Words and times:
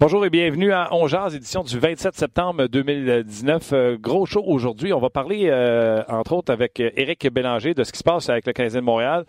Bonjour 0.00 0.24
et 0.24 0.30
bienvenue 0.30 0.70
à 0.70 0.94
Ongeaz, 0.94 1.34
édition 1.34 1.64
du 1.64 1.76
27 1.76 2.14
septembre 2.14 2.68
2019. 2.68 3.70
Euh, 3.72 3.96
gros 3.98 4.26
show 4.26 4.44
aujourd'hui. 4.46 4.92
On 4.92 5.00
va 5.00 5.10
parler, 5.10 5.48
euh, 5.50 6.04
entre 6.06 6.34
autres, 6.34 6.52
avec 6.52 6.78
Éric 6.78 7.28
Bélanger 7.32 7.74
de 7.74 7.82
ce 7.82 7.90
qui 7.90 7.98
se 7.98 8.04
passe 8.04 8.28
avec 8.28 8.46
le 8.46 8.52
Canadien 8.52 8.78
de 8.78 8.84
Montréal. 8.84 9.24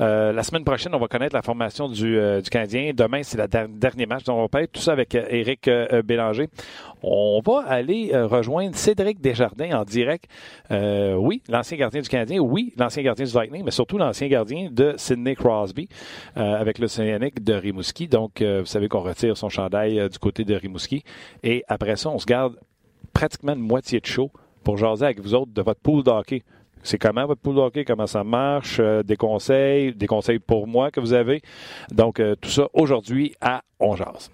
Euh, 0.00 0.32
la 0.32 0.42
semaine 0.42 0.64
prochaine, 0.64 0.94
on 0.94 0.98
va 0.98 1.08
connaître 1.08 1.36
la 1.36 1.42
formation 1.42 1.86
du, 1.86 2.18
du 2.42 2.48
Canadien. 2.48 2.92
Demain, 2.94 3.22
c'est 3.22 3.36
le 3.36 3.68
dernier 3.68 4.06
match. 4.06 4.24
Donc, 4.24 4.38
on 4.38 4.42
va 4.42 4.48
parler 4.48 4.68
tout 4.68 4.80
ça 4.80 4.92
avec 4.92 5.14
Éric 5.14 5.68
Bélanger. 6.06 6.48
On 7.08 7.40
va 7.40 7.60
aller 7.68 8.10
rejoindre 8.12 8.74
Cédric 8.74 9.20
Desjardins 9.20 9.78
en 9.78 9.84
direct. 9.84 10.28
oui, 10.70 11.40
l'ancien 11.48 11.78
gardien 11.78 12.00
du 12.00 12.08
Canadien. 12.08 12.40
Oui, 12.40 12.72
l'ancien 12.76 13.04
gardien 13.04 13.24
du 13.24 13.32
Lightning, 13.32 13.62
mais 13.64 13.70
surtout 13.70 13.96
l'ancien 13.96 14.26
gardien 14.26 14.68
de 14.72 14.94
Sidney 14.96 15.36
Crosby 15.36 15.88
avec 16.34 16.80
le 16.80 16.88
Cyanic 16.88 17.44
de 17.44 17.54
Rimouski. 17.54 18.08
Donc, 18.08 18.42
vous 18.42 18.66
savez 18.66 18.88
qu'on 18.88 19.02
retire 19.02 19.36
son 19.36 19.48
chandail 19.48 20.08
du 20.10 20.18
côté 20.18 20.44
de 20.44 20.54
Rimouski. 20.56 21.04
Et 21.44 21.62
après 21.68 21.94
ça, 21.94 22.10
on 22.10 22.18
se 22.18 22.26
garde 22.26 22.56
pratiquement 23.12 23.54
une 23.54 23.60
moitié 23.60 24.00
de 24.00 24.06
show 24.06 24.32
pour 24.66 24.76
jaser 24.76 25.04
avec 25.04 25.20
vous 25.20 25.32
autres 25.32 25.52
de 25.52 25.62
votre 25.62 25.80
pool 25.80 26.02
d'hockey. 26.02 26.42
C'est 26.82 26.98
comment 26.98 27.24
votre 27.24 27.40
pool 27.40 27.54
d'hockey, 27.54 27.84
comment 27.84 28.06
ça 28.06 28.24
marche, 28.24 28.78
euh, 28.80 29.02
des 29.04 29.16
conseils, 29.16 29.94
des 29.94 30.08
conseils 30.08 30.40
pour 30.40 30.66
moi 30.66 30.90
que 30.90 31.00
vous 31.00 31.12
avez. 31.12 31.40
Donc, 31.92 32.18
euh, 32.18 32.34
tout 32.34 32.50
ça 32.50 32.68
aujourd'hui 32.74 33.34
à 33.40 33.62
On 33.78 33.94
Jase. 33.94 34.30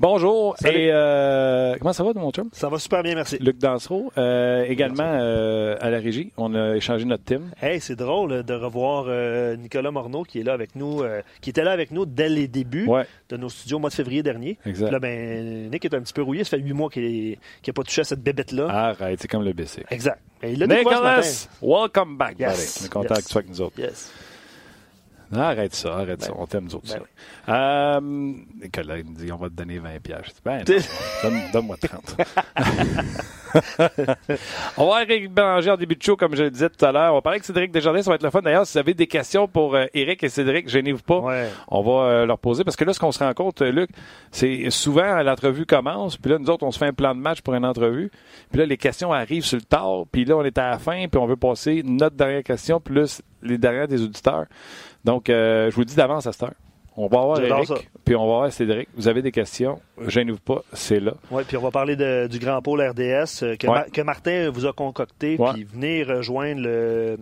Bonjour. 0.00 0.56
Et 0.64 0.88
euh, 0.90 1.76
comment 1.78 1.92
ça 1.92 2.02
va, 2.02 2.14
mon 2.14 2.30
chum? 2.30 2.48
Ça 2.54 2.70
va 2.70 2.78
super 2.78 3.02
bien, 3.02 3.14
merci. 3.14 3.36
Luc 3.38 3.58
Dansereau, 3.58 4.10
euh, 4.16 4.64
également 4.66 5.02
euh, 5.04 5.76
à 5.78 5.90
la 5.90 5.98
régie. 5.98 6.32
On 6.38 6.54
a 6.54 6.74
échangé 6.74 7.04
notre 7.04 7.24
team. 7.24 7.50
Hey, 7.60 7.82
c'est 7.82 7.96
drôle 7.96 8.42
de 8.42 8.54
revoir 8.54 9.04
Nicolas 9.58 9.90
Morneau 9.90 10.22
qui 10.22 10.40
est 10.40 10.42
là 10.42 10.54
avec 10.54 10.74
nous, 10.74 11.02
qui 11.42 11.50
était 11.50 11.64
là 11.64 11.72
avec 11.72 11.90
nous 11.90 12.06
dès 12.06 12.30
les 12.30 12.48
débuts 12.48 12.88
de 13.28 13.36
nos 13.36 13.50
studios 13.50 13.76
au 13.76 13.80
mois 13.80 13.90
de 13.90 13.94
février 13.94 14.22
dernier. 14.22 14.56
Exact. 14.64 14.90
Là, 14.90 15.00
ben, 15.00 15.68
Nick 15.70 15.84
est 15.84 15.92
un 15.92 16.00
petit 16.00 16.14
peu 16.14 16.22
rouillé. 16.22 16.44
Ça 16.44 16.56
fait 16.56 16.62
huit 16.62 16.72
mois 16.72 16.88
qu'il 16.88 17.36
n'a 17.66 17.72
pas 17.74 17.82
touché 17.82 18.00
à 18.00 18.04
cette 18.04 18.22
bébête-là. 18.22 18.68
Arrête, 18.70 19.20
c'est 19.20 19.28
comme 19.28 19.44
le 19.44 19.52
BC. 19.52 19.84
Exact. 19.90 20.22
Et 20.42 20.52
il 20.52 20.66
Nicolas, 20.66 21.20
welcome 21.60 22.16
back. 22.16 22.38
Yes. 22.38 22.80
On 22.80 22.86
est 22.86 22.88
content 22.88 23.14
que 23.16 23.20
tu 23.20 23.28
sois 23.28 23.40
avec 23.40 23.50
nous 23.50 23.60
autres. 23.60 23.78
Yes. 23.78 24.10
Arrête 25.38 25.74
ça, 25.74 25.94
arrête 25.94 26.22
ça. 26.22 26.32
Ben 26.32 26.36
on 26.38 26.46
t'aime 26.46 26.64
nous 26.64 26.74
autres. 26.74 26.96
Ben 27.46 27.54
euh, 27.54 28.00
Nicolas, 28.00 28.98
il 28.98 29.04
me 29.04 29.14
dit 29.14 29.30
on 29.32 29.36
va 29.36 29.48
te 29.48 29.54
donner 29.54 29.78
20 29.78 30.00
pièges. 30.02 30.26
Je 30.26 30.30
dis, 30.30 30.40
ben 30.44 30.64
non, 31.30 31.40
donne-moi 31.52 31.76
30. 31.76 32.16
on 34.76 34.88
va 34.88 35.02
Eric 35.02 35.32
Bélanger 35.32 35.70
en 35.70 35.76
début 35.76 35.96
de 35.96 36.02
show, 36.02 36.16
comme 36.16 36.34
je 36.34 36.44
le 36.44 36.50
disais 36.50 36.68
tout 36.68 36.84
à 36.84 36.92
l'heure. 36.92 37.12
On 37.12 37.16
va 37.16 37.22
parler 37.22 37.36
avec 37.36 37.44
Cédric 37.44 37.72
Desjardins, 37.72 38.02
ça 38.02 38.10
va 38.10 38.16
être 38.16 38.22
le 38.22 38.30
fun. 38.30 38.42
D'ailleurs, 38.42 38.66
si 38.66 38.74
vous 38.74 38.78
avez 38.78 38.94
des 38.94 39.06
questions 39.06 39.48
pour 39.48 39.74
euh, 39.74 39.86
Eric 39.94 40.22
et 40.22 40.28
Cédric, 40.28 40.68
gênez-vous 40.68 41.02
pas. 41.02 41.22
On 41.68 41.82
va 41.82 42.04
euh, 42.04 42.26
leur 42.26 42.38
poser. 42.38 42.64
Parce 42.64 42.76
que 42.76 42.84
là, 42.84 42.92
ce 42.92 43.00
qu'on 43.00 43.12
se 43.12 43.18
rend 43.18 43.32
compte, 43.34 43.62
euh, 43.62 43.70
Luc, 43.70 43.90
c'est 44.30 44.70
souvent 44.70 45.22
l'entrevue 45.22 45.66
commence, 45.66 46.16
puis 46.16 46.30
là, 46.30 46.38
nous 46.38 46.50
autres, 46.50 46.64
on 46.64 46.70
se 46.70 46.78
fait 46.78 46.86
un 46.86 46.92
plan 46.92 47.14
de 47.14 47.20
match 47.20 47.40
pour 47.42 47.54
une 47.54 47.64
entrevue. 47.64 48.10
Puis 48.50 48.58
là, 48.58 48.66
les 48.66 48.76
questions 48.76 49.12
arrivent 49.12 49.44
sur 49.44 49.58
le 49.58 49.64
tard, 49.64 50.04
puis 50.10 50.24
là, 50.24 50.36
on 50.36 50.44
est 50.44 50.58
à 50.58 50.70
la 50.70 50.78
fin, 50.78 51.06
puis 51.08 51.20
on 51.20 51.26
veut 51.26 51.36
passer 51.36 51.82
notre 51.84 52.16
dernière 52.16 52.42
question 52.42 52.80
plus 52.80 53.22
les 53.42 53.58
dernières 53.58 53.88
des 53.88 54.02
auditeurs. 54.02 54.46
Donc, 55.04 55.24
je 55.28 55.74
vous 55.74 55.80
le 55.80 55.86
dis 55.86 55.96
d'avance 55.96 56.26
à 56.26 56.32
cette 56.32 56.42
heure. 56.42 56.54
On 57.00 57.08
va 57.08 57.18
voir 57.18 57.40
Eric, 57.40 57.88
puis 58.04 58.14
on 58.14 58.20
va 58.20 58.26
voir 58.26 58.52
Cédric. 58.52 58.88
Vous 58.94 59.08
avez 59.08 59.22
des 59.22 59.32
questions, 59.32 59.80
gênez-vous 60.06 60.40
pas, 60.40 60.62
c'est 60.74 61.00
là. 61.00 61.14
Oui, 61.30 61.44
puis 61.46 61.56
on 61.56 61.62
va 61.62 61.70
parler 61.70 61.96
du 62.28 62.38
grand 62.38 62.60
pôle 62.60 62.82
RDS 62.82 63.42
euh, 63.42 63.56
que, 63.56 64.02
Martin 64.02 64.50
vous 64.50 64.66
a 64.66 64.72
concocté, 64.72 65.36
puis 65.36 65.64
venir 65.64 66.08
rejoindre 66.08 67.16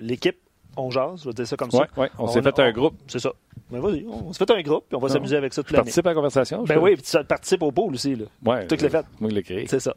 l'équipe 0.00 0.38
On 0.76 0.90
Jase, 0.90 1.22
je 1.22 1.28
vais 1.28 1.34
dire 1.34 1.46
ça 1.46 1.56
comme 1.56 1.70
ça. 1.70 1.86
Oui, 1.96 2.06
on, 2.18 2.26
s'est 2.28 2.42
fait 2.42 2.58
un 2.58 2.72
groupe. 2.72 2.94
C'est 3.06 3.20
ça. 3.20 3.32
Ben 3.70 3.80
vas-y, 3.80 4.06
on 4.06 4.32
s'est 4.32 4.44
fait 4.44 4.52
un 4.52 4.62
groupe, 4.62 4.84
puis 4.88 4.96
on 4.96 5.00
va 5.00 5.08
s'amuser 5.08 5.36
avec 5.36 5.52
ça 5.52 5.62
toute 5.62 5.72
l'année. 5.72 5.82
Tu 5.82 5.86
participes 5.86 6.06
à 6.06 6.10
la 6.10 6.14
conversation? 6.14 6.64
Ben 6.64 6.78
oui, 6.78 6.94
puis 6.94 7.02
tu 7.02 7.24
participes 7.24 7.62
au 7.62 7.72
pôle 7.72 7.94
aussi. 7.94 8.14
Là. 8.14 8.24
Ouais, 8.44 8.66
Tout 8.66 8.76
le 8.80 8.88
fait. 8.88 9.04
Moi, 9.20 9.30
je 9.30 9.34
l'ai 9.34 9.42
créé. 9.42 9.66
C'est 9.68 9.80
ça. 9.80 9.94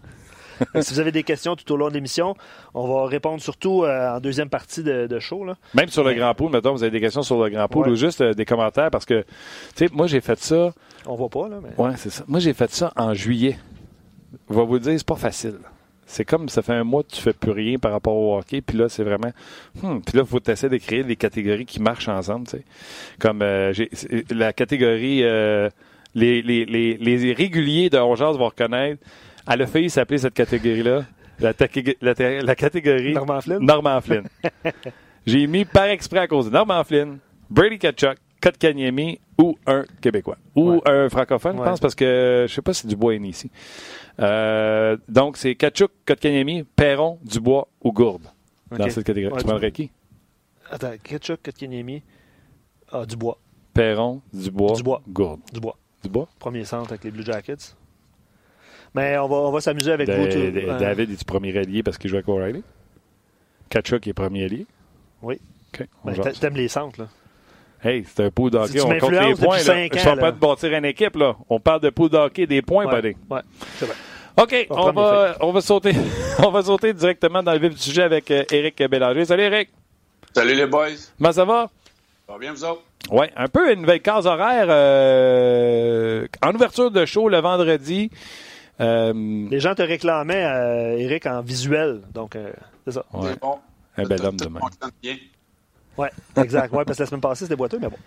si 0.82 0.94
vous 0.94 1.00
avez 1.00 1.12
des 1.12 1.24
questions 1.24 1.56
tout 1.56 1.72
au 1.72 1.78
long 1.78 1.90
de 1.90 1.94
l'émission, 1.94 2.36
on 2.74 2.88
va 2.88 3.08
répondre 3.08 3.42
surtout 3.42 3.84
euh, 3.84 4.16
en 4.16 4.20
deuxième 4.20 4.50
partie 4.50 4.84
de, 4.84 5.20
show. 5.20 5.44
Là. 5.44 5.56
Même 5.74 5.90
sur 5.90 6.04
le 6.04 6.14
Grand 6.14 6.34
Pool, 6.34 6.52
mettons, 6.52 6.72
vous 6.72 6.84
avez 6.84 6.92
des 6.92 7.02
questions 7.02 7.24
sur 7.24 7.44
le 7.44 7.50
Grand 7.50 7.68
Pool 7.68 7.90
ou 7.90 7.96
juste 7.96 8.22
euh, 8.22 8.34
des 8.34 8.46
commentaires 8.46 8.92
parce 8.92 9.06
que, 9.06 9.22
tu 9.22 9.88
sais, 9.88 9.90
moi, 9.92 10.08
j'ai 10.08 10.22
fait 10.22 10.40
ça. 10.40 10.74
On 11.06 11.16
voit 11.16 11.30
pas, 11.30 11.48
là. 11.48 11.58
Mais... 11.62 11.70
Oui, 11.78 11.92
c'est 11.96 12.10
ça. 12.10 12.24
Moi, 12.28 12.40
j'ai 12.40 12.54
fait 12.54 12.72
ça 12.72 12.94
en 12.96 13.14
juillet. 13.14 13.58
Je 14.50 14.56
vais 14.56 14.66
vous 14.66 14.80
dire, 14.80 14.94
c'est 14.98 15.08
pas 15.08 15.16
facile. 15.16 15.58
C'est 16.06 16.24
comme 16.24 16.48
ça 16.48 16.62
fait 16.62 16.74
un 16.74 16.86
mois 16.86 17.04
que 17.04 17.10
tu 17.10 17.22
fais 17.22 17.34
plus 17.34 17.52
rien 17.52 17.78
par 17.80 17.92
rapport 17.92 18.16
au 18.16 18.38
hockey, 18.38 18.62
puis 18.62 18.78
là, 18.78 18.88
c'est 18.88 19.04
vraiment. 19.04 19.32
Hmm, 19.82 20.00
puis 20.00 20.18
là, 20.18 20.24
il 20.24 20.28
faut 20.28 20.40
essayer 20.48 20.70
de 20.70 20.78
créer 20.78 21.04
des 21.04 21.18
catégories 21.18 21.66
qui 21.66 21.82
marchent 21.82 22.08
ensemble. 22.08 22.48
Tu 22.48 22.58
sais. 22.58 22.64
Comme 23.20 23.42
euh, 23.42 23.74
la 24.30 24.54
catégorie. 24.54 25.22
les, 26.16 26.42
les, 26.42 26.66
les, 26.66 26.98
les, 26.98 27.34
réguliers 27.34 27.90
de 27.90 27.98
Ongeance 27.98 28.38
vont 28.38 28.48
reconnaître 28.48 29.04
elle 29.50 29.62
a 29.62 29.68
failli 29.68 29.90
s'appeler 29.90 30.18
cette 30.18 30.34
catégorie-là. 30.34 31.06
La, 31.40 31.54
la, 32.02 32.56
catégorie 32.56 33.14
Norman 33.14 33.42
Flynn. 33.42 33.60
Norman 33.64 34.02
Flynn. 34.02 34.28
J'ai 35.28 35.46
mis 35.46 35.66
par 35.66 35.86
exprès 35.86 36.20
à 36.20 36.28
cause 36.28 36.46
de 36.48 36.52
Norman 36.52 36.84
Flynn, 36.84 37.20
Brady 37.50 37.78
Kachuk, 37.78 38.18
Kotkaniemi 38.42 39.20
ou 39.38 39.56
un 39.68 39.84
Québécois. 40.02 40.38
Ou 40.56 40.82
un 40.86 41.10
francophone, 41.10 41.58
je 41.58 41.64
pense, 41.64 41.80
parce 41.80 41.96
que 41.96 42.46
je 42.48 42.54
sais 42.54 42.62
pas 42.62 42.74
si 42.74 42.88
Dubois 42.88 43.16
est 43.16 43.20
né 43.20 43.30
ici. 43.30 43.52
Euh, 44.20 44.98
donc, 45.08 45.38
c'est 45.38 45.56
Kachuk, 45.56 45.92
Kotkaniemi, 46.06 46.64
Perron, 46.64 47.20
Dubois 47.24 47.68
ou 47.84 47.92
Gourde 47.92 48.28
dans 48.72 48.90
cette 48.90 49.06
catégorie. 49.06 49.38
tu 49.38 49.46
prendrais 49.46 49.72
qui? 49.72 49.92
Attends, 50.72 50.94
Kachuk, 51.04 51.42
Kotkaniemi, 51.44 52.02
ah, 52.92 53.06
Dubois. 53.06 53.38
Perron, 53.74 54.22
Dubois, 54.34 54.76
Dubois. 54.76 55.02
Gourde. 55.08 55.42
Dubois. 55.54 55.78
Dubois? 56.04 56.28
Premier 56.40 56.66
centre 56.66 56.92
avec 56.92 57.04
les 57.04 57.12
Blue 57.12 57.24
Jackets. 57.24 57.76
Mais 58.98 59.16
on 59.20 59.28
va, 59.28 59.36
on 59.36 59.52
va 59.52 59.62
s'amuser 59.62 59.92
avec 59.92 60.10
vous. 60.10 60.26
Tout, 60.28 60.38
euh, 60.38 60.80
David 60.80 61.12
est-tu 61.12 61.24
premier 61.24 61.56
allié 61.56 61.84
parce 61.84 62.00
qu'il 62.00 62.10
joue 62.10 62.16
avec 62.16 62.28
O'Reilly? 62.28 62.64
Kachuk 63.70 64.08
est 64.08 64.14
premier 64.14 64.46
allié? 64.46 64.66
Oui. 65.22 65.40
OK. 65.72 65.88
Ben, 66.04 66.34
T'aimes 66.40 66.56
les 66.56 66.68
centres, 66.68 67.02
là. 67.02 67.08
Hey, 67.84 68.04
c'est 68.08 68.24
un 68.24 68.32
pool 68.32 68.50
d'hockey. 68.50 68.82
on 68.82 68.98
compte 68.98 69.12
les 69.12 69.36
points. 69.36 69.58
Là. 69.58 69.74
Ans, 69.76 69.88
je 69.92 70.00
ne 70.00 70.04
parle 70.04 70.20
pas 70.20 70.32
de 70.32 70.40
bâtir 70.40 70.74
une 70.74 70.86
équipe. 70.86 71.16
Là. 71.16 71.36
On 71.48 71.60
parle 71.60 71.82
de 71.82 71.92
pool 71.92 72.10
d'hockey, 72.10 72.48
des 72.48 72.64
points, 72.64 72.88
ouais, 72.88 73.16
Ouais, 73.30 73.42
c'est 73.76 73.86
vrai. 73.86 73.96
OK, 74.36 74.68
on, 74.72 74.92
va, 74.92 75.38
on, 75.42 75.52
va 75.52 75.62
sauter, 75.62 75.94
on 76.40 76.50
va 76.50 76.64
sauter 76.64 76.94
directement 76.94 77.44
dans 77.44 77.54
le 77.54 77.60
vif 77.60 77.76
du 77.76 77.82
sujet 77.82 78.04
avec 78.04 78.32
euh, 78.32 78.44
Éric 78.52 78.82
Bélanger. 78.90 79.26
Salut, 79.26 79.44
Éric. 79.44 79.70
Salut, 80.34 80.56
les 80.56 80.66
boys. 80.66 80.90
Comment 81.18 81.32
ça 81.32 81.46
va? 81.46 81.70
Ça 82.26 82.34
va 82.34 82.40
bien, 82.40 82.52
vous 82.52 82.64
autres? 82.64 82.82
Oui, 83.12 83.28
un 83.36 83.48
peu 83.48 83.72
une 83.72 83.82
nouvelle 83.82 84.02
case 84.02 84.26
horaire. 84.26 84.68
Euh, 84.70 86.28
en 86.44 86.54
ouverture 86.54 86.90
de 86.90 87.06
show 87.06 87.30
le 87.30 87.40
vendredi. 87.40 88.10
Euh, 88.80 89.48
Les 89.50 89.60
gens 89.60 89.76
te 89.76 89.82
réclamaient, 89.82 90.46
euh, 90.46 90.98
Eric, 90.98 91.26
en 91.26 91.42
visuel. 91.42 92.02
Donc, 92.14 92.36
euh, 92.36 92.52
c'est 92.86 92.92
ça. 92.94 93.06
Un 93.98 94.04
bel 94.04 94.24
homme 94.24 94.38
demain. 94.38 94.60
Oui, 95.98 96.08
exact. 96.36 96.72
Ouais, 96.72 96.86
parce 96.86 96.98
que 96.98 97.04
la 97.04 97.08
semaine 97.08 97.22
passée, 97.22 97.46
c'était 97.46 97.56
boiteux, 97.56 97.80
mais 97.82 97.88
bon. 97.88 97.98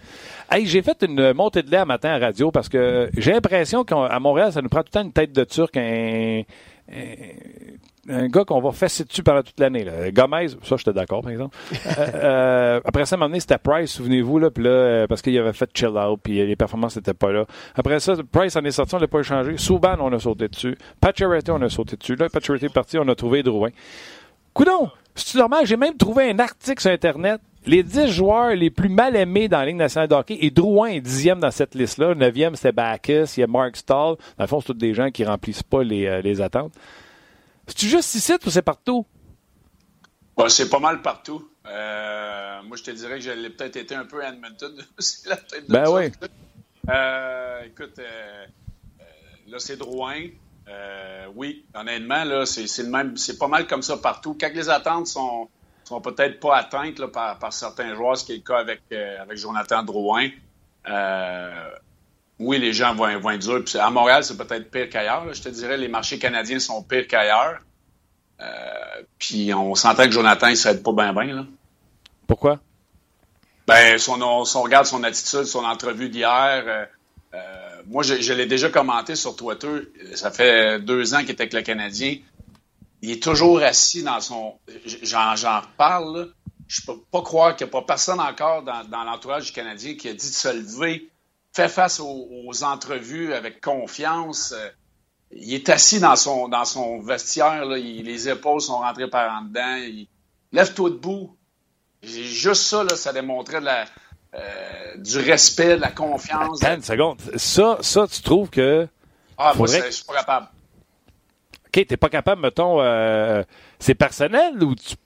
Hey, 0.48 0.64
j'ai 0.64 0.80
fait 0.80 1.02
une 1.02 1.32
montée 1.32 1.62
de 1.62 1.70
lait 1.70 1.78
à 1.78 1.84
matin 1.84 2.10
à 2.10 2.18
radio 2.18 2.52
parce 2.52 2.68
que 2.68 3.10
j'ai 3.16 3.32
l'impression 3.32 3.82
qu'à 3.82 4.18
Montréal, 4.20 4.52
ça 4.52 4.62
nous 4.62 4.68
prend 4.68 4.82
tout 4.82 4.90
le 4.94 5.00
temps 5.00 5.02
une 5.02 5.12
tête 5.12 5.32
de 5.32 5.42
turc, 5.42 5.76
un, 5.76 6.42
un 8.08 8.26
gars 8.28 8.44
qu'on 8.44 8.60
va 8.60 8.72
fesser 8.72 9.04
dessus 9.04 9.22
pendant 9.22 9.42
toute 9.42 9.58
l'année. 9.60 9.86
Gomez, 10.12 10.48
ça, 10.62 10.76
j'étais 10.76 10.92
d'accord, 10.92 11.22
par 11.22 11.30
exemple. 11.30 11.56
Euh, 12.00 12.06
euh, 12.14 12.80
après 12.84 13.04
ça, 13.04 13.14
à 13.14 13.16
un 13.16 13.18
moment 13.18 13.28
donné, 13.30 13.40
c'était 13.40 13.58
Price, 13.58 13.92
souvenez-vous, 13.92 14.38
là, 14.38 14.50
puis 14.50 14.62
là, 14.64 14.70
euh, 14.70 15.06
parce 15.06 15.22
qu'il 15.22 15.36
avait 15.38 15.52
fait 15.52 15.68
chill 15.74 15.88
out, 15.88 16.20
puis 16.22 16.46
les 16.46 16.56
performances 16.56 16.96
n'étaient 16.96 17.14
pas 17.14 17.32
là. 17.32 17.46
Après 17.74 17.98
ça, 18.00 18.14
Price 18.30 18.54
en 18.56 18.64
est 18.64 18.70
sorti, 18.70 18.94
on 18.94 18.98
l'a 18.98 19.08
pas 19.08 19.20
échangé. 19.20 19.56
Souban, 19.56 19.96
on 20.00 20.12
a 20.12 20.18
sauté 20.18 20.48
dessus. 20.48 20.76
Pacioretty, 21.00 21.50
on 21.50 21.60
a 21.62 21.68
sauté 21.68 21.96
dessus. 21.96 22.16
Là, 22.16 22.28
Pacioretty 22.28 22.66
est 22.66 22.72
parti, 22.72 22.98
on 22.98 23.08
a 23.08 23.14
trouvé 23.14 23.42
Drouin. 23.42 23.70
Coudon, 24.54 24.90
c'est 25.14 25.38
normal, 25.38 25.66
j'ai 25.66 25.76
même 25.76 25.96
trouvé 25.96 26.30
un 26.30 26.38
article 26.38 26.80
sur 26.80 26.90
Internet. 26.90 27.40
Les 27.66 27.82
10 27.82 28.08
joueurs 28.08 28.54
les 28.54 28.70
plus 28.70 28.88
mal 28.88 29.14
aimés 29.16 29.48
dans 29.48 29.58
la 29.58 29.66
Ligue 29.66 29.76
nationale 29.76 30.08
de 30.08 30.14
hockey, 30.14 30.38
et 30.40 30.50
Drouin 30.50 30.88
est 30.88 31.00
dixième 31.00 31.40
dans 31.40 31.50
cette 31.50 31.74
liste-là. 31.74 32.14
Neuvième, 32.14 32.56
c'était 32.56 32.72
Bacchus, 32.72 33.36
il 33.36 33.40
y 33.40 33.42
a 33.42 33.46
Mark 33.46 33.76
Stahl. 33.76 34.16
Dans 34.16 34.44
le 34.44 34.46
fond, 34.46 34.60
c'est 34.60 34.68
tous 34.68 34.74
des 34.74 34.94
gens 34.94 35.10
qui 35.10 35.24
remplissent 35.24 35.62
pas 35.62 35.82
les, 35.82 36.22
les 36.22 36.40
attentes. 36.40 36.72
C'est-tu 37.66 37.86
juste 37.86 38.14
ici 38.14 38.32
ou 38.44 38.50
c'est 38.50 38.62
partout? 38.62 39.06
c'est 40.48 40.70
pas 40.70 40.78
mal 40.78 41.02
partout. 41.02 41.48
Euh, 41.66 42.62
moi, 42.64 42.76
je 42.76 42.82
te 42.82 42.90
dirais 42.90 43.16
que 43.16 43.20
j'allais 43.20 43.50
peut-être 43.50 43.76
été 43.76 43.94
un 43.94 44.04
peu 44.04 44.24
à 44.24 44.30
Edmonton. 44.30 44.72
la 45.26 45.36
tête 45.36 45.68
de 45.68 45.72
ben 45.72 45.84
oui. 45.90 46.10
Euh, 46.88 47.62
écoute, 47.64 47.98
euh, 47.98 48.46
là, 49.48 49.58
c'est 49.58 49.76
Drouin. 49.76 50.28
oui, 51.34 51.66
honnêtement, 51.74 52.24
là, 52.24 52.46
c'est, 52.46 52.82
le 52.82 52.88
même. 52.88 53.16
C'est 53.16 53.38
pas 53.38 53.48
mal 53.48 53.66
comme 53.66 53.82
ça 53.82 53.96
partout. 53.98 54.36
Quand 54.40 54.50
les 54.54 54.68
attentes 54.68 55.08
sont, 55.08 55.48
sont 55.90 56.00
peut-être 56.00 56.40
pas 56.40 56.56
atteintes 56.56 56.98
là, 56.98 57.08
par, 57.08 57.38
par, 57.38 57.52
certains 57.52 57.94
joueurs, 57.94 58.16
ce 58.16 58.24
qui 58.24 58.32
est 58.32 58.36
le 58.36 58.42
cas 58.42 58.58
avec, 58.58 58.80
avec 58.92 59.36
Jonathan 59.36 59.82
Drouin, 59.82 60.28
oui, 62.40 62.58
les 62.58 62.72
gens 62.72 62.94
vont, 62.94 63.20
vont 63.20 63.30
être 63.30 63.40
durs. 63.40 63.62
à 63.80 63.90
Montréal, 63.90 64.24
c'est 64.24 64.36
peut-être 64.36 64.70
pire 64.70 64.88
qu'ailleurs. 64.88 65.32
Je 65.32 65.42
te 65.42 65.50
dirais, 65.50 65.76
les 65.76 65.88
marchés 65.88 66.18
canadiens 66.18 66.58
sont 66.58 66.82
pires 66.82 67.06
qu'ailleurs. 67.06 67.58
Euh, 68.40 69.02
puis 69.18 69.52
on 69.52 69.74
sentait 69.74 70.06
que 70.06 70.12
Jonathan, 70.12 70.48
il 70.48 70.56
serait 70.56 70.78
pas 70.78 70.92
bien 70.92 71.12
bien. 71.12 71.46
Pourquoi? 72.26 72.58
Ben, 73.66 73.98
si 73.98 74.08
on, 74.08 74.62
regarde 74.62 74.86
son 74.86 75.04
attitude, 75.04 75.44
son 75.44 75.64
entrevue 75.64 76.08
d'hier, 76.08 76.64
euh, 76.66 76.84
euh, 77.34 77.38
moi, 77.86 78.02
je, 78.02 78.32
l'ai 78.32 78.46
déjà 78.46 78.70
commenté 78.70 79.16
sur 79.16 79.36
Twitter. 79.36 79.92
Ça 80.14 80.30
fait 80.30 80.80
deux 80.80 81.12
ans 81.12 81.20
qu'il 81.20 81.30
est 81.30 81.40
avec 81.40 81.52
le 81.52 81.60
Canadien. 81.60 82.16
Il 83.02 83.10
est 83.10 83.22
toujours 83.22 83.60
assis 83.62 84.02
dans 84.02 84.20
son. 84.20 84.58
J'en, 85.02 85.62
parle. 85.76 86.32
Je 86.68 86.82
peux 86.82 87.00
pas 87.10 87.22
croire 87.22 87.56
qu'il 87.56 87.66
n'y 87.66 87.70
a 87.70 87.72
pas 87.72 87.82
personne 87.82 88.20
encore 88.20 88.62
dans, 88.62 88.84
dans 88.84 89.04
l'entourage 89.04 89.46
du 89.46 89.52
Canadien 89.52 89.96
qui 89.96 90.08
a 90.08 90.12
dit 90.12 90.28
de 90.28 90.34
se 90.34 90.48
lever 90.48 91.10
fait 91.52 91.68
face 91.68 92.00
aux, 92.00 92.64
entrevues 92.64 93.34
avec 93.34 93.60
confiance. 93.60 94.52
Euh, 94.52 94.68
il 95.32 95.54
est 95.54 95.68
assis 95.68 96.00
dans 96.00 96.16
son, 96.16 96.48
dans 96.48 96.64
son 96.64 97.00
vestiaire, 97.00 97.64
là, 97.64 97.76
les 97.76 98.28
épaules 98.28 98.60
sont 98.60 98.78
rentrées 98.78 99.08
par 99.08 99.32
en 99.32 99.42
dedans. 99.42 99.76
Il, 99.76 100.06
Lève-toi 100.52 100.90
debout. 100.90 101.36
Juste 102.02 102.62
ça, 102.62 102.82
là, 102.82 102.96
ça 102.96 103.12
démontrait 103.12 103.60
la, 103.60 103.84
euh, 104.34 104.96
du 104.96 105.18
respect, 105.18 105.76
de 105.76 105.80
la 105.80 105.90
confiance. 105.90 106.62
Attends 106.62 106.74
une 106.74 106.82
seconde. 106.82 107.20
Ça, 107.36 107.78
ça, 107.82 108.06
tu 108.08 108.22
trouves 108.22 108.50
que. 108.50 108.88
Ah, 109.38 109.52
moi, 109.56 109.66
je 109.66 109.90
suis 109.90 110.04
pas 110.04 110.14
capable. 110.14 110.48
OK, 111.70 111.86
t'es 111.86 111.96
pas 111.96 112.08
capable, 112.08 112.42
mettons, 112.42 112.80
euh, 112.80 113.44
c'est 113.78 113.94
personnel 113.94 114.60
ou 114.62 114.74
tu. 114.74 114.96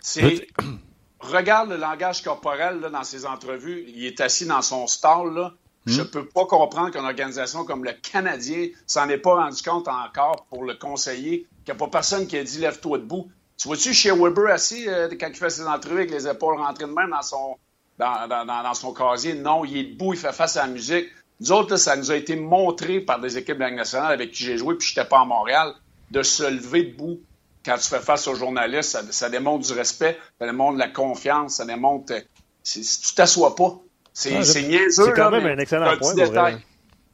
C'est 0.00 0.48
regarde 1.20 1.68
le 1.68 1.76
langage 1.76 2.22
corporel 2.22 2.80
là, 2.80 2.88
dans 2.88 3.04
ses 3.04 3.26
entrevues. 3.26 3.84
Il 3.88 4.06
est 4.06 4.20
assis 4.20 4.46
dans 4.46 4.62
son 4.62 4.86
stall. 4.86 5.34
Là. 5.34 5.52
ne 5.86 5.92
Je 5.92 6.02
hmm? 6.02 6.10
peux 6.10 6.24
pas 6.26 6.46
comprendre 6.46 6.90
qu'une 6.90 7.04
organisation 7.04 7.64
comme 7.66 7.84
le 7.84 7.92
Canadien 7.92 8.68
s'en 8.86 9.08
est 9.10 9.18
pas 9.18 9.34
rendu 9.34 9.62
compte 9.62 9.88
encore 9.88 10.46
pour 10.48 10.64
le 10.64 10.74
conseiller, 10.74 11.46
qu'il 11.64 11.74
n'y 11.74 11.82
a 11.82 11.86
pas 11.86 11.88
personne 11.88 12.26
qui 12.26 12.38
a 12.38 12.44
dit 12.44 12.58
lève-toi 12.58 12.98
debout. 12.98 13.30
Tu 13.58 13.68
vois-tu 13.68 13.92
chez 13.92 14.10
Weber 14.10 14.50
assis 14.50 14.88
euh, 14.88 15.08
quand 15.20 15.28
il 15.28 15.36
fait 15.36 15.50
ses 15.50 15.66
entrevues 15.66 15.98
avec 15.98 16.10
les 16.10 16.26
épaules 16.26 16.58
rentrées 16.58 16.86
de 16.86 16.92
main 16.92 17.08
dans 17.08 17.22
son, 17.22 17.56
dans, 17.98 18.26
dans, 18.26 18.46
dans, 18.46 18.74
son 18.74 18.94
casier? 18.94 19.34
Non, 19.34 19.66
il 19.66 19.76
est 19.76 19.84
debout, 19.92 20.14
il 20.14 20.18
fait 20.18 20.32
face 20.32 20.56
à 20.56 20.66
la 20.66 20.72
musique. 20.72 21.08
Nous 21.40 21.52
autres, 21.52 21.76
ça 21.76 21.96
nous 21.96 22.10
a 22.10 22.16
été 22.16 22.36
montré 22.36 23.00
par 23.00 23.20
des 23.20 23.36
équipes 23.36 23.58
de 23.58 23.64
nationale 23.64 24.12
avec 24.12 24.32
qui 24.32 24.44
j'ai 24.44 24.56
joué, 24.56 24.76
puis 24.76 24.88
je 24.88 24.98
n'étais 24.98 25.08
pas 25.08 25.20
à 25.20 25.24
Montréal, 25.24 25.72
de 26.10 26.22
se 26.22 26.44
lever 26.44 26.84
debout 26.84 27.20
quand 27.64 27.76
tu 27.78 27.88
fais 27.88 28.00
face 28.00 28.28
aux 28.28 28.34
journalistes, 28.34 29.10
ça, 29.10 29.30
démontre 29.30 29.66
du 29.66 29.72
respect, 29.72 30.18
ça 30.38 30.46
démontre 30.46 30.74
de 30.74 30.78
la 30.78 30.88
confiance, 30.88 31.54
ça 31.56 31.64
démontre. 31.64 32.12
Euh, 32.12 32.20
tu 32.62 33.14
t'assois 33.14 33.56
pas. 33.56 33.78
C'est 34.12 34.34
ah, 34.34 34.60
niaiseux. 34.60 35.04
C'est 35.06 35.12
quand 35.12 35.30
même 35.30 35.46
un 35.46 35.58
excellent 35.58 35.96
point. 35.96 36.14
Détail. 36.14 36.58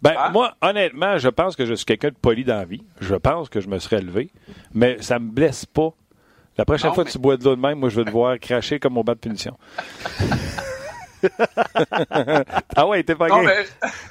Ben, 0.03 0.15
hein? 0.19 0.31
moi, 0.31 0.55
honnêtement, 0.61 1.19
je 1.19 1.29
pense 1.29 1.57
que 1.57 1.67
je 1.67 1.75
suis 1.75 1.85
quelqu'un 1.85 2.09
de 2.09 2.15
poli 2.15 2.45
dans 2.45 2.57
la 2.57 2.65
vie. 2.65 2.83
Je 3.01 3.15
pense 3.15 3.49
que 3.49 3.61
je 3.61 3.69
me 3.69 3.79
serais 3.79 4.01
levé, 4.01 4.31
mais 4.73 5.01
ça 5.01 5.19
me 5.19 5.31
blesse 5.31 5.67
pas. 5.67 5.93
La 6.59 6.65
prochaine 6.65 6.93
fois 6.93 7.05
que 7.05 7.11
tu 7.11 7.19
bois 7.19 7.37
de 7.37 7.45
l'eau 7.45 7.55
de 7.55 7.61
même, 7.61 7.79
moi, 7.79 7.89
je 7.89 7.97
vais 7.97 8.05
te 8.05 8.11
voir 8.11 8.39
cracher 8.39 8.81
comme 8.81 8.99
au 8.99 9.05
bas 9.05 9.15
de 9.15 9.21
punition. 9.21 9.57
ah 12.77 12.87
ouais, 12.87 13.03
t'es 13.03 13.15
pas 13.15 13.29
non, 13.29 13.43
mais... 13.43 13.65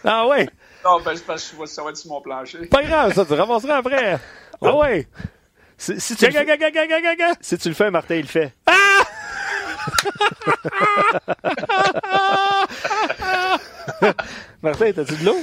Ah 0.04 0.28
ouais? 0.28 0.48
Non, 0.86 1.02
ben, 1.02 1.14
je 1.14 1.22
pense 1.22 1.52
que 1.52 1.66
ça 1.66 1.84
va 1.84 1.90
être 1.90 1.98
sur 1.98 2.10
mon 2.10 2.22
plancher. 2.22 2.66
Pas 2.68 2.84
grave, 2.84 3.14
ça, 3.14 3.26
tu 3.26 3.34
ramasseras 3.34 3.78
après. 3.78 4.18
Ah 4.62 4.76
ouais? 4.76 5.08
Si, 5.78 5.96
tu 6.18 6.26
le 6.26 6.32
fais, 6.32 6.46
si 7.40 7.58
tu 7.58 7.70
le 7.70 7.76
fais, 7.76 7.90
Martin, 7.90 8.16
il 8.16 8.22
le 8.24 8.28
fait. 8.28 8.54
Ah! 8.66 8.74
Martin, 14.62 14.92
t'as-tu 14.92 15.16
de 15.16 15.26
l'eau? 15.26 15.38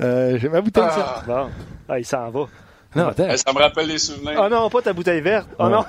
Euh, 0.00 0.38
J'ai 0.38 0.50
ma 0.50 0.60
bouteille 0.60 0.84
ah. 0.90 1.22
Bon. 1.26 1.50
Ah, 1.88 1.98
il 1.98 2.04
s'en 2.04 2.28
va. 2.28 2.46
Non, 2.94 3.08
attends. 3.08 3.36
Ça 3.36 3.52
me 3.52 3.58
rappelle 3.58 3.88
les 3.88 3.98
souvenirs. 3.98 4.38
Oh 4.42 4.48
non, 4.50 4.68
pas 4.68 4.82
ta 4.82 4.92
bouteille 4.92 5.22
verte. 5.22 5.48
Oh 5.58 5.68
non. 5.68 5.84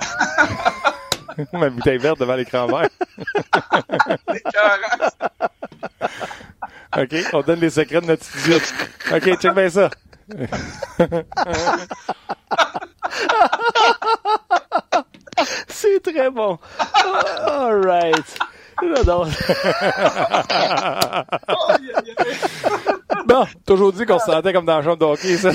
ma 1.52 1.70
bouteille 1.70 1.98
verte 1.98 2.18
devant 2.20 2.34
l'écran 2.34 2.66
vert. 2.66 2.88
OK, 6.96 7.14
on 7.32 7.40
donne 7.42 7.60
les 7.60 7.70
secrets 7.70 8.00
de 8.00 8.06
notre 8.06 8.24
studio. 8.24 8.58
OK, 9.12 9.38
check 9.40 9.52
bien 9.54 9.68
ça. 9.68 9.90
C'est 15.68 16.00
très 16.02 16.30
bon. 16.30 16.58
All 17.46 17.84
right. 17.84 18.38
bon, 23.26 23.46
toujours 23.66 23.92
dit 23.92 24.06
qu'on 24.06 24.18
se 24.18 24.26
sentait 24.26 24.52
comme 24.52 24.66
dans 24.66 24.78
le 24.78 24.84
champ 24.84 24.96
de 24.96 25.04
hockey, 25.04 25.36
ça. 25.36 25.50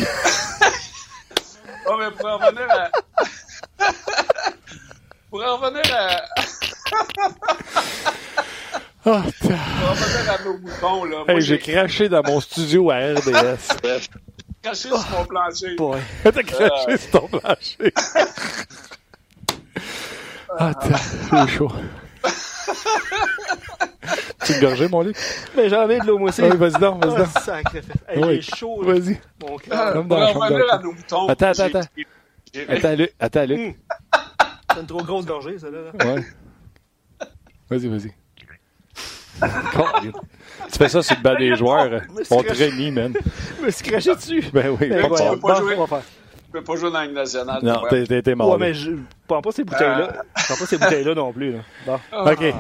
Oh, 1.86 1.96
mais 1.98 2.12
pour 2.12 2.28
en 2.28 2.38
revenir 2.38 2.68
à. 2.70 2.92
Pour 5.30 5.44
en 5.44 5.58
revenir 5.58 5.84
à. 5.94 6.22
Oh, 9.06 9.22
pour 9.40 9.52
en 9.52 9.92
revenir 9.92 10.32
à 10.32 10.44
nos 10.44 10.58
moutons, 10.58 11.06
là. 11.06 11.24
Hey, 11.30 11.40
j'ai 11.40 11.58
craché 11.58 12.10
dans 12.10 12.22
mon 12.22 12.42
studio 12.42 12.92
à 12.92 12.98
RDS. 12.98 13.78
craché 14.62 14.90
sur 14.90 15.10
mon 15.12 15.26
plancher. 15.26 15.80
Ouais. 15.80 16.00
T'as 16.24 16.44
craché 16.44 16.98
sur 16.98 17.12
ton 17.12 17.28
plancher. 17.28 17.94
ah, 20.60 20.74
c'est 20.84 21.48
chaud. 21.48 21.72
tu 24.44 24.54
te 24.54 24.60
gorgé, 24.60 24.90
mon 24.90 25.02
lit? 25.02 25.14
Mais 25.56 25.70
j'en 25.70 25.90
ai 25.90 26.02
de 26.02 26.06
l'eau, 26.06 26.18
moi 26.18 26.30
aussi. 26.30 26.42
Oui, 26.42 26.58
vas-y 26.58 26.74
donc, 26.74 27.06
vas-y 27.06 27.18
donc. 27.18 27.28
Oh, 27.34 27.40
sacré. 27.40 27.82
Hey, 28.10 28.24
oui. 28.24 28.42
chaud, 28.42 28.84
Vas-y. 28.84 29.18
Mon 29.42 29.58
cœur. 29.58 29.94
Comme 29.94 30.10
dans 30.10 30.20
la 30.20 30.74
à 30.74 30.80
nos 30.80 30.92
moutons. 30.92 31.28
Attends, 31.30 31.48
attends, 31.48 31.64
attends. 31.64 31.88
Attends, 32.68 32.96
Luc. 32.96 33.14
Attends, 33.18 33.46
Luc. 33.46 33.78
C'est 34.80 34.84
une 34.84 34.88
trop 34.88 35.04
grosse 35.04 35.26
gorgée, 35.26 35.60
ça, 35.60 35.68
là. 35.70 35.92
Ouais. 36.06 36.24
Vas-y, 37.70 37.88
vas-y. 37.90 38.14
tu 40.72 40.78
fais 40.78 40.88
ça 40.88 41.02
sur 41.04 41.18
le 41.18 41.22
bas 41.22 41.36
des 41.36 41.54
joueurs. 41.58 42.02
On 42.32 42.42
te 42.42 42.76
mis, 42.78 42.90
man. 42.90 43.14
Je 43.60 43.62
me 43.66 43.72
suis 43.72 43.84
craché 43.84 44.16
dessus. 44.16 44.46
Ben 44.54 44.70
oui. 44.70 44.88
Ben, 44.88 45.04
tu 45.04 45.10
peux 45.10 45.40
pas 45.42 45.56
jouer. 45.56 45.76
Tu 45.76 46.52
peux 46.54 46.64
pas 46.64 46.76
jouer 46.78 46.92
dans 46.92 47.02
la 47.02 47.08
nationale. 47.08 47.60
Non, 47.62 47.82
t'es 47.90 48.36
mort. 48.36 48.52
Ouais, 48.52 48.58
mais 48.58 48.74
je 48.74 48.92
prends 49.28 49.42
pas 49.42 49.52
ces 49.52 49.66
bouteilles-là. 49.66 50.14
Euh... 50.14 50.22
Je 50.38 50.46
prends 50.46 50.56
pas 50.56 50.66
ces 50.66 50.78
bouteilles-là 50.78 51.14
non 51.14 51.34
plus. 51.34 51.52
Là. 51.52 51.60
Bon. 51.86 52.00
Ah. 52.14 52.32
OK. 52.32 52.56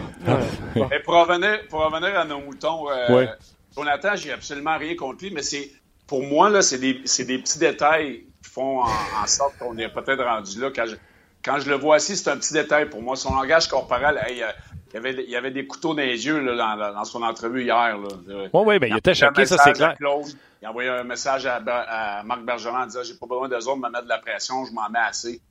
Mais 0.75 0.99
pour 0.99 1.13
revenir, 1.13 1.59
pour 1.69 1.85
revenir 1.85 2.19
à 2.19 2.25
nos 2.25 2.41
moutons, 2.41 2.89
euh, 2.89 3.15
ouais. 3.15 3.29
Jonathan, 3.73 4.17
j'ai 4.17 4.33
absolument 4.33 4.77
rien 4.77 4.93
contre 4.97 5.23
lui, 5.23 5.31
mais 5.31 5.41
c'est 5.41 5.71
pour 6.05 6.21
moi, 6.23 6.49
là, 6.49 6.61
c'est 6.61 6.79
des, 6.79 6.95
des, 6.95 7.38
petits 7.38 7.59
détails 7.59 8.25
qui 8.43 8.49
font 8.49 8.81
en, 8.81 9.25
sorte 9.25 9.57
qu'on 9.57 9.77
est 9.77 9.88
peut-être 9.88 10.25
rendu 10.25 10.59
là. 10.59 10.69
Quand 10.75 10.85
je, 10.85 10.95
quand 11.43 11.60
je 11.60 11.69
le 11.69 11.75
vois 11.75 11.96
assis, 11.96 12.17
c'est 12.17 12.29
un 12.29 12.38
petit 12.38 12.53
détail 12.53 12.89
pour 12.89 13.01
moi. 13.01 13.15
Son 13.15 13.34
langage 13.34 13.67
corporel, 13.67 14.19
hey, 14.27 14.43
euh, 14.43 14.48
il 14.91 14.96
y, 14.96 14.98
avait, 14.98 15.24
il 15.24 15.29
y 15.29 15.36
avait 15.36 15.51
des 15.51 15.67
couteaux 15.67 15.93
dans 15.93 16.01
les 16.01 16.25
yeux 16.25 16.39
là, 16.39 16.75
dans, 16.75 16.93
dans, 16.93 17.05
son 17.05 17.22
entrevue 17.22 17.63
hier. 17.63 17.98
Oui, 17.98 18.50
oui, 18.53 18.79
ben, 18.79 18.88
il, 18.88 18.98
était 18.98 19.13
choqué, 19.13 19.46
ça 19.46 19.58
c'est 19.63 19.74
clair. 19.74 19.96
il 20.00 20.65
a 20.65 20.69
envoyé 20.69 20.89
un 20.89 21.03
message 21.03 21.46
à, 21.46 21.58
à 21.58 22.24
Marc 22.24 22.41
Bergeron 22.41 22.77
en 22.77 22.86
disant 22.86 23.03
J'ai 23.03 23.13
pas 23.13 23.27
besoin 23.27 23.48
d'eux 23.48 23.58
autres 23.58 23.75
de 23.75 23.81
me 23.81 23.89
mettre 23.89 24.05
de 24.05 24.10
la 24.10 24.17
pression, 24.17 24.65
je 24.65 24.74
m'en 24.74 24.89
mets 24.89 25.00
assez. 25.00 25.41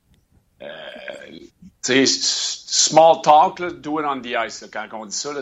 Euh, 0.61 0.67
tu 1.81 2.05
sais, 2.05 2.05
small 2.05 3.21
talk, 3.23 3.59
là, 3.59 3.71
do 3.71 3.99
it 4.01 4.05
on 4.05 4.19
the 4.19 4.35
ice. 4.45 4.61
Là, 4.61 4.67
quand 4.71 4.87
on 4.99 5.05
dit 5.05 5.15
ça, 5.15 5.31
là, 5.31 5.41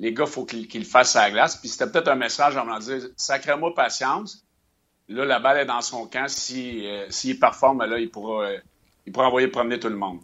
les 0.00 0.12
gars, 0.12 0.24
il 0.26 0.30
faut 0.30 0.44
qu'ils 0.44 0.68
le 0.72 0.84
fassent 0.84 1.14
à 1.14 1.26
la 1.26 1.30
glace. 1.30 1.56
Puis 1.56 1.68
c'était 1.68 1.86
peut-être 1.86 2.08
un 2.08 2.16
message 2.16 2.56
en 2.56 2.64
me 2.64 2.78
disant 2.80 3.06
Sacrez-moi 3.16 3.74
patience. 3.74 4.44
là, 5.08 5.24
la 5.24 5.38
balle 5.38 5.58
est 5.58 5.66
dans 5.66 5.80
son 5.82 6.06
camp. 6.06 6.28
S'il 6.28 7.06
si, 7.10 7.38
performe, 7.38 7.84
là, 7.84 7.98
il 7.98 8.10
pourra, 8.10 8.48
il 9.06 9.12
pourra 9.12 9.28
envoyer 9.28 9.48
promener 9.48 9.78
tout 9.78 9.88
le 9.88 9.96
monde. 9.96 10.18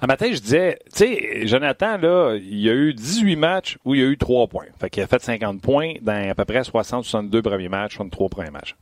Un 0.00 0.06
matin, 0.06 0.26
je 0.32 0.40
disais, 0.40 0.78
tu 0.92 1.06
sais, 1.06 1.46
Jonathan, 1.46 1.96
là, 1.98 2.36
il 2.36 2.60
y 2.60 2.68
a 2.68 2.72
eu 2.72 2.92
18 2.92 3.36
matchs 3.36 3.78
où 3.84 3.94
il 3.94 4.00
y 4.00 4.04
a 4.04 4.06
eu 4.06 4.18
3 4.18 4.48
points. 4.48 4.66
Fait 4.80 4.90
qu'il 4.90 5.02
a 5.02 5.06
fait 5.06 5.22
50 5.22 5.60
points 5.60 5.94
dans 6.02 6.30
à 6.30 6.34
peu 6.34 6.44
près 6.44 6.62
60-62 6.62 7.42
premiers 7.42 7.68
matchs, 7.68 7.94
63 7.94 8.28
premiers 8.28 8.50
matchs. 8.50 8.74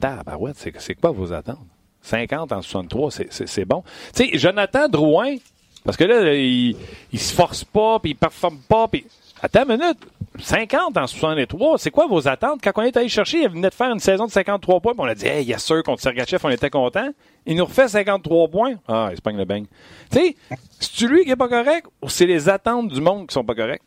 Tabarouette, 0.00 0.56
c'est 0.56 0.94
quoi 0.96 1.12
vos 1.12 1.32
attentes? 1.32 1.66
50 2.02 2.50
en 2.50 2.62
63, 2.62 3.10
c'est 3.30 3.64
bon. 3.64 3.84
Tu 4.12 4.24
sais, 4.24 4.38
Jonathan 4.38 4.88
Drouin, 4.88 5.36
parce 5.84 5.96
que 5.96 6.02
là, 6.02 6.34
il, 6.34 6.76
il 7.12 7.20
se 7.20 7.32
force 7.32 7.62
pas, 7.62 8.00
puis 8.00 8.10
il 8.12 8.16
performe 8.16 8.58
pas, 8.68 8.88
puis... 8.88 9.06
Attends 9.42 9.64
une 9.64 9.76
minute. 9.76 9.98
50 10.40 10.96
en 10.96 11.06
63, 11.06 11.78
c'est 11.78 11.90
quoi 11.90 12.06
vos 12.06 12.26
attentes? 12.26 12.60
Quand 12.62 12.72
on 12.76 12.82
est 12.82 12.96
allé 12.96 13.08
chercher, 13.08 13.42
il 13.42 13.48
venait 13.50 13.68
de 13.68 13.74
faire 13.74 13.92
une 13.92 13.98
saison 13.98 14.26
de 14.26 14.30
53 14.30 14.80
points, 14.80 14.92
puis 14.92 15.00
on 15.02 15.04
a 15.04 15.14
dit, 15.14 15.26
hey, 15.26 15.52
a 15.52 15.58
sûr, 15.58 15.82
contre 15.82 16.00
Sergachev, 16.00 16.40
on 16.44 16.50
était 16.50 16.70
content. 16.70 17.10
Il 17.44 17.56
nous 17.56 17.66
refait 17.66 17.88
53 17.88 18.48
points. 18.48 18.74
Ah, 18.88 19.10
il 19.10 19.16
se 19.16 19.36
le 19.36 19.44
bang. 19.44 19.66
Tu 20.10 20.18
sais, 20.18 20.36
c'est-tu 20.80 21.08
lui 21.08 21.24
qui 21.24 21.30
est 21.30 21.36
pas 21.36 21.48
correct 21.48 21.86
ou 22.00 22.08
c'est 22.08 22.26
les 22.26 22.48
attentes 22.48 22.88
du 22.88 23.00
monde 23.00 23.26
qui 23.26 23.34
sont 23.34 23.44
pas 23.44 23.54
correctes? 23.54 23.84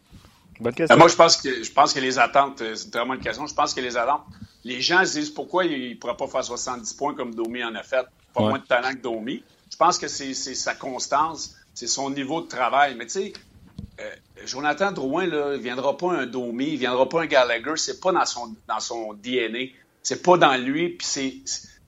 Bonne 0.60 0.74
question. 0.74 0.98
moi, 0.98 1.08
je 1.08 1.16
pense 1.16 1.38
que, 1.38 1.64
je 1.64 1.72
pense 1.72 1.94
que 1.94 2.00
les 2.00 2.20
attentes, 2.20 2.62
euh, 2.62 2.76
c'est 2.76 2.94
vraiment 2.94 3.16
une 3.16 3.20
question. 3.20 3.46
Je 3.48 3.54
pense 3.54 3.74
que 3.74 3.82
les 3.82 3.98
attentes, 3.98 4.24
les 4.64 4.82
gens 4.82 5.04
se 5.06 5.20
disent 5.20 5.30
pourquoi 5.30 5.66
il 5.66 5.92
ne 5.92 5.96
pourra 5.96 6.16
pas 6.16 6.28
faire 6.28 6.44
70 6.44 6.94
points 6.94 7.14
comme 7.14 7.34
Domi 7.34 7.64
en 7.64 7.76
a 7.76 7.84
fait. 7.84 8.06
Pas 8.34 8.42
moins 8.42 8.60
de 8.60 8.64
talent 8.66 8.92
que 8.92 9.02
Domi. 9.02 9.44
Je 9.72 9.78
pense 9.78 9.98
que 9.98 10.08
c'est 10.08 10.34
sa 10.34 10.76
constance, 10.76 11.56
c'est 11.74 11.88
son 11.88 12.10
niveau 12.10 12.42
de 12.42 12.48
travail. 12.48 12.96
Mais 12.98 13.06
tu 13.06 13.12
sais, 13.12 13.34
Jonathan 14.46 14.92
Drouin, 14.92 15.26
là, 15.26 15.54
il 15.54 15.58
ne 15.58 15.64
viendra 15.64 15.98
pas 15.98 16.12
un 16.12 16.26
Domi, 16.26 16.68
il 16.68 16.74
ne 16.74 16.80
viendra 16.80 17.08
pas 17.08 17.22
un 17.22 17.26
Gallagher, 17.26 17.74
c'est 17.76 18.00
pas 18.00 18.12
dans 18.12 18.26
son, 18.26 18.56
dans 18.68 18.80
son 18.80 19.14
DNA, 19.14 19.72
c'est 20.04 20.22
pas 20.22 20.38
dans 20.38 20.56
lui, 20.56 20.90
puis 20.90 21.42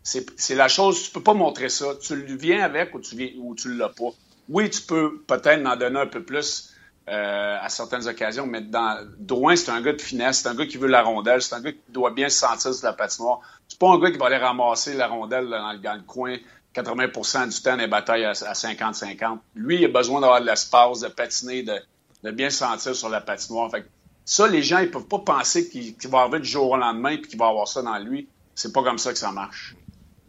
c'est 0.04 0.56
la 0.56 0.68
chose, 0.68 1.04
tu 1.04 1.12
peux 1.12 1.22
pas 1.22 1.34
montrer 1.34 1.70
ça. 1.70 1.88
Tu 2.02 2.16
le 2.16 2.36
viens 2.36 2.64
avec 2.64 2.96
ou 2.96 3.00
tu 3.00 3.16
viens 3.16 3.30
ou 3.38 3.56
tu 3.56 3.74
l'as 3.74 3.90
pas. 3.90 4.10
Oui, 4.50 4.70
tu 4.70 4.82
peux 4.82 5.20
peut-être 5.28 5.66
en 5.66 5.76
donner 5.76 6.00
un 6.00 6.08
peu 6.08 6.24
plus 6.24 6.74
euh, 7.10 7.58
à 7.62 7.70
certaines 7.70 8.08
occasions, 8.08 8.48
mais 8.48 8.62
dans 8.62 9.06
Drouin, 9.20 9.56
c'est 9.56 9.72
un 9.72 9.82
gars 9.82 9.94
de 9.94 10.02
finesse, 10.02 10.40
c'est 10.40 10.50
un 10.50 10.56
gars 10.56 10.66
qui 10.66 10.78
veut 10.78 10.88
la 10.88 11.04
rondelle, 11.04 11.42
c'est 11.42 11.56
un 11.56 11.62
gars 11.62 11.72
qui 11.74 11.80
doit 11.90 12.12
bien 12.12 12.30
se 12.30 12.40
sentir 12.40 12.74
sur 12.74 12.86
la 12.86 12.94
patinoire. 12.94 13.42
C'est 13.68 13.80
pas 13.80 13.90
un 13.90 14.00
gars 14.00 14.12
qui 14.12 14.18
va 14.18 14.28
aller 14.28 14.38
ramasser 14.38 14.94
la 14.94 15.08
rondelle 15.08 15.48
dans, 15.50 15.74
le, 15.74 16.02
coin 16.04 16.38
80% 16.74 17.54
du 17.54 17.62
temps 17.62 17.78
des 17.78 17.88
batailles 17.88 18.26
à 18.26 18.34
50-50. 18.34 19.40
Lui, 19.56 19.78
il 19.78 19.86
a 19.86 19.88
besoin 19.90 20.22
d'avoir 20.22 20.42
de 20.42 20.46
l'espace, 20.46 21.02
de 21.02 21.08
patiner, 21.08 21.64
de, 21.64 21.80
de 22.24 22.32
bien 22.32 22.50
sentir 22.50 22.96
sur 22.96 23.10
la 23.10 23.22
patinoire. 23.22 23.70
Fait 23.72 23.86
ça, 24.26 24.48
les 24.48 24.62
gens, 24.62 24.80
ils 24.80 24.92
peuvent 24.92 25.08
pas 25.08 25.20
penser 25.20 25.70
qu'il 25.70 25.96
va 26.10 26.20
arriver 26.20 26.40
du 26.40 26.48
jour 26.48 26.72
au 26.72 26.78
lendemain 26.78 27.12
et 27.12 27.22
qu'il 27.22 27.40
va 27.40 27.48
avoir 27.48 27.68
ça 27.68 27.82
dans 27.82 27.98
lui. 27.98 28.28
C'est 28.56 28.74
pas 28.74 28.84
comme 28.84 28.98
ça 28.98 29.14
que 29.14 29.18
ça 29.18 29.32
marche. 29.32 29.76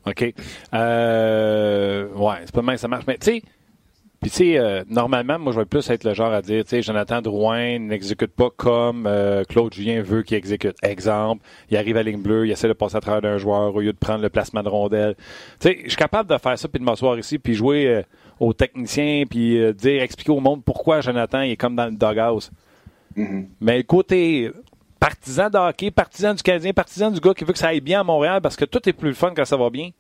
OK. 0.07 0.35
Euh, 0.75 2.09
ouais, 2.14 2.37
c'est 2.45 2.54
pas 2.54 2.62
mal 2.62 2.76
que 2.76 2.80
ça 2.80 2.88
marche. 2.88 3.04
Mais 3.07 3.18
tu 3.18 3.25
sais, 3.25 3.42
puis, 4.21 4.30
tu 4.30 4.37
sais, 4.37 4.59
euh, 4.59 4.83
normalement, 4.88 5.38
moi, 5.38 5.52
je 5.52 5.61
vais 5.61 5.64
plus 5.64 5.88
être 5.90 6.02
le 6.02 6.12
genre 6.12 6.33
à 6.33 6.42
dire, 6.42 6.64
tu 6.64 6.71
sais, 6.71 6.83
Jonathan 6.83 7.23
Drouin 7.23 7.78
n'exécute 7.78 8.33
pas 8.33 8.50
comme 8.50 9.07
euh, 9.07 9.45
Claude 9.45 9.73
Julien 9.73 10.02
veut 10.02 10.23
qu'il 10.23 10.37
exécute. 10.37 10.76
Exemple, 10.83 11.45
il 11.71 11.76
arrive 11.76 11.97
à 11.97 12.02
ligne 12.02 12.21
bleue, 12.21 12.47
il 12.47 12.50
essaie 12.50 12.66
de 12.66 12.73
passer 12.73 12.97
à 12.97 13.00
travers 13.00 13.23
d'un 13.23 13.38
joueur 13.38 13.75
au 13.75 13.80
lieu 13.80 13.92
de 13.92 13.99
prendre 13.99 14.23
le 14.23 14.28
placement 14.28 14.64
de 14.64 14.68
rondelle. 14.68 15.14
Tu 15.61 15.68
sais, 15.68 15.78
je 15.85 15.88
suis 15.88 15.97
capable 15.97 16.28
de 16.28 16.37
faire 16.37 16.59
ça 16.59 16.66
puis 16.66 16.80
de 16.80 16.85
m'asseoir 16.85 17.16
ici 17.16 17.38
puis 17.38 17.54
jouer 17.54 18.04
aux 18.40 18.52
techniciens 18.52 19.25
puis 19.28 19.59
euh, 19.59 19.73
dire, 19.73 20.02
expliquer 20.02 20.33
au 20.33 20.40
monde 20.40 20.62
pourquoi 20.64 21.00
Jonathan 21.00 21.40
est 21.40 21.57
comme 21.57 21.76
dans 21.76 21.87
le 21.87 21.92
doghouse. 21.92 22.50
Mm-hmm. 23.16 23.47
Mais 23.61 23.83
côté 23.85 24.50
partisan 25.00 25.50
de 25.50 25.59
hockey, 25.59 25.90
partisan 25.90 26.35
du 26.35 26.42
Canadien, 26.42 26.73
partisan 26.73 27.11
du 27.11 27.21
gars 27.21 27.35
qui 27.35 27.45
veut 27.45 27.52
que 27.52 27.59
ça 27.59 27.68
aille 27.68 27.80
bien 27.80 28.00
à 28.00 28.04
Montréal 28.04 28.40
parce 28.40 28.57
que 28.57 28.64
tout 28.64 28.87
est 28.88 28.92
plus 28.92 29.14
fun 29.14 29.33
quand 29.35 29.45
ça 29.45 29.57
va 29.57 29.71
bien. 29.71 29.90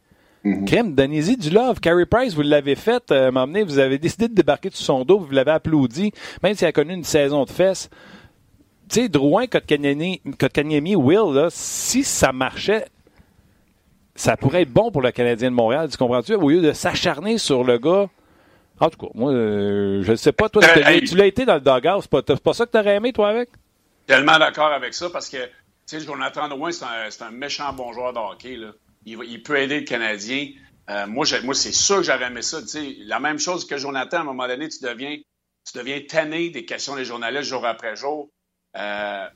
Mm-hmm. 0.44 0.64
Crème, 0.66 0.94
donnez-y 0.94 1.36
du 1.36 1.50
love. 1.50 1.80
Carey 1.80 2.06
Price, 2.06 2.34
vous 2.34 2.42
l'avez 2.42 2.76
fait, 2.76 3.10
euh, 3.10 3.30
m'emmener, 3.30 3.64
vous 3.64 3.78
avez 3.78 3.98
décidé 3.98 4.28
de 4.28 4.34
débarquer 4.34 4.70
sur 4.70 4.84
son 4.84 5.04
dos, 5.04 5.18
vous 5.18 5.30
l'avez 5.32 5.50
applaudi, 5.50 6.12
même 6.42 6.54
s'il 6.54 6.66
a 6.66 6.72
connu 6.72 6.94
une 6.94 7.04
saison 7.04 7.44
de 7.44 7.50
fesses. 7.50 7.90
Tu 8.88 9.02
sais, 9.02 9.08
Drouin, 9.08 9.46
Kotkaniemi, 9.46 10.96
Will, 10.96 11.34
là, 11.34 11.48
si 11.50 12.04
ça 12.04 12.32
marchait, 12.32 12.86
ça 14.14 14.36
pourrait 14.36 14.62
être 14.62 14.72
bon 14.72 14.90
pour 14.90 15.02
le 15.02 15.10
Canadien 15.10 15.50
de 15.50 15.54
Montréal, 15.54 15.88
tu 15.90 15.96
comprends-tu? 15.96 16.34
Au 16.34 16.48
lieu 16.48 16.62
de 16.62 16.72
s'acharner 16.72 17.38
sur 17.38 17.64
le 17.64 17.78
gars 17.78 18.08
en 18.80 18.90
tout 18.90 18.98
cas, 18.98 19.12
moi, 19.14 19.32
euh, 19.32 20.02
je 20.02 20.12
ne 20.12 20.16
sais 20.16 20.32
pas, 20.32 20.48
toi, 20.48 20.62
tu 20.62 21.16
l'as 21.16 21.26
été 21.26 21.44
dans 21.44 21.54
le 21.54 21.60
doghouse. 21.60 22.02
C'est 22.02 22.10
pas, 22.10 22.22
pas 22.22 22.52
ça 22.52 22.66
que 22.66 22.72
tu 22.72 22.78
aurais 22.78 22.96
aimé, 22.96 23.12
toi, 23.12 23.28
avec? 23.28 23.50
Tellement 24.06 24.38
d'accord 24.38 24.72
avec 24.72 24.94
ça 24.94 25.10
parce 25.10 25.28
que, 25.28 25.36
tu 25.36 25.50
sais, 25.86 26.00
Jonathan 26.00 26.48
Drouin, 26.48 26.72
c'est 26.72 26.84
un, 26.84 27.26
un, 27.26 27.30
méchant 27.30 27.72
bon 27.72 27.92
joueur 27.92 28.12
de 28.12 28.18
hockey. 28.18 28.56
Là. 28.56 28.72
Il, 29.04 29.42
peut 29.42 29.58
aider 29.58 29.80
le 29.80 29.86
Canadien. 29.86 30.48
Euh, 30.90 31.06
moi, 31.06 31.26
moi 31.44 31.54
c'est 31.54 31.72
sûr 31.72 31.96
que 31.98 32.04
j'aurais 32.04 32.26
aimé 32.26 32.42
ça. 32.42 32.66
sais, 32.66 32.96
la 33.00 33.20
même 33.20 33.38
chose 33.38 33.66
que 33.66 33.76
Jonathan, 33.76 34.18
à 34.18 34.20
un 34.20 34.24
moment 34.24 34.46
donné, 34.46 34.68
tu 34.68 34.82
deviens, 34.82 35.16
tu 35.16 35.78
deviens 35.78 36.00
tanné 36.08 36.50
des 36.50 36.64
questions 36.64 36.96
des 36.96 37.04
journalistes 37.04 37.50
jour 37.50 37.66
après 37.66 37.96
jour. 37.96 38.30
Euh, 38.76 39.26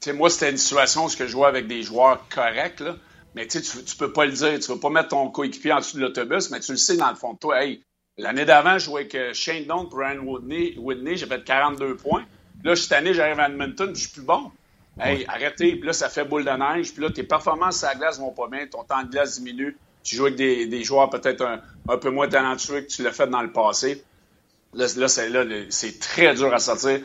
sais, 0.00 0.12
moi, 0.12 0.30
c'était 0.30 0.50
une 0.50 0.58
situation 0.58 1.06
où 1.06 1.08
je 1.08 1.26
jouais 1.26 1.46
avec 1.46 1.66
des 1.66 1.82
joueurs 1.82 2.28
corrects, 2.28 2.80
là, 2.80 2.96
mais 3.34 3.46
tu 3.46 3.58
ne 3.58 3.98
peux 3.98 4.12
pas 4.12 4.26
le 4.26 4.32
dire. 4.32 4.58
Tu 4.58 4.70
ne 4.70 4.74
peux 4.74 4.80
pas 4.80 4.90
mettre 4.90 5.08
ton 5.08 5.30
coéquipier 5.30 5.72
en 5.72 5.78
dessous 5.78 5.96
de 5.96 6.02
l'autobus, 6.02 6.50
mais 6.50 6.60
tu 6.60 6.72
le 6.72 6.78
sais 6.78 6.96
dans 6.96 7.10
le 7.10 7.16
fond 7.16 7.34
de 7.34 7.38
toi. 7.38 7.64
Hey, 7.64 7.82
L'année 8.18 8.44
d'avant, 8.44 8.78
je 8.78 8.84
jouais 8.84 9.08
avec 9.12 9.34
Shane 9.34 9.64
Doan 9.64 9.88
pour 9.88 10.00
Ryan 10.00 10.18
Whitney. 10.18 11.16
j'ai 11.16 11.26
fait 11.26 11.44
42 11.44 11.96
points. 11.96 12.24
Là, 12.64 12.74
cette 12.74 12.92
année, 12.92 13.14
j'arrive 13.14 13.38
à 13.38 13.46
Edmonton, 13.46 13.94
je 13.94 14.00
suis 14.00 14.10
plus 14.10 14.22
bon. 14.22 14.50
Hey, 15.00 15.24
arrêtez. 15.28 15.76
Puis 15.76 15.86
là, 15.86 15.92
ça 15.92 16.08
fait 16.08 16.24
boule 16.24 16.44
de 16.44 16.50
neige. 16.50 16.92
Puis 16.92 17.02
là, 17.02 17.10
tes 17.10 17.22
performances 17.22 17.84
à 17.84 17.90
la 17.90 17.94
glace 17.94 18.18
vont 18.18 18.32
pas 18.32 18.48
bien. 18.48 18.66
Ton 18.66 18.82
temps 18.82 19.02
de 19.04 19.10
glace 19.10 19.38
diminue. 19.38 19.76
Tu 20.02 20.16
joues 20.16 20.26
avec 20.26 20.36
des, 20.36 20.82
joueurs 20.82 21.10
peut-être 21.10 21.42
un, 21.88 21.96
peu 21.98 22.10
moins 22.10 22.28
talentueux 22.28 22.80
que 22.80 22.86
tu 22.86 23.02
l'as 23.02 23.12
fait 23.12 23.28
dans 23.28 23.42
le 23.42 23.52
passé. 23.52 24.02
Là, 24.74 24.88
c'est, 24.88 25.98
très 26.00 26.34
dur 26.34 26.52
à 26.52 26.58
sortir 26.58 27.00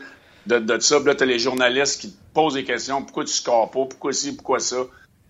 de, 0.46 0.58
de 0.58 0.78
ça. 0.80 0.96
Puis 0.96 1.06
là, 1.06 1.14
tu 1.14 1.22
as 1.22 1.26
les 1.26 1.38
journalistes 1.38 2.00
qui 2.00 2.12
te 2.12 2.18
posent 2.34 2.54
des 2.54 2.64
questions. 2.64 3.02
Pourquoi 3.02 3.24
tu 3.24 3.32
scores 3.32 3.70
pas? 3.70 3.84
Pourquoi 3.86 4.12
ci? 4.12 4.34
Pourquoi 4.34 4.58
ça? 4.58 4.78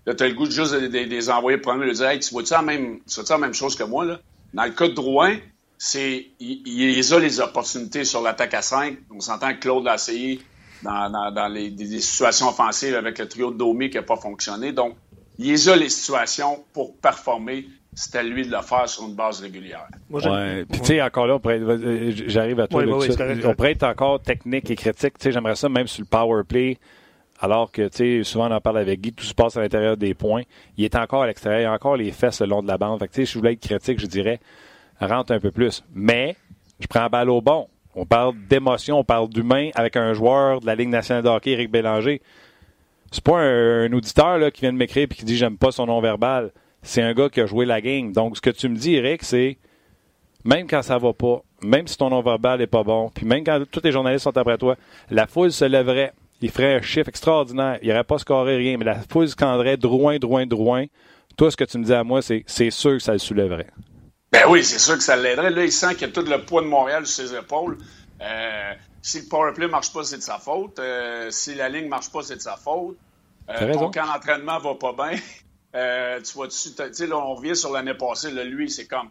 Là, 0.07 0.15
tu 0.15 0.23
as 0.23 0.27
le 0.27 0.33
goût 0.33 0.45
de 0.45 0.51
juste 0.51 0.73
des, 0.73 1.05
des, 1.05 1.29
envoyer 1.29 1.59
pour 1.59 1.75
de 1.75 1.91
dire 1.91 2.07
Hey, 2.07 2.19
tu 2.19 2.31
vois-tu 2.31 2.53
la 2.53 2.61
même, 2.63 2.99
la 3.29 3.37
même 3.37 3.53
chose 3.53 3.75
que 3.75 3.83
moi? 3.83 4.05
Là? 4.05 4.19
Dans 4.53 4.63
le 4.63 4.71
cas 4.71 4.87
de 4.87 4.93
Drouin, 4.93 5.37
c'est 5.77 6.27
il, 6.39 6.61
il, 6.65 7.13
a 7.13 7.19
les 7.19 7.39
opportunités 7.39 8.05
sur 8.05 8.21
l'attaque 8.21 8.53
à 8.53 8.61
5. 8.61 8.97
On 9.13 9.19
s'entend 9.19 9.53
que 9.53 9.59
Claude 9.59 9.83
l'a 9.83 9.95
essayé 9.95 10.41
dans, 10.83 11.31
dans, 11.31 11.47
les, 11.47 11.69
des, 11.69 11.99
situations 11.99 12.49
offensives 12.49 12.95
avec 12.95 13.17
le 13.19 13.27
trio 13.27 13.51
de 13.51 13.57
Domi 13.57 13.89
qui 13.89 13.97
n'a 13.97 14.03
pas 14.03 14.15
fonctionné. 14.15 14.71
Donc, 14.71 14.95
il 15.37 15.69
a 15.69 15.75
les 15.75 15.89
situations 15.89 16.63
pour 16.73 16.97
performer. 16.97 17.65
C'était 17.93 18.19
à 18.19 18.23
lui 18.23 18.45
de 18.45 18.51
le 18.51 18.61
faire 18.61 18.89
sur 18.89 19.07
une 19.07 19.15
base 19.15 19.39
régulière. 19.39 19.87
Ouais. 20.09 20.65
Puis, 20.69 20.81
tu 20.81 20.85
sais, 20.87 21.01
encore 21.01 21.27
là, 21.27 21.39
j'arrive 22.27 22.59
à 22.59 22.67
toi. 22.67 22.83
on 22.85 23.53
pourrait 23.53 23.71
être 23.71 23.83
encore 23.83 24.21
technique 24.21 24.69
et 24.69 24.75
critique. 24.75 25.17
Tu 25.17 25.23
sais, 25.23 25.31
j'aimerais 25.31 25.55
ça 25.55 25.69
même 25.69 25.87
sur 25.87 26.01
le 26.01 26.07
power 26.07 26.43
play. 26.43 26.77
Alors 27.39 27.71
que, 27.71 27.87
tu 27.89 27.97
sais, 27.97 28.23
souvent 28.23 28.49
on 28.49 28.55
en 28.55 28.61
parle 28.61 28.77
avec 28.77 29.01
Guy, 29.01 29.13
tout 29.13 29.25
se 29.25 29.33
passe 29.33 29.57
à 29.57 29.61
l'intérieur 29.61 29.97
des 29.97 30.13
points. 30.13 30.43
Il 30.77 30.85
est 30.85 30.95
encore 30.95 31.23
à 31.23 31.27
l'extérieur, 31.27 31.61
il 31.61 31.65
a 31.65 31.73
encore 31.73 31.97
les 31.97 32.11
fesses 32.11 32.39
le 32.39 32.47
long 32.47 32.61
de 32.61 32.67
la 32.67 32.77
bande. 32.77 32.99
Fait 32.99 33.07
que, 33.07 33.13
tu 33.13 33.21
sais, 33.21 33.25
si 33.25 33.33
je 33.33 33.39
voulais 33.39 33.53
être 33.53 33.59
critique, 33.59 33.99
je 33.99 34.07
dirais, 34.07 34.39
rentre 34.99 35.31
un 35.33 35.39
peu 35.39 35.51
plus. 35.51 35.83
Mais 35.93 36.35
je 36.79 36.87
prends 36.87 37.07
balle 37.07 37.29
au 37.29 37.41
bon. 37.41 37.67
On 37.95 38.05
parle 38.05 38.35
d'émotion, 38.49 38.99
on 38.99 39.03
parle 39.03 39.29
d'humain 39.29 39.69
avec 39.75 39.95
un 39.95 40.13
joueur 40.13 40.59
de 40.59 40.65
la 40.65 40.75
Ligue 40.75 40.89
nationale 40.89 41.23
de 41.23 41.29
hockey, 41.29 41.51
Eric 41.51 41.71
Bélanger. 41.71 42.21
C'est 43.11 43.23
pas 43.23 43.39
un, 43.39 43.91
auditeur 43.93 44.51
qui 44.51 44.61
vient 44.61 44.73
de 44.73 44.77
m'écrire 44.77 45.03
et 45.03 45.07
qui 45.07 45.23
dit 45.23 45.37
j'aime 45.37 45.57
pas 45.57 45.71
son 45.71 45.85
nom 45.85 46.01
verbal. 46.01 46.51
C'est 46.81 47.01
un 47.01 47.13
gars 47.13 47.29
qui 47.29 47.39
a 47.39 47.45
joué 47.45 47.65
la 47.65 47.79
game. 47.79 48.11
Donc, 48.11 48.35
ce 48.35 48.41
que 48.41 48.49
tu 48.49 48.67
me 48.67 48.75
dis, 48.75 48.95
Eric, 48.95 49.23
c'est 49.23 49.57
même 50.43 50.67
quand 50.67 50.81
ça 50.81 50.97
va 50.97 51.13
pas, 51.13 51.41
même 51.63 51.87
si 51.87 51.97
ton 51.97 52.09
nom 52.09 52.21
verbal 52.21 52.61
est 52.61 52.67
pas 52.67 52.83
bon, 52.83 53.09
puis 53.09 53.25
même 53.25 53.43
quand 53.43 53.63
tous 53.71 53.81
les 53.83 53.91
journalistes 53.91 54.23
sont 54.23 54.37
après 54.37 54.57
toi, 54.57 54.75
la 55.09 55.25
foule 55.25 55.51
se 55.51 55.65
lèverait. 55.65 56.13
Il 56.41 56.51
ferait 56.51 56.75
un 56.75 56.81
chiffre 56.81 57.07
extraordinaire. 57.07 57.79
Il 57.81 57.89
aurait 57.91 58.03
pas 58.03 58.19
scoré 58.19 58.57
rien, 58.57 58.77
mais 58.77 58.85
la 58.85 58.95
foule 58.95 59.27
se 59.27 59.35
candrait 59.35 59.77
droin, 59.77 60.17
droin, 60.17 60.45
droin. 60.45 60.85
Toi, 61.37 61.49
ce 61.49 61.57
que 61.57 61.63
tu 61.63 61.77
me 61.77 61.85
dis 61.85 61.93
à 61.93 62.03
moi, 62.03 62.21
c'est 62.21 62.43
c'est 62.45 62.69
sûr 62.69 62.91
que 62.91 62.99
ça 62.99 63.13
le 63.13 63.19
soulèverait. 63.19 63.67
Ben 64.35 64.49
oui, 64.49 64.65
c'est 64.65 64.79
sûr 64.79 64.95
que 64.95 65.03
ça 65.03 65.15
l'aiderait. 65.15 65.49
Là, 65.49 65.63
il 65.63 65.71
sent 65.71 65.95
qu'il 65.95 66.09
a 66.09 66.11
tout 66.11 66.21
le 66.21 66.43
poids 66.43 66.61
de 66.61 66.67
Montréal 66.67 67.07
sur 67.07 67.25
ses 67.25 67.33
épaules. 67.33 67.77
Euh, 68.21 68.73
si 69.01 69.21
le 69.21 69.27
powerplay 69.27 69.67
ne 69.67 69.71
marche 69.71 69.93
pas, 69.93 70.03
c'est 70.03 70.17
de 70.17 70.21
sa 70.21 70.39
faute. 70.39 70.77
Euh, 70.79 71.31
si 71.31 71.55
la 71.55 71.69
ligne 71.69 71.85
ne 71.85 71.89
marche 71.89 72.11
pas, 72.11 72.21
c'est 72.21 72.35
de 72.35 72.41
sa 72.41 72.57
faute. 72.57 72.97
Euh, 73.49 73.73
ton 73.73 73.89
camp 73.91 74.05
d'entraînement 74.05 74.59
va 74.59 74.75
pas 74.75 74.93
bien. 74.93 75.19
Euh, 75.77 76.21
tu 76.21 76.31
vois, 76.35 76.47
tu 76.47 76.55
sais, 76.55 77.05
là, 77.05 77.17
on 77.17 77.35
revient 77.35 77.53
sur 77.53 77.69
l'année 77.69 77.95
passée. 77.95 78.31
Là, 78.31 78.45
lui, 78.45 78.71
c'est 78.71 78.87
comme, 78.87 79.09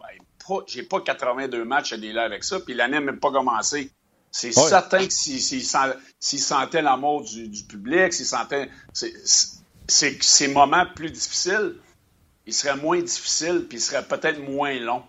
j'ai 0.65 0.81
pas 0.81 0.99
82 0.99 1.63
matchs 1.63 1.93
à 1.93 1.97
délai 1.97 2.21
avec 2.21 2.43
ça, 2.43 2.59
puis 2.59 2.73
l'année 2.73 2.95
n'a 2.95 3.01
même 3.01 3.19
pas 3.19 3.29
commencé. 3.29 3.91
C'est 4.31 4.51
certain 4.51 5.05
que 5.05 5.13
s'il 5.13 5.63
sentait 6.41 6.81
l'amour 6.81 7.21
du, 7.21 7.49
du, 7.49 7.65
public, 7.65 8.13
s'il 8.13 8.25
sentait 8.25 8.71
ces 9.87 10.47
moments 10.47 10.87
plus 10.95 11.11
difficiles, 11.11 11.75
il 12.47 12.53
serait 12.55 12.77
moins 12.77 12.99
difficile, 12.99 13.67
puis 13.69 13.77
il 13.77 13.81
serait 13.81 14.03
peut-être 14.03 14.39
moins 14.39 14.73
long. 14.79 15.03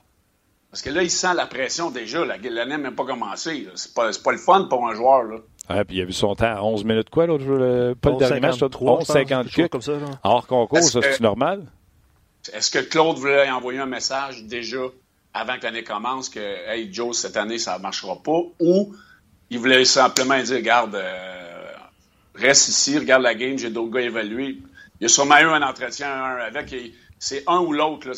Parce 0.77 0.83
que 0.83 0.91
là, 0.91 1.03
il 1.03 1.11
sent 1.11 1.33
la 1.35 1.47
pression 1.47 1.91
déjà. 1.91 2.23
L'année 2.23 2.51
n'a 2.51 2.77
même 2.77 2.95
pas 2.95 3.07
commencé. 3.07 3.67
C'est 3.77 3.95
pas, 3.95 4.11
pas 4.23 4.33
le 4.33 4.37
fun 4.37 4.65
pour 4.65 4.87
un 4.87 4.95
joueur. 4.95 5.23
Là. 5.23 5.37
Ouais, 5.71 5.85
puis 5.87 5.97
il 5.97 6.03
a 6.03 6.05
vu 6.05 6.13
son 6.13 6.35
temps 6.35 6.55
à 6.55 6.61
11 6.61 6.85
minutes 6.85 7.09
quoi, 7.09 7.25
l'autre 7.25 7.95
Pas 7.95 8.11
le 8.11 8.17
dernier 8.19 8.41
match, 8.41 8.59
11-50 8.59 9.69
comme 9.71 9.81
ça. 9.81 9.95
Hors 10.23 10.47
concours, 10.47 10.83
ça, 10.83 11.01
c'est 11.01 11.21
normal? 11.21 11.65
Est-ce 12.53 12.71
que 12.71 12.81
Claude 12.81 13.17
voulait 13.17 13.49
envoyer 13.49 13.79
un 13.79 13.87
message 13.87 14.45
déjà 14.45 14.83
avant 15.33 15.57
que 15.57 15.63
l'année 15.63 15.83
commence 15.83 16.29
que, 16.29 16.41
hey, 16.41 16.93
Joe, 16.93 17.17
cette 17.17 17.39
année, 17.39 17.57
ça 17.57 17.79
ne 17.79 17.83
marchera 17.83 18.23
pas? 18.23 18.43
Ou 18.61 18.95
il 19.49 19.59
voulait 19.59 19.87
simplement 19.87 20.39
dire, 20.43 20.57
regarde, 20.57 20.95
euh, 20.95 21.73
reste 22.35 22.69
ici, 22.69 22.99
regarde 22.99 23.23
la 23.23 23.35
game, 23.35 23.57
j'ai 23.57 23.71
d'autres 23.71 23.93
gars 23.93 24.03
évalués. 24.03 24.59
Il 25.01 25.05
y 25.05 25.07
a 25.07 25.09
sûrement 25.09 25.39
eu 25.39 25.47
un 25.47 25.63
entretien 25.63 26.13
un 26.13 26.37
avec. 26.37 26.75
C'est 27.19 27.45
un 27.47 27.61
ou 27.61 27.73
l'autre. 27.73 28.13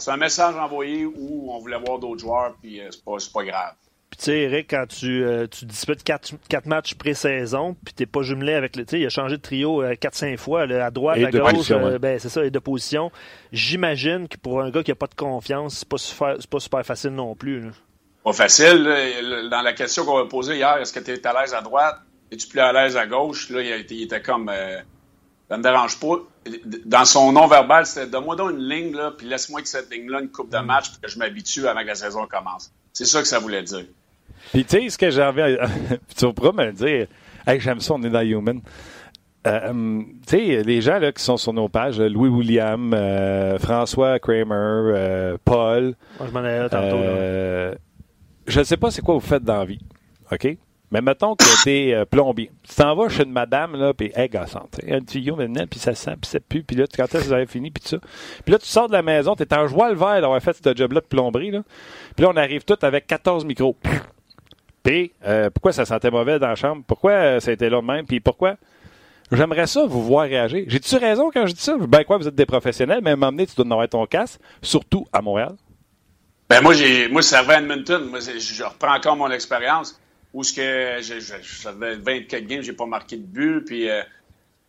C'est 0.00 0.10
un 0.10 0.16
message 0.16 0.56
envoyé 0.56 1.04
où 1.04 1.52
on 1.52 1.58
voulait 1.58 1.78
voir 1.78 1.98
d'autres 1.98 2.20
joueurs, 2.20 2.54
puis 2.60 2.80
euh, 2.80 2.88
c'est 2.90 3.04
pas, 3.04 3.16
pas 3.32 3.44
grave. 3.44 3.74
Puis 4.10 4.18
tu 4.18 4.24
sais, 4.24 4.38
Eric, 4.40 4.70
quand 4.70 4.86
tu, 4.88 5.22
euh, 5.24 5.46
tu 5.46 5.66
disputes 5.66 6.02
quatre, 6.02 6.32
quatre 6.48 6.66
matchs 6.66 6.94
pré-saison, 6.94 7.76
puis 7.84 7.94
t'es 7.94 8.06
pas 8.06 8.22
jumelé 8.22 8.54
avec 8.54 8.74
le. 8.76 8.84
Tu 8.84 8.92
sais, 8.92 9.00
il 9.00 9.06
a 9.06 9.10
changé 9.10 9.36
de 9.36 9.42
trio 9.42 9.82
euh, 9.82 9.94
quatre, 9.94 10.16
cinq 10.16 10.36
fois, 10.38 10.62
à 10.62 10.90
droite, 10.90 11.18
à 11.22 11.30
gauche. 11.30 11.70
ben, 12.00 12.18
c'est 12.18 12.28
ça, 12.28 12.44
et 12.44 12.50
de 12.50 12.58
position. 12.58 13.12
J'imagine 13.52 14.26
que 14.26 14.36
pour 14.36 14.60
un 14.60 14.70
gars 14.70 14.82
qui 14.82 14.90
a 14.90 14.96
pas 14.96 15.06
de 15.06 15.14
confiance, 15.14 15.78
c'est 15.78 15.88
pas 15.88 15.98
super, 15.98 16.36
pas 16.50 16.60
super 16.60 16.84
facile 16.84 17.10
non 17.10 17.36
plus. 17.36 17.70
Pas 18.24 18.32
facile. 18.32 18.84
Dans 19.50 19.62
la 19.62 19.72
question 19.74 20.04
qu'on 20.04 20.18
m'a 20.18 20.28
posée 20.28 20.56
hier, 20.56 20.78
est-ce 20.78 20.92
que 20.92 21.00
tu 21.00 21.12
es 21.12 21.26
à 21.26 21.40
l'aise 21.40 21.54
à 21.54 21.60
droite? 21.60 21.96
Es-tu 22.32 22.48
plus 22.48 22.60
à 22.60 22.72
l'aise 22.72 22.96
à 22.96 23.06
gauche? 23.06 23.48
Là, 23.50 23.62
il, 23.62 24.02
était 24.02 24.20
comme 24.20 24.50
ça 25.50 25.58
me 25.58 25.62
dérange 25.64 25.98
pas. 25.98 26.14
Dans 26.86 27.04
son 27.04 27.32
non-verbal, 27.32 27.84
c'était 27.84 28.06
donne-moi 28.06 28.36
donc 28.36 28.52
une 28.52 28.68
ligne, 28.68 28.94
là, 28.94 29.10
puis 29.10 29.26
laisse-moi 29.26 29.62
que 29.62 29.68
cette 29.68 29.92
ligne-là, 29.92 30.20
une 30.20 30.30
coupe 30.30 30.50
de 30.50 30.58
mm. 30.58 30.64
match, 30.64 30.90
pour 30.90 31.00
que 31.00 31.08
je 31.08 31.18
m'habitue 31.18 31.66
avant 31.66 31.80
que 31.80 31.88
la 31.88 31.96
saison 31.96 32.24
commence. 32.26 32.70
C'est 32.92 33.04
ça 33.04 33.20
que 33.20 33.26
ça 33.26 33.40
voulait 33.40 33.64
dire. 33.64 33.84
Puis 34.52 34.64
tu 34.64 34.80
sais, 34.80 34.88
ce 34.88 34.96
que 34.96 35.10
j'ai 35.10 35.22
envie, 35.22 35.56
tu 36.16 36.26
vas 36.26 36.52
me 36.52 36.66
le 36.66 36.72
dire, 36.72 37.08
hey, 37.46 37.58
j'aime 37.58 37.80
ça, 37.80 37.94
on 37.94 38.02
est 38.04 38.10
dans 38.10 38.20
Human. 38.20 38.60
Euh, 39.46 40.02
tu 40.26 40.36
sais, 40.36 40.62
les 40.62 40.80
gens 40.82 41.00
là, 41.00 41.10
qui 41.10 41.22
sont 41.22 41.36
sur 41.36 41.52
nos 41.52 41.68
pages, 41.68 41.98
Louis 41.98 42.28
William, 42.28 42.92
euh, 42.94 43.58
François 43.58 44.20
Kramer, 44.20 44.44
euh, 44.54 45.36
Paul. 45.44 45.96
Moi, 46.20 46.28
je 46.28 46.32
m'en 46.32 46.44
ai 46.44 46.68
tantôt. 46.68 47.76
Je 48.46 48.58
ne 48.58 48.64
sais 48.64 48.76
pas 48.76 48.90
c'est 48.92 49.02
quoi 49.02 49.14
vous 49.14 49.20
faites 49.20 49.42
dans 49.42 49.58
la 49.58 49.64
vie, 49.64 49.80
OK? 50.30 50.56
Mais 50.90 51.00
mettons 51.00 51.36
que 51.36 51.64
t'es 51.64 51.94
euh, 51.94 52.04
plombier. 52.04 52.50
Tu 52.68 52.74
t'en 52.74 52.96
vas 52.96 53.08
chez 53.08 53.22
une 53.22 53.30
madame, 53.30 53.76
là, 53.76 53.94
puis 53.94 54.10
elle 54.14 54.28
gossante. 54.28 54.80
Un 54.88 55.00
tuyau 55.00 55.36
maintenant, 55.36 55.64
puis 55.70 55.78
ça 55.78 55.94
sent, 55.94 56.16
puis 56.20 56.28
ça 56.28 56.40
pue, 56.40 56.64
puis 56.64 56.76
là, 56.76 56.84
quand 56.92 57.14
est-ce 57.14 57.28
que 57.28 57.46
fini, 57.46 57.70
puis 57.70 57.82
tout 57.82 57.90
ça. 57.90 57.98
Puis 58.44 58.52
là, 58.52 58.58
tu 58.58 58.66
sors 58.66 58.88
de 58.88 58.92
la 58.92 59.02
maison, 59.02 59.36
t'es 59.36 59.54
en 59.54 59.68
joie 59.68 59.90
le 59.90 59.96
vert 59.96 60.20
d'avoir 60.20 60.42
fait 60.42 60.56
ce 60.56 60.74
job-là 60.74 61.00
de 61.00 61.06
plomberie, 61.06 61.52
là. 61.52 61.62
Puis 62.16 62.24
là, 62.24 62.32
on 62.32 62.36
arrive 62.36 62.64
tous 62.64 62.84
avec 62.84 63.06
14 63.06 63.44
micros. 63.44 63.76
Puis, 64.82 65.12
euh, 65.24 65.50
pourquoi 65.50 65.72
ça 65.72 65.84
sentait 65.84 66.10
mauvais 66.10 66.38
dans 66.38 66.48
la 66.48 66.54
chambre? 66.54 66.82
Pourquoi 66.86 67.12
euh, 67.12 67.40
ça 67.40 67.50
a 67.50 67.54
été 67.54 67.68
là 67.68 67.80
de 67.80 67.86
même? 67.86 68.06
Puis 68.06 68.20
pourquoi? 68.20 68.56
J'aimerais 69.30 69.66
ça 69.66 69.86
vous 69.86 70.02
voir 70.02 70.24
réagir. 70.24 70.64
J'ai-tu 70.66 70.96
raison 70.96 71.30
quand 71.32 71.46
je 71.46 71.52
dis 71.52 71.60
ça? 71.60 71.76
Ben 71.78 72.02
quoi, 72.02 72.16
vous 72.16 72.26
êtes 72.26 72.34
des 72.34 72.46
professionnels, 72.46 73.00
mais 73.02 73.10
à 73.10 73.12
un 73.12 73.16
moment 73.16 73.30
donné, 73.30 73.46
tu 73.46 73.54
dois 73.54 73.66
en 73.66 73.70
avoir 73.70 73.88
ton 73.88 74.06
casque, 74.06 74.40
surtout 74.60 75.06
à 75.12 75.22
Montréal. 75.22 75.54
Ben 76.48 76.60
moi, 76.62 76.74
j'ai, 76.74 77.08
moi, 77.08 77.22
ça 77.22 77.40
à 77.40 77.58
Edmonton. 77.58 78.06
Moi, 78.10 78.18
je 78.20 78.64
reprends 78.64 78.96
encore 78.96 79.16
mon 79.16 79.30
expérience 79.30 80.00
où 80.32 80.44
ce 80.44 80.52
que 80.52 81.00
j'avais 81.62 81.96
24 81.96 82.46
games, 82.46 82.62
j'ai 82.62 82.72
pas 82.72 82.86
marqué 82.86 83.16
de 83.16 83.26
but, 83.26 83.64
puis 83.64 83.88
euh, 83.88 84.02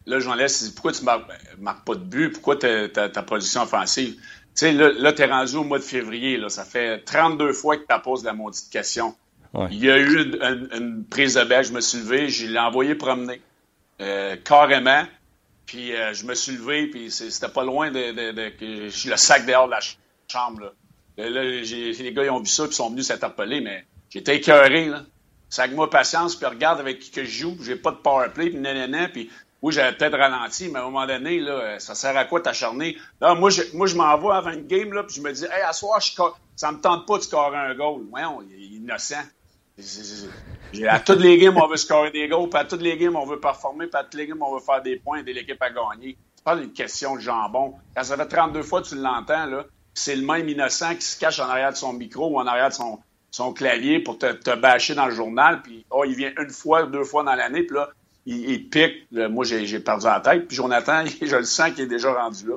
là, 0.06 0.20
j'en 0.20 0.34
laisse, 0.34 0.70
pourquoi 0.70 0.92
tu 0.92 1.04
marques, 1.04 1.30
marques 1.60 1.86
pas 1.86 1.96
de 1.96 2.04
but, 2.04 2.32
pourquoi 2.32 2.56
ta, 2.56 2.88
ta, 2.88 3.24
position 3.24 3.62
offensive? 3.62 4.16
Tu 4.16 4.22
sais, 4.56 4.72
là, 4.74 4.92
là 4.92 5.14
tu 5.14 5.22
es 5.22 5.26
rendu 5.26 5.56
au 5.56 5.64
mois 5.64 5.78
de 5.78 5.84
février, 5.84 6.38
là, 6.38 6.50
ça 6.50 6.66
fait 6.66 7.04
32 7.06 7.54
fois 7.54 7.78
que 7.78 7.82
tu 7.82 8.02
poses 8.02 8.24
la 8.24 8.34
modification. 8.34 9.16
Il 9.70 9.84
y 9.84 9.92
a 9.92 9.98
eu 9.98 10.34
une, 10.74 11.04
prise 11.04 11.34
de 11.34 11.44
baie, 11.44 11.64
je 11.64 11.74
me 11.74 11.82
suis 11.82 12.00
levé, 12.00 12.30
je 12.30 12.48
l'ai 12.48 12.60
envoyé 12.60 12.96
promener, 12.96 13.42
euh, 14.00 14.38
carrément, 14.38 15.04
puis 15.66 15.94
euh, 15.94 16.14
je 16.14 16.26
me 16.26 16.36
suis 16.36 16.54
levé, 16.54 16.88
puis 16.88 17.12
c'était 17.12 17.50
pas 17.50 17.66
loin 17.66 17.92
de, 17.92 18.12
de, 18.12 18.32
de, 18.32 19.10
le 19.10 19.18
sac 19.18 19.46
dehors 19.46 19.66
de 19.66 19.72
la 19.72 19.80
chambre. 20.30 20.74
Là, 21.18 21.30
là 21.30 21.44
les 21.44 22.14
gars 22.14 22.24
ils 22.24 22.30
ont 22.30 22.40
vu 22.40 22.48
ça, 22.48 22.66
puis 22.66 22.74
sont 22.74 22.92
venus 22.92 23.08
s'interpeller, 23.08 23.60
mais 23.60 23.84
j'étais 24.10 24.38
écœuré, 24.38 24.86
là 24.86 25.04
avec 25.60 25.76
moi 25.76 25.90
patience, 25.90 26.36
puis 26.36 26.46
regarde 26.46 26.80
avec 26.80 27.00
qui 27.00 27.12
que 27.12 27.24
je 27.24 27.30
joue, 27.30 27.58
j'ai 27.62 27.76
pas 27.76 27.92
de 27.92 27.98
power 27.98 28.30
play, 28.34 28.50
puis 28.50 28.60
nanana, 28.60 29.10
puis 29.10 29.30
oui, 29.62 29.74
j'avais 29.74 29.96
peut-être 29.96 30.18
ralenti, 30.18 30.70
mais 30.70 30.80
à 30.80 30.82
un 30.82 30.86
moment 30.86 31.06
donné, 31.06 31.40
là, 31.40 31.80
ça 31.80 31.94
sert 31.94 32.18
à 32.18 32.26
quoi 32.26 32.42
t'acharner? 32.42 32.98
Là, 33.20 33.36
moi, 33.36 33.52
je, 33.52 33.62
moi, 33.74 33.86
je 33.86 33.96
m'envoie 33.96 34.36
avant 34.38 34.52
une 34.52 34.66
game, 34.66 34.92
là, 34.92 35.04
puis 35.04 35.16
je 35.16 35.22
me 35.22 35.32
dis, 35.32 35.46
hey, 35.46 35.62
à 35.64 35.74
soir, 35.74 36.00
je, 36.00 36.14
ça 36.56 36.72
me 36.72 36.80
tente 36.80 37.06
pas 37.06 37.18
de 37.18 37.24
scorer 37.24 37.58
un 37.58 37.76
goal. 37.76 38.02
Voyons, 38.10 38.42
il 38.42 38.54
est 38.56 38.78
innocent. 38.78 39.24
À 40.88 41.00
toutes 41.00 41.20
les 41.20 41.38
games, 41.38 41.58
on 41.58 41.68
veut 41.68 41.78
scorer 41.78 42.12
des 42.12 42.28
goals, 42.28 42.50
puis 42.50 42.60
à 42.60 42.66
toutes 42.66 42.82
les 42.82 42.98
games, 42.98 43.16
on 43.16 43.26
veut 43.26 43.40
performer, 43.40 43.86
puis 43.86 44.00
à 44.00 44.04
toutes 44.04 44.16
les 44.16 44.28
games, 44.28 44.42
on 44.42 44.56
veut 44.56 44.62
faire 44.62 44.82
des 44.82 44.96
points, 44.96 45.20
aider 45.20 45.34
l'équipe 45.34 45.62
à 45.62 45.70
gagner. 45.70 46.18
C'est 46.36 46.44
pas 46.44 46.56
une 46.56 46.74
question 46.74 47.16
de 47.16 47.22
jambon. 47.22 47.76
Quand 47.96 48.04
ça 48.04 48.18
fait 48.18 48.28
32 48.28 48.64
fois 48.64 48.82
que 48.82 48.88
tu 48.88 48.96
l'entends, 48.96 49.46
là, 49.46 49.66
c'est 49.94 50.16
le 50.16 50.26
même 50.26 50.50
innocent 50.50 50.96
qui 50.96 51.04
se 51.04 51.20
cache 51.20 51.40
en 51.40 51.48
arrière 51.48 51.72
de 51.72 51.78
son 51.78 51.94
micro 51.94 52.30
ou 52.32 52.40
en 52.40 52.48
arrière 52.48 52.70
de 52.70 52.74
son, 52.74 53.00
son 53.32 53.54
clavier 53.54 54.00
pour 54.00 54.18
te, 54.18 54.32
te 54.34 54.56
bâcher 54.56 54.94
dans 54.94 55.08
le 55.08 55.16
journal, 55.16 55.62
puis 55.62 55.86
oh, 55.90 56.04
il 56.06 56.16
vient 56.16 56.32
une 56.40 56.50
fois, 56.50 56.86
deux 56.86 57.06
fois 57.06 57.24
dans 57.24 57.34
l'année, 57.34 57.64
puis 57.64 57.76
là, 57.76 57.90
il, 58.26 58.70
pique. 58.70 59.08
moi, 59.12 59.46
j'ai 59.46 59.80
perdu 59.80 60.06
la 60.06 60.20
tête, 60.20 60.48
puis 60.48 60.58
Jonathan, 60.58 61.04
je 61.22 61.36
le 61.36 61.44
sens 61.44 61.72
qu'il 61.72 61.86
est 61.86 61.88
déjà 61.88 62.14
rendu 62.14 62.48
là. 62.48 62.56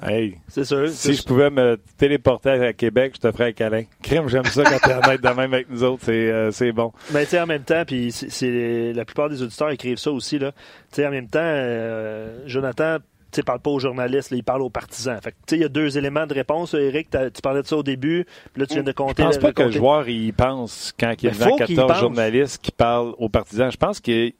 Hey, 0.00 0.38
c'est 0.46 0.64
sûr. 0.64 0.88
Si 0.90 1.14
je 1.14 1.24
pouvais 1.24 1.50
me 1.50 1.76
téléporter 1.96 2.50
à 2.50 2.72
Québec, 2.72 3.14
je 3.16 3.28
te 3.28 3.32
ferais 3.32 3.48
un 3.48 3.52
câlin. 3.52 3.82
Crime, 4.00 4.28
j'aime 4.28 4.44
ça 4.44 4.62
quand 4.62 4.78
t'es 4.78 4.94
honnête 4.94 5.20
de 5.20 5.28
même 5.28 5.52
avec 5.52 5.68
nous 5.68 5.82
autres, 5.82 6.04
c'est 6.04 6.30
euh, 6.30 6.52
c'est 6.52 6.70
bon. 6.70 6.92
Mais 7.12 7.24
tu 7.24 7.30
sais, 7.30 7.40
en 7.40 7.46
même 7.46 7.64
temps, 7.64 7.82
puis 7.84 8.12
c'est 8.12 8.92
la 8.92 9.04
plupart 9.04 9.28
des 9.28 9.42
auditeurs 9.42 9.70
écrivent 9.70 9.98
ça 9.98 10.12
aussi 10.12 10.38
là. 10.38 10.52
Tu 10.52 10.58
sais, 10.92 11.06
en 11.06 11.10
même 11.10 11.26
temps, 11.26 11.40
euh, 11.42 12.44
Jonathan 12.46 12.98
ne 13.36 13.42
parle 13.42 13.60
pas 13.60 13.70
aux 13.70 13.78
journalistes, 13.78 14.30
il 14.32 14.42
parle 14.42 14.62
aux 14.62 14.70
partisans. 14.70 15.18
Fait 15.20 15.34
il 15.52 15.58
y 15.58 15.64
a 15.64 15.68
deux 15.68 15.98
éléments 15.98 16.26
de 16.26 16.34
réponse. 16.34 16.74
Eric, 16.74 17.08
tu 17.10 17.42
parlais 17.42 17.62
de 17.62 17.66
ça 17.66 17.76
au 17.76 17.82
début, 17.82 18.26
puis 18.52 18.60
là, 18.60 18.66
tu 18.66 18.74
viens 18.74 18.82
de 18.82 18.92
compter. 18.92 19.22
Je 19.22 19.28
pense 19.28 19.38
pas 19.38 19.52
que 19.52 19.62
le 19.62 19.70
joueur, 19.70 20.08
il 20.08 20.32
pense, 20.32 20.94
quand 20.98 21.14
il 21.22 21.26
y 21.26 21.42
a 21.42 21.56
14 21.56 22.00
journalistes 22.00 22.60
qui 22.62 22.72
parlent 22.72 23.14
aux 23.18 23.28
partisans, 23.28 23.70
je 23.70 23.76
pense 23.76 24.00
que 24.00 24.32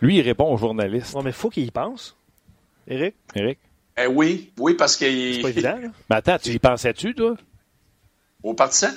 lui, 0.00 0.18
il 0.18 0.22
répond 0.22 0.52
aux 0.52 0.56
journalistes. 0.56 1.14
Non, 1.14 1.22
mais 1.22 1.30
il 1.30 1.36
faut 1.36 1.50
qu'il 1.50 1.64
y 1.64 1.70
pense. 1.70 2.16
Eric? 2.86 3.14
Eric? 3.34 3.58
Eh 3.98 4.06
oui, 4.06 4.52
oui, 4.58 4.74
parce 4.74 4.96
que... 4.96 5.04
C'est 5.04 5.42
pas 5.42 5.50
évident, 5.50 5.76
Mais 6.08 6.16
attends, 6.16 6.38
tu 6.38 6.50
y 6.50 6.58
pensais-tu, 6.58 7.14
toi? 7.14 7.34
Aux 8.42 8.54
partisans? 8.54 8.94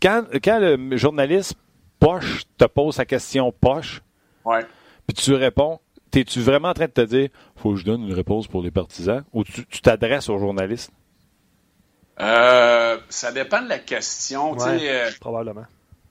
Quand, 0.00 0.24
quand 0.42 0.58
le 0.60 0.96
journaliste 0.96 1.54
poche 1.98 2.44
te 2.56 2.64
pose 2.64 2.94
sa 2.94 3.04
question 3.04 3.52
poche, 3.52 4.02
ouais. 4.44 4.64
puis 5.06 5.14
tu 5.14 5.34
réponds, 5.34 5.80
T'es-tu 6.10 6.40
vraiment 6.40 6.68
en 6.68 6.74
train 6.74 6.86
de 6.86 6.92
te 6.92 7.00
dire, 7.00 7.28
faut 7.56 7.72
que 7.72 7.76
je 7.76 7.84
donne 7.84 8.02
une 8.02 8.14
réponse 8.14 8.48
pour 8.48 8.62
les 8.62 8.70
partisans, 8.70 9.24
ou 9.32 9.44
tu 9.44 9.80
t'adresses 9.82 10.28
aux 10.28 10.38
journalistes? 10.38 10.92
Euh, 12.20 12.98
ça 13.08 13.32
dépend 13.32 13.62
de 13.62 13.68
la 13.68 13.78
question. 13.78 14.56
Euh, 14.60 15.10
probablement. 15.20 15.64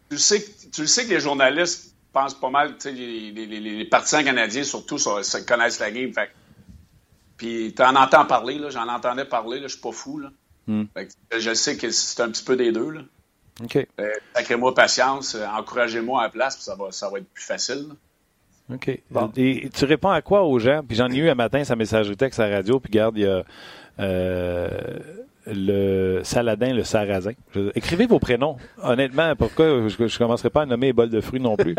Tu 0.09 0.17
sais, 0.17 0.43
tu 0.73 0.87
sais 0.87 1.05
que 1.05 1.11
les 1.11 1.19
journalistes 1.19 1.95
pensent 2.11 2.33
pas 2.33 2.49
mal, 2.49 2.75
les, 2.85 3.31
les, 3.31 3.45
les, 3.45 3.85
partisans 3.85 4.23
canadiens 4.23 4.63
surtout 4.63 4.97
ça, 4.97 5.41
connaissent 5.41 5.79
la 5.79 5.91
game. 5.91 6.11
Fait, 6.11 6.31
puis 7.37 7.73
tu 7.75 7.83
en 7.83 7.95
entends 7.95 8.25
parler, 8.25 8.59
j'en 8.69 8.87
entendais 8.87 9.25
parler, 9.25 9.61
je 9.61 9.67
suis 9.67 9.79
pas 9.79 9.91
fou. 9.91 10.19
Là. 10.19 10.29
Hmm. 10.67 10.85
je 11.37 11.53
sais 11.53 11.77
que 11.77 11.89
c'est 11.91 12.21
un 12.21 12.29
petit 12.29 12.43
peu 12.43 12.55
des 12.55 12.71
deux. 12.71 12.89
Là. 12.89 13.01
OK. 13.63 13.87
Euh, 13.99 14.57
moi 14.57 14.73
patience, 14.73 15.35
euh, 15.35 15.45
encouragez-moi 15.45 16.21
à 16.21 16.23
la 16.23 16.29
place, 16.29 16.55
puis 16.55 16.63
ça 16.63 16.75
va, 16.75 16.91
ça 16.91 17.09
va 17.09 17.19
être 17.19 17.29
plus 17.29 17.43
facile. 17.43 17.89
OK. 18.73 18.99
Et 19.37 19.69
tu 19.73 19.85
réponds 19.85 20.09
à 20.09 20.21
quoi 20.21 20.43
aux 20.43 20.59
gens? 20.59 20.81
Puis 20.87 20.95
j'en 20.97 21.09
ai 21.09 21.17
eu 21.17 21.29
un 21.29 21.35
matin 21.35 21.63
sa 21.63 21.75
messagerie 21.75 22.17
texte 22.17 22.39
à 22.39 22.47
la 22.47 22.57
radio, 22.57 22.79
puis 22.79 22.91
garde, 22.91 23.17
il 23.17 23.23
y 23.23 23.27
a 23.27 23.43
euh, 23.99 24.69
le 25.47 26.21
Saladin, 26.23 26.73
le 26.73 26.83
Sarrasin. 26.83 27.31
écrivez 27.75 28.05
vos 28.05 28.19
prénoms. 28.19 28.57
Honnêtement, 28.83 29.35
pourquoi 29.35 29.87
je 29.87 30.03
ne 30.03 30.17
commencerai 30.17 30.49
pas 30.49 30.63
à 30.63 30.65
nommer 30.65 30.87
les 30.87 30.93
bols 30.93 31.09
de 31.09 31.21
fruits 31.21 31.39
non 31.39 31.55
plus? 31.55 31.75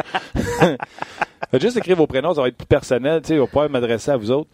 Juste 1.61 1.77
écrire 1.77 1.97
vos 1.97 2.07
prénoms, 2.07 2.35
ça 2.35 2.43
va 2.43 2.49
être 2.49 2.57
plus 2.57 2.67
personnel, 2.67 3.23
tu 3.23 3.29
sais, 3.29 3.39
on 3.39 3.43
va 3.43 3.47
pouvoir 3.47 3.71
m'adresser 3.71 4.11
à 4.11 4.17
vous 4.17 4.31
autres. 4.31 4.51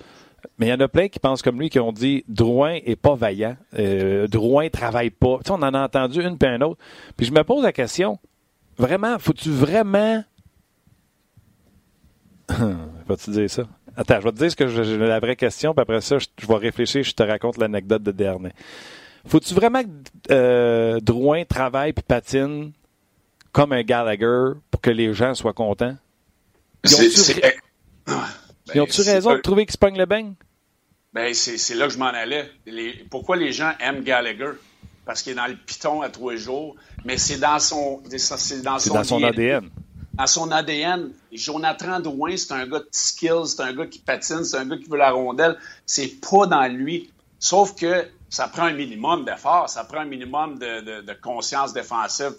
Mais 0.58 0.66
il 0.66 0.70
y 0.70 0.72
en 0.72 0.80
a 0.80 0.88
plein 0.88 1.08
qui 1.08 1.18
pensent 1.18 1.42
comme 1.42 1.58
lui, 1.58 1.70
qui 1.70 1.80
ont 1.80 1.92
dit 1.92 2.24
Drouin 2.28 2.78
est 2.84 2.96
pas 2.96 3.14
vaillant, 3.14 3.56
euh, 3.78 4.28
Drouin 4.28 4.68
travaille 4.68 5.10
pas. 5.10 5.38
Tu 5.38 5.46
sais, 5.46 5.50
on 5.50 5.54
en 5.56 5.74
a 5.74 5.84
entendu 5.84 6.22
une 6.22 6.38
puis 6.38 6.48
un 6.48 6.60
autre. 6.60 6.78
Puis 7.16 7.26
je 7.26 7.32
me 7.32 7.42
pose 7.42 7.64
la 7.64 7.72
question, 7.72 8.18
vraiment, 8.78 9.18
faut-tu 9.18 9.50
vraiment 9.50 10.22
Vas-tu 13.06 13.30
dire 13.30 13.50
ça? 13.50 13.62
Attends, 13.96 14.20
je 14.20 14.24
vais 14.24 14.32
te 14.32 14.36
dire 14.38 14.50
ce 14.50 14.56
que 14.56 15.04
la 15.04 15.20
vraie 15.20 15.36
question, 15.36 15.72
puis 15.72 15.82
après 15.82 16.00
ça, 16.00 16.18
je, 16.18 16.46
vais 16.46 16.56
réfléchir, 16.56 17.02
je 17.02 17.12
te 17.12 17.22
raconte 17.22 17.56
l'anecdote 17.56 18.02
de 18.02 18.12
dernier. 18.12 18.50
Faut-tu 19.26 19.54
vraiment 19.54 19.82
que 19.82 19.88
euh, 20.30 21.00
Drouin 21.00 21.44
travaille 21.44 21.92
puis 21.92 22.04
patine 22.06 22.72
comme 23.52 23.72
un 23.72 23.82
Gallagher 23.82 24.58
pour 24.70 24.80
que 24.80 24.90
les 24.90 25.14
gens 25.14 25.34
soient 25.34 25.54
contents? 25.54 25.96
Ils 26.84 28.80
ont-tu 28.80 29.02
ben, 29.02 29.12
raison 29.12 29.34
de 29.34 29.40
trouver 29.40 29.66
qu'il 29.66 29.72
se 29.72 29.98
le 29.98 30.06
beigne? 30.06 30.34
Ben, 31.12 31.32
c'est 31.32 31.74
là 31.74 31.86
que 31.86 31.94
je 31.94 31.98
m'en 31.98 32.06
allais. 32.06 32.50
pourquoi 33.10 33.36
les 33.36 33.52
gens 33.52 33.72
aiment 33.80 34.02
Gallagher? 34.02 34.52
Parce 35.06 35.22
qu'il 35.22 35.32
est 35.32 35.36
dans 35.36 35.46
le 35.46 35.56
piton 35.56 36.02
à 36.02 36.10
trois 36.10 36.36
jours, 36.36 36.76
mais 37.04 37.16
c'est 37.16 37.38
dans 37.38 37.58
son, 37.60 38.02
c'est 38.10 38.62
dans 38.62 38.78
son, 38.78 38.94
dans 38.94 39.04
son 39.04 39.22
ADN. 39.22 39.70
Dans 40.16 40.26
son 40.26 40.50
ADN, 40.50 41.12
Jonathan 41.32 42.00
Drouin, 42.00 42.36
c'est 42.36 42.52
un 42.52 42.66
gars 42.66 42.78
de 42.78 42.88
skills, 42.90 43.48
c'est 43.48 43.60
un 43.60 43.74
gars 43.74 43.86
qui 43.86 43.98
patine, 43.98 44.44
c'est 44.44 44.56
un 44.56 44.64
gars 44.64 44.78
qui 44.78 44.88
veut 44.88 44.96
la 44.96 45.10
rondelle. 45.10 45.58
C'est 45.84 46.20
pas 46.20 46.46
dans 46.46 46.66
lui. 46.72 47.10
Sauf 47.38 47.74
que 47.74 48.06
ça 48.30 48.48
prend 48.48 48.64
un 48.64 48.72
minimum 48.72 49.24
d'effort, 49.24 49.68
ça 49.68 49.84
prend 49.84 50.00
un 50.00 50.06
minimum 50.06 50.58
de, 50.58 51.20
conscience 51.20 51.74
défensive. 51.74 52.32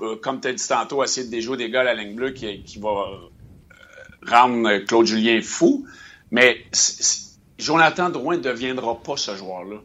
Euh, 0.00 0.16
comme 0.16 0.40
tu 0.40 0.48
as 0.48 0.52
dit 0.54 0.66
tantôt, 0.66 1.04
essayer 1.04 1.26
de 1.26 1.30
déjouer 1.30 1.58
des 1.58 1.70
gars 1.70 1.80
à 1.80 1.84
la 1.84 1.94
ligne 1.94 2.14
bleue 2.14 2.30
qui, 2.30 2.78
va 2.78 2.88
euh, 2.88 4.26
rendre 4.26 4.78
Claude 4.86 5.04
Julien 5.04 5.42
fou. 5.42 5.86
Mais 6.30 6.64
Jonathan 7.58 8.08
Drouin 8.08 8.38
ne 8.38 8.42
deviendra 8.42 8.98
pas 9.02 9.18
ce 9.18 9.36
joueur-là. 9.36 9.76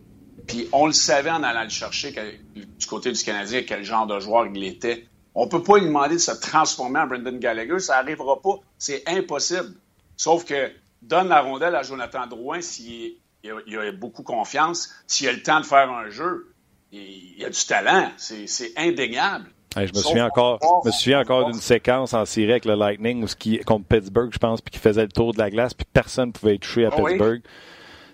Puis 0.47 0.69
on 0.71 0.87
le 0.87 0.93
savait 0.93 1.31
en 1.31 1.43
allant 1.43 1.63
le 1.63 1.69
chercher 1.69 2.13
du 2.55 2.85
côté 2.87 3.11
du 3.11 3.21
Canadien 3.21 3.63
quel 3.67 3.83
genre 3.83 4.07
de 4.07 4.19
joueur 4.21 4.47
il 4.47 4.63
était. 4.63 5.05
On 5.35 5.45
ne 5.45 5.49
peut 5.49 5.61
pas 5.61 5.77
lui 5.77 5.85
demander 5.85 6.15
de 6.15 6.19
se 6.19 6.31
transformer 6.31 7.01
en 7.01 7.07
Brendan 7.07 7.37
Gallagher. 7.37 7.79
Ça 7.79 7.95
n'arrivera 7.95 8.41
pas. 8.41 8.59
C'est 8.77 9.03
impossible. 9.07 9.75
Sauf 10.15 10.45
que 10.45 10.71
donne 11.01 11.27
la 11.27 11.41
rondelle 11.41 11.75
à 11.75 11.83
Jonathan 11.83 12.25
Drouin 12.25 12.61
s'il 12.61 13.15
a, 13.45 13.91
beaucoup 13.91 14.23
confiance, 14.23 14.89
s'il 15.07 15.27
a 15.27 15.33
le 15.33 15.43
temps 15.43 15.59
de 15.59 15.65
faire 15.65 15.91
un 15.91 16.09
jeu. 16.09 16.53
Il, 16.93 17.43
a 17.45 17.49
du 17.49 17.65
talent. 17.65 18.09
C'est 18.15 18.71
indéniable. 18.77 19.49
je 19.75 19.81
me 19.81 20.01
souviens 20.01 20.27
encore, 20.27 20.59
me 20.85 20.91
souviens 20.91 21.19
encore 21.19 21.51
d'une 21.51 21.59
séquence 21.59 22.13
en 22.13 22.23
série 22.23 22.51
avec 22.51 22.63
le 22.63 22.75
Lightning 22.75 23.27
qui, 23.37 23.59
contre 23.59 23.85
Pittsburgh, 23.85 24.29
je 24.31 24.37
pense, 24.37 24.61
puis 24.61 24.71
qui 24.71 24.79
faisait 24.79 25.03
le 25.03 25.11
tour 25.11 25.33
de 25.33 25.39
la 25.39 25.49
glace, 25.49 25.73
puis 25.73 25.85
personne 25.91 26.29
ne 26.29 26.31
pouvait 26.31 26.55
être 26.55 26.61
touché 26.61 26.85
à 26.85 26.91
ah 26.93 26.95
Pittsburgh. 26.95 27.41
Tu 27.43 27.49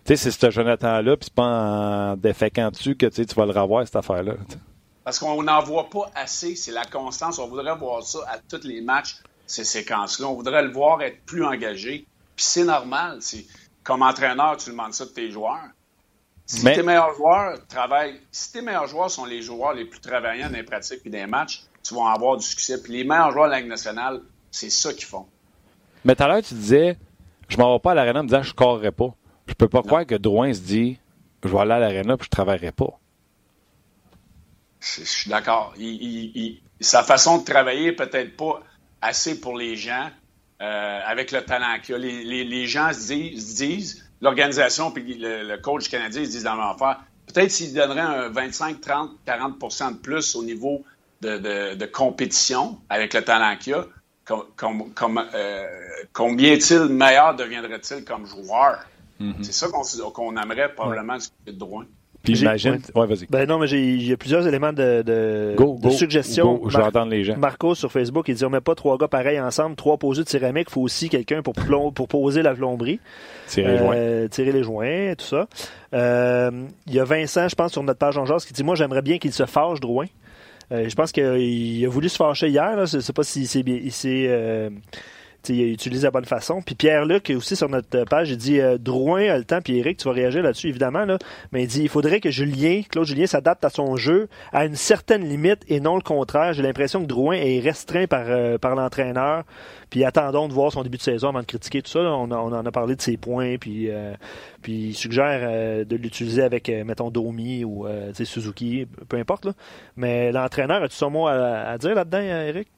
sais, 0.06 0.16
c'est 0.16 0.32
ce 0.32 0.50
Jonathan-là, 0.50 1.16
puis 1.16 1.26
c'est 1.26 1.36
pas 1.36 1.44
en 1.44 2.18
déféquant 2.18 2.72
dessus 2.72 2.96
que 2.96 3.06
tu 3.06 3.24
vas 3.36 3.46
le 3.46 3.52
revoir, 3.52 3.86
cette 3.86 3.98
affaire-là. 3.98 4.34
Parce 5.04 5.18
qu'on 5.18 5.42
n'en 5.42 5.64
voit 5.64 5.90
pas 5.90 6.12
assez, 6.16 6.56
c'est 6.56 6.72
la 6.72 6.86
constance. 6.86 7.40
On 7.40 7.48
voudrait 7.48 7.76
voir 7.76 8.04
ça 8.04 8.20
à 8.30 8.38
tous 8.38 8.66
les 8.68 8.82
matchs, 8.82 9.18
ces 9.48 9.64
séquences-là. 9.64 10.28
On 10.28 10.36
voudrait 10.36 10.64
le 10.64 10.72
voir 10.72 11.02
être 11.02 11.24
plus 11.26 11.44
engagé. 11.44 12.06
Puis 12.36 12.46
c'est 12.46 12.64
normal. 12.64 13.20
Comme 13.84 14.04
entraîneur, 14.04 14.58
tu 14.58 14.70
demandes 14.70 14.94
ça 14.94 15.06
de 15.06 15.10
tes 15.10 15.32
joueurs. 15.32 15.70
Si 16.46 16.64
tes 16.64 16.84
meilleurs 16.84 17.16
joueurs 17.16 17.66
travaillent, 17.68 18.20
si 18.32 18.52
tes 18.52 18.62
meilleurs 18.62 18.88
joueurs 18.88 19.10
sont 19.10 19.26
les 19.26 19.42
joueurs 19.42 19.74
les 19.74 19.86
plus 19.86 20.02
travaillants 20.02 20.50
dans 20.50 20.58
les 20.58 20.64
pratiques 20.64 21.02
et 21.06 21.10
dans 21.10 21.18
les 21.18 21.26
matchs, 21.26 21.64
tu 21.82 21.96
vas 21.96 22.12
avoir 22.12 22.38
du 22.38 22.46
succès. 22.46 22.82
Puis 22.82 22.94
les 22.94 23.04
meilleurs 23.04 23.32
joueurs 23.32 23.46
de 23.46 23.52
la 23.52 23.60
Ligue 23.60 23.70
nationale, 23.70 24.22
c'est 24.52 24.70
ça 24.70 24.94
qu'ils 24.94 25.06
font. 25.06 25.26
Mais 26.04 26.16
tout 26.16 26.24
à 26.24 26.28
l'heure, 26.28 26.44
tu 26.44 26.54
disais, 26.54 26.98
je 27.48 27.58
m'en 27.58 27.74
vais 27.74 27.80
pas 27.80 27.92
à 27.92 27.96
l'aréna 27.96 28.20
en 28.20 28.24
me 28.24 28.28
disant, 28.28 28.44
je 28.44 28.52
ne 28.52 28.56
correrai 28.56 28.92
pas. 28.92 29.16
Je 29.48 29.54
peux 29.54 29.68
pas 29.68 29.82
croire 29.82 30.06
que 30.06 30.16
Drouin 30.16 30.54
se 30.54 30.60
dit, 30.60 31.00
je 31.44 31.50
vais 31.50 31.60
aller 31.60 31.72
à 31.72 31.80
l'aréna 31.80 32.18
puis 32.18 32.26
je 32.26 32.30
travaillerai 32.30 32.72
pas. 32.72 33.00
Je, 34.82 35.04
suis 35.04 35.30
d'accord. 35.30 35.74
sa 36.80 37.04
façon 37.04 37.38
de 37.38 37.46
travailler 37.46 37.92
peut-être 37.92 38.36
pas 38.36 38.62
assez 39.02 39.40
pour 39.40 39.56
les 39.56 39.76
gens 39.76 40.10
euh, 40.62 41.00
avec 41.06 41.32
le 41.32 41.44
talent 41.44 41.80
qu'il 41.84 41.96
a. 41.96 41.98
Les, 41.98 42.68
gens 42.68 42.92
se 42.92 43.08
disent, 43.08 44.04
l'organisation 44.22 44.92
puis 44.92 45.18
le, 45.20 45.58
coach 45.58 45.90
canadien 45.90 46.26
se 46.26 46.32
disent 46.32 46.44
dans 46.44 46.56
leur 46.56 46.70
affaire, 46.70 47.04
peut-être 47.28 47.52
s'il 47.52 47.74
donnerait 47.74 48.02
un 48.02 48.30
25, 48.30 48.82
30, 48.82 49.12
40% 49.26 49.94
de 49.94 49.98
plus 49.98 50.36
au 50.36 50.44
niveau 50.44 50.84
de, 51.22 51.86
compétition 51.86 52.80
avec 52.90 53.14
le 53.14 53.24
talent 53.24 53.56
qu'il 53.60 53.76
a, 53.76 53.86
euh, 54.32 55.66
combien 56.14 56.54
il 56.54 56.86
meilleur 56.90 57.36
deviendrait-il 57.36 58.04
comme 58.04 58.26
joueur? 58.26 58.86
Mm-hmm. 59.20 59.44
C'est 59.44 59.52
ça 59.52 59.68
qu'on 59.68 60.38
aimerait 60.38 60.74
probablement 60.74 61.18
du 61.18 61.52
de 61.52 61.58
droit. 61.58 61.84
Puis 62.24 62.36
j'imagine. 62.36 62.80
Ouais, 62.96 63.08
vas-y. 63.08 63.26
Ben 63.30 63.48
non, 63.48 63.58
mais 63.58 63.68
il 63.70 64.08
y 64.08 64.14
a 64.14 64.18
plusieurs 64.18 64.48
éléments 64.48 64.74
de, 64.74 65.02
de, 65.02 65.56
de 65.58 65.90
suggestions. 65.90 66.62
je 66.68 66.78
vais 66.78 66.84
entendre 66.84 67.12
les 67.12 67.24
gens. 67.24 67.38
Marco 67.38 67.74
sur 67.76 67.92
Facebook, 67.92 68.28
il 68.28 68.36
dit 68.36 68.46
on 68.46 68.50
met 68.50 68.62
pas 68.62 68.76
trois 68.76 68.98
gars 68.98 69.08
pareils 69.08 69.40
ensemble, 69.40 69.76
trois 69.76 69.98
posés 69.98 70.24
de 70.24 70.30
céramique, 70.30 70.68
il 70.70 70.74
faut 70.74 70.82
aussi 70.82 71.10
quelqu'un 71.10 71.42
pour, 71.42 71.54
pour 71.94 72.08
poser 72.08 72.42
la 72.42 72.54
plomberie. 72.54 73.00
Tirer 73.48 73.72
les 73.72 73.78
joints. 73.78 73.96
Euh, 73.96 74.28
tirer 74.28 74.52
les 74.52 74.64
joints, 74.64 75.14
tout 75.18 75.26
ça. 75.26 75.48
Euh, 75.94 76.52
il 76.88 76.94
y 76.94 77.00
a 77.00 77.04
Vincent, 77.04 77.48
je 77.48 77.56
pense, 77.56 77.72
sur 77.72 77.84
notre 77.84 78.00
page 78.00 78.18
en 78.18 78.26
qui 78.38 78.54
dit 78.54 78.64
Moi, 78.64 78.76
j'aimerais 78.76 79.02
bien 79.02 79.18
qu'il 79.18 79.34
se 79.34 79.46
fâche, 79.46 79.80
Drouin. 79.80 80.06
Euh, 80.72 80.88
je 80.88 80.96
pense 80.96 81.12
qu'il 81.12 81.86
a 81.86 81.90
voulu 81.90 82.08
se 82.08 82.16
fâcher 82.16 82.48
hier. 82.48 82.86
Je 82.86 82.98
ne 82.98 83.02
sais 83.02 83.14
pas 83.14 83.24
si 83.24 83.46
c'est 83.46 83.64
bien 83.64 83.78
il 83.84 83.92
utilise 85.50 86.04
la 86.04 86.12
bonne 86.12 86.26
façon. 86.26 86.62
Puis 86.62 86.76
Pierre-Luc, 86.76 87.32
aussi 87.36 87.56
sur 87.56 87.70
notre 87.70 88.04
page, 88.06 88.32
il 88.32 88.38
dit 88.38 88.60
euh, 88.60 88.78
Drouin 88.78 89.30
a 89.30 89.38
le 89.38 89.44
temps, 89.44 89.62
puis 89.62 89.78
Eric, 89.78 89.98
tu 89.98 90.08
vas 90.08 90.14
réagir 90.14 90.44
là-dessus, 90.44 90.70
évidemment, 90.70 91.06
là, 91.06 91.18
mais 91.52 91.64
il 91.64 91.68
dit 91.68 91.82
il 91.82 91.90
faudrait 91.90 92.20
que 92.20 92.30
Julien, 92.30 92.82
Claude 92.90 93.06
Julien, 93.06 93.28
s'adapte 93.28 93.66
à 93.66 93.70
son 93.70 93.96
jeu 93.96 94.30
à 94.52 94.66
une 94.66 94.76
certaine 94.76 95.28
limite 95.28 95.64
et 95.68 95.80
non 95.80 95.96
le 95.96 96.02
contraire. 96.02 96.54
J'ai 96.54 96.64
l'impression 96.64 97.02
que 97.02 97.08
Drouin 97.08 97.36
est 97.36 97.60
restreint 97.60 98.08
par, 98.08 98.26
euh, 98.28 98.58
par 98.58 98.76
l'entraîneur. 98.76 99.44
Puis 99.90 100.06
attendons 100.06 100.48
de 100.48 100.54
voir 100.54 100.72
son 100.72 100.84
début 100.84 100.98
de 100.98 101.04
saison 101.04 101.30
avant 101.30 101.42
de 101.42 101.46
critiquer 101.46 101.82
tout 101.82 101.92
ça. 101.92 102.00
On, 102.00 102.32
on, 102.32 102.54
en 102.54 102.66
a 102.66 102.72
parlé 102.72 102.96
de 102.96 103.02
ses 103.02 103.18
points, 103.18 103.58
puis, 103.58 103.90
euh, 103.90 104.14
puis 104.62 104.90
il 104.90 104.94
suggère 104.94 105.86
de 105.86 105.96
l'utiliser 105.96 106.44
avec, 106.44 106.70
mettons, 106.70 107.12
Domi 107.12 107.66
ou 107.66 107.88
Suzuki, 108.14 108.88
peu 109.10 109.18
importe. 109.18 109.46
Là. 109.46 109.54
Mais 109.98 110.32
l'entraîneur, 110.32 110.84
as-tu 110.84 110.96
son 110.96 111.10
mot 111.10 111.28
à 111.28 111.78
dire 111.78 111.94
là-dedans, 111.94 112.22
Eric? 112.22 112.70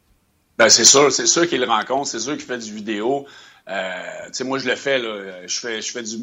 Ben, 0.63 0.69
c'est 0.69 0.85
sûr, 0.85 1.11
c'est 1.11 1.25
sûr 1.25 1.45
qu'il 1.45 1.61
rencontre, 1.65 2.07
c'est 2.07 2.21
sûr 2.21 2.37
qu'il 2.37 2.45
fait 2.45 2.57
du 2.57 2.73
vidéo. 2.73 3.27
Euh, 3.67 4.29
moi, 4.45 4.59
je 4.59 4.65
le 4.65 4.77
fais. 4.77 4.97
Je 5.45 5.59
fais, 5.59 6.03
du, 6.03 6.15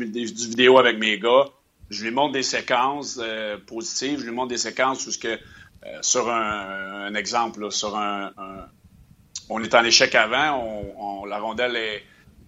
vidéo 0.46 0.78
avec 0.78 0.96
mes 0.96 1.18
gars. 1.18 1.44
Je 1.90 2.02
lui 2.04 2.10
montre 2.10 2.32
des 2.32 2.42
séquences 2.42 3.20
euh, 3.20 3.58
positives, 3.58 4.18
je 4.18 4.24
lui 4.24 4.30
montre 4.30 4.48
des 4.48 4.56
séquences 4.56 5.06
où 5.06 5.10
que, 5.20 5.28
euh, 5.28 5.38
sur 6.00 6.30
un, 6.30 7.14
exemple, 7.14 7.70
sur 7.70 7.94
un, 7.98 8.32
on 9.50 9.62
est 9.62 9.74
en 9.74 9.84
échec 9.84 10.14
avant, 10.14 11.26
la 11.28 11.38
rondelle 11.38 11.76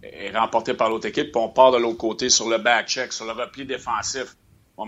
est, 0.02 0.34
remportée 0.34 0.72
par 0.72 0.88
l'autre 0.88 1.08
équipe, 1.08 1.30
puis 1.30 1.42
on 1.42 1.50
part 1.50 1.72
de 1.72 1.76
l'autre 1.76 1.98
côté 1.98 2.30
sur 2.30 2.48
le 2.48 2.56
back 2.56 2.88
check, 2.88 3.12
sur 3.12 3.26
le 3.26 3.32
repli 3.32 3.66
défensif. 3.66 4.34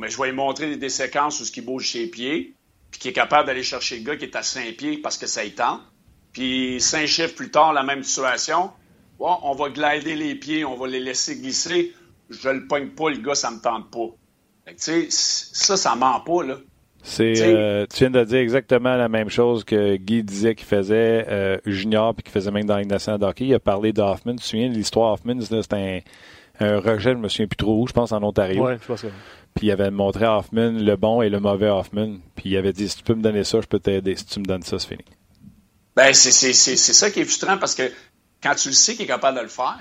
Mais 0.01 0.09
je 0.09 0.17
vais 0.17 0.29
lui 0.29 0.37
montrer 0.37 0.75
des, 0.77 0.89
séquences 0.89 1.39
où 1.41 1.45
ce 1.45 1.53
qui 1.53 1.61
bouge 1.61 1.87
ses 1.87 2.07
pieds, 2.07 2.55
puis 2.91 2.99
qui 2.99 3.09
est 3.09 3.13
capable 3.13 3.47
d'aller 3.47 3.63
chercher 3.63 3.99
le 3.99 4.05
gars 4.05 4.17
qui 4.17 4.25
est 4.25 4.37
à 4.37 4.43
5 4.43 4.75
pieds 4.79 4.97
parce 4.97 5.19
que 5.19 5.27
ça 5.27 5.45
y 5.45 5.53
tente. 5.53 5.83
Puis 6.35 6.81
cinq 6.81 7.07
chiffres 7.07 7.35
plus 7.35 7.51
tard, 7.51 7.73
la 7.73 7.85
même 7.85 8.03
situation. 8.03 8.71
on 9.19 9.55
va 9.55 9.71
glider 9.71 10.17
les 10.17 10.35
pieds, 10.35 10.65
on 10.67 10.77
va 10.77 10.87
les 10.87 11.01
laisser 11.01 11.37
glisser. 11.37 11.95
Je 12.29 12.51
le 12.51 12.67
pogne 12.67 12.89
pas, 12.89 13.09
le 13.09 13.19
gars, 13.19 13.35
ça 13.35 13.51
me 13.51 13.61
tente 13.61 13.91
pas. 13.91 14.09
Tu 14.67 14.75
sais, 14.77 15.07
ça, 15.09 15.77
ça 15.77 15.95
ment 15.95 16.21
pas, 16.21 16.43
là. 16.43 16.57
C'est, 17.07 17.35
euh, 17.39 17.85
tu 17.87 17.99
viens 17.99 18.11
de 18.11 18.25
dire 18.25 18.39
exactement 18.39 18.97
la 18.97 19.11
même 19.11 19.29
chose 19.29 19.63
que 19.63 19.97
Guy 19.97 20.25
disait 20.25 20.55
qu'il 20.55 20.67
faisait 20.67 21.27
euh, 21.29 21.59
junior 21.67 22.15
puis 22.15 22.23
qu'il 22.23 22.33
faisait 22.33 22.51
même 22.51 22.65
dans 22.65 22.79
la 22.79 22.85
nationale 22.85 23.21
de 23.21 23.45
Il 23.45 23.53
a 23.53 23.61
parlé 23.61 23.93
d'Hoffman. 23.93 24.37
Tu 24.37 24.39
te 24.39 24.45
souviens 24.45 24.71
de 24.71 24.75
l'histoire? 24.75 25.13
Hoffman? 25.13 25.39
C'était 25.43 26.03
un, 26.61 26.81
rejet, 26.81 27.13
je 27.13 27.19
me 27.19 27.29
souviens 27.29 27.47
plus 27.47 27.59
trop 27.59 27.83
où, 27.83 27.87
je 27.87 27.93
pense 27.93 28.11
en 28.13 28.23
Ontario. 28.23 28.65
Ouais, 28.65 28.79
je 28.81 28.87
pense 28.87 29.03
que... 29.03 29.09
Puis 29.55 29.67
il 29.67 29.71
avait 29.71 29.91
montré 29.91 30.25
à 30.25 30.39
Hoffman 30.39 30.71
le 30.71 30.97
bon 30.97 31.21
et 31.21 31.29
le 31.29 31.41
mauvais 31.41 31.69
Hoffman. 31.69 32.17
Puis 32.37 32.51
il 32.51 32.57
avait 32.57 32.73
dit 32.73 32.89
si 32.89 32.97
tu 32.97 33.05
peux 33.05 33.15
me 33.15 33.23
donner 33.23 33.45
ça, 33.45 33.61
je 33.61 33.67
peux 33.67 33.81
t'aider. 33.81 34.17
Si 34.17 34.25
tu 34.25 34.41
me 34.41 34.47
donnes 34.47 34.63
ça, 34.63 34.79
c'est 34.79 34.89
fini. 34.89 35.05
Ben, 35.97 36.13
c'est 36.13 36.31
ça 36.33 37.11
qui 37.11 37.21
est 37.21 37.25
frustrant 37.25 37.59
parce 37.59 37.75
que 37.75 37.91
quand 38.43 38.55
tu 38.55 38.69
le 38.69 38.75
sais 38.75 38.95
qu'il 38.95 39.05
est 39.05 39.09
capable 39.09 39.39
de 39.39 39.43
le 39.43 39.49
faire, 39.49 39.79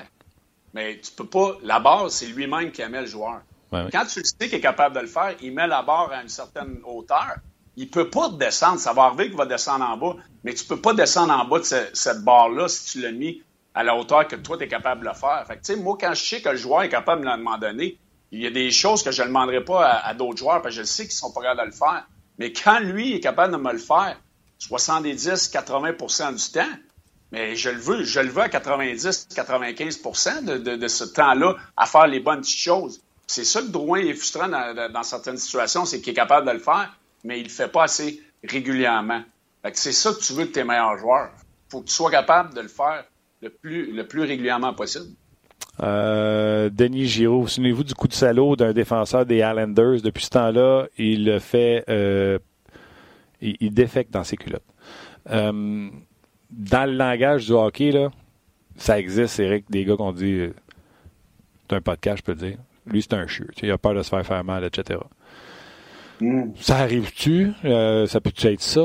mais 0.73 0.99
tu 0.99 1.11
peux 1.11 1.25
pas. 1.25 1.57
La 1.63 1.79
barre, 1.79 2.09
c'est 2.09 2.25
lui-même 2.25 2.71
qui 2.71 2.83
met 2.85 3.01
le 3.01 3.07
joueur. 3.07 3.41
Quand 3.71 4.05
tu 4.05 4.19
le 4.19 4.25
sais 4.25 4.35
qu'il 4.37 4.55
est 4.55 4.61
capable 4.61 4.95
de 4.95 5.01
le 5.01 5.07
faire, 5.07 5.35
il 5.41 5.53
met 5.53 5.67
la 5.67 5.81
barre 5.81 6.11
à 6.11 6.21
une 6.21 6.29
certaine 6.29 6.79
hauteur. 6.85 7.37
Il 7.75 7.89
peut 7.89 8.09
pas 8.09 8.29
descendre. 8.29 8.79
Ça 8.79 8.93
va 8.93 9.03
arriver 9.03 9.27
qu'il 9.27 9.37
va 9.37 9.47
descendre 9.47 9.85
en 9.85 9.97
bas, 9.97 10.15
mais 10.43 10.53
tu 10.53 10.65
peux 10.65 10.79
pas 10.79 10.93
descendre 10.93 11.33
en 11.33 11.45
bas 11.45 11.59
de 11.59 11.65
cette 11.93 12.23
barre-là 12.23 12.67
si 12.67 12.91
tu 12.91 13.01
l'as 13.01 13.11
mis 13.11 13.41
à 13.73 13.83
la 13.83 13.95
hauteur 13.95 14.27
que 14.27 14.35
toi, 14.35 14.57
tu 14.57 14.65
es 14.65 14.67
capable 14.67 15.01
de 15.01 15.07
le 15.07 15.15
faire. 15.15 15.43
Fait 15.47 15.57
que, 15.57 15.79
moi, 15.79 15.97
quand 15.99 16.13
je 16.13 16.23
sais 16.23 16.41
que 16.41 16.49
le 16.49 16.57
joueur 16.57 16.83
est 16.83 16.89
capable 16.89 17.21
de 17.21 17.27
me 17.27 17.37
demander, 17.37 17.97
il 18.31 18.41
y 18.41 18.45
a 18.45 18.51
des 18.51 18.69
choses 18.69 19.01
que 19.01 19.11
je 19.11 19.23
ne 19.23 19.27
demanderai 19.27 19.63
pas 19.63 19.87
à, 19.87 20.13
d'autres 20.13 20.37
joueurs 20.37 20.61
parce 20.61 20.75
que 20.75 20.81
je 20.81 20.85
sais 20.85 21.03
qu'ils 21.03 21.13
sont 21.13 21.31
pas 21.31 21.41
capables 21.41 21.61
de 21.61 21.65
le 21.65 21.71
faire. 21.71 22.07
Mais 22.37 22.53
quand 22.53 22.79
lui 22.79 23.13
est 23.15 23.19
capable 23.19 23.53
de 23.53 23.57
me 23.57 23.71
le 23.71 23.79
faire, 23.79 24.17
70-80% 24.69 26.35
du 26.35 26.51
temps. 26.51 26.67
Mais 27.31 27.55
je 27.55 27.69
le 27.71 27.79
veux, 27.79 28.03
je 28.03 28.19
le 28.19 28.29
veux 28.29 28.43
à 28.43 28.47
90-95 28.47 30.45
de, 30.45 30.75
de, 30.75 30.87
ce 30.87 31.03
temps-là 31.03 31.55
à 31.75 31.85
faire 31.87 32.05
les 32.05 32.19
bonnes 32.19 32.41
petites 32.41 32.59
choses. 32.59 33.01
C'est 33.25 33.43
ça 33.43 33.61
que 33.61 33.67
Drouin 33.67 33.99
est 33.99 34.13
frustrant 34.13 34.47
dans, 34.47 35.03
certaines 35.03 35.37
situations, 35.37 35.85
c'est 35.85 35.99
qu'il 35.99 36.11
est 36.11 36.15
capable 36.15 36.45
de 36.45 36.51
le 36.51 36.59
faire, 36.59 36.95
mais 37.23 37.39
il 37.39 37.43
ne 37.43 37.47
le 37.47 37.53
fait 37.53 37.69
pas 37.69 37.83
assez 37.83 38.21
régulièrement. 38.43 39.23
C'est 39.73 39.93
ça 39.93 40.13
que 40.13 40.19
tu 40.19 40.33
veux 40.33 40.45
de 40.45 40.51
tes 40.51 40.63
meilleurs 40.63 40.97
joueurs. 40.97 41.31
Il 41.39 41.71
faut 41.71 41.81
que 41.81 41.87
tu 41.87 41.93
sois 41.93 42.11
capable 42.11 42.53
de 42.53 42.61
le 42.61 42.67
faire 42.67 43.05
le 43.41 43.49
plus, 43.49 44.21
régulièrement 44.21 44.73
possible. 44.73 45.07
Euh, 45.81 46.69
Denis 46.69 47.07
Giraud, 47.07 47.47
souvenez-vous 47.47 47.83
du 47.83 47.95
coup 47.95 48.07
de 48.07 48.13
salaud 48.13 48.55
d'un 48.55 48.73
défenseur 48.73 49.25
des 49.25 49.37
Islanders? 49.37 50.01
Depuis 50.01 50.25
ce 50.25 50.29
temps-là, 50.29 50.85
il 50.97 51.25
le 51.25 51.39
fait 51.39 51.83
euh, 51.89 52.37
il, 53.43 53.73
défecte 53.73 54.11
dans 54.11 54.23
ses 54.23 54.37
culottes. 54.37 54.63
Euh, 55.29 55.89
dans 56.49 56.89
le 56.89 56.95
langage 56.95 57.45
du 57.45 57.53
hockey, 57.53 57.91
là, 57.91 58.09
ça 58.75 58.99
existe, 58.99 59.39
Eric, 59.39 59.65
des 59.69 59.85
gars 59.85 59.95
qui 59.95 60.01
ont 60.01 60.11
dit 60.11 60.33
euh, 60.33 60.53
c'est 61.69 61.75
un 61.75 61.81
podcast, 61.81 62.17
je 62.19 62.23
peux 62.23 62.31
le 62.33 62.49
dire. 62.49 62.57
Lui, 62.85 63.01
c'est 63.01 63.13
un 63.13 63.27
chieux. 63.27 63.49
Il 63.61 63.71
a 63.71 63.77
peur 63.77 63.93
de 63.93 64.03
se 64.03 64.09
faire 64.09 64.25
faire 64.25 64.43
mal, 64.43 64.63
etc. 64.63 64.99
Hmm. 66.19 66.51
Ça 66.59 66.77
arrive-tu? 66.77 67.51
Euh, 67.65 68.05
ça 68.07 68.19
peut-tu 68.19 68.47
être 68.47 68.61
ça? 68.61 68.81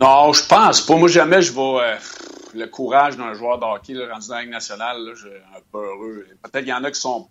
Non, 0.00 0.32
je 0.32 0.46
pense 0.46 0.80
pas. 0.80 0.96
Moi, 0.96 1.08
jamais 1.08 1.42
je 1.42 1.52
vais. 1.52 1.98
le 2.54 2.66
courage 2.66 3.16
d'un 3.16 3.34
joueur 3.34 3.58
de 3.58 3.64
hockey 3.64 3.94
rendu 4.10 4.28
dans 4.28 4.34
la 4.34 4.42
Ligue 4.42 4.50
nationale, 4.50 5.04
là, 5.04 5.12
je 5.14 5.20
suis 5.20 5.36
un 5.56 5.60
peu 5.72 5.78
heureux. 5.78 6.26
Peut-être 6.42 6.64
qu'il 6.64 6.68
y 6.68 6.72
en 6.72 6.84
a 6.84 6.90
qui 6.90 7.00
sont. 7.00 7.28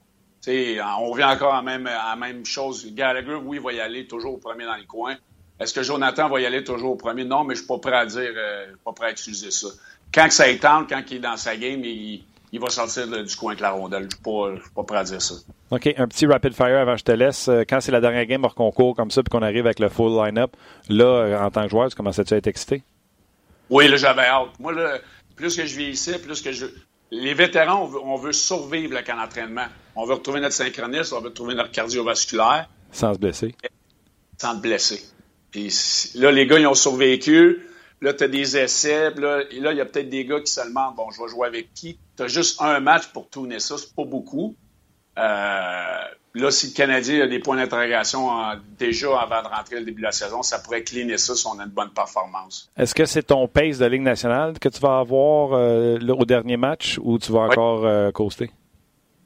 On 0.47 1.09
revient 1.09 1.25
encore 1.25 1.53
à 1.53 1.57
la 1.57 1.61
même, 1.63 1.87
à 1.87 2.11
la 2.11 2.15
même 2.15 2.45
chose. 2.45 2.93
Gallagher, 2.93 3.35
oui, 3.35 3.57
il 3.57 3.63
va 3.63 3.73
y 3.73 3.81
aller 3.81 4.07
toujours 4.07 4.35
au 4.35 4.37
premier 4.37 4.65
dans 4.65 4.75
les 4.75 4.85
coins. 4.85 5.17
Est-ce 5.59 5.73
que 5.73 5.83
Jonathan 5.83 6.29
va 6.29 6.39
y 6.39 6.45
aller 6.45 6.63
toujours 6.63 6.91
au 6.91 6.95
premier? 6.95 7.23
Non, 7.23 7.43
mais 7.43 7.55
je 7.55 7.59
suis 7.59 7.67
pas 7.67 7.79
prêt 7.79 7.95
à 7.95 8.05
dire, 8.05 8.31
euh, 8.35 8.67
pas 8.85 8.93
prêt 8.93 9.07
à 9.07 9.11
utiliser 9.11 9.51
ça. 9.51 9.67
Quand 10.13 10.29
ça 10.31 10.47
étend, 10.47 10.85
quand 10.87 11.01
il 11.09 11.17
est 11.17 11.19
dans 11.19 11.37
sa 11.37 11.55
game, 11.57 11.83
il, 11.83 12.23
il 12.51 12.59
va 12.59 12.69
sortir 12.69 13.07
du 13.07 13.35
coin 13.35 13.51
avec 13.51 13.61
la 13.61 13.71
rondelle. 13.71 14.03
Je 14.03 14.29
ne 14.29 14.61
suis 14.61 14.69
pas 14.73 14.83
prêt 14.83 14.97
à 14.97 15.03
dire 15.03 15.21
ça. 15.21 15.35
OK, 15.71 15.93
un 15.97 16.07
petit 16.07 16.25
rapid 16.25 16.53
fire 16.53 16.77
avant 16.77 16.93
que 16.93 16.99
je 16.99 17.03
te 17.03 17.11
laisse. 17.11 17.49
Euh, 17.49 17.63
quand 17.67 17.81
c'est 17.81 17.91
la 17.91 17.99
dernière 17.99 18.25
game 18.25 18.43
hors 18.43 18.55
concours 18.55 18.95
comme 18.95 19.11
ça, 19.11 19.21
puis 19.21 19.29
qu'on 19.29 19.43
arrive 19.43 19.65
avec 19.65 19.79
le 19.79 19.89
full 19.89 20.11
line-up, 20.11 20.55
là, 20.89 21.05
euh, 21.05 21.39
en 21.39 21.51
tant 21.51 21.63
que 21.63 21.69
joueur, 21.69 21.89
tu 21.89 21.95
commençais-tu 21.95 22.33
à 22.33 22.37
être 22.37 22.47
excité? 22.47 22.83
Oui, 23.69 23.87
là, 23.87 23.97
j'avais 23.97 24.25
hâte. 24.25 24.59
Moi, 24.59 24.71
là, 24.71 24.99
plus 25.35 25.55
que 25.55 25.65
je 25.65 25.75
vis 25.75 25.89
ici, 25.89 26.13
plus 26.19 26.41
que 26.41 26.51
je. 26.51 26.67
Les 27.11 27.33
vétérans, 27.33 27.89
on 28.03 28.15
veut, 28.17 28.33
survivre 28.33 28.93
le 28.93 29.01
camp 29.01 29.15
d'entraînement. 29.15 29.65
On 29.95 30.05
veut 30.05 30.15
retrouver 30.15 30.41
notre 30.41 30.55
synchronisme, 30.55 31.15
on 31.15 31.21
veut 31.21 31.29
retrouver 31.29 31.55
notre 31.55 31.71
cardiovasculaire. 31.71 32.69
Sans 32.91 33.13
se 33.13 33.19
blesser. 33.19 33.55
Sans 34.37 34.55
se 34.55 34.61
blesser. 34.61 35.01
Puis 35.57 36.11
là, 36.13 36.31
les 36.31 36.45
gars, 36.45 36.59
ils 36.59 36.67
ont 36.67 36.75
survécu. 36.75 37.65
Là, 38.01 38.13
tu 38.13 38.23
as 38.23 38.27
des 38.27 38.57
essais. 38.57 39.09
là, 39.15 39.41
il 39.51 39.59
y 39.59 39.81
a 39.81 39.85
peut-être 39.85 40.09
des 40.09 40.23
gars 40.23 40.39
qui 40.39 40.51
se 40.51 40.61
demandent 40.61 40.95
bon, 40.95 41.09
je 41.09 41.19
vais 41.19 41.29
jouer 41.29 41.47
avec 41.47 41.73
qui? 41.73 41.97
Tu 42.15 42.23
as 42.23 42.27
juste 42.27 42.61
un 42.61 42.79
match 42.79 43.07
pour 43.07 43.27
tourner 43.27 43.59
ça, 43.59 43.75
c'est 43.79 43.95
pas 43.95 44.05
beaucoup. 44.05 44.55
Euh, 45.17 45.97
là, 46.35 46.51
si 46.51 46.67
le 46.67 46.73
Canadien 46.73 47.23
a 47.23 47.27
des 47.27 47.39
points 47.39 47.55
d'interrogation 47.55 48.29
déjà 48.77 49.19
avant 49.19 49.41
de 49.41 49.47
rentrer 49.47 49.79
le 49.79 49.85
début 49.85 50.01
de 50.01 50.05
la 50.05 50.11
saison, 50.11 50.43
ça 50.43 50.59
pourrait 50.59 50.83
cleaner 50.83 51.17
ça 51.17 51.33
si 51.33 51.47
on 51.47 51.57
a 51.57 51.63
une 51.63 51.71
bonne 51.71 51.89
performance. 51.89 52.69
Est-ce 52.77 52.93
que 52.93 53.05
c'est 53.05 53.23
ton 53.23 53.47
pace 53.47 53.79
de 53.79 53.85
Ligue 53.87 54.03
nationale 54.03 54.59
que 54.59 54.69
tu 54.69 54.79
vas 54.79 54.99
avoir 54.99 55.53
euh, 55.53 55.97
au 56.07 56.25
dernier 56.25 56.57
match 56.57 56.99
ou 57.01 57.17
tu 57.17 57.31
vas 57.31 57.39
encore 57.39 57.83
euh, 57.83 58.11
coaster? 58.11 58.51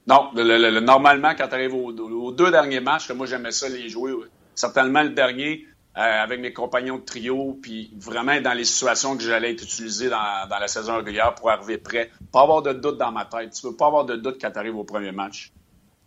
Non, 0.08 0.30
normalement, 0.34 1.34
quand 1.38 1.50
tu 1.50 1.56
arrives 1.56 1.76
aux, 1.76 1.92
aux, 1.92 2.32
deux 2.32 2.52
derniers 2.52 2.80
matchs, 2.80 3.12
moi 3.12 3.26
j'aimais 3.26 3.52
ça 3.52 3.68
les 3.68 3.90
jouer. 3.90 4.14
Certainement 4.56 5.04
le 5.04 5.10
dernier, 5.10 5.66
euh, 5.98 6.24
avec 6.24 6.40
mes 6.40 6.54
compagnons 6.54 6.98
de 6.98 7.04
trio, 7.04 7.60
puis 7.62 7.92
vraiment 8.00 8.40
dans 8.40 8.54
les 8.54 8.64
situations 8.64 9.18
que 9.18 9.24
j'allais 9.24 9.52
être 9.52 9.64
utilisé 9.64 10.10
dans, 10.10 10.48
la 10.50 10.68
saison 10.70 10.96
régulière 10.98 11.36
pour 11.36 11.50
arriver 11.50 11.78
prêt. 11.78 12.10
Pas 12.32 12.44
avoir 12.44 12.62
de 12.62 12.72
doute 12.72 12.98
dans 12.98 13.12
ma 13.12 13.26
tête. 13.26 13.52
Tu 13.52 13.68
veux 13.68 13.76
pas 13.76 13.88
avoir 13.88 14.06
de 14.06 14.16
doute 14.16 14.38
quand 14.40 14.52
tu 14.52 14.58
arrives 14.58 14.78
au 14.78 14.86
premier 14.86 15.12
match. 15.12 15.52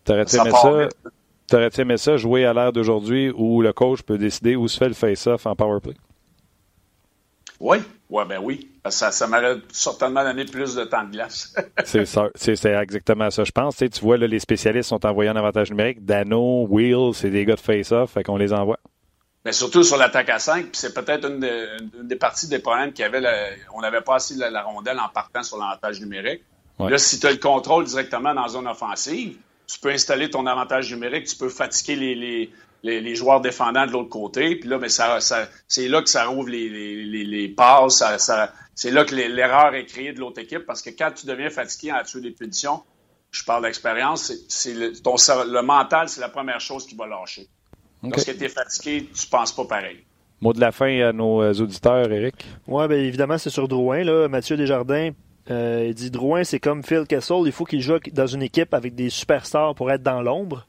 T'aurais-tu 0.04 0.36
aimé 0.36 0.50
ça? 0.50 0.88
T'aurais 1.46 1.70
aimé 1.76 1.98
ça 1.98 2.16
jouer 2.16 2.46
à 2.46 2.54
l'ère 2.54 2.72
d'aujourd'hui 2.72 3.30
où 3.36 3.60
le 3.60 3.74
coach 3.74 4.00
peut 4.02 4.16
décider 4.16 4.56
où 4.56 4.66
se 4.68 4.78
fait 4.78 4.88
le 4.88 4.94
face-off 4.94 5.44
en 5.44 5.54
power 5.54 5.80
play? 5.80 5.94
Oui, 7.60 7.78
ouais, 8.08 8.24
ben 8.24 8.40
oui. 8.42 8.70
Ça, 8.88 9.10
ça 9.10 9.26
m'aurait 9.26 9.56
certainement 9.70 10.24
donné 10.24 10.46
plus 10.46 10.74
de 10.74 10.84
temps 10.84 11.04
de 11.04 11.10
glace. 11.10 11.54
c'est 11.84 12.06
ça, 12.06 12.28
c'est 12.34 12.64
exactement 12.64 13.30
ça, 13.30 13.44
je 13.44 13.52
pense. 13.52 13.76
Tu, 13.76 13.88
vois, 14.00 14.16
là, 14.16 14.26
les 14.26 14.38
spécialistes 14.38 14.88
sont 14.88 15.04
envoyés 15.04 15.30
en 15.30 15.36
avantage 15.36 15.70
numérique. 15.70 16.04
Dano, 16.04 16.66
Wheel, 16.68 17.12
c'est 17.14 17.30
des 17.30 17.44
gars 17.44 17.56
de 17.56 17.60
face-off, 17.60 18.12
fait 18.12 18.22
qu'on 18.22 18.38
les 18.38 18.52
envoie. 18.54 18.78
Mais 19.44 19.52
surtout 19.52 19.82
sur 19.82 19.98
l'attaque 19.98 20.30
à 20.30 20.38
5, 20.38 20.62
puis 20.62 20.70
c'est 20.72 20.94
peut-être 20.94 21.28
une, 21.28 21.40
des 22.02 22.16
parties 22.16 22.48
des 22.48 22.60
problèmes 22.60 22.92
qu'il 22.92 23.02
y 23.02 23.06
avait. 23.06 23.22
on 23.74 23.82
n'avait 23.82 24.00
pas 24.00 24.16
assez 24.16 24.34
la, 24.36 24.62
rondelle 24.62 24.98
en 24.98 25.08
partant 25.08 25.42
sur 25.42 25.58
l'avantage 25.58 26.00
numérique. 26.00 26.42
Là, 26.78 26.98
si 26.98 27.20
tu 27.20 27.26
as 27.26 27.30
le 27.30 27.36
contrôle 27.36 27.84
directement 27.84 28.34
dans 28.34 28.42
la 28.42 28.48
zone 28.48 28.66
offensive, 28.66 29.36
tu 29.66 29.78
peux 29.78 29.90
installer 29.90 30.30
ton 30.30 30.46
avantage 30.46 30.92
numérique, 30.92 31.26
tu 31.26 31.36
peux 31.36 31.48
fatiguer 31.50 31.94
les, 31.94 32.50
les, 32.82 33.14
joueurs 33.14 33.40
défendants 33.40 33.86
de 33.86 33.92
l'autre 33.92 34.08
côté. 34.08 34.56
Puis 34.56 34.68
là, 34.68 34.78
mais 34.78 34.88
ça, 34.88 35.18
c'est 35.68 35.88
là 35.88 36.02
que 36.02 36.08
ça 36.08 36.24
rouvre 36.24 36.48
les, 36.48 37.04
les 37.04 37.48
passes. 37.48 38.02
c'est 38.74 38.90
là 38.90 39.04
que 39.04 39.14
l'erreur 39.14 39.74
est 39.74 39.86
créée 39.86 40.12
de 40.12 40.20
l'autre 40.20 40.40
équipe 40.40 40.64
parce 40.66 40.80
que 40.82 40.90
quand 40.90 41.12
tu 41.12 41.26
deviens 41.26 41.50
fatigué 41.50 41.92
en 41.92 42.02
tuer 42.02 42.22
des 42.22 42.30
punitions, 42.30 42.82
je 43.30 43.44
parle 43.44 43.64
d'expérience, 43.64 44.32
c'est, 44.48 44.74
le, 44.74 44.92
le 44.92 45.62
mental, 45.62 46.08
c'est 46.08 46.20
la 46.20 46.28
première 46.28 46.60
chose 46.60 46.86
qui 46.86 46.94
va 46.94 47.06
lâcher. 47.06 47.48
Parce 48.10 48.24
que 48.24 48.32
tu 48.32 48.44
es 48.44 48.48
fatigué, 48.48 49.08
tu 49.14 49.26
penses 49.26 49.52
pas 49.52 49.64
pareil. 49.64 49.98
Mot 50.40 50.52
de 50.52 50.60
la 50.60 50.72
fin 50.72 51.00
à 51.00 51.12
nos 51.12 51.42
euh, 51.42 51.54
auditeurs, 51.54 52.10
Eric. 52.10 52.34
Oui, 52.66 52.86
bien 52.88 52.98
évidemment, 52.98 53.38
c'est 53.38 53.50
sur 53.50 53.68
Drouin. 53.68 54.04
Là. 54.04 54.28
Mathieu 54.28 54.56
Desjardins, 54.56 55.10
euh, 55.50 55.86
il 55.88 55.94
dit 55.94 56.10
Drouin, 56.10 56.44
c'est 56.44 56.60
comme 56.60 56.82
Phil 56.82 57.04
Kessel, 57.06 57.42
il 57.46 57.52
faut 57.52 57.64
qu'il 57.64 57.80
joue 57.80 57.98
dans 58.12 58.26
une 58.26 58.42
équipe 58.42 58.74
avec 58.74 58.94
des 58.94 59.10
superstars 59.10 59.74
pour 59.74 59.90
être 59.90 60.02
dans 60.02 60.22
l'ombre. 60.22 60.66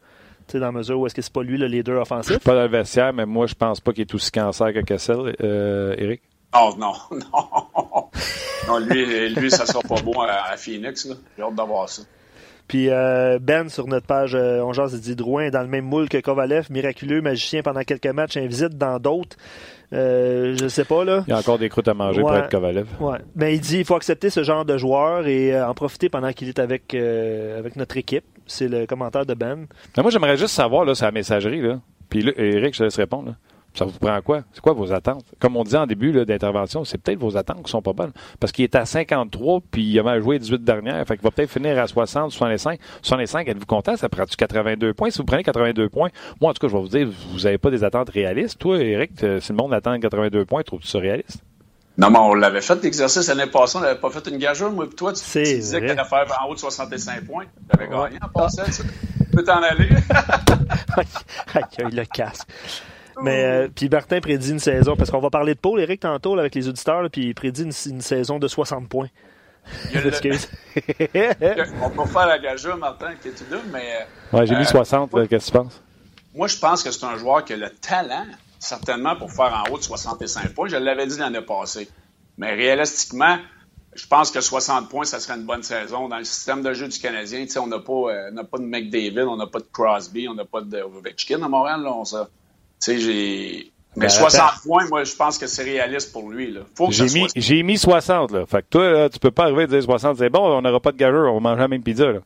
Tu 0.47 0.53
sais, 0.53 0.59
dans 0.59 0.67
la 0.67 0.71
mesure 0.73 0.99
où 0.99 1.07
est-ce 1.07 1.15
que 1.15 1.21
c'est 1.21 1.33
pas 1.33 1.41
lui 1.41 1.57
le 1.57 1.65
leader 1.65 2.01
offensif. 2.01 2.33
Je 2.33 2.33
suis 2.33 2.43
pas 2.43 2.53
dans 2.53 2.61
le 2.61 2.67
vestiaire, 2.67 3.13
mais 3.13 3.25
moi, 3.25 3.47
je 3.47 3.55
pense 3.55 3.79
pas 3.79 3.93
qu'il 3.93 4.01
est 4.01 4.13
aussi 4.13 4.31
cancer 4.31 4.73
que 4.73 4.79
Kessel, 4.81 5.35
euh, 5.41 5.95
Eric. 5.97 6.21
Oh 6.55 6.73
non, 6.77 6.93
non. 7.11 8.09
non, 8.67 8.77
lui, 8.79 9.29
lui 9.33 9.51
ça 9.51 9.65
sera 9.65 9.81
pas 9.81 10.01
bon 10.01 10.21
à, 10.21 10.55
Phoenix. 10.55 11.07
J'ai 11.35 11.43
hâte 11.43 11.55
d'avoir 11.55 11.89
ça. 11.89 12.03
Puis 12.67 12.89
euh, 12.89 13.37
Ben, 13.41 13.69
sur 13.69 13.87
notre 13.87 14.07
page, 14.07 14.33
euh, 14.35 14.61
on 14.61 14.73
jase 14.73 14.99
dit 14.99 15.15
Drouin 15.15 15.49
dans 15.49 15.61
le 15.61 15.67
même 15.67 15.85
moule 15.85 16.09
que 16.09 16.17
Kovalev, 16.17 16.71
miraculeux, 16.71 17.21
magicien 17.21 17.61
pendant 17.61 17.81
quelques 17.81 18.07
matchs, 18.07 18.37
invisite 18.37 18.77
dans 18.77 18.99
d'autres. 18.99 19.37
Euh, 19.93 20.55
je 20.59 20.67
sais 20.67 20.83
pas, 20.83 21.05
là. 21.05 21.23
Il 21.27 21.31
y 21.31 21.33
a 21.33 21.37
encore 21.37 21.59
des 21.59 21.69
croûtes 21.69 21.87
à 21.87 21.93
manger 21.93 22.21
pour 22.21 22.35
être 22.35 22.49
Kovalev. 22.49 22.87
Ouais. 22.99 23.19
Mais 23.35 23.53
il 23.55 23.61
dit 23.61 23.79
il 23.79 23.85
faut 23.85 23.95
accepter 23.95 24.31
ce 24.31 24.43
genre 24.43 24.65
de 24.65 24.77
joueur 24.77 25.27
et 25.27 25.53
euh, 25.53 25.67
en 25.67 25.73
profiter 25.75 26.09
pendant 26.09 26.33
qu'il 26.33 26.49
est 26.49 26.59
avec, 26.59 26.95
avec 26.95 27.75
notre 27.75 27.97
équipe. 27.97 28.25
C'est 28.47 28.67
le 28.67 28.85
commentaire 28.85 29.25
de 29.25 29.33
Ben. 29.33 29.67
Mais 29.95 30.03
moi, 30.03 30.11
j'aimerais 30.11 30.37
juste 30.37 30.53
savoir, 30.55 30.85
là, 30.85 30.95
c'est 30.95 31.05
la 31.05 31.11
messagerie, 31.11 31.61
là. 31.61 31.79
Puis 32.09 32.21
là, 32.21 32.31
Eric, 32.37 32.73
je 32.73 32.79
te 32.79 32.83
laisse 32.83 32.97
répondre. 32.97 33.29
Là. 33.29 33.35
Ça 33.75 33.83
vous 33.83 33.91
prend 33.99 34.21
quoi? 34.21 34.41
C'est 34.53 34.61
quoi 34.61 34.73
vos 34.73 34.91
attentes? 34.93 35.25
Comme 35.39 35.57
on 35.57 35.63
disait 35.63 35.77
en 35.77 35.85
début 35.85 36.11
d'intervention, 36.11 36.85
c'est 36.85 36.97
peut-être 36.97 37.19
vos 37.19 37.35
attentes 37.35 37.63
qui 37.63 37.69
sont 37.69 37.81
pas 37.81 37.91
bonnes. 37.91 38.13
Parce 38.39 38.53
qu'il 38.53 38.63
est 38.63 38.75
à 38.75 38.85
53, 38.85 39.61
puis 39.69 39.83
il 39.83 39.99
a 39.99 40.03
mal 40.03 40.21
joué 40.21 40.39
18 40.39 40.63
dernières. 40.63 41.05
Fait 41.05 41.17
qu'il 41.17 41.23
va 41.23 41.31
peut-être 41.31 41.51
finir 41.51 41.77
à 41.77 41.85
60, 41.85 42.31
65. 42.31 42.79
65, 43.01 43.47
êtes-vous 43.49 43.65
content? 43.65 43.97
Ça 43.97 44.07
prend-tu 44.07 44.37
82 44.37 44.93
points? 44.93 45.09
Si 45.09 45.17
vous 45.17 45.25
prenez 45.25 45.43
82 45.43 45.89
points, 45.89 46.09
moi, 46.39 46.51
en 46.51 46.53
tout 46.53 46.59
cas, 46.59 46.69
je 46.69 46.77
vais 46.77 46.81
vous 46.81 46.87
dire, 46.87 47.09
vous 47.33 47.39
n'avez 47.39 47.57
pas 47.57 47.69
des 47.69 47.83
attentes 47.83 48.09
réalistes. 48.09 48.57
Toi, 48.59 48.81
Eric, 48.81 49.11
si 49.19 49.51
le 49.51 49.55
monde 49.55 49.73
attend 49.73 49.99
82 49.99 50.45
points, 50.45 50.63
trouves-tu 50.63 50.87
ça 50.87 50.99
réaliste? 50.99 51.43
Non, 51.97 52.09
mais 52.09 52.19
on 52.19 52.33
l'avait 52.33 52.61
fait 52.61 52.81
l'exercice 52.83 53.27
l'année 53.27 53.49
passée, 53.49 53.77
on 53.77 53.81
n'avait 53.81 53.99
pas 53.99 54.09
fait 54.09 54.27
une 54.29 54.37
gageure. 54.37 54.71
Moi, 54.71 54.87
toi, 54.95 55.13
tu, 55.13 55.21
tu 55.21 55.43
disais 55.43 55.79
que 55.79 55.85
tu 55.85 55.91
allais 55.91 56.03
faire 56.03 56.39
en 56.41 56.49
haut 56.49 56.53
de 56.53 56.59
65 56.59 57.25
points. 57.25 57.45
Tu 57.45 57.79
avais 57.79 57.89
gagné 57.89 58.17
en 58.21 58.27
passant, 58.27 58.63
tu 58.63 58.83
peux 59.31 59.43
t'en 59.43 59.61
aller. 59.61 59.89
il 61.79 61.95
le 61.95 62.05
casque. 62.05 62.47
Mais 63.21 63.43
euh, 63.43 63.67
puis 63.73 63.89
Martin 63.89 64.19
prédit 64.19 64.51
une 64.51 64.59
saison, 64.59 64.95
parce 64.95 65.09
qu'on 65.09 65.19
va 65.19 65.29
parler 65.29 65.53
de 65.53 65.59
Paul, 65.59 65.79
Eric, 65.79 66.01
tantôt, 66.01 66.37
avec 66.37 66.55
les 66.55 66.67
auditeurs, 66.67 67.09
puis 67.09 67.27
il 67.27 67.35
prédit 67.35 67.63
une, 67.63 68.01
saison 68.01 68.39
de 68.39 68.47
60 68.47 68.89
points. 68.89 69.09
on 69.95 71.89
peut 71.89 72.05
faire 72.05 72.27
la 72.27 72.37
gageure, 72.37 72.77
Martin, 72.77 73.13
qui 73.21 73.29
est 73.29 73.31
tout 73.31 73.45
deux, 73.49 73.61
mais. 73.71 74.05
Ouais, 74.31 74.45
j'ai 74.45 74.55
mis 74.55 74.65
60, 74.65 75.13
euh, 75.13 75.25
qu'est-ce 75.27 75.47
que 75.47 75.51
tu 75.51 75.57
penses? 75.57 75.81
Moi, 76.35 76.47
je 76.47 76.57
pense 76.57 76.83
que 76.83 76.91
c'est 76.91 77.05
un 77.05 77.17
joueur 77.17 77.43
qui 77.45 77.53
a 77.53 77.57
le 77.57 77.69
talent, 77.69 78.25
certainement, 78.59 79.15
pour 79.15 79.31
faire 79.31 79.63
en 79.65 79.71
haut 79.71 79.77
de 79.77 79.83
65 79.83 80.53
points. 80.53 80.67
Je 80.67 80.75
l'avais 80.75 81.07
dit 81.07 81.17
l'année 81.17 81.41
passée. 81.41 81.89
Mais 82.37 82.53
réalistiquement, 82.53 83.37
je 83.95 84.05
pense 84.07 84.29
que 84.29 84.41
60 84.41 84.89
points, 84.89 85.05
ça 85.05 85.19
serait 85.19 85.37
une 85.37 85.45
bonne 85.45 85.63
saison. 85.63 86.09
Dans 86.09 86.17
le 86.17 86.25
système 86.25 86.61
de 86.61 86.73
jeu 86.73 86.87
du 86.87 86.99
Canadien, 86.99 87.45
on 87.57 87.67
n'a 87.67 87.79
pas, 87.79 87.93
euh, 87.93 88.43
pas 88.43 88.57
de 88.57 88.65
McDavid, 88.65 89.21
on 89.21 89.37
n'a 89.37 89.47
pas 89.47 89.59
de 89.59 89.67
Crosby, 89.71 90.27
on 90.27 90.35
n'a 90.35 90.45
pas 90.45 90.61
de 90.61 90.81
Ovechkin 90.81 91.41
à 91.41 91.47
Montréal. 91.47 91.81
Là, 91.81 91.93
on, 91.93 92.03
ça, 92.03 92.27
sais, 92.79 92.99
j'ai. 92.99 93.71
Mais 93.97 94.09
60 94.09 94.41
ben, 94.41 94.49
points, 94.65 94.87
moi, 94.89 95.03
je 95.05 95.15
pense 95.15 95.37
que 95.37 95.47
c'est 95.47 95.63
réaliste 95.63 96.11
pour 96.11 96.29
lui. 96.29 96.51
Là. 96.51 96.61
j'ai, 96.89 97.05
mis, 97.05 97.27
j'ai 97.33 97.63
mis 97.63 97.77
60. 97.77 98.31
Là. 98.31 98.45
Fait 98.45 98.61
que 98.61 98.67
toi, 98.69 98.91
là, 98.91 99.09
tu 99.09 99.19
peux 99.19 99.31
pas 99.31 99.43
arriver 99.43 99.63
à 99.63 99.67
dire 99.67 99.81
60, 99.81 100.17
c'est 100.17 100.29
bon, 100.29 100.57
on 100.57 100.61
n'aura 100.61 100.81
pas 100.81 100.91
de 100.91 100.97
gageur, 100.97 101.31
on 101.31 101.35
va 101.35 101.39
manger 101.39 101.61
la 101.61 101.67
même 101.69 101.81
pizza. 101.81 102.11
Là. 102.11 102.19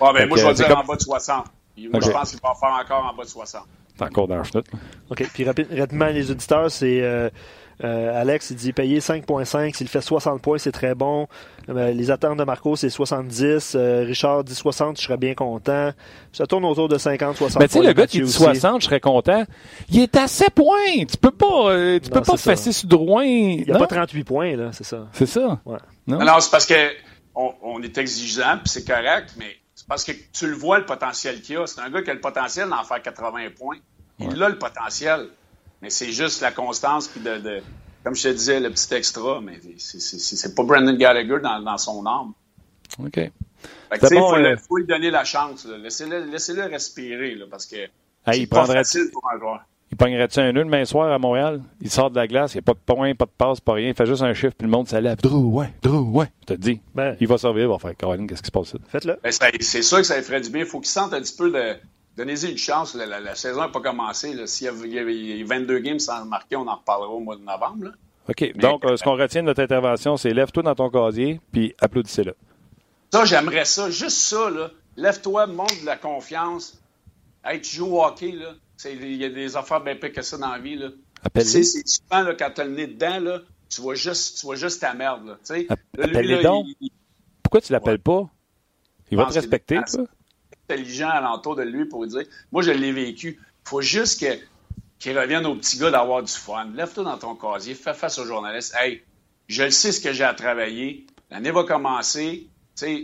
Ah, 0.00 0.12
ben, 0.14 0.28
moi, 0.28 0.38
je 0.38 0.46
vais 0.46 0.54
dire 0.54 0.78
en 0.78 0.84
bas 0.84 0.94
de 0.94 1.00
60. 1.00 1.46
Moi, 1.90 2.00
je 2.00 2.10
pense 2.10 2.30
qu'il 2.30 2.40
va 2.40 2.50
en 2.50 2.54
faire 2.54 2.78
encore 2.80 3.10
en 3.12 3.16
bas 3.16 3.24
de 3.24 3.28
60. 3.28 3.62
C'est 3.96 4.04
encore 4.04 4.28
dans 4.28 4.36
le 4.36 4.44
chenoute. 4.44 4.66
OK. 5.10 5.28
Puis 5.32 5.44
rapidement, 5.44 6.06
les 6.06 6.30
auditeurs, 6.30 6.70
c'est. 6.70 7.00
Euh, 7.02 7.28
euh, 7.84 8.20
Alex, 8.20 8.50
il 8.50 8.56
dit 8.56 8.72
payer 8.72 9.00
5.5. 9.00 9.74
S'il 9.74 9.88
fait 9.88 10.00
60 10.00 10.40
points, 10.40 10.58
c'est 10.58 10.72
très 10.72 10.94
bon. 10.94 11.28
Euh, 11.68 11.92
les 11.92 12.10
attentes 12.10 12.38
de 12.38 12.44
Marco, 12.44 12.76
c'est 12.76 12.90
70. 12.90 13.74
Euh, 13.74 14.04
Richard 14.06 14.44
dit 14.44 14.54
60, 14.54 14.98
je 14.98 15.04
serais 15.04 15.16
bien 15.16 15.34
content. 15.34 15.92
Ça 16.32 16.46
tourne 16.46 16.64
autour 16.64 16.88
de 16.88 16.98
50, 16.98 17.36
60 17.36 17.60
Mais 17.60 17.68
tu 17.68 17.74
sais, 17.74 17.82
le 17.82 17.92
gars 17.92 18.06
qui 18.06 18.20
dit 18.20 18.32
60, 18.32 18.80
je 18.80 18.86
serais 18.86 19.00
content. 19.00 19.44
Il 19.90 20.00
est 20.00 20.16
à 20.16 20.26
7 20.26 20.50
points. 20.50 21.04
Tu 21.08 21.16
peux 21.16 21.30
pas, 21.30 21.98
tu 21.98 22.10
peux 22.10 22.22
pas 22.22 22.36
fesser 22.36 22.72
sur 22.72 22.88
Drouin. 22.88 23.24
Il 23.24 23.64
n'y 23.64 23.72
a 23.72 23.78
pas 23.78 23.86
38 23.86 24.24
points, 24.24 24.56
là, 24.56 24.70
c'est 24.72 24.84
ça. 24.84 25.06
C'est 25.12 25.26
ça. 25.26 25.60
Ouais. 25.64 25.78
Non, 26.06 26.18
non 26.18 26.40
c'est 26.40 26.50
parce 26.50 26.66
que 26.66 26.74
on, 27.34 27.82
est 27.82 27.98
exigeant, 27.98 28.58
puis 28.58 28.70
c'est 28.70 28.86
correct, 28.86 29.34
mais 29.36 29.56
c'est 29.74 29.86
parce 29.86 30.04
que 30.04 30.12
tu 30.32 30.46
le 30.46 30.54
vois, 30.54 30.78
le 30.78 30.86
potentiel 30.86 31.42
qu'il 31.42 31.58
a. 31.58 31.66
C'est 31.66 31.80
un 31.80 31.90
gars 31.90 32.02
qui 32.02 32.10
a 32.10 32.14
le 32.14 32.20
potentiel 32.20 32.68
d'en 32.68 32.82
faire 32.84 33.02
80 33.02 33.50
points. 33.56 33.76
Il 34.18 34.42
a 34.42 34.48
le 34.48 34.58
potentiel. 34.58 35.28
Mais 35.82 35.90
c'est 35.90 36.12
juste 36.12 36.40
la 36.40 36.52
constance 36.52 37.08
qui 37.08 37.20
de, 37.20 37.62
comme 38.02 38.14
je 38.14 38.22
te 38.22 38.28
disais, 38.28 38.60
le 38.60 38.70
petit 38.70 38.94
extra, 38.94 39.40
mais 39.40 39.60
c'est 39.76 40.54
pas 40.54 40.62
Brandon 40.62 40.94
Gallagher 40.94 41.38
dans, 41.42 41.78
son 41.78 42.06
âme. 42.06 42.32
OK. 42.98 43.16
il 43.16 43.30
euh, 43.92 44.56
faut, 44.56 44.76
lui 44.76 44.86
donner 44.86 45.10
la 45.10 45.24
chance. 45.24 45.66
Laissez-le 45.66 46.64
respirer, 46.64 47.34
là, 47.34 47.46
parce 47.50 47.66
que 47.66 47.76
c'est 48.24 48.46
pas 48.46 48.64
facile 48.66 49.10
pour 49.12 49.28
un 49.32 49.38
joueur. 49.38 49.60
Il 49.90 49.96
pognerait-tu 49.96 50.40
un 50.40 50.52
nœud 50.52 50.64
demain 50.64 50.84
soir 50.84 51.12
à 51.12 51.18
Montréal? 51.18 51.62
Il 51.80 51.90
sort 51.90 52.10
de 52.10 52.16
la 52.16 52.26
glace, 52.26 52.54
il 52.54 52.56
n'y 52.56 52.60
a 52.60 52.62
pas 52.62 52.74
de 52.74 52.78
point, 52.78 53.14
pas 53.14 53.26
de 53.26 53.30
passe, 53.30 53.60
pas 53.60 53.74
rien. 53.74 53.88
Il 53.88 53.94
fait 53.94 54.06
juste 54.06 54.22
un 54.22 54.34
chiffre, 54.34 54.54
puis 54.58 54.66
le 54.66 54.70
monde 54.70 54.88
s'élève. 54.88 55.18
Drew, 55.18 55.52
ouais, 55.52 55.72
Drew, 55.82 56.10
ouais. 56.10 56.26
Je 56.42 56.54
te 56.54 56.60
dis. 56.60 56.80
Ben, 56.94 57.16
il 57.20 57.28
va 57.28 57.38
servir, 57.38 57.64
il 57.64 57.68
va 57.68 57.78
faire 57.78 57.96
Caroline, 57.96 58.26
qu'est-ce 58.26 58.42
qui 58.42 58.46
se 58.46 58.52
passe 58.52 58.74
là? 58.74 58.80
Faites-le. 58.88 59.18
Ben, 59.22 59.32
c'est 59.60 59.82
sûr 59.82 59.98
que 59.98 60.04
ça 60.04 60.16
lui 60.16 60.24
ferait 60.24 60.40
du 60.40 60.50
bien. 60.50 60.62
Il 60.62 60.66
faut 60.66 60.80
qu'il 60.80 60.90
sente 60.90 61.12
un 61.12 61.20
petit 61.20 61.36
peu 61.36 61.50
de. 61.50 61.76
Donnez-y 62.16 62.50
une 62.50 62.58
chance. 62.58 62.94
La, 62.94 63.34
saison 63.34 63.60
n'a 63.60 63.68
pas 63.68 63.80
commencé. 63.80 64.46
S'il 64.46 64.66
y, 64.66 64.98
a 64.98 65.44
22 65.44 65.78
games 65.80 65.98
sans 65.98 66.24
marquer, 66.24 66.56
on 66.56 66.66
en 66.66 66.76
reparlera 66.76 67.10
au 67.10 67.20
mois 67.20 67.36
de 67.36 67.42
novembre. 67.42 67.92
OK. 68.28 68.56
Donc, 68.56 68.84
euh, 68.84 68.96
ce 68.96 69.04
qu'on 69.04 69.16
retient 69.16 69.42
de 69.42 69.46
notre 69.46 69.62
intervention, 69.62 70.16
c'est 70.16 70.32
lève-toi 70.32 70.62
dans 70.62 70.74
ton 70.74 70.90
casier, 70.90 71.40
puis 71.52 71.74
applaudissez-le. 71.80 72.34
Ça, 73.12 73.24
j'aimerais 73.24 73.64
ça. 73.64 73.90
Juste 73.90 74.16
ça, 74.16 74.50
là. 74.50 74.70
Lève-toi, 74.96 75.46
montre 75.46 75.78
de 75.80 75.86
la 75.86 75.96
confiance. 75.96 76.80
Hey, 77.44 77.60
tu 77.60 77.76
joues 77.76 77.96
au 77.96 78.04
hockey, 78.04 78.32
là. 78.32 78.54
Il 78.84 79.16
y 79.16 79.24
a 79.24 79.28
des 79.28 79.56
affaires 79.56 79.80
bien 79.80 79.96
pires 79.96 80.12
que 80.12 80.22
ça 80.22 80.38
dans 80.38 80.50
la 80.50 80.58
vie. 80.58 80.76
Là. 80.76 80.88
C'est 81.42 81.64
souvent 81.64 82.22
là, 82.22 82.34
quand 82.34 82.50
tu 82.54 82.60
as 82.60 82.64
le 82.64 82.72
nez 82.72 82.86
dedans, 82.86 83.20
là, 83.20 83.40
tu, 83.68 83.80
vois 83.80 83.94
juste, 83.94 84.38
tu 84.38 84.46
vois 84.46 84.56
juste 84.56 84.80
ta 84.80 84.94
merde. 84.94 85.26
Là, 85.26 85.36
Appelle-les 85.68 86.42
donc. 86.42 86.66
Pourquoi 87.42 87.60
tu 87.60 87.72
l'appelles 87.72 88.00
pas? 88.00 88.28
Il 89.10 89.16
va 89.16 89.26
te 89.26 89.34
respecter, 89.34 89.78
toi. 89.86 90.04
Intelligent 90.68 91.10
alentour 91.10 91.56
de 91.56 91.62
lui 91.62 91.86
pour 91.86 92.06
dire 92.06 92.22
Moi, 92.52 92.62
je 92.62 92.70
l'ai 92.70 92.92
vécu. 92.92 93.38
Il 93.40 93.68
faut 93.68 93.80
juste 93.80 94.24
qu'il 94.98 95.18
revienne 95.18 95.46
au 95.46 95.54
petit 95.56 95.78
gars 95.78 95.90
d'avoir 95.90 96.22
du 96.22 96.32
fun. 96.32 96.68
Lève-toi 96.74 97.04
dans 97.04 97.18
ton 97.18 97.34
casier, 97.34 97.74
fais 97.74 97.94
face 97.94 98.18
aux 98.18 98.24
journalistes. 98.24 98.74
Hey, 98.78 99.02
je 99.48 99.68
sais 99.70 99.92
ce 99.92 100.00
que 100.00 100.12
j'ai 100.12 100.24
à 100.24 100.34
travailler. 100.34 101.06
L'année 101.30 101.50
va 101.50 101.64
commencer. 101.64 102.46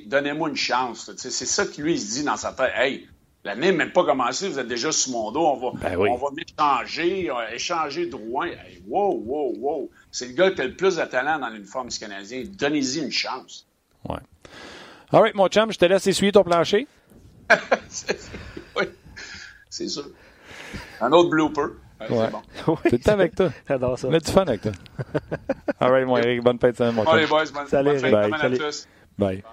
Donnez-moi 0.07 0.51
une 0.51 0.57
chance. 0.57 1.11
C'est 1.17 1.31
ça 1.31 1.67
que 1.67 1.81
lui, 1.81 1.95
il 1.95 2.01
se 2.01 2.13
dit 2.13 2.25
dans 2.25 2.37
sa 2.37 2.53
tête. 2.53 2.73
Hey, 2.77 3.09
L'année 3.45 3.73
n'est 3.73 3.77
même 3.77 3.93
pas 3.93 4.05
commencé, 4.05 4.49
vous 4.49 4.59
êtes 4.61 4.69
déjà 4.69 4.93
sous 4.93 5.11
mon 5.11 5.33
dos. 5.33 5.45
On 5.45 5.57
va, 5.57 5.91
ben 5.91 5.97
on 5.99 6.17
va 6.17 6.29
échanger, 6.39 7.29
échanger 7.53 8.07
Drouin. 8.07 8.51
wow, 8.87 9.21
wow, 9.27 9.55
wow. 9.59 9.91
C'est 10.13 10.29
le 10.29 10.35
gars 10.35 10.53
qui 10.53 10.61
a 10.61 10.65
le 10.67 10.77
plus 10.77 10.97
de 10.97 11.05
talent 11.05 11.41
dans 11.41 11.49
l'uniforme 11.49 11.89
du 11.89 11.99
Canadien. 11.99 12.45
Donnez-y 12.47 13.01
une 13.01 13.11
chance. 13.11 13.67
Ouais. 14.09 14.19
All 15.11 15.23
right, 15.23 15.35
mon 15.35 15.49
chum, 15.49 15.73
je 15.73 15.79
te 15.79 15.85
laisse 15.85 16.07
essuyer 16.07 16.31
ton 16.31 16.45
plancher. 16.45 16.87
oui, 18.77 18.85
c'est 19.71 19.89
sûr. 19.89 20.05
Un 21.01 21.13
autre 21.13 21.31
blooper. 21.31 21.67
Ouais. 22.09 22.31
Bon. 22.31 22.77
Tout 22.77 22.79
le 22.91 22.99
temps 22.99 23.13
avec 23.13 23.35
toi. 23.35 23.51
J'adore 23.69 23.99
ça. 23.99 24.09
On 24.09 24.15
a 24.15 24.19
du 24.19 24.31
fun 24.31 24.43
avec 24.43 24.63
toi. 24.63 24.73
All 25.81 25.91
right, 25.91 26.07
mon 26.07 26.17
Eric, 26.17 26.43
bonne 26.43 26.59
fête 26.59 26.73
de 26.73 26.77
semaine, 26.79 26.95
mon 26.95 27.05
chum. 27.05 27.15
Allez, 27.15 27.27
boys, 27.27 27.45
bonne, 27.53 27.67
Salut, 27.69 27.91
bonne 27.91 27.99
fête 28.01 28.13
bye. 28.13 28.35
à 28.35 28.51
tous. 28.51 28.89
Bye. 29.19 29.45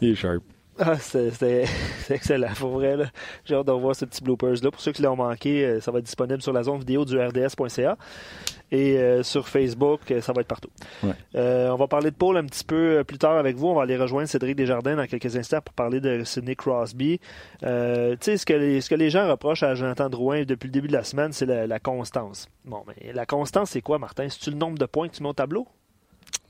Il 0.00 0.10
est 0.10 0.14
sharp. 0.14 0.42
Ah, 0.78 0.96
c'est 1.00 1.64
excellent. 2.10 2.52
Pour 2.58 2.70
vrai, 2.70 2.96
j'ai 3.44 3.54
hâte 3.54 3.66
de 3.66 3.72
revoir 3.72 3.96
ce 3.96 4.04
petit 4.04 4.22
bloopers-là. 4.22 4.70
Pour 4.70 4.80
ceux 4.80 4.92
qui 4.92 5.02
l'ont 5.02 5.16
manqué, 5.16 5.64
euh, 5.64 5.80
ça 5.80 5.90
va 5.90 5.98
être 5.98 6.04
disponible 6.04 6.40
sur 6.40 6.52
la 6.52 6.62
zone 6.62 6.78
vidéo 6.78 7.04
du 7.04 7.18
RDS.ca. 7.18 7.96
Et 8.70 8.98
euh, 8.98 9.22
sur 9.22 9.48
Facebook, 9.48 10.00
euh, 10.10 10.20
ça 10.20 10.32
va 10.32 10.42
être 10.42 10.46
partout. 10.46 10.70
on 11.34 11.76
va 11.76 11.86
parler 11.88 12.10
de 12.10 12.16
Paul 12.16 12.36
un 12.36 12.44
petit 12.44 12.64
peu 12.64 13.02
plus 13.04 13.18
tard 13.18 13.36
avec 13.36 13.56
vous. 13.56 13.68
On 13.68 13.74
va 13.74 13.82
aller 13.82 13.96
rejoindre 13.96 14.28
Cédric 14.28 14.56
Desjardins 14.56 14.94
dans 14.94 15.06
quelques 15.06 15.36
instants 15.36 15.60
pour 15.60 15.74
parler 15.74 16.00
de 16.00 16.22
Sidney 16.22 16.54
Crosby. 16.54 17.18
tu 17.60 17.66
sais, 18.20 18.36
ce 18.36 18.46
que, 18.46 18.52
les, 18.52 18.80
ce 18.80 18.88
que 18.88 18.94
les 18.94 19.10
gens 19.10 19.28
reprochent 19.28 19.62
à 19.64 19.74
Jonathan 19.74 20.08
Drouin 20.08 20.44
depuis 20.44 20.68
le 20.68 20.72
début 20.72 20.88
de 20.88 20.92
la 20.92 21.02
semaine, 21.02 21.32
c'est 21.32 21.46
la, 21.46 21.66
la, 21.66 21.78
constance. 21.80 22.48
Bon, 22.64 22.84
mais 22.86 23.12
la 23.12 23.26
constance, 23.26 23.70
c'est 23.70 23.82
quoi, 23.82 23.98
Martin? 23.98 24.28
C'est-tu 24.28 24.50
le 24.50 24.56
nombre 24.56 24.78
de 24.78 24.86
points 24.86 25.08
que 25.08 25.16
tu 25.16 25.22
mets 25.22 25.30
au 25.30 25.34
tableau? 25.34 25.66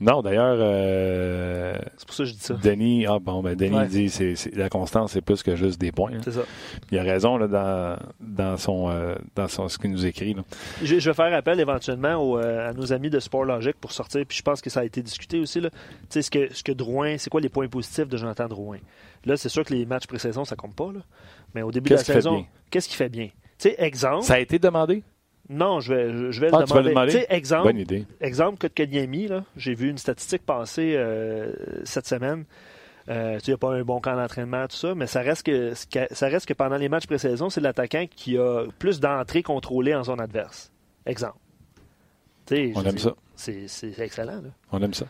Non, 0.01 0.21
d'ailleurs, 0.21 0.57
euh, 0.59 1.73
c'est 1.97 2.05
pour 2.05 2.15
ça 2.15 2.23
que 2.23 2.29
je 2.29 2.33
dis 2.33 2.39
ça. 2.39 2.53
Denis, 2.53 3.05
ah 3.05 3.19
bon, 3.19 3.43
ben 3.43 3.55
Denis 3.55 3.87
dit 3.87 4.09
c'est, 4.09 4.55
la 4.55 4.69
constance, 4.69 5.11
c'est 5.11 5.21
plus 5.21 5.43
que 5.43 5.57
juste 5.57 5.79
des 5.79 5.91
points. 5.91 6.13
Hein. 6.13 6.21
C'est 6.23 6.31
ça. 6.31 6.43
Il 6.89 6.97
a 6.97 7.03
raison 7.03 7.37
là, 7.37 7.47
dans, 7.47 7.97
dans 8.21 8.55
son 8.55 8.89
euh, 8.89 9.15
dans 9.35 9.49
son 9.49 9.67
ce 9.67 9.77
qu'il 9.77 9.91
nous 9.91 10.05
écrit. 10.05 10.37
Je, 10.81 10.95
vais 10.95 11.13
faire 11.13 11.33
appel 11.33 11.59
éventuellement 11.59 12.37
euh, 12.37 12.69
à 12.69 12.73
nos 12.73 12.93
amis 12.93 13.09
de 13.09 13.19
Sport 13.19 13.43
Logique 13.43 13.75
pour 13.81 13.91
sortir. 13.91 14.25
Puis 14.25 14.37
je 14.37 14.43
pense 14.43 14.61
que 14.61 14.69
ça 14.69 14.79
a 14.79 14.85
été 14.85 15.01
discuté 15.01 15.37
aussi 15.39 15.59
là. 15.59 15.69
Tu 15.69 15.77
sais 16.09 16.21
ce 16.21 16.31
que 16.31 16.53
ce 16.53 16.63
que 16.63 16.71
Drouin, 16.71 17.17
c'est 17.17 17.29
quoi 17.29 17.41
les 17.41 17.49
points 17.49 17.67
positifs 17.67 18.07
de 18.07 18.15
Jonathan 18.15 18.47
Drouin? 18.47 18.77
Là, 19.25 19.35
c'est 19.35 19.49
sûr 19.49 19.65
que 19.65 19.73
les 19.73 19.85
matchs 19.85 20.07
pré-saison 20.07 20.45
ça 20.45 20.55
compte 20.55 20.75
pas 20.75 20.93
là. 20.93 21.01
Mais 21.53 21.61
au 21.61 21.71
début 21.71 21.89
de 21.89 21.95
la 21.95 22.03
saison, 22.03 22.45
qu'est-ce 22.69 22.87
qu'il 22.87 22.97
fait 22.97 23.09
bien? 23.09 23.27
Tu 23.57 23.69
sais, 23.69 23.75
exemple. 23.79 24.23
Ça 24.23 24.35
a 24.35 24.39
été 24.39 24.59
demandé? 24.59 25.03
Non, 25.49 25.79
je 25.79 25.93
vais, 25.93 26.31
je 26.31 26.39
vais 26.39 26.49
ah, 26.53 26.59
le 26.59 26.65
demander? 26.65 27.11
Tu 27.11 27.17
vas 27.17 27.35
exemple, 27.35 27.63
Bonne 27.63 27.79
idée. 27.79 28.05
Exemple, 28.21 28.59
Kotkaniemi, 28.59 29.27
là, 29.27 29.43
j'ai 29.57 29.73
vu 29.73 29.89
une 29.89 29.97
statistique 29.97 30.45
passer 30.45 30.93
euh, 30.95 31.51
cette 31.85 32.05
semaine. 32.05 32.45
Euh, 33.09 33.39
il 33.45 33.49
n'y 33.49 33.53
a 33.55 33.57
pas 33.57 33.73
un 33.73 33.81
bon 33.81 33.99
camp 33.99 34.15
d'entraînement, 34.15 34.67
tout 34.67 34.75
ça, 34.75 34.93
mais 34.93 35.07
ça 35.07 35.21
reste 35.21 35.43
que, 35.43 35.73
ça 36.11 36.27
reste 36.27 36.45
que 36.45 36.53
pendant 36.53 36.77
les 36.77 36.89
matchs 36.89 37.07
pré-saison, 37.07 37.49
c'est 37.49 37.61
l'attaquant 37.61 38.05
qui 38.15 38.37
a 38.37 38.65
plus 38.77 38.99
d'entrées 38.99 39.41
contrôlées 39.41 39.95
en 39.95 40.03
zone 40.03 40.21
adverse. 40.21 40.71
Exemple. 41.07 41.39
On 42.51 42.83
aime 42.83 42.97
ça. 42.97 43.15
C'est 43.35 43.67
excellent. 43.99 44.41
Là. 44.41 44.49
On 44.71 44.81
aime 44.81 44.93
ça. 44.93 45.05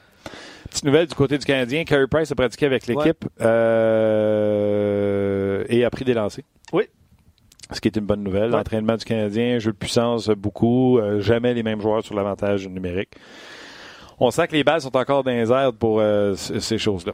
Petite 0.69 0.85
nouvelle 0.85 1.07
du 1.07 1.15
côté 1.15 1.37
du 1.37 1.45
Canadien, 1.45 1.83
Carey 1.83 2.07
Price 2.07 2.31
a 2.31 2.35
pratiqué 2.35 2.65
avec 2.65 2.87
l'équipe 2.87 3.25
euh, 3.41 4.43
et 5.67 5.83
a 5.85 5.89
pris 5.89 6.05
des 6.05 6.13
lancers. 6.13 6.43
Oui, 6.71 6.83
ce 7.71 7.81
qui 7.81 7.87
est 7.87 7.95
une 7.97 8.05
bonne 8.05 8.23
nouvelle. 8.23 8.49
L'entraînement 8.49 8.95
du 8.95 9.05
Canadien, 9.05 9.59
jeu 9.59 9.71
de 9.71 9.77
puissance, 9.77 10.29
beaucoup. 10.29 10.97
Euh, 10.97 11.21
jamais 11.21 11.53
les 11.53 11.63
mêmes 11.63 11.81
joueurs 11.81 12.03
sur 12.03 12.15
l'avantage 12.15 12.67
numérique. 12.67 13.11
On 14.21 14.31
sent 14.31 14.47
que 14.47 14.53
les 14.53 14.65
balles 14.65 14.81
sont 14.81 14.97
encore 14.97 15.23
dans 15.23 15.31
les 15.31 15.49
airs 15.49 15.71
pour 15.71 16.01
euh, 16.01 16.35
ces 16.35 16.77
choses-là. 16.77 17.13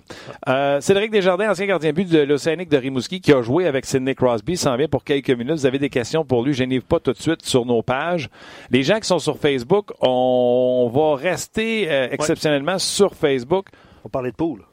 Euh, 0.49 0.81
Cédric 0.81 1.11
Desjardins, 1.11 1.51
ancien 1.51 1.67
gardien 1.67 1.93
but 1.93 2.09
de 2.09 2.19
l'Océanique 2.19 2.67
de 2.67 2.77
Rimouski, 2.77 3.21
qui 3.21 3.31
a 3.31 3.43
joué 3.43 3.67
avec 3.67 3.85
Sidney 3.85 4.15
Crosby, 4.15 4.57
s'en 4.57 4.75
vient 4.75 4.87
pour 4.87 5.03
quelques 5.03 5.29
minutes. 5.29 5.57
Vous 5.57 5.65
avez 5.67 5.77
des 5.77 5.91
questions 5.91 6.25
pour 6.25 6.43
lui, 6.43 6.53
je 6.53 6.63
n'y 6.63 6.79
pas 6.79 6.99
tout 6.99 7.13
de 7.13 7.21
suite 7.21 7.43
sur 7.43 7.63
nos 7.63 7.83
pages. 7.83 8.27
Les 8.71 8.81
gens 8.81 8.99
qui 8.99 9.07
sont 9.07 9.19
sur 9.19 9.37
Facebook, 9.37 9.91
on 10.01 10.89
va 10.91 11.15
rester 11.15 11.83
exceptionnellement 12.11 12.79
sur 12.79 13.13
Facebook. 13.13 13.67
On 14.03 14.09
parler 14.09 14.31
de 14.31 14.35
poule 14.35 14.63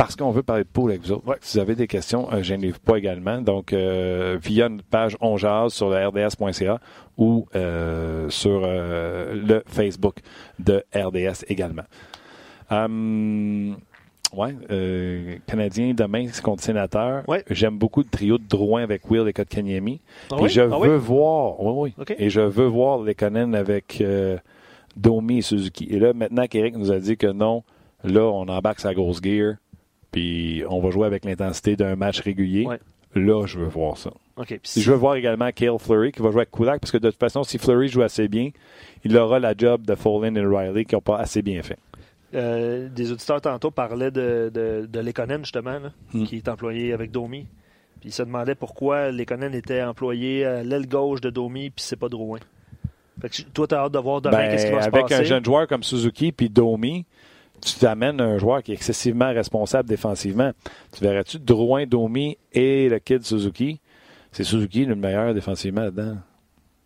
parce 0.00 0.16
qu'on 0.16 0.30
veut 0.30 0.42
parler 0.42 0.64
de 0.64 0.68
poule 0.68 0.92
avec 0.92 1.02
vous 1.02 1.12
autres. 1.12 1.36
Si 1.42 1.58
vous 1.58 1.62
avez 1.62 1.74
des 1.74 1.86
questions, 1.86 2.32
euh, 2.32 2.42
je 2.42 2.54
n'ai 2.54 2.72
pas 2.72 2.96
également. 2.96 3.42
Donc, 3.42 3.74
euh, 3.74 4.38
via 4.42 4.70
notre 4.70 4.88
page 4.88 5.14
On 5.20 5.36
sur 5.36 5.90
le 5.90 6.06
rds.ca 6.06 6.80
ou 7.18 7.46
euh, 7.54 8.30
sur 8.30 8.60
le 8.62 9.62
Facebook 9.66 10.20
de 10.58 10.82
RDS 10.94 11.44
également. 11.48 11.82
Hum, 12.70 13.76
ouais, 14.34 15.40
Canadien 15.46 15.92
demain, 15.92 16.28
c'est 16.32 16.42
contre 16.42 16.62
Sénateur. 16.62 17.24
J'aime 17.50 17.76
beaucoup 17.76 18.00
le 18.00 18.08
trio 18.08 18.38
de 18.38 18.44
Drouin 18.48 18.82
avec 18.82 19.10
Will 19.10 19.28
et 19.28 19.34
Kotkaniemi. 19.34 20.00
Ah 20.32 20.36
et 20.42 20.48
je 20.48 20.62
ah 20.62 20.78
veux 20.78 20.96
voir, 20.96 21.60
oui, 21.62 21.92
oui. 21.98 22.14
Et 22.16 22.30
je 22.30 22.40
veux 22.40 22.66
voir 22.66 23.02
les 23.02 23.14
Conan 23.14 23.52
avec 23.52 24.02
Domi 24.96 25.38
et 25.38 25.42
Suzuki. 25.42 25.88
Et 25.90 25.98
là, 25.98 26.14
maintenant 26.14 26.46
qu'Éric 26.46 26.78
nous 26.78 26.90
a 26.90 26.98
dit 26.98 27.18
que 27.18 27.26
non, 27.26 27.64
là, 28.02 28.22
on 28.22 28.48
embarque 28.48 28.80
sa 28.80 28.94
grosse 28.94 29.20
gear 29.22 29.56
puis 30.10 30.62
on 30.68 30.80
va 30.80 30.90
jouer 30.90 31.06
avec 31.06 31.24
l'intensité 31.24 31.76
d'un 31.76 31.96
match 31.96 32.20
régulier. 32.20 32.66
Là, 33.14 33.44
je 33.46 33.58
veux 33.58 33.66
voir 33.66 33.96
ça. 33.96 34.10
Je 34.64 34.90
veux 34.90 34.96
voir 34.96 35.16
également 35.16 35.50
Kale 35.52 35.78
Fleury 35.78 36.12
qui 36.12 36.22
va 36.22 36.30
jouer 36.30 36.42
avec 36.42 36.50
Kulak 36.50 36.80
parce 36.80 36.92
que 36.92 36.98
de 36.98 37.10
toute 37.10 37.18
façon, 37.18 37.42
si 37.42 37.58
Fleury 37.58 37.88
joue 37.88 38.02
assez 38.02 38.28
bien, 38.28 38.50
il 39.04 39.16
aura 39.16 39.38
la 39.38 39.54
job 39.56 39.84
de 39.84 39.94
Follen 39.94 40.36
et 40.36 40.44
Riley 40.44 40.84
qui 40.84 40.94
n'ont 40.94 41.00
pas 41.00 41.18
assez 41.18 41.42
bien 41.42 41.62
fait. 41.62 41.78
Euh, 42.32 42.88
des 42.88 43.10
auditeurs 43.10 43.40
tantôt 43.40 43.72
parlaient 43.72 44.12
de, 44.12 44.50
de, 44.54 44.86
de 44.86 45.00
Lekonen, 45.00 45.40
justement, 45.44 45.78
hmm. 46.14 46.24
qui 46.24 46.36
est 46.36 46.48
employé 46.48 46.92
avec 46.92 47.10
Domi. 47.10 47.46
Puis 48.00 48.10
ils 48.10 48.12
se 48.12 48.22
demandaient 48.22 48.54
pourquoi 48.54 49.10
Lekonen 49.10 49.54
était 49.54 49.82
employé 49.82 50.44
à 50.44 50.62
l'aile 50.62 50.88
gauche 50.88 51.20
de 51.20 51.30
Domi, 51.30 51.70
puis 51.70 51.84
c'est 51.84 51.96
pas 51.96 52.08
Drouin. 52.08 52.38
Fait 53.20 53.28
que 53.28 53.42
toi, 53.52 53.66
tu 53.66 53.74
as 53.74 53.78
hâte 53.78 53.92
de 53.92 53.98
voir 53.98 54.22
demain 54.22 54.38
ben, 54.38 54.50
qu'est-ce 54.50 54.66
qui 54.66 54.72
va 54.72 54.82
se 54.82 54.90
passer. 54.90 55.04
Avec 55.14 55.20
un 55.20 55.24
jeune 55.24 55.44
joueur 55.44 55.66
comme 55.66 55.82
Suzuki 55.82 56.32
puis 56.32 56.48
Domi, 56.48 57.04
tu 57.60 57.74
t'amènes 57.78 58.20
un 58.20 58.38
joueur 58.38 58.62
qui 58.62 58.72
est 58.72 58.74
excessivement 58.74 59.32
responsable 59.32 59.88
défensivement. 59.88 60.52
Tu 60.92 61.04
verrais-tu 61.04 61.38
Drouin, 61.38 61.86
Domi 61.86 62.38
et 62.52 62.88
le 62.88 62.98
kid 62.98 63.22
Suzuki? 63.22 63.80
C'est 64.32 64.44
Suzuki 64.44 64.84
le 64.84 64.94
meilleur 64.94 65.34
défensivement 65.34 65.82
là-dedans. 65.82 66.16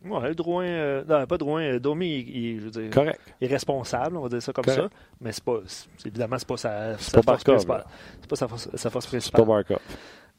Ouais, 0.04 0.34
Drouin, 0.34 0.66
euh, 0.66 1.02
non, 1.08 1.24
pas 1.26 1.38
Drouin, 1.38 1.62
euh, 1.62 1.78
Domi, 1.78 2.26
il, 2.28 2.60
je 2.60 2.64
veux 2.64 2.70
dire, 2.70 2.90
Correct. 2.90 3.18
il 3.40 3.46
est 3.46 3.50
responsable, 3.50 4.18
on 4.18 4.22
va 4.22 4.28
dire 4.28 4.42
ça 4.42 4.52
comme 4.52 4.64
ça, 4.64 4.88
mais 5.18 5.32
c'est 5.32 5.42
pas, 5.42 5.60
évidemment, 6.04 6.37
c'est 6.38 6.48
pas 6.48 6.56
sa, 6.58 6.98
sa 6.98 7.22
pas 7.22 7.32
force 7.32 7.44
principale. 7.44 7.84
C'est 8.20 8.28
pas 8.28 8.37
sa 8.37 8.48
force, 8.48 8.68
sa 8.74 8.90
force 8.90 9.06
principale. 9.06 9.40
C'est 9.40 9.46
pas 9.46 9.50
Barkov. 9.50 9.78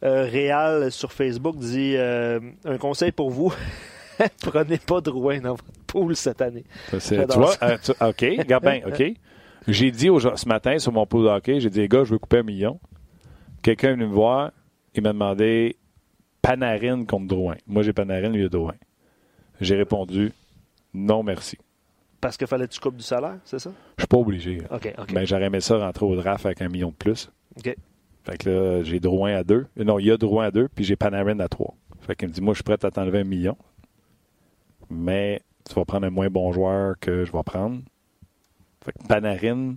Euh, 0.04 0.24
Réal 0.26 0.92
sur 0.92 1.12
Facebook 1.12 1.58
dit 1.58 1.96
euh, 1.98 2.40
un 2.66 2.78
conseil 2.78 3.12
pour 3.12 3.32
vous. 3.32 3.54
Prenez 4.44 4.78
pas 4.78 5.02
Drouin 5.02 5.40
dans 5.40 5.52
votre 5.52 5.64
pool 5.88 6.16
cette 6.16 6.42
année. 6.42 6.66
tu 6.92 7.16
vois, 7.16 7.56
OK, 8.02 8.26
bien, 8.46 8.82
OK. 8.88 9.04
J'ai 9.68 9.92
dit 9.92 10.08
ce 10.08 10.48
matin 10.48 10.78
sur 10.78 10.92
mon 10.92 11.06
pool 11.06 11.24
de 11.24 11.30
hockey, 11.30 11.60
j'ai 11.60 11.70
dit, 11.70 11.80
les 11.80 11.88
gars, 11.88 12.04
je 12.04 12.12
veux 12.12 12.20
couper 12.20 12.40
un 12.40 12.44
million. 12.44 12.80
Quelqu'un 13.62 13.90
est 13.90 13.94
venu 13.94 14.06
me 14.06 14.14
voir, 14.14 14.52
il 14.94 15.02
m'a 15.02 15.14
demandé 15.14 15.76
Panarin 16.42 17.06
contre 17.06 17.28
Drouin. 17.28 17.56
Moi, 17.66 17.82
j'ai 17.82 17.94
Panarin, 17.94 18.30
lui, 18.30 18.42
il 18.42 18.46
a 18.46 18.50
Drouin. 18.50 18.76
J'ai 19.60 19.76
répondu, 19.76 20.32
non, 20.94 21.24
merci. 21.24 21.58
Parce 22.22 22.38
que 22.38 22.46
fallait 22.46 22.68
que 22.68 22.74
tu 22.74 22.80
coupes 22.80 22.98
du 22.98 23.04
salaire, 23.04 23.38
c'est 23.44 23.60
ça? 23.60 23.72
Je 23.98 24.04
suis 24.04 24.08
pas 24.08 24.18
obligé. 24.18 24.62
OK, 24.72 24.94
OK. 24.98 25.12
Mais 25.14 25.26
j'aurais 25.26 25.46
aimé 25.46 25.62
ça 25.62 25.78
rentrer 25.78 26.06
au 26.06 26.16
draft 26.16 26.46
avec 26.46 26.62
un 26.62 26.70
million 26.70 26.90
de 26.90 26.96
plus. 26.96 27.32
OK. 27.58 27.76
Fait 28.24 28.38
que 28.38 28.50
là, 28.50 28.84
j'ai 28.84 29.00
Drouin 29.00 29.36
à 29.36 29.44
deux. 29.44 29.68
Non, 29.78 30.00
il 30.00 30.06
y 30.08 30.12
a 30.12 30.18
Drouin 30.18 30.46
à 30.46 30.52
deux, 30.52 30.68
puis 30.68 30.84
j'ai 30.84 30.96
Panarin 30.96 31.40
à 31.40 31.48
trois. 31.48 31.76
Fait 32.02 32.16
qu'il 32.16 32.28
me 32.28 32.34
dit, 32.34 32.42
moi, 32.42 32.54
je 32.54 32.58
suis 32.58 32.64
prêt 32.64 32.78
à 32.84 32.92
t'enlever 32.92 33.20
un 33.20 33.24
million. 33.24 33.58
mais 34.90 35.42
tu 35.68 35.74
vas 35.76 35.86
prendre 35.86 36.06
un 36.06 36.12
moins 36.12 36.30
bon 36.30 36.52
joueur 36.52 36.96
que 37.00 37.26
je 37.26 37.32
vais 37.32 37.44
prendre. 37.44 37.82
Fait 38.86 38.92
que 38.92 39.08
Panarin 39.08 39.76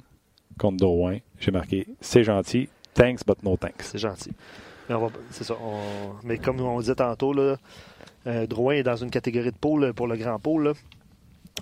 contre 0.58 0.76
Drouin, 0.76 1.18
j'ai 1.40 1.50
marqué 1.50 1.86
c'est 2.00 2.24
gentil, 2.24 2.68
thanks 2.92 3.24
but 3.26 3.42
no 3.42 3.56
thanks. 3.56 3.82
C'est 3.82 3.98
gentil. 3.98 4.32
C'est 5.30 5.44
ça. 5.44 5.54
Mais 6.24 6.38
comme 6.38 6.60
on 6.60 6.80
disait 6.80 6.94
tantôt, 6.94 7.32
là, 7.32 7.56
euh, 8.26 8.46
Drouin 8.46 8.74
est 8.74 8.82
dans 8.82 8.96
une 8.96 9.10
catégorie 9.10 9.50
de 9.50 9.56
pôle 9.56 9.92
pour 9.94 10.06
le 10.06 10.16
grand 10.16 10.38
pôle. 10.38 10.72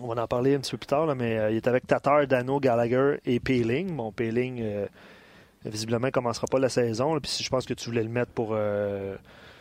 On 0.01 0.13
va 0.13 0.23
en 0.23 0.27
parler 0.27 0.55
un 0.55 0.59
petit 0.59 0.73
peu 0.73 0.79
plus 0.79 0.87
tard, 0.87 1.15
mais 1.17 1.39
euh, 1.39 1.51
il 1.51 1.57
est 1.57 1.69
avec 1.69 1.87
Tatar, 1.87 2.27
Dano, 2.27 2.61
Gallagher 2.61 3.19
et 3.25 3.41
Peeling. 3.41 3.97
Bon, 3.97 4.13
Peeling, 4.13 4.61
euh, 4.61 4.87
visiblement, 5.65 6.07
ne 6.07 6.11
commencera 6.11 6.47
pas 6.47 6.59
la 6.59 6.69
saison. 6.69 7.19
Puis 7.21 7.41
je 7.43 7.49
pense 7.49 7.65
que 7.65 7.75
tu 7.75 7.89
voulais 7.91 8.03
le 8.03 8.11
mettre 8.11 8.33
pour. 8.33 8.57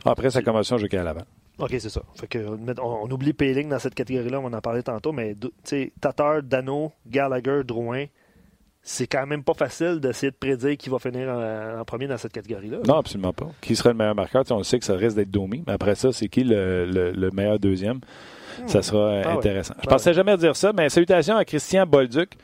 Après 0.05 0.29
sa 0.29 0.41
convention, 0.41 0.77
je 0.77 0.85
à 0.95 1.03
l'avant. 1.03 1.25
OK, 1.57 1.69
c'est 1.79 1.89
ça. 1.89 2.01
Fait 2.15 2.27
que, 2.27 2.39
on, 2.81 3.09
oublie 3.09 3.33
Peeling 3.33 3.69
dans 3.69 3.79
cette 3.79 3.95
catégorie-là, 3.95 4.39
on 4.39 4.51
en 4.51 4.61
parlait 4.61 4.83
tantôt, 4.83 5.11
mais 5.11 5.35
Tatar, 6.01 6.43
Dano, 6.43 6.91
Gallagher, 7.07 7.63
Drouin, 7.63 8.05
c'est 8.81 9.07
quand 9.07 9.25
même 9.25 9.43
pas 9.43 9.53
facile 9.53 9.99
d'essayer 9.99 10.31
de 10.31 10.35
prédire 10.35 10.77
qui 10.77 10.89
va 10.89 10.99
finir 10.99 11.29
en, 11.29 11.83
premier 11.85 12.07
dans 12.07 12.17
cette 12.17 12.33
catégorie-là. 12.33 12.79
Non, 12.85 12.97
absolument 12.97 13.33
pas. 13.33 13.47
Qui 13.61 13.75
serait 13.75 13.89
le 13.89 13.95
meilleur 13.95 14.15
marqueur? 14.15 14.43
on 14.51 14.63
sait 14.63 14.77
que 14.77 14.85
ça 14.85 14.95
risque 14.95 15.15
d'être 15.15 15.31
Domi, 15.31 15.63
mais 15.65 15.73
après 15.73 15.95
ça, 15.95 16.11
c'est 16.11 16.27
qui 16.27 16.43
le, 16.43 17.29
meilleur 17.33 17.57
deuxième? 17.57 17.97
Hmm. 18.61 18.67
Ça 18.67 18.81
sera 18.81 19.21
ah 19.23 19.33
intéressant. 19.33 19.73
Je 19.79 19.83
Je 19.83 19.89
pensais 19.89 20.13
jamais 20.13 20.37
dire 20.37 20.55
ça, 20.55 20.71
mais 20.71 20.89
salutations 20.89 21.35
à 21.35 21.43
Christian 21.45 21.85
Bolduc 21.85 22.37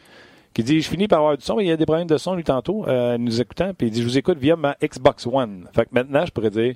qui 0.54 0.64
dit 0.64 0.82
Je 0.82 0.90
finis 0.90 1.08
par 1.08 1.20
avoir 1.20 1.38
du 1.38 1.44
son, 1.44 1.56
mais 1.56 1.66
il 1.66 1.68
y 1.68 1.72
a 1.72 1.78
des 1.78 1.86
problèmes 1.86 2.08
de 2.08 2.18
son 2.18 2.36
lui 2.36 2.44
tantôt, 2.44 2.88
euh, 2.88 3.18
nous 3.18 3.40
écoutant, 3.40 3.74
puis 3.74 3.88
il 3.88 3.92
dit 3.92 4.02
Je 4.02 4.08
vous 4.08 4.18
écoute 4.18 4.38
via 4.38 4.56
ma 4.56 4.76
Xbox 4.84 5.28
One. 5.28 5.70
Fait 5.74 5.84
que 5.84 5.90
maintenant, 5.92 6.26
je 6.26 6.32
pourrais 6.32 6.50
dire 6.50 6.76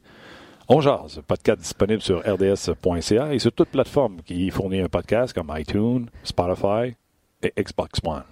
on 0.68 0.82
jase, 0.82 1.22
podcast 1.28 1.60
disponible 1.60 2.02
sur 2.02 2.20
rds.ca 2.20 3.34
et 3.34 3.40
sur 3.40 3.52
toute 3.52 3.70
plateforme 3.70 4.22
qui 4.24 4.50
fournit 4.50 4.82
un 4.82 4.90
podcast 4.90 5.34
comme 5.34 5.54
iTunes, 5.56 6.08
Spotify 6.24 6.96
et 7.44 7.54
Xbox 7.62 8.00
One. 8.04 8.24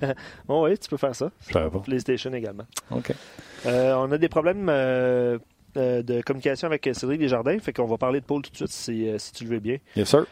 oui, 0.48 0.78
tu 0.78 0.88
peux 0.88 0.96
faire 0.96 1.14
ça. 1.14 1.30
Je 1.46 1.52
savais 1.52 1.70
pas. 1.70 1.80
PlayStation 1.80 2.32
également. 2.32 2.64
OK. 2.90 3.12
Euh, 3.66 3.94
on 3.94 4.10
a 4.12 4.16
des 4.16 4.28
problèmes 4.28 4.68
euh, 4.70 5.38
euh, 5.76 6.02
de 6.02 6.22
communication 6.22 6.66
avec 6.66 6.88
Cédric 6.92 7.20
Desjardins, 7.20 7.58
fait 7.58 7.74
qu'on 7.74 7.86
va 7.86 7.98
parler 7.98 8.20
de 8.20 8.24
Paul 8.24 8.40
tout 8.40 8.50
de 8.50 8.56
suite 8.56 8.70
si, 8.70 9.10
si 9.18 9.32
tu 9.32 9.44
le 9.44 9.50
veux 9.50 9.60
bien. 9.60 9.76
Yes, 9.96 10.08
sir. 10.08 10.24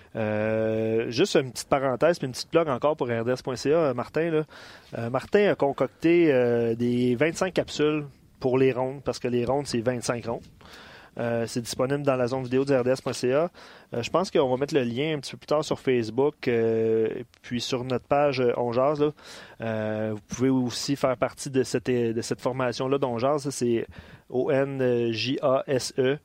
juste 1.10 1.36
une 1.36 1.52
petite 1.52 1.68
parenthèse, 1.68 2.18
puis 2.18 2.26
une 2.26 2.32
petite 2.32 2.50
blog 2.50 2.68
encore 2.68 2.96
pour 2.96 3.08
rds.ca, 3.08 3.92
Martin. 3.92 4.30
Là. 4.30 5.10
Martin 5.10 5.50
a 5.50 5.54
concocté 5.54 6.26
des 6.76 7.16
25 7.16 7.52
capsules 7.52 8.04
pour 8.40 8.58
les 8.58 8.72
rondes, 8.72 9.02
parce 9.02 9.18
que 9.18 9.28
les 9.28 9.44
rondes, 9.44 9.66
c'est 9.66 9.80
25 9.80 10.26
rondes. 10.26 10.42
Euh, 11.18 11.44
c'est 11.46 11.60
disponible 11.60 12.02
dans 12.02 12.16
la 12.16 12.26
zone 12.26 12.42
vidéo 12.42 12.64
du 12.64 12.74
RDS.ca. 12.74 13.50
Euh, 13.94 14.02
je 14.02 14.10
pense 14.10 14.30
qu'on 14.30 14.48
va 14.50 14.56
mettre 14.56 14.74
le 14.74 14.82
lien 14.82 15.14
un 15.14 15.20
petit 15.20 15.32
peu 15.32 15.36
plus 15.38 15.46
tard 15.46 15.64
sur 15.64 15.78
Facebook, 15.78 16.48
euh, 16.48 17.08
puis 17.42 17.60
sur 17.60 17.84
notre 17.84 18.06
page 18.06 18.42
On 18.56 18.72
vous 18.72 20.20
pouvez 20.28 20.48
aussi 20.48 20.96
faire 20.96 21.16
partie 21.16 21.50
de 21.50 21.62
cette, 21.62 21.86
de 21.86 22.20
cette 22.20 22.40
formation-là 22.40 22.98
d'On 22.98 23.18
C'est 23.38 23.86
O-N-J-A-S-E. 24.30 26.18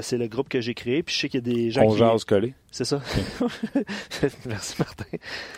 c'est 0.00 0.18
le 0.18 0.26
groupe 0.26 0.48
que 0.48 0.60
j'ai 0.60 0.74
créé. 0.74 1.02
Puis 1.04 1.14
je 1.14 1.20
sais 1.20 1.28
qu'il 1.28 1.46
y 1.46 1.50
a 1.50 1.54
des 1.54 1.70
gens 1.70 1.82
On 1.84 1.94
jase 1.96 2.24
collé. 2.24 2.54
C'est 2.70 2.84
ça. 2.84 3.00
Merci, 4.46 4.74
Martin. 4.78 5.04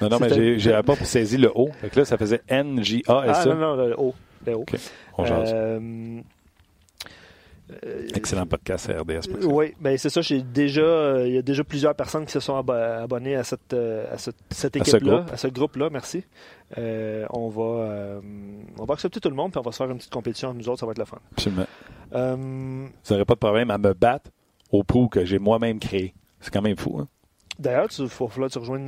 Non, 0.03 0.09
non, 0.11 0.19
mais 0.21 0.59
j'ai 0.59 0.79
pas 0.83 0.97
saisi 0.97 1.39
le 1.39 1.51
O. 1.55 1.71
Fait 1.81 1.97
là, 1.97 2.05
ça 2.05 2.19
faisait 2.19 2.43
N-J-A-S-E. 2.49 3.33
Ah, 3.35 3.47
non, 3.47 3.55
non, 3.55 3.77
le 3.77 3.95
O. 3.99 4.15
Le 4.47 4.55
o. 4.55 4.67
On 5.17 5.25
jase. 5.25 5.55
Euh, 7.71 8.07
Excellent 8.15 8.47
podcast 8.47 8.89
à 8.91 9.01
RDS. 9.01 9.45
Oui, 9.45 9.75
ben 9.81 9.99
c'est 9.99 10.09
ça. 10.09 10.21
J'ai 10.21 10.43
déjà, 10.43 10.83
euh, 10.83 11.27
il 11.27 11.35
y 11.35 11.39
a 11.39 11.43
déjà 11.43 11.65
plusieurs 11.65 11.95
personnes 11.95 12.25
qui 12.25 12.33
se 12.33 12.41
sont 12.41 12.57
abonnées 12.57 13.35
à 13.35 13.43
cette, 13.43 13.73
euh, 13.73 14.07
à 14.13 14.19
cette, 14.19 14.77
équipe-là, 14.77 15.27
à 15.33 15.37
ce 15.37 15.49
groupe-là. 15.49 15.91
merci. 15.91 16.25
on 16.77 17.49
va, 17.49 18.21
on 18.79 18.85
va 18.85 18.95
accepter 18.95 19.21
tout 19.21 19.31
le 19.31 19.35
monde, 19.35 19.51
puis 19.51 19.59
on 19.59 19.63
va 19.63 19.73
se 19.73 19.79
faire 19.79 19.91
une 19.91 19.99
petite 19.99 20.13
compétition 20.13 20.55
nous 20.55 20.69
autres. 20.69 20.81
Ça 20.81 20.87
va 20.87 20.93
être 20.93 20.99
la 20.99 21.07
fun. 21.07 21.19
Absolument. 21.33 21.67
Vous 22.13 23.15
n'aurez 23.15 23.25
pas 23.25 23.35
de 23.35 23.41
problème 23.41 23.71
à 23.71 23.79
me 23.79 23.93
battre 23.95 24.31
au 24.71 24.85
pool 24.85 25.09
que 25.09 25.25
j'ai 25.25 25.39
moi-même 25.39 25.81
créé. 25.81 26.15
C'est 26.41 26.53
quand 26.53 26.63
même 26.63 26.77
fou. 26.77 26.99
Hein? 27.01 27.09
D'ailleurs, 27.59 27.89
il 27.99 28.09
faut 28.09 28.29
que 28.29 28.49
tu 28.49 28.59
rejoignes, 28.59 28.87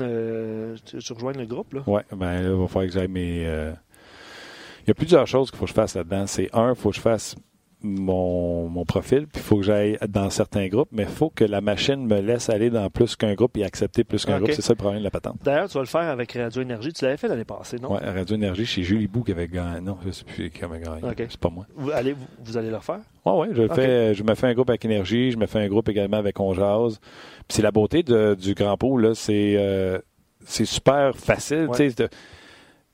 tu, 0.85 0.97
le 0.99 1.47
groupe. 1.47 1.75
Oui, 1.87 2.03
ben 2.13 2.43
il 2.43 2.49
va 2.51 2.69
falloir 2.69 2.87
que 2.87 2.93
j'aille 2.93 3.09
mes. 3.09 3.43
Il 3.43 4.89
y 4.89 4.93
a 4.93 4.95
plusieurs 4.95 5.27
choses 5.27 5.51
qu'il 5.51 5.59
faut 5.59 5.65
que 5.65 5.71
je 5.71 5.75
fasse 5.75 5.97
là-dedans. 5.97 6.27
C'est 6.27 6.49
un, 6.55 6.71
il 6.71 6.77
faut 6.77 6.91
que 6.91 6.97
je 6.97 7.01
fasse 7.01 7.35
mon, 7.83 8.69
mon 8.69 8.85
profil, 8.85 9.27
puis 9.27 9.41
il 9.41 9.43
faut 9.43 9.57
que 9.57 9.63
j'aille 9.63 9.99
dans 10.09 10.31
certains 10.31 10.67
groupes, 10.67 10.89
mais 10.91 11.05
il 11.05 11.09
faut 11.09 11.31
que 11.31 11.45
la 11.45 11.61
machine 11.61 12.07
me 12.07 12.21
laisse 12.21 12.49
aller 12.49 12.71
dans 12.71 12.91
plus 12.91 13.15
qu'un 13.15 13.35
groupe 13.35 13.57
et 13.57 13.65
accepter 13.65 14.03
plus 14.05 14.25
qu'un 14.25 14.39
groupe. 14.39 14.53
C'est 14.53 14.63
ça 14.63 14.73
le 14.73 14.79
problème 14.79 15.01
de 15.01 15.05
la 15.05 15.11
patente. 15.11 15.37
D'ailleurs, 15.45 15.69
tu 15.69 15.75
vas 15.75 15.81
le 15.81 15.87
faire 15.87 16.09
avec 16.09 16.33
Radio 16.33 16.63
Énergie. 16.63 16.93
Tu 16.93 17.05
l'avais 17.05 17.17
fait 17.17 17.29
l'année 17.29 17.45
passée, 17.45 17.79
non? 17.79 17.93
Oui, 17.93 17.99
Radio 18.03 18.37
Énergie, 18.37 18.67
c'est 18.67 18.83
Julie 18.83 19.07
Bou 19.07 19.23
qui 19.23 19.33
avait 19.33 19.47
gagné. 19.47 19.81
Non, 19.81 19.99
je 20.03 20.09
ne 20.09 20.13
sais 20.13 20.25
plus 20.25 20.51
qui 20.51 20.65
avait 20.65 20.81
gagné. 20.81 21.03
C'est 21.17 21.41
pas 21.41 21.51
moi. 21.51 21.67
Vous 21.77 21.91
allez, 21.91 22.17
vous, 22.45 22.57
allez 22.57 22.71
le 22.71 22.77
refaire? 22.77 23.01
Oui, 23.25 23.49
oui. 23.49 23.49
Je, 23.53 23.75
fais, 23.75 24.15
je 24.15 24.23
me 24.25 24.35
fais 24.35 24.49
un 24.49 24.55
groupe 24.55 24.71
avec 24.71 24.85
Énergie, 24.85 25.31
je 25.31 25.37
me 25.37 25.47
fais 25.47 25.61
un 25.61 25.69
groupe 25.69 25.89
également 25.89 26.17
avec 26.17 26.41
On 26.41 26.55
Puis 26.55 26.99
c'est 27.49 27.63
la 27.63 27.71
beauté 27.71 28.03
de, 28.03 28.35
du 28.35 28.55
Grand 28.55 28.77
Pot, 28.77 28.99
là, 28.99 29.15
c'est, 29.15 29.55
euh, 29.57 29.99
c'est 30.45 30.65
super 30.65 31.15
facile. 31.17 31.69
tu 31.75 31.91
sais 31.91 32.09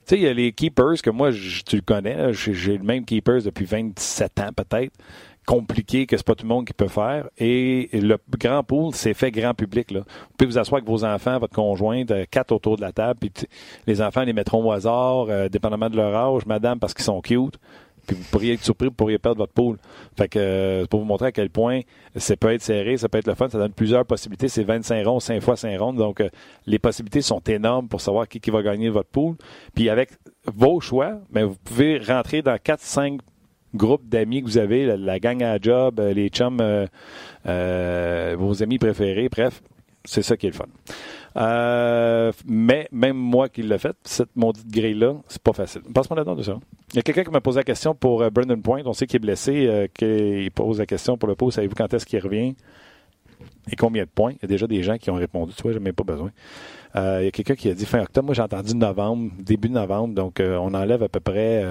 tu 0.06 0.14
sais, 0.14 0.16
il 0.16 0.22
y 0.22 0.28
a 0.28 0.34
les 0.34 0.52
keepers 0.52 1.00
que 1.02 1.10
moi, 1.10 1.30
tu 1.32 1.76
le 1.76 1.82
connais, 1.82 2.32
j'ai 2.32 2.78
le 2.78 2.84
même 2.84 3.04
keepers 3.04 3.42
depuis 3.42 3.64
27 3.64 4.40
ans 4.40 4.50
peut-être 4.54 4.92
compliqué 5.46 6.06
que 6.06 6.16
c'est 6.16 6.26
pas 6.26 6.34
tout 6.34 6.44
le 6.44 6.48
monde 6.48 6.66
qui 6.66 6.72
peut 6.72 6.88
faire. 6.88 7.28
Et 7.38 7.88
le 7.92 8.18
grand 8.38 8.62
pool, 8.62 8.94
c'est 8.94 9.14
fait 9.14 9.30
grand 9.30 9.54
public. 9.54 9.90
Là. 9.90 10.00
Vous 10.00 10.36
pouvez 10.36 10.50
vous 10.50 10.58
asseoir 10.58 10.78
avec 10.78 10.88
vos 10.88 11.04
enfants, 11.04 11.38
votre 11.38 11.54
conjointe, 11.54 12.10
euh, 12.10 12.24
quatre 12.30 12.52
autour 12.52 12.76
de 12.76 12.82
la 12.82 12.92
table, 12.92 13.18
puis 13.20 13.32
les 13.86 14.02
enfants 14.02 14.22
les 14.22 14.32
mettront 14.32 14.64
au 14.64 14.72
hasard, 14.72 15.26
euh, 15.28 15.48
dépendamment 15.48 15.90
de 15.90 15.96
leur 15.96 16.14
âge, 16.14 16.46
madame, 16.46 16.78
parce 16.78 16.94
qu'ils 16.94 17.04
sont 17.04 17.20
cute. 17.20 17.58
Puis 18.06 18.16
vous 18.16 18.24
pourriez 18.30 18.54
être 18.54 18.64
surpris, 18.64 18.88
vous 18.88 18.94
pourriez 18.94 19.18
perdre 19.18 19.38
votre 19.38 19.52
pool. 19.52 19.78
Fait 20.16 20.28
que 20.28 20.38
euh, 20.38 20.86
pour 20.86 21.00
vous 21.00 21.06
montrer 21.06 21.28
à 21.28 21.32
quel 21.32 21.50
point 21.50 21.80
ça 22.16 22.36
peut 22.36 22.52
être 22.52 22.62
serré, 22.62 22.96
ça 22.96 23.08
peut 23.08 23.18
être 23.18 23.26
le 23.26 23.34
fun, 23.34 23.48
ça 23.48 23.58
donne 23.58 23.72
plusieurs 23.72 24.04
possibilités. 24.04 24.48
C'est 24.48 24.64
25 24.64 25.06
ronds, 25.06 25.20
5 25.20 25.42
fois 25.42 25.56
5 25.56 25.78
rondes. 25.78 25.96
Donc 25.96 26.22
les 26.66 26.78
possibilités 26.78 27.22
sont 27.22 27.40
énormes 27.40 27.88
pour 27.88 28.00
savoir 28.00 28.28
qui, 28.28 28.40
qui 28.40 28.50
va 28.50 28.62
gagner 28.62 28.90
votre 28.90 29.08
pool. 29.08 29.36
Puis 29.74 29.88
avec 29.88 30.10
vos 30.46 30.80
choix, 30.80 31.14
mais 31.32 31.42
vous 31.42 31.56
pouvez 31.64 31.98
rentrer 31.98 32.42
dans 32.42 32.58
4, 32.58 32.80
5 32.80 33.20
groupe 33.74 34.08
d'amis 34.08 34.42
que 34.42 34.46
vous 34.46 34.58
avez, 34.58 34.96
la, 34.96 35.18
gang 35.18 35.42
à 35.42 35.58
job, 35.60 35.98
euh, 35.98 36.12
les 36.12 36.28
chums, 36.28 36.60
euh, 36.60 36.86
euh, 37.46 38.36
vos 38.38 38.62
amis 38.62 38.78
préférés, 38.78 39.28
bref, 39.28 39.62
c'est 40.04 40.22
ça 40.22 40.36
qui 40.36 40.46
est 40.46 40.50
le 40.50 40.56
fun. 40.56 42.32
mais 42.46 42.88
même 42.92 43.16
moi 43.16 43.48
qui 43.48 43.62
l'ai 43.62 43.78
fait, 43.78 43.96
cette 44.04 44.34
maudite 44.36 44.68
grille-là, 44.68 45.16
c'est 45.28 45.42
pas 45.42 45.52
facile. 45.52 45.82
Passe-moi 45.92 46.24
temps 46.24 46.34
de 46.34 46.42
ça. 46.42 46.58
Il 46.92 46.96
y 46.96 46.98
a 46.98 47.02
quelqu'un 47.02 47.24
qui 47.24 47.30
m'a 47.30 47.40
posé 47.40 47.60
la 47.60 47.64
question 47.64 47.94
pour 47.94 48.28
Brendan 48.30 48.60
Point. 48.60 48.82
On 48.84 48.92
sait 48.92 49.06
qu'il 49.06 49.16
est 49.16 49.20
blessé, 49.20 49.90
qu'il 49.94 50.50
pose 50.52 50.78
la 50.78 50.86
question 50.86 51.16
pour 51.16 51.28
le 51.28 51.34
pot. 51.34 51.50
Savez-vous 51.50 51.74
quand 51.74 51.92
est-ce 51.92 52.06
qu'il 52.06 52.20
revient? 52.20 52.54
Et 53.70 53.76
combien 53.76 54.04
de 54.04 54.08
points? 54.08 54.32
Il 54.32 54.38
y 54.42 54.44
a 54.44 54.48
déjà 54.48 54.66
des 54.66 54.82
gens 54.82 54.96
qui 54.96 55.10
ont 55.10 55.14
répondu. 55.14 55.52
Tu 55.54 55.62
vois, 55.62 55.72
j'ai 55.72 55.80
même 55.80 55.94
pas 55.94 56.04
besoin. 56.04 56.30
il 56.94 57.24
y 57.24 57.26
a 57.26 57.30
quelqu'un 57.30 57.56
qui 57.56 57.68
a 57.68 57.74
dit 57.74 57.86
fin 57.86 58.00
octobre. 58.00 58.26
Moi, 58.26 58.34
j'ai 58.34 58.42
entendu 58.42 58.74
novembre, 58.74 59.32
début 59.38 59.70
novembre. 59.70 60.14
Donc, 60.14 60.40
on 60.40 60.74
enlève 60.74 61.02
à 61.02 61.08
peu 61.08 61.20
près 61.20 61.64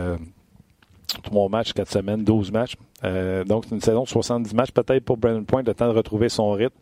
Trois 1.22 1.50
matchs, 1.50 1.74
quatre 1.74 1.92
semaines, 1.92 2.24
12 2.24 2.52
matchs. 2.52 2.76
Euh, 3.04 3.44
donc, 3.44 3.66
c'est 3.68 3.76
une 3.76 3.82
saison 3.82 4.04
de 4.04 4.08
70 4.08 4.54
matchs 4.56 4.72
peut-être 4.72 5.04
pour 5.04 5.18
Brandon 5.18 5.44
Point, 5.44 5.64
le 5.64 5.74
temps 5.74 5.88
de 5.88 5.96
retrouver 5.96 6.30
son 6.30 6.52
rythme. 6.52 6.76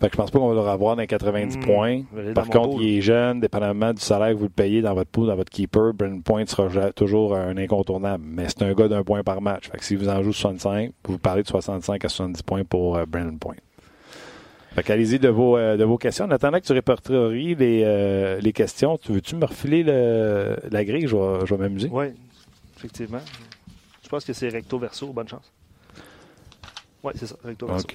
Fait 0.00 0.08
que 0.08 0.12
je 0.12 0.16
pense 0.16 0.30
pas 0.30 0.38
qu'on 0.38 0.48
va 0.48 0.54
le 0.54 0.60
revoir 0.60 0.96
dans 0.96 1.02
les 1.02 1.06
90 1.06 1.58
hmm. 1.58 1.60
points. 1.60 2.02
Par 2.34 2.48
contre, 2.48 2.80
il 2.80 2.98
est 2.98 3.00
jeune, 3.02 3.40
dépendamment 3.40 3.92
du 3.92 4.00
salaire 4.00 4.30
que 4.30 4.38
vous 4.38 4.44
le 4.44 4.48
payez 4.48 4.80
dans 4.80 4.94
votre 4.94 5.10
pool, 5.10 5.26
dans 5.26 5.36
votre 5.36 5.50
keeper, 5.50 5.92
Brandon 5.92 6.22
Point 6.22 6.46
sera 6.46 6.90
toujours 6.92 7.36
un 7.36 7.56
incontournable. 7.58 8.24
Mais 8.26 8.46
c'est 8.48 8.62
un 8.62 8.72
gars 8.72 8.88
d'un 8.88 9.04
point 9.04 9.22
par 9.22 9.42
match. 9.42 9.68
Fait 9.70 9.76
que 9.76 9.84
si 9.84 9.96
vous 9.96 10.08
en 10.08 10.22
jouez 10.22 10.32
65, 10.32 10.92
vous 11.04 11.18
parlez 11.18 11.42
de 11.42 11.48
65 11.48 12.02
à 12.02 12.08
70 12.08 12.42
points 12.42 12.64
pour 12.64 12.96
euh, 12.96 13.04
Brandon 13.04 13.36
Point. 13.36 13.56
Fait 14.74 14.82
qu'allez-y 14.82 15.18
de 15.18 15.28
vos, 15.28 15.58
euh, 15.58 15.76
de 15.76 15.84
vos 15.84 15.98
questions. 15.98 16.24
En 16.24 16.30
attendant 16.30 16.60
que 16.60 16.64
tu 16.64 16.72
répertories 16.72 17.54
les, 17.54 18.40
les 18.40 18.52
questions, 18.54 18.96
tu 18.96 19.12
veux-tu 19.12 19.36
me 19.36 19.44
refiler 19.44 19.82
le, 19.82 20.56
la 20.70 20.82
grille? 20.82 21.08
Je 21.08 21.16
vais, 21.16 21.46
je 21.46 21.54
vais 21.54 21.60
m'amuser. 21.60 21.90
Oui, 21.92 22.06
effectivement. 22.74 23.20
Je 24.02 24.08
pense 24.08 24.24
que 24.24 24.32
c'est 24.32 24.48
recto 24.48 24.78
verso. 24.78 25.12
Bonne 25.12 25.28
chance. 25.28 25.52
Oui, 27.02 27.12
c'est 27.16 27.26
ça, 27.26 27.36
recto 27.44 27.66
verso. 27.66 27.86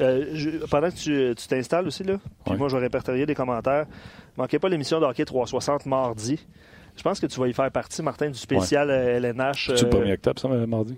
Euh, 0.00 0.60
pendant 0.70 0.90
que 0.90 1.32
tu 1.32 1.48
t'installes 1.48 1.86
aussi, 1.86 2.04
là, 2.04 2.18
puis 2.44 2.56
moi 2.56 2.68
je 2.68 2.76
vais 2.76 2.82
répertorier 2.82 3.26
des 3.26 3.34
commentaires. 3.34 3.86
Manquez 4.36 4.58
pas 4.58 4.68
l'émission 4.68 5.00
de 5.00 5.06
hockey 5.06 5.24
360 5.24 5.86
mardi. 5.86 6.38
Je 6.96 7.02
pense 7.02 7.20
que 7.20 7.26
tu 7.26 7.38
vas 7.38 7.46
y 7.46 7.52
faire 7.52 7.70
partie, 7.70 8.02
Martin, 8.02 8.28
du 8.28 8.38
spécial 8.38 8.90
LNH. 8.90 9.72
C'est 9.76 9.82
le 9.82 9.90
1er 9.90 10.14
octobre, 10.14 10.40
ça, 10.40 10.48
mardi? 10.48 10.96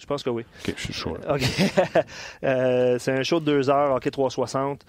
Je 0.00 0.04
pense 0.06 0.22
que 0.22 0.30
oui. 0.30 0.44
OK, 0.66 0.74
je 0.76 0.82
suis 0.82 0.92
chaud. 0.92 1.16
OK. 1.28 1.42
Euh, 2.44 2.98
c'est 2.98 3.12
un 3.12 3.22
show 3.22 3.40
de 3.40 3.44
deux 3.44 3.70
heures, 3.70 3.94
hockey 3.94 4.10
360. 4.10 4.84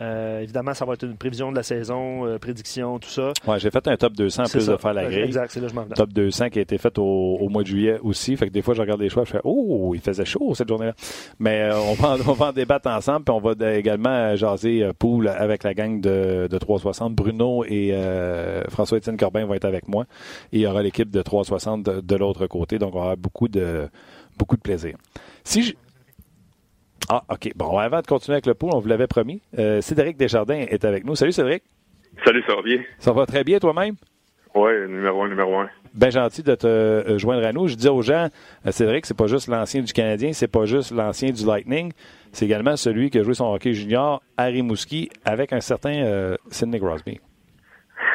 Euh, 0.00 0.40
évidemment, 0.40 0.72
ça 0.72 0.84
va 0.86 0.94
être 0.94 1.04
une 1.04 1.16
prévision 1.16 1.50
de 1.50 1.56
la 1.56 1.62
saison, 1.62 2.26
euh, 2.26 2.38
prédiction, 2.38 2.98
tout 2.98 3.08
ça. 3.08 3.32
Ouais, 3.46 3.58
j'ai 3.58 3.70
fait 3.70 3.86
un 3.86 3.96
top 3.96 4.14
200 4.14 4.42
en 4.42 4.46
plus 4.46 4.66
de 4.66 4.76
faire 4.76 4.94
la 4.94 5.04
grille. 5.04 5.20
Exact, 5.20 5.50
c'est 5.50 5.60
là 5.60 5.68
je 5.68 5.74
m'en 5.74 5.84
Top 5.84 6.10
200 6.12 6.48
qui 6.48 6.58
a 6.58 6.62
été 6.62 6.78
fait 6.78 6.96
au, 6.98 7.48
mois 7.50 7.62
de 7.62 7.68
juillet 7.68 7.98
aussi. 8.02 8.36
Fait 8.36 8.46
que 8.46 8.52
des 8.52 8.62
fois, 8.62 8.74
je 8.74 8.80
regarde 8.80 9.00
les 9.00 9.10
choix, 9.10 9.24
je 9.24 9.32
fais 9.32 9.40
Oh, 9.44 9.92
il 9.94 10.00
faisait 10.00 10.24
chaud 10.24 10.54
cette 10.54 10.68
journée-là. 10.68 10.94
Mais 11.38 11.62
euh, 11.62 11.78
on, 11.78 11.94
va, 11.94 12.16
on 12.26 12.32
va 12.32 12.46
en 12.46 12.52
débattre 12.52 12.88
ensemble, 12.88 13.24
puis 13.24 13.34
on 13.34 13.40
va 13.40 13.74
également 13.74 14.34
jaser 14.36 14.90
pool 14.98 15.28
avec 15.28 15.64
la 15.64 15.74
gang 15.74 16.00
de, 16.00 16.48
de 16.50 16.58
360. 16.58 17.14
Bruno 17.14 17.64
et 17.64 17.94
François-Étienne 18.70 19.18
Corbin 19.18 19.44
vont 19.44 19.54
être 19.54 19.66
avec 19.66 19.86
moi. 19.86 20.06
Et 20.52 20.58
il 20.58 20.60
y 20.62 20.66
aura 20.66 20.82
l'équipe 20.82 21.10
de 21.10 21.20
360 21.20 21.82
de, 21.82 22.00
de 22.00 22.16
l'autre 22.16 22.46
côté. 22.46 22.78
Donc, 22.78 22.94
on 22.94 23.00
aura 23.00 23.16
beaucoup 23.16 23.48
de 23.48 23.88
beaucoup 24.38 24.56
de 24.56 24.62
plaisir. 24.62 24.96
Si 25.44 25.62
je, 25.62 25.74
ah, 27.12 27.24
OK. 27.28 27.50
Bon, 27.56 27.76
avant 27.76 28.02
de 28.02 28.06
continuer 28.06 28.36
avec 28.36 28.46
le 28.46 28.54
pool, 28.54 28.70
on 28.72 28.78
vous 28.78 28.88
l'avait 28.88 29.08
promis. 29.08 29.42
Euh, 29.58 29.80
Cédric 29.80 30.16
Desjardins 30.16 30.60
est 30.60 30.84
avec 30.84 31.04
nous. 31.04 31.16
Salut, 31.16 31.32
Cédric. 31.32 31.64
Salut, 32.24 32.40
ça 32.46 32.54
va 32.54 32.62
bien? 32.62 32.78
Ça 33.00 33.12
va 33.12 33.26
très 33.26 33.42
bien, 33.42 33.58
toi-même? 33.58 33.96
Oui, 34.54 34.70
numéro 34.88 35.24
un, 35.24 35.28
numéro 35.28 35.56
un. 35.58 35.68
Bien 35.92 36.10
gentil 36.10 36.44
de 36.44 36.54
te 36.54 36.68
euh, 36.68 37.18
joindre 37.18 37.44
à 37.44 37.52
nous. 37.52 37.66
Je 37.66 37.74
dis 37.74 37.88
aux 37.88 38.00
gens, 38.00 38.28
euh, 38.64 38.70
Cédric, 38.70 39.06
c'est 39.06 39.16
pas 39.16 39.26
juste 39.26 39.48
l'ancien 39.48 39.82
du 39.82 39.92
Canadien, 39.92 40.32
c'est 40.32 40.46
pas 40.46 40.66
juste 40.66 40.92
l'ancien 40.92 41.32
du 41.32 41.44
Lightning, 41.44 41.92
c'est 42.30 42.44
également 42.44 42.76
celui 42.76 43.10
qui 43.10 43.18
a 43.18 43.24
joué 43.24 43.34
son 43.34 43.52
hockey 43.52 43.72
junior 43.72 44.22
à 44.36 44.44
Rimouski 44.44 45.10
avec 45.24 45.52
un 45.52 45.60
certain 45.60 46.36
Sidney 46.48 46.78
Crosby. 46.78 47.18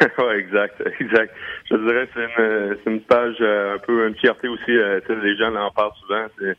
oui, 0.00 0.34
exact, 0.38 0.82
exact. 1.00 1.34
Je 1.70 1.76
dirais 1.76 2.06
que 2.06 2.78
c'est 2.82 2.90
une, 2.90 3.02
page 3.02 3.36
un 3.42 3.78
peu 3.86 4.08
une 4.08 4.14
fierté 4.14 4.48
aussi. 4.48 4.70
les 4.70 5.36
gens 5.36 5.54
en 5.54 5.70
parlent 5.70 5.92
souvent. 6.00 6.26
C'est 6.38 6.56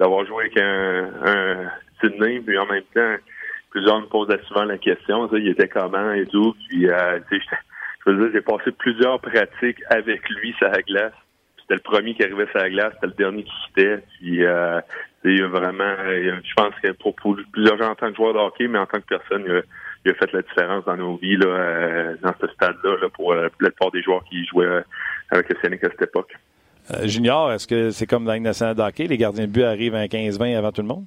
d'avoir 0.00 0.24
joué 0.24 0.44
avec 0.44 0.56
un, 0.56 1.70
Sydney, 2.00 2.40
puis 2.40 2.56
en 2.56 2.66
même 2.66 2.82
temps, 2.94 3.16
plusieurs 3.70 4.00
me 4.00 4.06
posaient 4.06 4.40
souvent 4.48 4.64
la 4.64 4.78
question, 4.78 5.28
il 5.34 5.48
était 5.48 5.68
comment 5.68 6.12
et 6.12 6.26
tout, 6.26 6.56
puis 6.68 6.88
euh, 6.88 7.20
je 7.30 8.10
veux 8.10 8.16
dire, 8.16 8.30
j'ai 8.32 8.40
passé 8.40 8.72
plusieurs 8.72 9.20
pratiques 9.20 9.82
avec 9.90 10.26
lui 10.30 10.54
sur 10.54 10.68
la 10.68 10.80
glace. 10.80 11.12
C'était 11.60 11.74
le 11.74 11.80
premier 11.80 12.14
qui 12.14 12.24
arrivait 12.24 12.46
sur 12.46 12.58
la 12.58 12.70
glace, 12.70 12.94
c'était 12.94 13.08
le 13.08 13.12
dernier 13.12 13.44
qui 13.44 13.52
quittait, 13.66 13.98
puis 14.18 14.44
euh, 14.46 14.80
il 15.24 15.42
a 15.42 15.48
vraiment, 15.48 15.94
je 16.06 16.54
pense 16.56 16.74
que 16.82 16.92
pour, 16.92 17.14
plusieurs 17.52 17.76
gens 17.76 17.90
en 17.90 17.94
tant 17.94 18.10
que 18.10 18.16
joueur 18.16 18.32
de 18.32 18.38
hockey, 18.38 18.68
mais 18.68 18.78
en 18.78 18.86
tant 18.86 19.00
que 19.00 19.06
personne, 19.06 19.44
il 20.06 20.10
a, 20.10 20.14
fait 20.14 20.32
la 20.32 20.40
différence 20.40 20.86
dans 20.86 20.96
nos 20.96 21.16
vies 21.16 21.36
là, 21.36 21.46
euh, 21.46 22.16
dans 22.22 22.32
ce 22.40 22.46
stade-là 22.48 22.96
là, 23.02 23.08
pour 23.10 23.34
la 23.34 23.50
plupart 23.50 23.90
des 23.90 24.02
joueurs 24.02 24.24
qui 24.24 24.46
jouaient 24.46 24.82
avec 25.30 25.50
le 25.50 25.56
Sénégal 25.62 25.90
à 25.90 25.92
cette 25.92 26.08
époque. 26.08 26.34
Euh, 26.92 27.06
junior, 27.06 27.52
est-ce 27.52 27.66
que 27.66 27.90
c'est 27.90 28.06
comme 28.06 28.24
dans 28.24 28.32
la 28.32 28.40
nationale 28.40 28.74
d'hockey, 28.74 29.06
les 29.06 29.16
gardiens 29.16 29.46
de 29.46 29.52
but 29.52 29.62
arrivent 29.62 29.94
à 29.94 30.06
15-20 30.06 30.56
avant 30.56 30.72
tout 30.72 30.82
le 30.82 30.88
monde? 30.88 31.04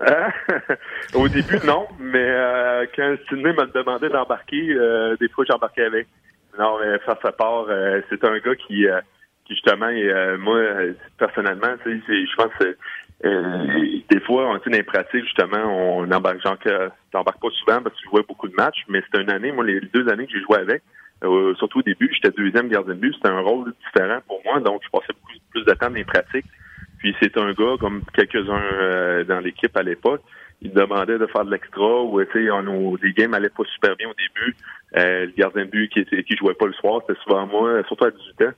Euh, 0.00 0.28
au 1.14 1.28
début, 1.28 1.58
non, 1.64 1.86
mais 1.98 2.24
euh, 2.24 2.86
quand 2.94 3.16
Sidney 3.28 3.52
m'a 3.52 3.66
demandé 3.66 4.08
d'embarquer, 4.08 4.74
des 5.20 5.28
fois 5.28 5.44
j'embarquais 5.48 5.84
avec. 5.84 6.06
Non, 6.58 6.78
mais 6.80 6.98
ça, 7.06 7.14
part. 7.32 7.66
c'est 8.08 8.24
un 8.24 8.38
gars 8.38 8.56
qui, 8.56 8.86
qui 9.44 9.54
justement, 9.54 9.90
moi, 10.38 10.60
personnellement, 11.18 11.76
je 11.84 12.36
pense 12.36 12.52
que 12.58 12.76
des 13.22 14.20
fois, 14.20 14.50
on 14.50 14.70
les 14.70 14.82
pratiques, 14.82 15.24
justement, 15.24 15.98
on 15.98 16.10
embarque, 16.10 16.42
genre, 16.42 16.56
t'embarques 17.12 17.40
pas 17.40 17.50
souvent 17.50 17.82
parce 17.82 17.94
que 17.94 18.00
tu 18.00 18.08
jouais 18.08 18.24
beaucoup 18.26 18.48
de 18.48 18.54
matchs, 18.54 18.84
mais 18.88 19.02
c'était 19.02 19.22
une 19.22 19.30
année, 19.30 19.52
moi, 19.52 19.64
les 19.64 19.80
deux 19.80 20.08
années 20.08 20.26
que 20.26 20.32
j'ai 20.32 20.42
joué 20.42 20.56
avec, 20.58 20.82
euh, 21.24 21.54
surtout 21.54 21.78
au 21.78 21.82
début, 21.82 22.10
j'étais 22.12 22.34
deuxième 22.36 22.68
gardien 22.68 22.94
de 22.94 23.00
but. 23.00 23.14
C'était 23.14 23.28
un 23.28 23.40
rôle 23.40 23.72
différent 23.86 24.20
pour 24.26 24.42
moi, 24.44 24.60
donc 24.60 24.82
je 24.84 24.90
passais 24.90 25.12
beaucoup 25.14 25.38
plus 25.50 25.64
de 25.64 25.72
temps 25.72 25.88
dans 25.88 25.94
les 25.94 26.04
pratiques. 26.04 26.46
Puis 26.98 27.14
c'est 27.20 27.36
un 27.38 27.52
gars, 27.52 27.76
comme 27.80 28.02
quelques-uns 28.14 28.62
euh, 28.72 29.24
dans 29.24 29.40
l'équipe 29.40 29.76
à 29.76 29.82
l'époque, 29.82 30.22
il 30.62 30.72
demandait 30.72 31.18
de 31.18 31.26
faire 31.26 31.44
de 31.44 31.50
l'extra 31.50 32.02
ou 32.02 32.20
sais, 32.32 32.40
les 32.40 33.12
games 33.12 33.34
allaient 33.34 33.50
pas 33.50 33.64
super 33.74 33.96
bien 33.96 34.08
au 34.08 34.14
début. 34.14 34.56
Euh, 34.96 35.26
le 35.26 35.32
gardien 35.36 35.64
de 35.66 35.70
but 35.70 35.90
qui 35.90 36.04
qui 36.04 36.36
jouait 36.36 36.54
pas 36.54 36.66
le 36.66 36.72
soir, 36.74 37.02
c'était 37.06 37.20
souvent 37.22 37.46
moi, 37.46 37.82
surtout 37.86 38.04
à 38.06 38.10
18 38.10 38.42
ans. 38.48 38.52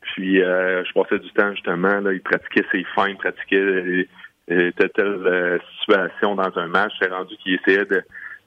Puis 0.00 0.36
je 0.38 0.92
passais 0.92 1.18
du 1.18 1.30
temps 1.32 1.52
justement, 1.52 2.00
là, 2.00 2.12
il 2.12 2.20
pratiquait 2.20 2.64
ses 2.72 2.84
fins, 2.94 3.08
il 3.08 3.16
pratiquait 3.16 4.08
telle, 4.48 4.72
telle 4.94 5.60
situation 5.80 6.34
dans 6.34 6.58
un 6.58 6.66
match. 6.66 6.92
C'est 7.00 7.10
rendu 7.10 7.36
qu'il 7.36 7.54
essayait 7.54 7.84
de 7.84 8.02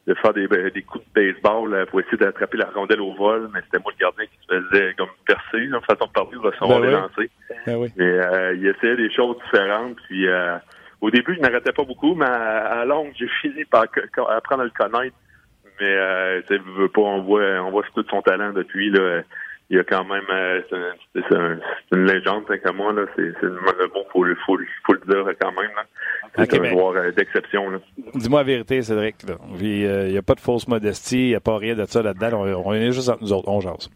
de 0.08 0.14
faire 0.16 0.34
des, 0.34 0.48
ben, 0.48 0.70
des 0.70 0.84
coups 0.84 1.04
de 1.06 1.14
baseball 1.14 1.74
euh, 1.74 1.86
pour 1.86 2.00
essayer 2.00 2.18
d'attraper 2.18 2.58
la 2.58 2.70
rondelle 2.70 3.02
au 3.02 3.14
vol, 3.14 3.50
mais 3.54 3.62
c'était 3.66 3.80
moi 3.80 3.92
le 3.98 4.04
gardien 4.04 4.26
qui 4.26 4.38
se 4.48 4.54
faisait 4.54 4.94
comme 4.96 5.10
percer, 5.26 5.68
en 5.74 5.82
façon 5.82 6.06
de 6.06 6.12
parler, 6.12 6.38
recevoir 6.38 6.80
ben 6.80 6.92
lancers. 6.92 7.30
Ben 7.66 7.76
oui. 7.78 7.90
Mais 7.98 8.06
euh, 8.06 8.56
il 8.56 8.68
essayait 8.68 8.98
des 8.98 9.12
choses 9.12 9.38
différentes. 9.46 9.98
Puis 10.08 10.28
euh, 10.28 10.58
au 11.02 11.10
début, 11.10 11.36
je 11.36 11.40
n'arrêtais 11.40 11.72
pas 11.72 11.84
beaucoup, 11.84 12.14
mais 12.14 12.26
à, 12.26 12.86
longue, 12.86 13.12
j'ai 13.16 13.28
fini 13.42 13.66
par 13.66 13.86
apprendre 14.30 14.62
à 14.62 14.66
le 14.66 14.72
connaître. 14.72 15.16
Mais 15.80 15.90
euh, 15.90 16.42
tu 16.48 16.58
veux 16.78 16.88
pas, 16.88 17.02
on 17.02 17.22
voit, 17.24 17.62
on 17.62 17.72
voit 17.72 17.84
tout 17.94 18.06
son 18.10 18.22
talent 18.22 18.54
depuis 18.54 18.92
là 18.92 19.22
il 19.70 19.78
y 19.78 19.80
a 19.80 19.84
quand 19.84 20.04
même 20.06 20.24
euh, 20.30 20.62
c'est 21.14 21.36
un, 21.36 21.60
une 21.92 22.06
légende 22.06 22.44
comme 22.64 22.78
moi 22.78 22.94
là. 22.94 23.06
C'est 23.16 23.24
le 23.42 23.94
bon 23.94 24.06
faut 24.12 24.24
le 24.24 24.36
faut, 24.46 24.58
faut 24.86 24.94
le 24.94 25.12
dire 25.12 25.34
quand 25.42 25.52
même 25.54 25.72
là. 25.76 25.86
C'est 26.38 26.60
un 26.60 26.64
joueur 26.66 26.96
euh, 26.96 27.12
d'exception 27.12 27.72
dis-moi 28.14 28.42
la 28.42 28.44
vérité 28.44 28.82
Cédric 28.84 29.24
là. 29.28 29.36
il 29.60 30.12
n'y 30.12 30.18
a 30.18 30.22
pas 30.22 30.36
de 30.36 30.40
fausse 30.40 30.68
modestie 30.68 31.26
il 31.26 31.30
n'y 31.30 31.36
a 31.36 31.40
pas 31.40 31.58
rien 31.58 31.76
de 31.76 31.86
ça 31.86 32.04
là-dedans. 32.04 32.44
On, 32.44 32.70
on, 32.70 32.74
est 32.74 32.92
juste 32.92 33.10
entre 33.10 33.24
nous 33.24 33.34
autres. 33.34 33.50
On 33.50 33.60
jase. 33.60 33.90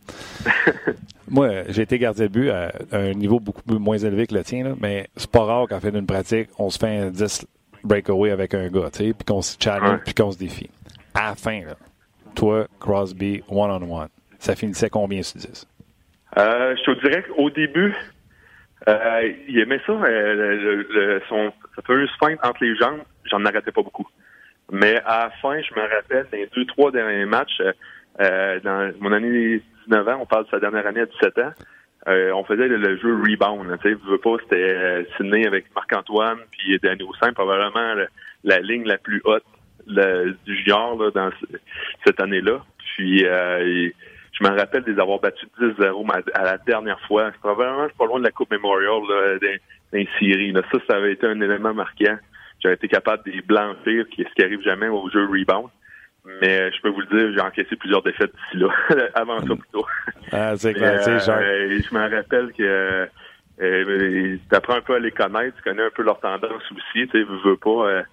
Moi 1.30 1.50
j'ai 1.70 1.84
été 1.84 2.00
gardien 2.00 2.26
de 2.26 2.32
but 2.32 2.50
à, 2.50 2.72
un 2.92 3.14
niveau 3.14 3.40
beaucoup 3.40 3.62
moins 3.68 3.98
élevé 3.98 4.26
que 4.26 4.34
le 4.34 4.44
tien 4.44 4.64
là, 4.64 4.74
mais 4.82 5.08
c'est 5.18 5.30
pas 5.30 5.44
rare 5.44 5.68
qu'en 5.68 5.80
fait 5.80 5.92
d'une 5.92 6.08
pratique 6.08 6.50
on 6.58 6.72
se 6.72 6.80
fait 6.80 6.98
un 6.98 7.12
10 7.12 7.46
breakaway 7.84 8.32
avec 8.32 8.56
un 8.56 8.70
gars 8.70 8.90
tu 8.92 9.06
sais 9.06 9.14
puis 9.14 9.26
qu'on 9.26 9.44
se 9.44 9.56
challenge 9.60 10.00
puis 10.04 10.16
qu'on 10.16 10.32
se 10.32 10.38
défie. 10.40 10.70
À 11.14 11.30
la 11.30 11.36
fin 11.36 11.62
là. 11.62 11.76
Toi 12.34 12.66
Crosby 12.80 13.44
one 13.50 13.70
on 13.70 13.92
one 13.92 14.10
ça 14.40 14.56
finissait 14.56 14.90
combien 14.90 15.22
sur 15.22 15.40
10? 15.40 15.68
Euh, 16.38 16.76
je 16.76 16.92
te 16.92 17.08
dirais 17.08 17.24
qu'au 17.24 17.50
début, 17.50 17.94
euh, 18.88 19.34
il 19.48 19.60
aimait 19.60 19.82
ça, 19.86 19.92
euh, 19.92 20.86
le, 20.90 21.22
son, 21.28 21.52
sa 21.76 21.82
fameuse 21.82 22.10
feinte 22.20 22.40
entre 22.44 22.64
les 22.64 22.76
jambes, 22.76 23.02
j'en 23.26 23.44
arrêtais 23.46 23.72
pas 23.72 23.84
beaucoup. 23.84 24.08
Mais 24.72 25.02
à 25.06 25.26
la 25.26 25.30
fin, 25.42 25.62
je 25.62 25.74
me 25.76 25.82
rappelle, 25.82 26.28
dans 26.32 26.38
les 26.38 26.50
deux, 26.56 26.66
trois 26.66 26.92
derniers 26.92 27.26
matchs, 27.26 27.62
euh, 28.22 28.60
dans 28.62 28.92
mon 29.00 29.12
année 29.12 29.62
19 29.88 30.08
ans, 30.08 30.20
on 30.22 30.26
parle 30.26 30.46
de 30.46 30.50
sa 30.50 30.60
dernière 30.60 30.88
année 30.88 31.02
à 31.02 31.06
17 31.06 31.38
ans, 31.40 31.52
on 32.08 32.44
faisait 32.46 32.68
le, 32.68 32.98
jeu 32.98 33.16
rebound. 33.16 33.78
Tu 33.82 33.90
sais, 33.90 33.98
veux 34.08 34.18
pas, 34.18 34.38
c'était 34.44 35.06
Sydney 35.18 35.46
avec 35.46 35.66
Marc-Antoine, 35.76 36.40
puis 36.52 36.80
Danny 36.82 37.04
Simple, 37.20 37.34
probablement 37.34 38.06
la, 38.44 38.60
ligne 38.60 38.86
la 38.86 38.98
plus 38.98 39.22
haute 39.26 39.44
du 39.88 40.58
junior 40.58 40.98
là, 40.98 41.12
dans 41.12 41.30
cette 42.06 42.20
année-là. 42.22 42.64
Puis 42.96 43.26
je 44.40 44.48
me 44.48 44.58
rappelle 44.58 44.84
des 44.84 45.00
avoir 45.00 45.20
battu 45.20 45.46
10-0 45.60 46.12
à 46.34 46.44
la 46.44 46.58
dernière 46.58 47.00
fois. 47.02 47.32
C'est 47.32 47.40
probablement 47.40 47.88
pas 47.98 48.06
loin 48.06 48.20
de 48.20 48.24
la 48.24 48.32
Coupe 48.32 48.52
Memorial 48.52 49.02
d'un 49.92 50.06
série. 50.20 50.54
Ça, 50.72 50.80
ça 50.88 50.96
avait 50.96 51.14
été 51.14 51.28
un 51.28 51.42
élément 51.42 51.74
marquant. 51.74 52.18
J'avais 52.62 52.76
été 52.76 52.88
capable 52.88 53.24
de 53.26 53.32
les 53.32 53.42
blanchir, 53.42 54.06
ce 54.10 54.24
qui 54.24 54.44
arrive 54.44 54.62
jamais 54.62 54.88
au 54.88 55.10
jeu 55.10 55.26
rebound. 55.26 55.70
Mais 56.42 56.72
je 56.72 56.82
peux 56.82 56.90
vous 56.90 57.02
le 57.02 57.08
dire, 57.08 57.34
j'ai 57.34 57.42
encaissé 57.42 57.76
plusieurs 57.76 58.04
défaites 58.04 58.32
d'ici 58.32 58.64
là, 58.64 58.70
avant 59.16 59.40
ça 59.40 59.56
plutôt. 59.56 59.86
Ah, 60.32 60.56
c'est 60.56 60.74
clair, 60.74 61.02
euh, 61.08 61.80
Je 61.80 61.96
me 61.96 62.16
rappelle 62.16 62.52
que 62.54 63.08
euh, 63.62 64.38
tu 64.50 64.56
apprends 64.56 64.76
un 64.76 64.82
peu 64.82 64.96
à 64.96 65.00
les 65.00 65.12
connaître, 65.12 65.58
tu 65.58 65.64
connais 65.64 65.84
un 65.84 65.90
peu 65.94 66.04
leur 66.04 66.20
tendance 66.20 66.64
aussi, 66.72 67.08
tu 67.08 67.12
sais, 67.12 67.26
veux 67.44 67.58
pas. 67.58 67.90
Euh, 67.90 68.04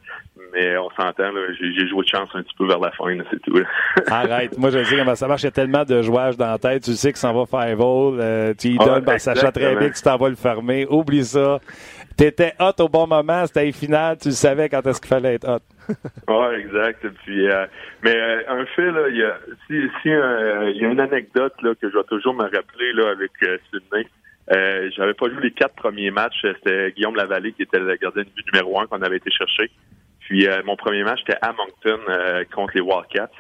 mais 0.53 0.77
on 0.77 0.91
s'entend, 0.91 1.31
j'ai 1.61 1.89
joué 1.89 2.03
de 2.03 2.09
chance 2.09 2.29
un 2.35 2.43
petit 2.43 2.55
peu 2.57 2.67
vers 2.67 2.79
la 2.79 2.91
fin, 2.93 3.17
c'est 3.31 3.41
tout. 3.43 3.59
Arrête, 4.09 4.57
moi 4.59 4.71
je 4.71 4.83
sais 4.83 4.97
comment 4.97 5.15
ça 5.15 5.29
marche, 5.29 5.43
il 5.43 5.47
y 5.47 5.49
a 5.49 5.53
tellement 5.53 5.85
de 5.85 6.03
jouages 6.03 6.37
dans 6.37 6.51
la 6.51 6.59
tête, 6.59 6.83
tu 6.83 6.93
sais 6.93 7.13
que 7.13 7.19
ça 7.19 7.33
va 7.33 7.47
faire 7.47 7.77
vol, 7.77 8.19
euh, 8.21 8.55
tu 8.59 8.69
y 8.69 8.79
donnes, 8.79 9.05
ah, 9.07 9.19
sachant 9.19 9.53
très 9.53 9.77
bien 9.77 9.89
que 9.89 9.97
tu 9.97 10.03
t'en 10.03 10.17
vas 10.17 10.29
le 10.29 10.37
fermer, 10.37 10.87
oublie 10.89 11.25
ça. 11.25 11.59
T'étais 12.17 12.55
hot 12.59 12.73
au 12.81 12.89
bon 12.89 13.07
moment, 13.07 13.47
c'était 13.47 13.71
final, 13.73 14.17
tu 14.19 14.31
savais 14.33 14.69
quand 14.69 14.87
est-ce 14.87 15.01
qu'il 15.01 15.09
fallait 15.09 15.35
être 15.35 15.49
hot. 15.49 15.61
Oui, 16.29 16.55
exact. 16.59 17.07
Puis, 17.25 17.49
euh, 17.49 17.67
mais 18.03 18.17
euh, 18.17 18.43
un 18.49 18.67
fait, 18.67 18.91
là, 18.91 19.09
il 19.09 19.17
y 19.17 19.23
a, 19.23 19.39
si, 19.67 19.81
si 20.03 20.09
il 20.09 20.83
y 20.83 20.85
a 20.85 20.89
une 20.89 21.01
anecdote 21.01 21.55
là, 21.63 21.75
que 21.81 21.89
je 21.89 21.97
vais 21.97 22.05
toujours 22.05 22.35
me 22.35 22.45
rappeler 22.45 22.93
là, 22.95 23.11
avec 23.11 23.31
Sydney. 23.71 24.07
Euh, 24.53 24.91
J'avais 24.97 25.15
pas 25.15 25.29
joué 25.29 25.43
les 25.43 25.51
quatre 25.51 25.75
premiers 25.75 26.11
matchs. 26.11 26.41
C'était 26.43 26.93
Guillaume 26.93 27.17
Lavallée 27.17 27.53
qui 27.53 27.63
était 27.63 27.79
le 27.79 27.97
gardien 27.97 28.23
de 28.23 28.29
but 28.29 28.47
numéro 28.53 28.81
un 28.81 28.87
qu'on 28.87 29.03
avait 29.03 29.17
été 29.17 29.31
chercher. 29.31 29.71
Puis 30.21 30.47
euh, 30.47 30.63
mon 30.65 30.77
premier 30.77 31.05
match, 31.05 31.21
c'était 31.27 31.39
à 31.43 31.53
Moncton 31.53 32.01
euh, 32.09 32.45
contre 32.53 32.73
les 32.75 32.81
Wildcats. 32.81 33.31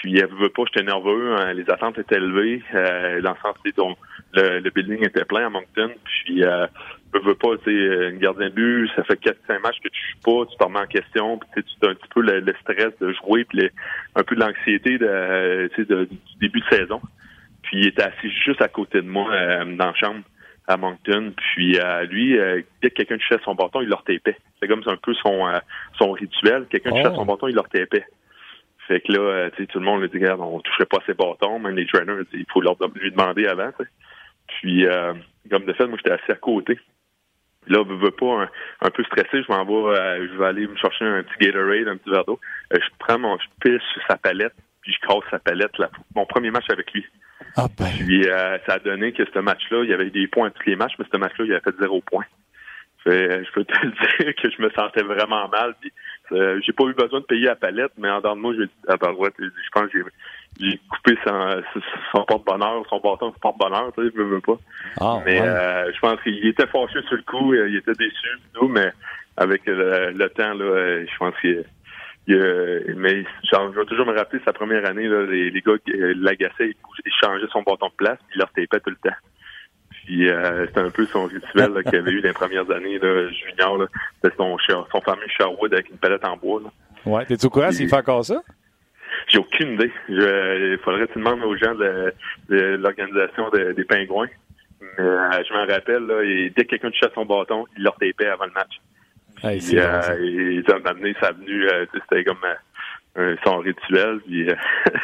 Puis, 0.00 0.18
elle 0.18 0.28
veut 0.28 0.50
pas, 0.50 0.64
j'étais 0.66 0.84
nerveux. 0.84 1.34
Hein, 1.36 1.54
les 1.54 1.68
attentes 1.70 1.98
étaient 1.98 2.16
élevées. 2.16 2.62
Euh, 2.74 3.22
dans 3.22 3.30
le 3.30 3.36
sens, 3.40 3.56
dont 3.76 3.96
le, 4.34 4.58
le, 4.58 4.70
building 4.70 5.04
était 5.04 5.24
plein 5.24 5.46
à 5.46 5.50
Moncton. 5.50 5.90
Puis, 6.04 6.44
euh, 6.44 6.66
veux 7.14 7.34
pas, 7.34 7.56
tu 7.64 7.70
une 8.10 8.18
gardien 8.18 8.48
de 8.48 8.54
but, 8.54 8.90
ça 8.96 9.04
fait 9.04 9.18
4-5 9.20 9.60
matchs 9.60 9.80
que 9.82 9.88
tu 9.88 10.00
joues 10.12 10.20
pas, 10.24 10.50
tu 10.50 10.56
te 10.58 10.64
remets 10.64 10.80
en 10.80 10.86
question. 10.86 11.38
Puis, 11.38 11.64
tu 11.64 11.86
as 11.86 11.90
un 11.90 11.94
petit 11.94 12.08
peu 12.12 12.20
le, 12.20 12.54
stress 12.60 12.92
de 13.00 13.12
jouer, 13.12 13.44
puis 13.44 13.70
un 14.16 14.22
peu 14.24 14.34
de 14.34 14.40
l'anxiété 14.40 14.98
de, 14.98 15.70
de, 15.78 16.04
du 16.04 16.36
début 16.40 16.60
de 16.60 16.76
saison. 16.76 17.00
Puis, 17.64 17.80
il 17.80 17.88
était 17.88 18.02
assis 18.02 18.30
juste 18.44 18.62
à 18.62 18.68
côté 18.68 19.00
de 19.02 19.08
moi 19.08 19.30
dans 19.64 19.86
la 19.86 19.94
chambre 19.94 20.22
à 20.66 20.76
Moncton. 20.76 21.32
Puis 21.36 21.78
euh, 21.78 22.04
lui, 22.04 22.38
euh, 22.38 22.62
dès 22.82 22.90
que 22.90 22.96
quelqu'un 22.96 23.18
touchait 23.18 23.42
son 23.44 23.54
bâton, 23.54 23.80
il 23.80 23.88
leur 23.88 24.04
tapait. 24.04 24.36
C'est 24.60 24.68
comme 24.68 24.82
un 24.86 24.96
peu 24.96 25.14
son 25.14 25.46
euh, 25.46 25.58
son 25.98 26.12
rituel. 26.12 26.66
Quelqu'un 26.70 26.90
touchait 26.90 27.08
oh. 27.10 27.16
son 27.16 27.26
bâton, 27.26 27.48
il 27.48 27.54
leur 27.54 27.68
tapait. 27.68 28.06
Fait 28.88 29.00
que 29.00 29.12
là, 29.12 29.50
tu 29.50 29.62
sais, 29.62 29.66
tout 29.66 29.78
le 29.78 29.86
monde 29.86 30.02
lui 30.02 30.10
dit, 30.10 30.18
regarde, 30.18 30.40
on 30.42 30.60
toucherait 30.60 30.84
pas 30.84 30.98
ses 31.06 31.14
bâtons, 31.14 31.58
même 31.58 31.74
les 31.74 31.86
trainers, 31.86 32.24
il 32.34 32.44
faut 32.52 32.60
leur 32.60 32.76
lui 32.94 33.10
demander 33.10 33.46
avant. 33.46 33.70
Puis, 34.46 34.86
comme 35.50 35.64
de 35.64 35.72
fait, 35.72 35.86
moi, 35.86 35.96
j'étais 35.96 36.12
assis 36.12 36.30
à 36.30 36.34
côté. 36.34 36.78
Là, 37.66 37.82
je 37.88 37.94
veux 37.94 38.10
pas 38.10 38.46
un, 38.82 38.90
peu 38.90 39.02
stressé, 39.04 39.42
je 39.42 39.50
m'en 39.50 39.64
vais, 39.64 40.28
je 40.28 40.36
vais 40.36 40.44
aller 40.44 40.66
me 40.66 40.76
chercher 40.76 41.06
un 41.06 41.22
petit 41.22 41.46
Gatorade, 41.46 41.88
un 41.88 41.96
petit 41.96 42.10
verre 42.10 42.26
d'eau. 42.26 42.38
je 42.70 42.78
prends 42.98 43.18
mon, 43.18 43.38
je 43.38 43.46
pisse 43.62 43.82
sur 43.94 44.02
sa 44.06 44.18
palette, 44.18 44.52
puis 44.84 44.92
je 44.92 45.06
casse 45.06 45.24
sa 45.30 45.38
palette. 45.38 45.76
Là, 45.78 45.90
mon 46.14 46.26
premier 46.26 46.50
match 46.50 46.66
avec 46.68 46.92
lui. 46.92 47.04
Ah 47.56 47.66
ben. 47.78 47.86
Puis 47.86 48.28
euh, 48.28 48.58
ça 48.66 48.74
a 48.74 48.78
donné 48.78 49.12
que 49.12 49.24
ce 49.32 49.38
match-là, 49.38 49.82
il 49.82 49.90
y 49.90 49.94
avait 49.94 50.10
des 50.10 50.28
points 50.28 50.48
à 50.48 50.50
tous 50.50 50.68
les 50.68 50.76
matchs, 50.76 50.94
mais 50.98 51.06
ce 51.10 51.16
match-là, 51.16 51.44
il 51.46 51.52
avait 51.52 51.60
fait 51.60 51.76
zéro 51.80 52.00
point. 52.02 52.24
Fait, 53.02 53.44
je 53.44 53.52
peux 53.52 53.64
te 53.64 53.86
dire 54.22 54.34
que 54.34 54.50
je 54.50 54.62
me 54.62 54.70
sentais 54.70 55.02
vraiment 55.02 55.48
mal. 55.48 55.74
Puis, 55.80 55.92
euh, 56.32 56.60
j'ai 56.64 56.72
pas 56.72 56.84
eu 56.84 56.94
besoin 56.94 57.20
de 57.20 57.24
payer 57.24 57.46
la 57.46 57.56
palette, 57.56 57.92
mais 57.98 58.10
en 58.10 58.18
dedans 58.18 58.36
de 58.36 58.40
moi, 58.40 58.54
j'ai 58.54 58.64
à 58.88 58.96
je 58.96 59.70
pense 59.72 59.90
que 59.90 59.98
j'ai 60.60 60.80
coupé 60.88 61.18
son, 61.26 61.62
son 62.14 62.24
porte-bonheur, 62.24 62.84
son 62.88 63.00
bâton 63.00 63.30
de 63.30 63.38
porte-bonheur, 63.40 63.92
tu 63.94 64.04
sais, 64.04 64.12
je 64.14 64.22
veux 64.22 64.40
pas. 64.40 64.58
Ah, 65.00 65.18
mais 65.24 65.40
euh, 65.40 65.92
je 65.92 66.00
pense 66.00 66.20
qu'il 66.22 66.46
était 66.46 66.66
fâché 66.66 67.02
sur 67.02 67.16
le 67.16 67.22
coup, 67.22 67.54
il 67.54 67.76
était 67.76 67.92
déçu, 67.92 68.28
tout, 68.54 68.68
mais 68.68 68.90
avec 69.36 69.62
le, 69.66 70.26
temps, 70.28 70.54
là, 70.54 71.04
je 71.04 71.16
pense 71.18 71.34
qu'il 71.40 71.64
mais 72.26 73.24
genre, 73.50 73.72
je 73.72 73.80
vais 73.80 73.86
toujours 73.86 74.06
me 74.06 74.16
rappeler 74.16 74.40
sa 74.44 74.52
première 74.52 74.86
année, 74.86 75.08
là, 75.08 75.24
les, 75.26 75.50
les 75.50 75.60
gars 75.60 75.72
euh, 75.72 76.14
l'agaçaient, 76.16 76.70
ils, 76.70 77.12
changeaient 77.20 77.46
son 77.52 77.62
bâton 77.62 77.88
de 77.88 77.92
place, 77.96 78.18
puis 78.28 78.36
ils 78.36 78.38
leur 78.38 78.52
tapaient 78.52 78.80
tout 78.80 78.90
le 78.90 78.96
temps. 78.96 79.16
Puis 79.90 80.28
euh, 80.28 80.66
c'était 80.66 80.80
un 80.80 80.90
peu 80.90 81.06
son 81.06 81.24
rituel 81.24 81.82
qu'il 81.84 81.98
avait 81.98 82.12
eu 82.12 82.20
dans 82.20 82.28
les 82.28 82.34
premières 82.34 82.70
années 82.70 82.98
là, 82.98 83.28
junior. 83.28 83.86
C'était 84.22 84.36
son, 84.36 84.56
son 84.90 85.00
fameux 85.00 85.26
Sherwood 85.28 85.72
avec 85.72 85.88
une 85.90 85.96
palette 85.96 86.24
en 86.24 86.36
bois. 86.36 86.60
Là. 86.62 86.70
Ouais, 87.06 87.26
t'es-tu 87.26 87.46
au 87.46 87.50
courant 87.50 87.70
s'il 87.70 87.88
fait 87.88 87.96
encore 87.96 88.24
ça? 88.24 88.42
J'ai 89.28 89.38
aucune 89.38 89.74
idée. 89.74 89.92
il 90.08 90.78
faudrait 90.82 91.06
que 91.06 91.12
tu 91.12 91.18
demandes 91.18 91.42
aux 91.44 91.56
gens 91.56 91.74
de, 91.74 92.12
l'organisation 92.48 93.50
des 93.50 93.84
pingouins. 93.84 94.28
Mais 94.80 95.04
euh, 95.04 95.44
je 95.48 95.52
m'en 95.54 95.66
rappelle, 95.66 96.06
là, 96.06 96.22
et 96.22 96.50
dès 96.50 96.64
que 96.64 96.70
quelqu'un 96.70 96.90
touchait 96.90 97.12
son 97.14 97.24
bâton, 97.24 97.66
il 97.76 97.84
leur 97.84 97.94
tapait 97.94 98.26
avant 98.26 98.46
le 98.46 98.52
match. 98.52 98.80
Hey, 99.44 99.58
puis, 99.58 99.78
euh, 99.78 100.00
et, 100.22 100.62
ça 100.66 100.78
amené, 100.84 101.14
ça 101.20 101.28
a 101.28 101.32
venu, 101.32 101.68
euh, 101.68 101.84
c'était 101.92 102.24
comme 102.24 102.38
euh, 102.44 103.34
un 103.34 103.36
son 103.44 103.58
rituel. 103.58 104.20
Puis, 104.26 104.48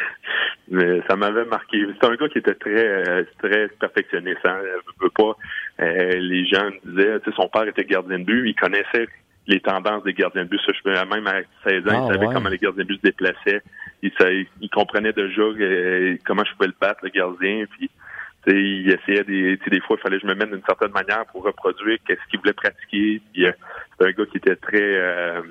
mais 0.70 1.02
ça 1.08 1.16
m'avait 1.16 1.44
marqué. 1.44 1.84
C'est 2.00 2.08
un 2.08 2.14
gars 2.14 2.28
qui 2.28 2.38
était 2.38 2.54
très 2.54 3.24
très 3.38 3.68
perfectionniste. 3.68 4.44
Hein. 4.44 4.58
Je 4.62 5.04
veux 5.04 5.10
pas. 5.10 5.36
les 5.78 6.46
gens 6.46 6.70
me 6.84 6.90
disaient, 6.90 7.20
son 7.36 7.48
père 7.48 7.68
était 7.68 7.84
gardien 7.84 8.18
de 8.18 8.24
but, 8.24 8.48
il 8.48 8.54
connaissait 8.54 9.08
les 9.46 9.60
tendances 9.60 10.04
des 10.04 10.14
gardiens 10.14 10.44
de 10.44 10.48
but. 10.48 10.60
Ça, 10.64 10.72
je, 10.72 10.90
même 10.90 11.26
à 11.26 11.40
16 11.68 11.88
ans, 11.88 12.06
il 12.06 12.10
ah, 12.10 12.14
savait 12.14 12.32
comment 12.32 12.48
les 12.48 12.58
gardiens 12.58 12.84
de 12.84 12.88
but 12.88 12.96
se 12.96 13.02
déplaçaient. 13.02 13.62
Il, 14.02 14.12
savait, 14.18 14.46
il 14.60 14.70
comprenait 14.70 15.12
déjà 15.12 15.42
comment 16.24 16.44
je 16.44 16.52
pouvais 16.54 16.68
le 16.68 16.74
battre, 16.80 17.00
le 17.02 17.10
gardien. 17.10 17.64
Puis 17.76 17.90
il 18.46 18.90
essayait 18.90 19.24
des, 19.24 19.56
des 19.56 19.80
fois, 19.80 19.96
il 19.98 20.02
fallait 20.02 20.18
que 20.18 20.26
je 20.26 20.26
me 20.26 20.34
mette 20.34 20.50
d'une 20.50 20.64
certaine 20.64 20.92
manière 20.92 21.24
pour 21.26 21.44
reproduire 21.44 21.98
qu'est-ce 22.06 22.20
qu'il 22.30 22.40
voulait 22.40 22.52
pratiquer. 22.52 23.20
Puis, 23.32 23.46
euh, 23.46 23.52
c'est 23.98 24.06
un 24.06 24.10
gars 24.12 24.26
qui 24.26 24.38
était 24.38 24.56
très, 24.56 24.78
euh, 24.80 25.42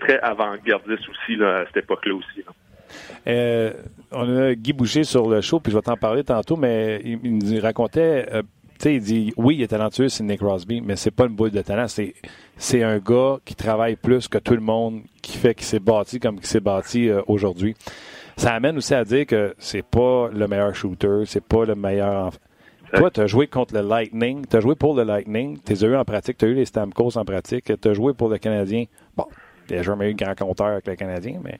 très 0.00 0.18
avant-gardiste 0.20 1.08
aussi 1.08 1.36
là, 1.36 1.58
à 1.58 1.66
cette 1.66 1.78
époque-là 1.78 2.14
aussi. 2.14 2.44
Euh, 3.26 3.72
on 4.12 4.36
a 4.36 4.54
Guy 4.54 4.72
Boucher 4.72 5.02
sur 5.02 5.28
le 5.28 5.40
show, 5.40 5.58
puis 5.58 5.72
je 5.72 5.76
vais 5.76 5.82
t'en 5.82 5.96
parler 5.96 6.22
tantôt, 6.22 6.56
mais 6.56 7.00
il, 7.04 7.38
nous 7.38 7.60
racontait, 7.60 8.26
tu 8.30 8.42
sais, 8.78 8.94
il 8.94 9.00
dit, 9.00 9.32
oui, 9.36 9.56
il 9.56 9.62
est 9.62 9.68
talentueux, 9.68 10.08
c'est 10.08 10.22
Nick 10.22 10.38
Crosby, 10.38 10.80
mais 10.80 10.94
c'est 10.94 11.10
pas 11.10 11.24
une 11.24 11.34
boule 11.34 11.50
de 11.50 11.62
talent, 11.62 11.88
c'est, 11.88 12.14
c'est 12.56 12.84
un 12.84 12.98
gars 12.98 13.38
qui 13.44 13.56
travaille 13.56 13.96
plus 13.96 14.28
que 14.28 14.38
tout 14.38 14.54
le 14.54 14.60
monde, 14.60 15.02
qui 15.20 15.36
fait 15.36 15.56
qu'il 15.56 15.66
s'est 15.66 15.80
bâti 15.80 16.20
comme 16.20 16.36
il 16.36 16.46
s'est 16.46 16.60
bâti 16.60 17.10
aujourd'hui 17.26 17.74
ça 18.36 18.54
amène 18.54 18.76
aussi 18.76 18.94
à 18.94 19.04
dire 19.04 19.26
que 19.26 19.54
c'est 19.58 19.84
pas 19.84 20.28
le 20.32 20.46
meilleur 20.46 20.74
shooter, 20.74 21.22
c'est 21.26 21.44
pas 21.44 21.64
le 21.64 21.74
meilleur. 21.74 22.32
Toi, 22.94 23.10
tu 23.10 23.20
as 23.20 23.26
joué 23.26 23.46
contre 23.46 23.74
le 23.74 23.80
Lightning, 23.80 24.46
tu 24.46 24.56
as 24.56 24.60
joué 24.60 24.74
pour 24.74 24.94
le 24.94 25.02
Lightning, 25.02 25.58
tu 25.64 25.72
as 25.72 25.82
eu 25.82 25.96
en 25.96 26.04
pratique, 26.04 26.38
tu 26.38 26.44
as 26.44 26.48
eu 26.48 26.54
les 26.54 26.66
Stamkos 26.66 27.16
en 27.16 27.24
pratique, 27.24 27.72
tu 27.80 27.88
as 27.88 27.94
joué 27.94 28.14
pour 28.14 28.28
le 28.28 28.38
Canadien. 28.38 28.84
Bon, 29.16 29.26
il 29.68 29.76
a 29.76 29.82
jamais 29.82 30.10
eu 30.10 30.14
grand 30.14 30.34
compteur 30.34 30.66
avec 30.66 30.86
le 30.86 30.94
Canadien, 30.94 31.40
mais 31.42 31.58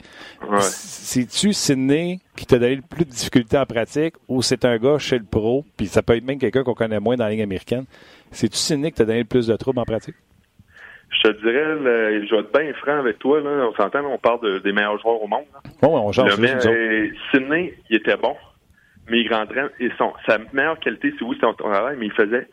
c'est-tu 0.60 1.52
Sidney 1.52 2.20
qui 2.36 2.46
t'a 2.46 2.58
donné 2.58 2.76
le 2.76 2.82
plus 2.82 3.04
de 3.04 3.10
difficultés 3.10 3.58
en 3.58 3.66
pratique 3.66 4.14
ou 4.28 4.42
c'est 4.42 4.64
un 4.64 4.76
gars 4.78 4.98
chez 4.98 5.18
le 5.18 5.24
pro, 5.24 5.64
puis 5.76 5.88
ça 5.88 6.02
peut 6.02 6.16
être 6.16 6.24
même 6.24 6.38
quelqu'un 6.38 6.62
qu'on 6.62 6.74
connaît 6.74 7.00
moins 7.00 7.16
dans 7.16 7.24
la 7.24 7.30
Ligue 7.30 7.42
américaine? 7.42 7.84
C'est-tu 8.30 8.58
Sidney 8.58 8.92
qui 8.92 8.98
t'a 8.98 9.04
donné 9.04 9.20
le 9.20 9.24
plus 9.24 9.46
de 9.46 9.56
troubles 9.56 9.80
en 9.80 9.84
pratique? 9.84 10.14
Je 11.16 11.30
te 11.30 11.40
dirais, 11.40 12.26
je 12.26 12.34
vais 12.34 12.40
être 12.40 12.58
bien 12.58 12.72
franc 12.74 12.98
avec 12.98 13.18
toi. 13.18 13.40
Là. 13.40 13.68
On 13.70 13.74
s'entend, 13.74 14.04
on 14.04 14.18
parle 14.18 14.60
des 14.62 14.72
meilleurs 14.72 15.00
joueurs 15.00 15.22
au 15.22 15.26
monde. 15.26 15.44
Bon, 15.80 15.96
on 15.98 16.12
change. 16.12 16.34
Sidney, 17.30 17.74
il 17.90 17.96
était 17.96 18.16
bon, 18.16 18.36
mais 19.08 19.20
il 19.20 19.32
rentrait. 19.32 19.66
Et 19.80 19.90
son, 19.98 20.12
sa 20.26 20.38
meilleure 20.52 20.78
qualité, 20.78 21.12
c'est 21.18 21.24
oui, 21.24 21.36
c'était 21.36 21.46
son 21.46 21.54
travail, 21.54 21.96
mais 21.98 22.06
il 22.06 22.12
faisait, 22.12 22.48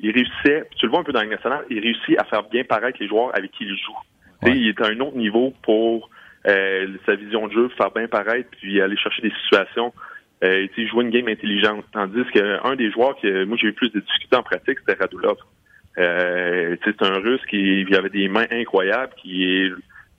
il 0.00 0.10
réussissait, 0.12 0.68
tu 0.76 0.86
le 0.86 0.90
vois 0.90 1.00
un 1.00 1.04
peu 1.04 1.12
dans 1.12 1.22
le 1.22 1.28
national, 1.28 1.64
il 1.70 1.80
réussit 1.80 2.18
à 2.20 2.24
faire 2.24 2.44
bien 2.44 2.64
paraître 2.64 2.98
les 3.00 3.08
joueurs 3.08 3.30
avec 3.36 3.50
qui 3.52 3.64
il 3.64 3.76
joue. 3.76 3.96
Il 4.46 4.68
est 4.68 4.80
à 4.82 4.88
un 4.88 5.00
autre 5.00 5.16
niveau 5.16 5.54
pour 5.62 6.10
euh, 6.46 6.86
sa 7.06 7.14
vision 7.14 7.46
de 7.46 7.52
jeu, 7.52 7.68
faire 7.78 7.90
bien 7.92 8.06
paraître, 8.08 8.50
puis 8.60 8.80
aller 8.80 8.96
chercher 8.96 9.22
des 9.22 9.32
situations. 9.42 9.92
Euh, 10.42 10.66
jouer 10.76 11.04
une 11.04 11.10
game 11.10 11.28
intelligente. 11.28 11.84
Tandis 11.92 12.24
qu'un 12.32 12.76
des 12.76 12.90
joueurs 12.90 13.16
que 13.20 13.44
moi 13.44 13.56
j'ai 13.58 13.68
eu 13.68 13.72
plus 13.72 13.90
de 13.90 14.00
difficultés 14.00 14.36
en 14.36 14.42
pratique, 14.42 14.78
c'était 14.80 15.00
Radulov. 15.00 15.36
Euh, 15.98 16.76
c'est 16.84 17.02
un 17.02 17.14
Russe 17.20 17.44
qui 17.48 17.86
avait 17.96 18.10
des 18.10 18.28
mains 18.28 18.46
incroyables, 18.50 19.12
qui 19.22 19.44
est 19.44 19.72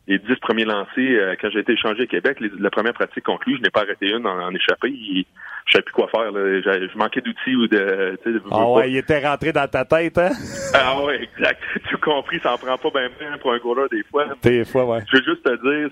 les 0.08 0.20
dix 0.20 0.36
premiers 0.36 0.66
lancés, 0.66 1.18
euh, 1.18 1.36
quand 1.42 1.50
j'ai 1.52 1.60
été 1.60 1.74
échangé 1.74 2.04
à 2.04 2.06
Québec, 2.06 2.38
la 2.60 2.70
première 2.70 2.94
pratique 2.94 3.24
conclue, 3.24 3.58
je 3.58 3.62
n'ai 3.62 3.72
pas 3.72 3.82
arrêté 3.82 4.08
une 4.12 4.28
en, 4.28 4.40
en 4.40 4.54
échappé. 4.54 4.90
Je 4.90 5.24
je 5.66 5.72
savais 5.72 5.84
plus 5.84 5.94
quoi 5.94 6.08
faire. 6.10 6.32
Je, 6.32 6.96
manquais 6.98 7.22
d'outils 7.22 7.56
ou 7.56 7.68
de. 7.68 8.20
ah 8.52 8.70
ouais, 8.70 8.92
il 8.92 8.98
était 8.98 9.26
rentré 9.26 9.52
dans 9.52 9.68
ta 9.68 9.84
tête, 9.84 10.18
hein? 10.20 10.30
Ah 10.76 11.02
ouais, 11.04 11.24
exact. 11.24 11.60
Tout 11.90 11.98
compris, 11.98 12.40
ça 12.40 12.54
en 12.54 12.58
prend 12.58 12.78
pas 12.78 13.00
bien 13.00 13.10
bien 13.20 13.38
pour 13.40 13.52
un 13.52 13.58
goaler 13.58 13.88
des 13.92 14.04
fois. 14.04 14.28
Des 14.44 14.64
fois, 14.64 14.86
ouais. 14.86 15.00
Je 15.12 15.18
veux 15.18 15.24
juste 15.24 15.44
te 15.44 15.56
dire, 15.56 15.90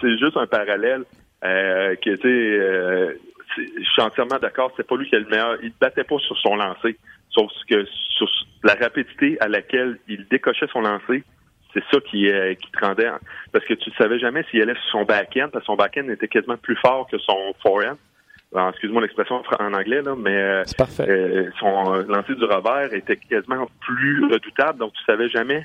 c'est 0.00 0.18
juste 0.18 0.36
un 0.36 0.46
parallèle 0.46 1.02
euh, 1.44 1.96
que 1.96 2.14
tu 2.14 2.28
euh, 2.28 3.14
je 3.56 3.82
suis 3.82 4.02
entièrement 4.02 4.38
d'accord, 4.40 4.72
c'est 4.76 4.86
pas 4.86 4.96
lui 4.96 5.08
qui 5.08 5.16
est 5.16 5.20
le 5.20 5.26
meilleur. 5.26 5.56
Il 5.62 5.68
ne 5.68 5.74
battait 5.80 6.04
pas 6.04 6.18
sur 6.18 6.36
son 6.38 6.54
lancer. 6.54 6.96
Sauf 7.38 7.52
que 7.70 7.86
sur 8.16 8.28
la 8.64 8.74
rapidité 8.74 9.36
à 9.40 9.46
laquelle 9.46 9.98
il 10.08 10.26
décochait 10.28 10.66
son 10.72 10.80
lancer, 10.80 11.22
c'est 11.72 11.84
ça 11.88 12.00
qui, 12.00 12.28
euh, 12.28 12.54
qui 12.54 12.68
te 12.72 12.84
rendait. 12.84 13.08
Parce 13.52 13.64
que 13.64 13.74
tu 13.74 13.90
ne 13.90 13.94
savais 13.94 14.18
jamais 14.18 14.42
s'il 14.50 14.60
allait 14.60 14.74
sur 14.74 14.90
son 14.90 15.04
back-end, 15.04 15.48
parce 15.52 15.62
que 15.62 15.66
son 15.66 15.76
back-end 15.76 16.08
était 16.08 16.26
quasiment 16.26 16.56
plus 16.56 16.76
fort 16.76 17.06
que 17.08 17.18
son 17.18 17.54
forehand. 17.62 17.96
Excuse-moi 18.70 19.02
l'expression 19.02 19.42
en 19.60 19.74
anglais, 19.74 20.02
là, 20.02 20.16
mais 20.16 20.36
euh, 20.36 20.64
euh, 21.00 21.50
son 21.60 21.92
lancer 22.08 22.34
du 22.34 22.44
revers 22.44 22.92
était 22.94 23.18
quasiment 23.18 23.68
plus 23.80 24.24
redoutable, 24.24 24.78
donc 24.78 24.94
tu 24.94 25.04
savais 25.04 25.28
jamais 25.28 25.64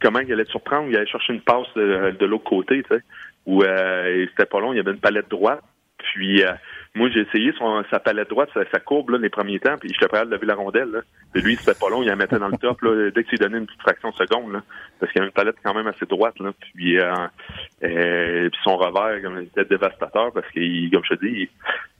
comment 0.00 0.20
il 0.20 0.30
allait 0.32 0.44
te 0.44 0.50
surprendre, 0.50 0.88
il 0.90 0.96
allait 0.96 1.06
chercher 1.06 1.32
une 1.32 1.40
passe 1.40 1.66
de, 1.74 2.26
l'autre 2.26 2.44
côté, 2.44 2.82
tu 2.82 2.94
sais, 2.94 3.02
où 3.46 3.62
c'était 3.62 4.44
pas 4.44 4.60
long, 4.60 4.74
il 4.74 4.76
y 4.76 4.80
avait 4.80 4.90
une 4.90 5.00
palette 5.00 5.30
droite, 5.30 5.62
puis 5.96 6.44
moi, 6.94 7.08
j'ai 7.08 7.20
essayé 7.20 7.52
son, 7.56 7.82
sa 7.90 8.00
palette 8.00 8.28
droite, 8.28 8.50
sa, 8.54 8.80
courbe, 8.80 9.10
là, 9.10 9.18
les 9.18 9.30
premiers 9.30 9.58
temps, 9.58 9.78
puis 9.78 9.88
j'étais 9.88 10.08
prêt 10.08 10.26
de 10.26 10.30
lever 10.30 10.46
la 10.46 10.54
rondelle. 10.54 10.90
Là. 10.90 11.00
lui, 11.34 11.56
c'était 11.56 11.78
pas 11.78 11.88
long, 11.88 12.02
il 12.02 12.08
la 12.08 12.16
mettait 12.16 12.38
dans 12.38 12.48
le 12.48 12.58
top 12.58 12.82
là, 12.82 13.10
dès 13.10 13.24
qu'il 13.24 13.38
donnait 13.38 13.58
une 13.58 13.66
petite 13.66 13.80
fraction 13.80 14.10
de 14.10 14.14
seconde. 14.14 14.52
Là, 14.52 14.62
parce 15.00 15.10
qu'il 15.10 15.22
avait 15.22 15.28
une 15.28 15.32
palette 15.34 15.56
quand 15.64 15.72
même 15.72 15.86
assez 15.86 16.04
droite. 16.04 16.38
Là, 16.38 16.52
puis, 16.74 16.98
euh, 16.98 17.14
euh, 17.84 18.50
son 18.62 18.76
revers, 18.76 19.22
comme, 19.22 19.40
il 19.40 19.46
était 19.46 19.64
dévastateur 19.64 20.32
parce 20.32 20.48
qu'il, 20.50 20.90
comme 20.90 21.04
je 21.04 21.14
te 21.14 21.24
dis, 21.24 21.48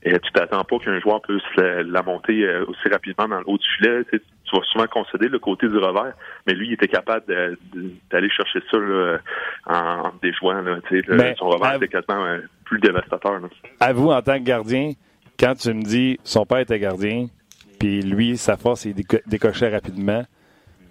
il, 0.05 0.19
tu 0.19 0.31
t'attends 0.31 0.63
pas 0.63 0.77
qu'un 0.77 0.99
joueur 0.99 1.21
puisse 1.21 1.41
la, 1.55 2.03
monter 2.03 2.45
euh, 2.45 2.65
aussi 2.67 2.87
rapidement 2.89 3.27
dans 3.27 3.39
le 3.39 3.47
haut 3.47 3.57
du 3.57 3.67
filet. 3.77 4.03
Tu, 4.11 4.21
vas 4.53 4.63
souvent 4.71 4.87
concéder 4.87 5.27
le 5.27 5.39
côté 5.39 5.67
du 5.67 5.77
revers, 5.77 6.13
mais 6.47 6.53
lui, 6.53 6.67
il 6.67 6.73
était 6.73 6.87
capable 6.87 7.25
d'aller 8.11 8.29
chercher 8.29 8.59
ça 8.71 8.77
là, 8.77 9.17
en, 9.65 10.11
déjouant. 10.21 10.61
Là, 10.61 10.77
là, 11.07 11.35
son 11.35 11.49
revers 11.49 11.75
était 11.75 11.87
quasiment 11.87 12.37
plus 12.65 12.79
dévastateur. 12.79 13.39
À 13.79 13.93
vous, 13.93 14.09
en 14.09 14.21
tant 14.21 14.37
que 14.37 14.43
gardien, 14.43 14.91
quand 15.39 15.55
tu 15.55 15.73
me 15.73 15.83
dis 15.83 16.19
son 16.23 16.45
père 16.45 16.59
était 16.59 16.79
gardien, 16.79 17.27
puis 17.79 18.01
lui, 18.01 18.37
sa 18.37 18.57
force, 18.57 18.85
il 18.85 18.95
décochait 19.25 19.69
rapidement, 19.69 20.23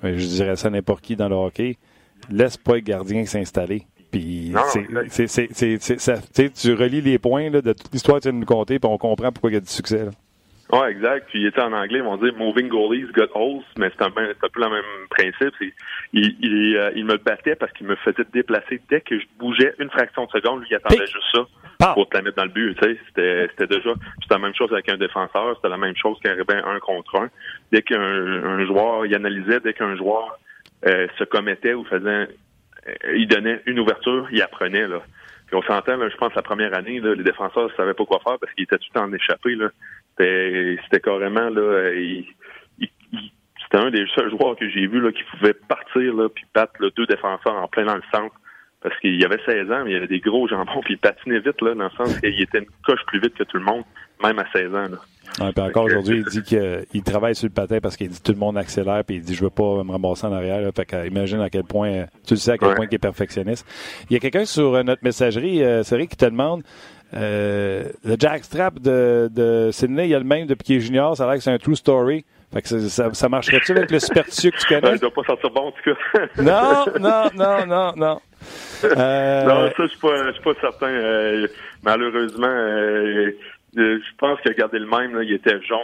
ben, 0.02 0.18
je 0.18 0.26
dirais 0.26 0.56
ça 0.56 0.68
n'importe 0.68 1.02
qui 1.02 1.16
dans 1.16 1.28
le 1.28 1.36
hockey, 1.36 1.78
laisse 2.28 2.56
pas 2.56 2.74
le 2.74 2.80
gardien 2.80 3.24
s'installer. 3.24 3.86
Puis 4.10 4.52
tu 6.54 6.74
relis 6.74 7.00
les 7.00 7.18
points 7.18 7.48
là, 7.48 7.62
de 7.62 7.72
toute 7.72 7.92
l'histoire 7.92 8.18
que 8.18 8.24
tu 8.24 8.28
viens 8.28 8.34
de 8.34 8.40
nous 8.40 8.46
conter, 8.46 8.78
puis 8.78 8.90
on 8.90 8.98
comprend 8.98 9.32
pourquoi 9.32 9.50
il 9.50 9.54
y 9.54 9.56
a 9.56 9.60
du 9.60 9.70
succès. 9.70 10.04
Là. 10.04 10.10
Oui, 10.72 10.88
exact. 10.88 11.28
Puis 11.28 11.40
il 11.40 11.46
était 11.46 11.60
en 11.60 11.72
anglais, 11.72 11.98
ils 11.98 12.04
vont 12.04 12.16
dire 12.16 12.32
moving 12.34 12.68
goalies 12.68 13.06
got 13.12 13.28
holes, 13.34 13.62
mais 13.76 13.90
c'est 13.90 14.04
un, 14.04 14.10
peu 14.10 14.22
le 14.22 14.68
même 14.70 14.82
principe. 15.10 15.54
Il, 16.14 16.34
il, 16.40 16.76
euh, 16.76 16.90
il, 16.96 17.04
me 17.04 17.18
battait 17.18 17.56
parce 17.56 17.70
qu'il 17.72 17.86
me 17.86 17.94
faisait 17.96 18.24
déplacer 18.32 18.80
dès 18.88 19.02
que 19.02 19.18
je 19.20 19.26
bougeais 19.38 19.74
une 19.78 19.90
fraction 19.90 20.24
de 20.24 20.30
seconde, 20.30 20.60
lui 20.60 20.68
il 20.70 20.76
attendait 20.76 21.06
juste 21.06 21.46
ça 21.78 21.92
pour 21.92 22.08
te 22.08 22.16
la 22.16 22.22
mettre 22.22 22.38
dans 22.38 22.44
le 22.44 22.50
but. 22.50 22.74
Tu 22.80 22.88
sais, 22.88 22.98
c'était, 23.06 23.66
déjà 23.66 23.90
c'était 24.22 24.34
la 24.34 24.38
même 24.38 24.54
chose 24.54 24.72
avec 24.72 24.88
un 24.88 24.96
défenseur, 24.96 25.56
c'était 25.56 25.68
la 25.68 25.76
même 25.76 25.96
chose 25.96 26.16
arrivait 26.24 26.62
un 26.64 26.78
contre 26.78 27.16
un. 27.16 27.28
Dès 27.70 27.82
qu'un 27.82 28.00
un 28.00 28.64
joueur, 28.64 29.04
il 29.04 29.14
analysait, 29.14 29.60
dès 29.60 29.74
qu'un 29.74 29.94
joueur 29.96 30.38
euh, 30.86 31.06
se 31.18 31.24
commettait 31.24 31.74
ou 31.74 31.84
faisait, 31.84 32.28
euh, 32.88 33.14
il 33.14 33.28
donnait 33.28 33.60
une 33.66 33.78
ouverture, 33.78 34.26
il 34.32 34.40
apprenait 34.40 34.88
là. 34.88 35.02
Puis 35.46 35.56
on 35.56 35.62
s'entend, 35.62 35.98
je 36.08 36.16
pense, 36.16 36.34
la 36.34 36.40
première 36.40 36.74
année, 36.74 36.98
là, 36.98 37.14
les 37.14 37.24
défenseurs 37.24 37.68
ne 37.68 37.74
savaient 37.74 37.92
pas 37.92 38.06
quoi 38.06 38.20
faire 38.24 38.38
parce 38.38 38.50
qu'ils 38.54 38.64
étaient 38.64 38.78
tout 38.78 38.98
en 38.98 39.12
échappé. 39.12 39.54
C'était 40.18 41.00
carrément 41.02 41.48
là, 41.50 41.90
c'était 42.78 43.84
un 43.86 43.90
des 43.90 44.06
seuls 44.14 44.30
joueurs 44.30 44.56
que 44.56 44.68
j'ai 44.68 44.86
vu 44.86 45.00
là, 45.00 45.12
qui 45.12 45.22
pouvait 45.24 45.54
partir 45.54 46.14
là, 46.14 46.28
puis 46.28 46.44
battre 46.54 46.74
deux 46.78 47.06
défenseurs 47.06 47.54
en 47.54 47.68
plein 47.68 47.84
dans 47.86 47.96
le 47.96 48.02
centre. 48.14 48.34
Parce 48.82 48.98
qu'il 48.98 49.20
y 49.20 49.24
avait 49.24 49.38
16 49.46 49.70
ans, 49.70 49.84
mais 49.84 49.90
il 49.90 49.94
y 49.94 49.96
avait 49.96 50.08
des 50.08 50.18
gros 50.18 50.48
jambons, 50.48 50.80
puis 50.82 50.94
il 50.94 50.98
patinait 50.98 51.38
vite, 51.38 51.60
là, 51.62 51.72
dans 51.74 51.84
le 51.84 51.90
sens 51.90 52.18
qu'il 52.18 52.40
était 52.40 52.58
une 52.58 52.66
coche 52.84 53.00
plus 53.06 53.20
vite 53.20 53.34
que 53.34 53.44
tout 53.44 53.56
le 53.56 53.62
monde, 53.62 53.84
même 54.22 54.40
à 54.40 54.44
16 54.52 54.74
ans. 54.74 54.88
Là. 54.88 54.98
Ouais, 55.40 55.52
puis 55.52 55.62
encore 55.62 55.84
aujourd'hui, 55.84 56.18
il 56.18 56.24
dit 56.24 56.42
qu'il 56.42 57.02
travaille 57.04 57.34
sur 57.34 57.46
le 57.46 57.52
patin 57.52 57.78
parce 57.80 57.96
qu'il 57.96 58.08
dit 58.08 58.20
tout 58.20 58.32
le 58.32 58.38
monde 58.38 58.58
accélère, 58.58 59.04
puis 59.04 59.16
il 59.16 59.22
dit 59.22 59.34
je 59.34 59.44
veux 59.44 59.50
pas 59.50 59.82
me 59.84 59.92
ramasser 59.92 60.26
en 60.26 60.32
arrière. 60.32 60.60
Là. 60.60 60.70
Fait 60.72 60.84
que, 60.84 61.06
imagine 61.06 61.40
à 61.40 61.48
quel 61.48 61.64
point, 61.64 62.06
tu 62.26 62.34
le 62.34 62.38
sais 62.38 62.52
à 62.52 62.58
quel 62.58 62.74
point 62.74 62.86
il 62.90 62.94
est 62.94 62.98
perfectionniste. 62.98 63.66
Il 64.10 64.14
y 64.14 64.16
a 64.16 64.20
quelqu'un 64.20 64.44
sur 64.44 64.74
euh, 64.74 64.82
notre 64.82 65.04
messagerie, 65.04 65.62
euh, 65.62 65.82
c'est 65.84 65.94
vrai, 65.94 66.06
qui 66.06 66.16
te 66.16 66.26
demande 66.26 66.62
euh, 67.14 67.84
le 68.04 68.16
jackstrap 68.18 68.78
de, 68.78 69.28
de 69.32 69.70
Sydney, 69.70 70.06
il 70.06 70.10
y 70.10 70.14
a 70.14 70.18
le 70.18 70.24
même 70.24 70.46
depuis 70.46 70.64
qu'il 70.64 70.76
est 70.76 70.80
junior, 70.80 71.16
ça 71.16 71.24
a 71.24 71.26
l'air 71.26 71.36
que 71.36 71.42
c'est 71.42 71.50
un 71.50 71.58
true 71.58 71.76
story. 71.76 72.24
Fait 72.52 72.60
que 72.60 72.68
ça, 72.68 73.14
ça 73.14 73.28
marcherait-tu 73.30 73.72
avec 73.72 73.90
le 73.90 73.98
superstitieux 73.98 74.50
que 74.50 74.58
tu 74.58 74.66
connais? 74.66 74.92
il 74.92 74.98
doit 74.98 75.10
pas 75.10 75.22
sortir 75.24 75.50
bon, 75.50 75.68
en 75.68 75.72
tout 75.72 75.94
cas. 75.94 76.26
non, 76.42 76.84
non, 77.00 77.30
non, 77.34 77.66
non, 77.66 77.92
non. 77.96 78.20
Euh... 78.84 79.44
Non, 79.44 79.70
ça, 79.70 79.84
je 79.84 79.86
suis 79.86 79.98
pas, 79.98 80.32
suis 80.32 80.42
pas 80.42 80.54
certain. 80.60 80.88
Euh, 80.88 81.46
malheureusement, 81.82 82.46
euh, 82.46 83.32
je 83.74 84.16
pense 84.18 84.38
qu'il 84.42 84.50
a 84.50 84.54
gardé 84.54 84.78
le 84.78 84.86
même. 84.86 85.16
Là, 85.16 85.22
il 85.22 85.32
était 85.32 85.58
jaune 85.62 85.78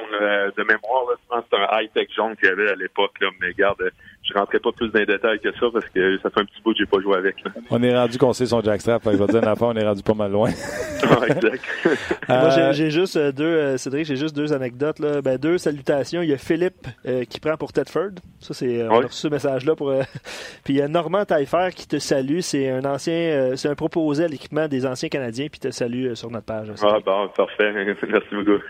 de 0.56 0.62
mémoire. 0.62 1.04
Là, 1.08 1.16
je 1.22 1.28
pense 1.28 1.40
que 1.40 1.46
c'est 1.50 1.56
un 1.56 1.80
high-tech 1.80 2.08
jaune 2.14 2.36
qu'il 2.36 2.50
y 2.50 2.52
avait 2.52 2.70
à 2.70 2.74
l'époque. 2.74 3.14
Mais 3.40 3.54
garde, 3.54 3.90
je 4.28 4.34
rentrais 4.34 4.58
pas 4.58 4.72
plus 4.72 4.88
dans 4.88 4.98
les 4.98 5.06
détails 5.06 5.40
que 5.40 5.52
ça 5.52 5.66
parce 5.72 5.86
que 5.86 6.18
ça 6.18 6.30
fait 6.30 6.40
un 6.40 6.44
petit 6.44 6.60
bout 6.62 6.72
que 6.72 6.78
j'ai 6.78 6.86
pas 6.86 7.00
joué 7.00 7.16
avec. 7.16 7.36
On 7.70 7.82
est 7.82 7.96
rendu 7.96 8.18
qu'on 8.18 8.32
sait 8.32 8.46
son 8.46 8.60
jackstrap. 8.60 9.02
Je 9.04 9.10
vais 9.10 9.26
dire 9.26 9.42
une 9.42 9.48
affaire, 9.48 9.68
on 9.68 9.76
est 9.76 9.84
rendu 9.84 10.02
pas 10.02 10.14
mal 10.14 10.32
loin. 10.32 10.50
exact. 11.28 11.64
Moi, 12.28 12.72
j'ai 12.72 12.90
juste 12.90 13.16
euh, 13.16 13.32
deux, 13.32 13.44
euh, 13.44 13.76
Cédric, 13.76 14.06
j'ai 14.06 14.16
juste 14.16 14.36
deux 14.36 14.52
anecdotes. 14.52 14.98
Là. 14.98 15.22
Ben, 15.22 15.38
deux 15.38 15.58
salutations. 15.58 16.22
Il 16.22 16.28
y 16.28 16.34
a 16.34 16.38
Philippe 16.38 16.86
euh, 17.06 17.24
qui 17.24 17.40
prend 17.40 17.56
pour 17.56 17.72
Tedford. 17.72 18.10
Ça, 18.40 18.54
c'est, 18.54 18.86
on 18.86 19.00
a 19.00 19.06
reçu 19.06 19.20
ce 19.20 19.28
message-là. 19.28 19.74
pour. 19.74 19.92
puis 20.64 20.74
il 20.74 20.76
y 20.76 20.82
a 20.82 20.88
Normand 20.88 21.24
Taillefer 21.24 21.70
qui 21.74 21.86
te 21.86 21.98
salue. 21.98 22.40
C'est 22.40 22.68
un 22.68 22.84
ancien, 22.84 23.56
c'est 23.56 23.68
un 23.68 23.74
proposé 23.74 24.24
à 24.24 24.28
l'équipement 24.28 24.68
des 24.68 24.86
anciens 24.86 25.08
Canadiens. 25.08 25.46
Puis 25.50 25.60
te 25.60 25.70
salue 25.70 26.12
sur 26.14 26.30
notre 26.30 26.46
page. 26.46 26.68
Ah, 26.82 26.98
bon, 27.04 27.28
parfait. 27.28 27.72
Merci 27.72 28.28
beaucoup. 28.32 28.62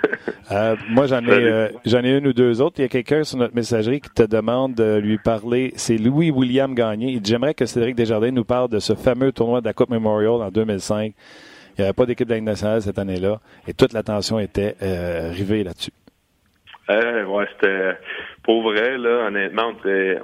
moi, 0.90 1.06
j'en 1.06 1.24
ai, 1.26 1.70
j'en 1.84 2.02
ai 2.04 2.16
une 2.16 2.28
ou 2.28 2.32
deux 2.32 2.60
autres. 2.60 2.76
Il 2.78 2.82
y 2.82 2.84
a 2.84 2.88
quelqu'un 2.88 3.24
sur 3.24 3.38
notre 3.38 3.54
messagerie 3.54 4.00
qui 4.00 4.10
te 4.10 4.22
demande 4.22 4.74
de 4.74 4.98
lui 4.98 5.18
parler 5.18 5.47
c'est 5.76 5.98
Louis 5.98 6.30
William 6.30 6.74
Gagné. 6.74 7.20
J'aimerais 7.24 7.54
que 7.54 7.66
Cédric 7.66 7.94
Desjardins 7.94 8.30
nous 8.30 8.44
parle 8.44 8.68
de 8.68 8.78
ce 8.78 8.94
fameux 8.94 9.32
tournoi 9.32 9.60
de 9.60 9.66
la 9.66 9.72
Coupe 9.72 9.90
Memorial 9.90 10.42
en 10.42 10.50
2005. 10.50 11.12
Il 11.76 11.80
n'y 11.80 11.84
avait 11.84 11.92
pas 11.92 12.06
d'équipe 12.06 12.26
de 12.26 12.34
la 12.34 12.40
nationale 12.40 12.82
cette 12.82 12.98
année-là 12.98 13.40
et 13.66 13.74
toute 13.74 13.92
l'attention 13.92 14.38
était 14.38 14.74
euh, 14.82 15.30
rivée 15.32 15.64
là-dessus. 15.64 15.92
Euh, 16.90 17.24
ouais, 17.24 17.46
c'était 17.52 17.96
pour 18.42 18.62
vrai. 18.62 18.96
Honnêtement, 18.96 19.72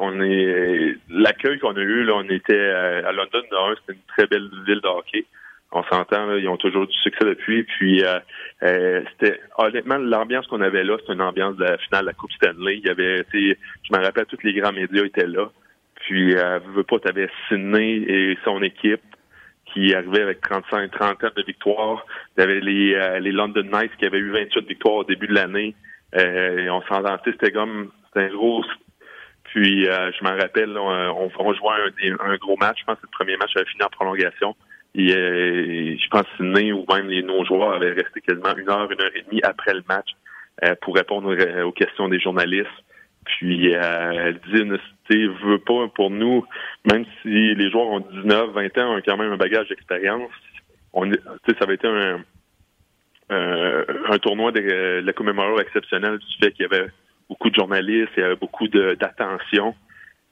on 0.01 0.21
est 0.21 0.97
l'accueil 1.11 1.59
qu'on 1.59 1.77
a 1.77 1.81
eu. 1.81 2.11
On 2.11 2.29
était 2.31 2.71
à 2.71 3.13
London. 3.13 3.43
C'était 3.81 3.99
une 3.99 4.07
très 4.09 4.27
belle 4.27 4.49
ville 4.67 4.81
de 4.81 4.89
hockey 4.89 5.27
on 5.75 5.83
s'entend, 5.85 6.33
ils 6.37 6.49
ont 6.49 6.57
toujours 6.57 6.87
du 6.87 6.97
succès 6.99 7.25
depuis. 7.25 7.65
Puis 7.65 8.05
euh, 8.05 8.19
euh, 8.63 9.03
c'était 9.13 9.41
honnêtement 9.59 9.99
l'ambiance 9.99 10.47
qu'on 10.47 10.61
avait 10.61 10.85
là, 10.85 10.97
c'était 11.01 11.15
une 11.15 11.23
ambiance 11.23 11.57
de 11.57 11.65
la 11.65 11.79
finale 11.79 12.03
de 12.03 12.07
la 12.07 12.13
Coupe 12.13 12.33
Stanley. 12.33 12.79
Il 12.79 12.87
y 12.87 12.91
avait, 12.91 13.25
je 13.33 13.93
me 13.93 14.03
rappelle, 14.03 14.27
tous 14.27 14.43
les 14.45 14.55
grands 14.55 14.73
médias 14.73 15.05
étaient 15.05 15.27
là. 15.27 15.51
Puis 15.97 16.37
euh, 16.37 16.61
veux 16.75 16.85
pas, 16.85 16.99
t'avais 17.01 17.29
Sidney 17.49 18.05
et 18.09 18.39
son 18.45 18.63
équipe 18.63 19.03
qui 19.73 19.93
arrivaient 19.95 20.23
avec 20.23 20.41
35, 20.43 20.91
30 20.93 21.37
de 21.37 21.43
victoires. 21.43 22.07
Avait 22.39 22.61
les, 22.61 22.95
euh, 22.95 23.19
les 23.19 23.33
London 23.33 23.65
Knights 23.65 23.97
qui 23.99 24.07
avaient 24.07 24.19
eu 24.19 24.31
28 24.31 24.69
victoires 24.69 24.97
au 24.97 25.05
début 25.05 25.27
de 25.27 25.35
l'année. 25.35 25.75
et 26.17 26.71
on 26.71 26.83
s'entendait, 26.83 27.19
c'était 27.25 27.51
comme 27.51 27.91
c'était 28.07 28.27
un 28.27 28.35
gros 28.35 28.65
puis 29.45 29.85
je 29.85 30.25
m'en 30.25 30.37
rappelle, 30.37 30.77
on, 30.77 31.31
on, 31.39 31.55
jouait 31.55 32.09
un, 32.09 32.31
un, 32.33 32.37
gros 32.39 32.57
match. 32.57 32.79
Je 32.81 32.85
pense 32.87 32.97
que 32.97 33.07
le 33.07 33.17
premier 33.17 33.37
match 33.37 33.53
avait 33.55 33.67
fini 33.67 33.85
en 33.85 33.89
prolongation. 33.89 34.57
Et, 34.95 35.99
je 35.99 36.09
pense 36.09 36.23
que 36.23 36.37
Sydney 36.37 36.73
ou 36.73 36.85
même 36.93 37.09
les 37.09 37.23
non-joueurs 37.23 37.75
avaient 37.75 37.93
resté 37.93 38.21
quasiment 38.21 38.57
une 38.57 38.71
heure, 38.71 38.91
une 38.91 39.01
heure 39.01 39.11
et 39.15 39.23
demie 39.23 39.43
après 39.43 39.75
le 39.75 39.83
match 39.89 40.09
euh, 40.65 40.75
pour 40.83 40.95
répondre 40.95 41.35
aux 41.65 41.73
questions 41.73 42.09
des 42.09 42.21
journalistes. 42.21 42.69
Puis 43.25 43.75
euh, 43.75 44.33
dit, 45.11 45.27
veut 45.43 45.59
pas 45.59 45.89
pour 45.95 46.11
nous, 46.11 46.45
même 46.91 47.05
si 47.23 47.55
les 47.55 47.71
joueurs 47.71 47.89
ont 47.89 48.01
19, 48.01 48.51
20 48.51 48.79
ans, 48.79 48.97
ont 48.97 49.03
quand 49.05 49.17
même 49.17 49.33
un 49.33 49.37
bagage 49.37 49.69
d'expérience. 49.69 50.31
On, 50.93 51.11
ça 51.11 51.55
avait 51.61 51.75
été 51.75 51.89
un, 51.89 52.23
un 53.31 54.19
tournoi 54.19 54.53
de, 54.53 55.01
la 55.05 55.13
commémoration 55.13 55.59
exceptionnel 55.59 56.19
du 56.19 56.37
fait 56.41 56.53
qu'il 56.53 56.67
y 56.71 56.75
avait 56.75 56.89
beaucoup 57.29 57.51
de 57.51 57.55
journalistes, 57.55 58.13
il 58.17 58.21
y 58.21 58.25
avait 58.25 58.37
beaucoup 58.37 58.69
d'attention. 58.69 59.75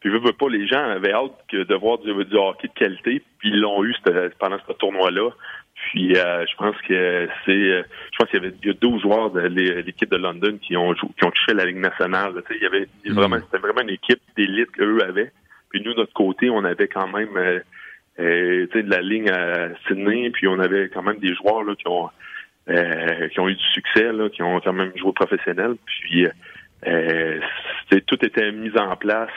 Puis, 0.02 0.10
veux, 0.10 0.18
veux 0.18 0.32
pas, 0.32 0.48
les 0.48 0.66
gens 0.66 0.82
avaient 0.82 1.12
hâte 1.12 1.32
de 1.52 1.74
voir 1.74 1.98
du, 1.98 2.10
hockey 2.10 2.68
de 2.68 2.72
qualité, 2.74 3.22
puis 3.38 3.50
ils 3.50 3.60
l'ont 3.60 3.84
eu 3.84 3.94
pendant 4.38 4.58
ce 4.66 4.72
tournoi-là. 4.74 5.30
Puis, 5.74 6.16
euh, 6.16 6.44
je 6.46 6.56
pense 6.56 6.76
que 6.82 7.28
c'est, 7.46 7.54
je 7.54 8.18
pense 8.18 8.28
qu'il 8.28 8.42
y 8.42 8.44
avait 8.44 8.54
il 8.62 8.68
y 8.68 8.70
a 8.70 8.74
12 8.74 9.02
joueurs 9.02 9.30
de 9.30 9.40
l'équipe 9.40 10.10
de 10.10 10.16
London 10.16 10.58
qui 10.60 10.76
ont 10.76 10.92
qui 10.92 11.24
ont 11.24 11.30
touché 11.30 11.54
la 11.54 11.64
Ligue 11.64 11.78
nationale. 11.78 12.32
il 12.50 12.62
y 12.62 12.66
avait 12.66 12.88
mm. 13.06 13.12
vraiment, 13.12 13.38
c'était 13.38 13.58
vraiment 13.58 13.80
une 13.82 13.90
équipe 13.90 14.20
d'élite 14.36 14.70
qu'eux 14.72 15.00
avaient. 15.02 15.32
Puis 15.70 15.80
nous, 15.84 15.94
de 15.94 16.00
notre 16.00 16.12
côté, 16.12 16.50
on 16.50 16.64
avait 16.64 16.88
quand 16.88 17.08
même, 17.08 17.36
euh, 17.36 17.60
euh 18.20 18.66
de 18.74 18.90
la 18.90 19.00
ligne 19.00 19.30
à 19.30 19.68
Sydney, 19.86 20.30
puis 20.30 20.46
on 20.46 20.58
avait 20.58 20.88
quand 20.88 21.02
même 21.02 21.18
des 21.18 21.34
joueurs 21.34 21.64
là 21.64 21.74
qui 21.74 21.88
ont 21.88 22.10
euh, 22.68 23.28
qui 23.28 23.40
ont 23.40 23.48
eu 23.48 23.56
du 23.56 23.64
succès, 23.72 24.12
là, 24.12 24.28
qui 24.28 24.42
ont 24.42 24.60
quand 24.60 24.72
même 24.72 24.92
joué 24.96 25.12
professionnel. 25.12 25.74
Puis, 25.84 26.26
euh, 26.86 27.40
tout 28.06 28.24
était 28.24 28.52
mis 28.52 28.70
en 28.78 28.94
place. 28.96 29.30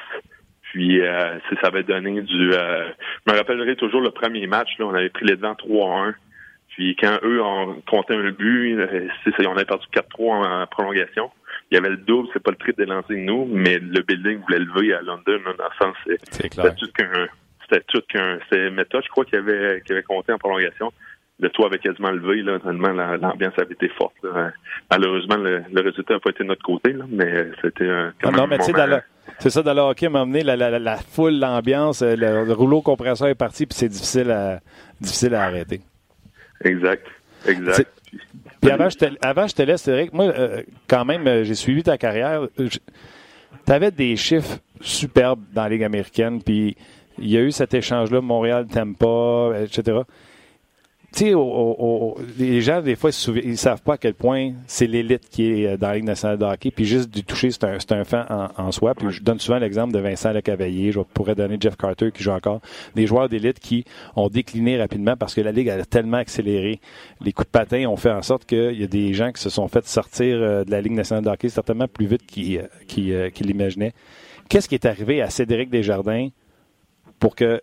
Puis 0.75 0.99
euh, 0.99 1.39
ça 1.61 1.67
avait 1.69 1.83
donné 1.83 2.21
du. 2.21 2.51
Euh, 2.51 2.89
je 3.25 3.31
me 3.31 3.37
rappellerai 3.37 3.77
toujours 3.77 4.01
le 4.01 4.11
premier 4.11 4.45
match, 4.45 4.67
là, 4.77 4.85
on 4.85 4.93
avait 4.93 5.07
pris 5.07 5.23
les 5.23 5.37
devants 5.37 5.53
3-1. 5.53 6.15
Puis 6.67 6.97
quand 6.97 7.17
eux 7.23 7.41
ont 7.41 7.81
compté 7.89 8.13
un 8.13 8.29
but, 8.31 8.77
euh, 8.77 9.07
on 9.47 9.55
avait 9.55 9.63
perdu 9.63 9.85
4-3 9.93 10.63
en, 10.63 10.67
prolongation. 10.67 11.31
Il 11.71 11.75
y 11.75 11.77
avait 11.77 11.91
le 11.91 11.95
double, 11.95 12.27
c'est 12.33 12.43
pas 12.43 12.51
le 12.51 12.57
prix 12.57 12.73
de 12.77 12.83
lancer 12.83 13.15
de 13.15 13.21
nous, 13.21 13.45
mais 13.45 13.79
le 13.79 14.01
building 14.01 14.41
voulait 14.41 14.59
lever 14.59 14.93
à 14.93 15.01
London, 15.01 15.39
dans 15.45 15.63
le 15.63 15.77
sens 15.79 15.95
c'était 16.29 16.49
tout 16.49 16.91
qu'un 16.93 17.27
c'était 17.61 17.83
tout 17.87 18.01
qu'un 18.09 18.39
c'était 18.43 18.69
méthode, 18.69 19.03
je 19.05 19.09
crois 19.11 19.23
qu'il 19.23 19.39
avait 19.39 19.81
qu'il 19.85 19.93
avait 19.93 20.03
compté 20.03 20.33
en 20.33 20.37
prolongation. 20.37 20.91
Le 21.39 21.49
toit 21.51 21.67
avait 21.67 21.79
quasiment 21.79 22.11
levé, 22.11 22.41
là, 22.41 22.59
tellement 22.59 22.91
l'ambiance 22.91 23.53
avait 23.57 23.73
été 23.73 23.87
forte. 23.89 24.15
Malheureusement, 24.91 25.37
le, 25.37 25.63
résultat 25.81 26.15
n'a 26.15 26.19
pas 26.19 26.31
été 26.31 26.43
de 26.43 26.49
notre 26.49 26.63
côté, 26.63 26.91
là, 26.91 27.05
mais 27.09 27.49
c'était 27.61 27.89
un. 27.89 28.13
Ah 28.23 28.31
non, 28.31 28.47
mais 28.47 28.57
tu 28.57 28.65
sais, 28.65 28.73
dans, 28.73 29.01
c'est 29.39 29.49
ça, 29.49 29.61
dans 29.61 29.73
le 29.73 29.81
hockey, 29.81 30.09
m'a 30.09 30.21
amené 30.21 30.43
la, 30.43 30.55
la, 30.55 30.79
la, 30.79 30.97
foule, 30.97 31.37
l'ambiance, 31.37 32.01
euh, 32.01 32.15
le, 32.15 32.53
rouleau 32.53 32.81
compresseur 32.81 33.27
est 33.27 33.35
parti, 33.35 33.65
puis 33.65 33.77
c'est 33.77 33.89
difficile 33.89 34.31
à, 34.31 34.59
difficile 34.99 35.35
à 35.35 35.43
arrêter. 35.43 35.81
Exact. 36.63 37.05
Exact. 37.45 37.91
Puis 38.61 38.71
avant 38.71 38.89
je, 38.89 38.97
te, 38.97 39.05
avant, 39.21 39.47
je 39.47 39.53
te 39.53 39.61
laisse, 39.61 39.87
Eric, 39.87 40.13
moi, 40.13 40.25
euh, 40.25 40.63
quand 40.87 41.05
même, 41.05 41.27
euh, 41.27 41.43
j'ai 41.43 41.53
suivi 41.53 41.83
ta 41.83 41.97
carrière. 41.97 42.47
Tu 42.57 42.79
avais 43.71 43.91
des 43.91 44.15
chiffres 44.15 44.57
superbes 44.81 45.43
dans 45.53 45.63
la 45.63 45.69
Ligue 45.69 45.83
américaine, 45.83 46.41
puis 46.41 46.75
il 47.19 47.29
y 47.29 47.37
a 47.37 47.41
eu 47.41 47.51
cet 47.51 47.73
échange-là, 47.73 48.21
Montréal, 48.21 48.65
Tampa, 48.67 49.51
etc 49.61 50.01
tu 51.15 51.31
sais, 51.31 51.33
les 52.37 52.59
gens, 52.59 52.81
des 52.81 52.97
fois, 52.97 53.09
ils 53.41 53.57
savent 53.57 53.81
pas 53.81 53.93
à 53.93 53.97
quel 53.97 54.15
point 54.15 54.51
c'est 54.67 54.85
l'élite 54.85 55.29
qui 55.29 55.45
est 55.45 55.65
euh, 55.65 55.77
dans 55.77 55.87
la 55.87 55.95
Ligue 55.95 56.03
nationale 56.03 56.37
de 56.37 56.43
hockey. 56.43 56.71
Puis 56.71 56.83
juste 56.83 57.09
du 57.09 57.23
toucher, 57.23 57.51
c'est 57.51 57.63
un, 57.63 57.77
un 57.97 58.03
fan 58.03 58.25
en, 58.57 58.71
soi. 58.73 58.93
Puis 58.95 59.09
je 59.11 59.23
donne 59.23 59.39
souvent 59.39 59.57
l'exemple 59.57 59.93
de 59.93 59.99
Vincent 59.99 60.33
Lecavalier. 60.33 60.91
Je 60.91 60.99
pourrais 60.99 61.33
donner 61.33 61.55
Jeff 61.57 61.77
Carter 61.77 62.11
qui 62.11 62.21
joue 62.21 62.31
encore. 62.31 62.59
Des 62.95 63.07
joueurs 63.07 63.29
d'élite 63.29 63.59
qui 63.59 63.85
ont 64.17 64.27
décliné 64.27 64.77
rapidement 64.77 65.15
parce 65.15 65.33
que 65.33 65.39
la 65.39 65.53
Ligue 65.53 65.69
a 65.69 65.85
tellement 65.85 66.17
accéléré. 66.17 66.81
Les 67.21 67.31
coups 67.31 67.47
de 67.47 67.51
patin 67.51 67.85
ont 67.87 67.95
fait 67.95 68.11
en 68.11 68.21
sorte 68.21 68.45
qu'il 68.45 68.77
y 68.77 68.83
a 68.83 68.87
des 68.87 69.13
gens 69.13 69.31
qui 69.31 69.41
se 69.41 69.49
sont 69.49 69.69
fait 69.69 69.87
sortir 69.87 70.35
euh, 70.35 70.63
de 70.65 70.71
la 70.71 70.81
Ligue 70.81 70.93
nationale 70.93 71.23
de 71.23 71.29
hockey 71.29 71.47
certainement 71.47 71.87
plus 71.87 72.07
vite 72.07 72.25
qu'ils 72.25 72.59
euh, 72.59 73.29
l'imaginaient. 73.39 73.93
Qu'est-ce 74.49 74.67
qui 74.67 74.75
est 74.75 74.85
arrivé 74.85 75.21
à 75.21 75.29
Cédric 75.29 75.69
Desjardins 75.69 76.27
pour 77.19 77.37
que 77.37 77.61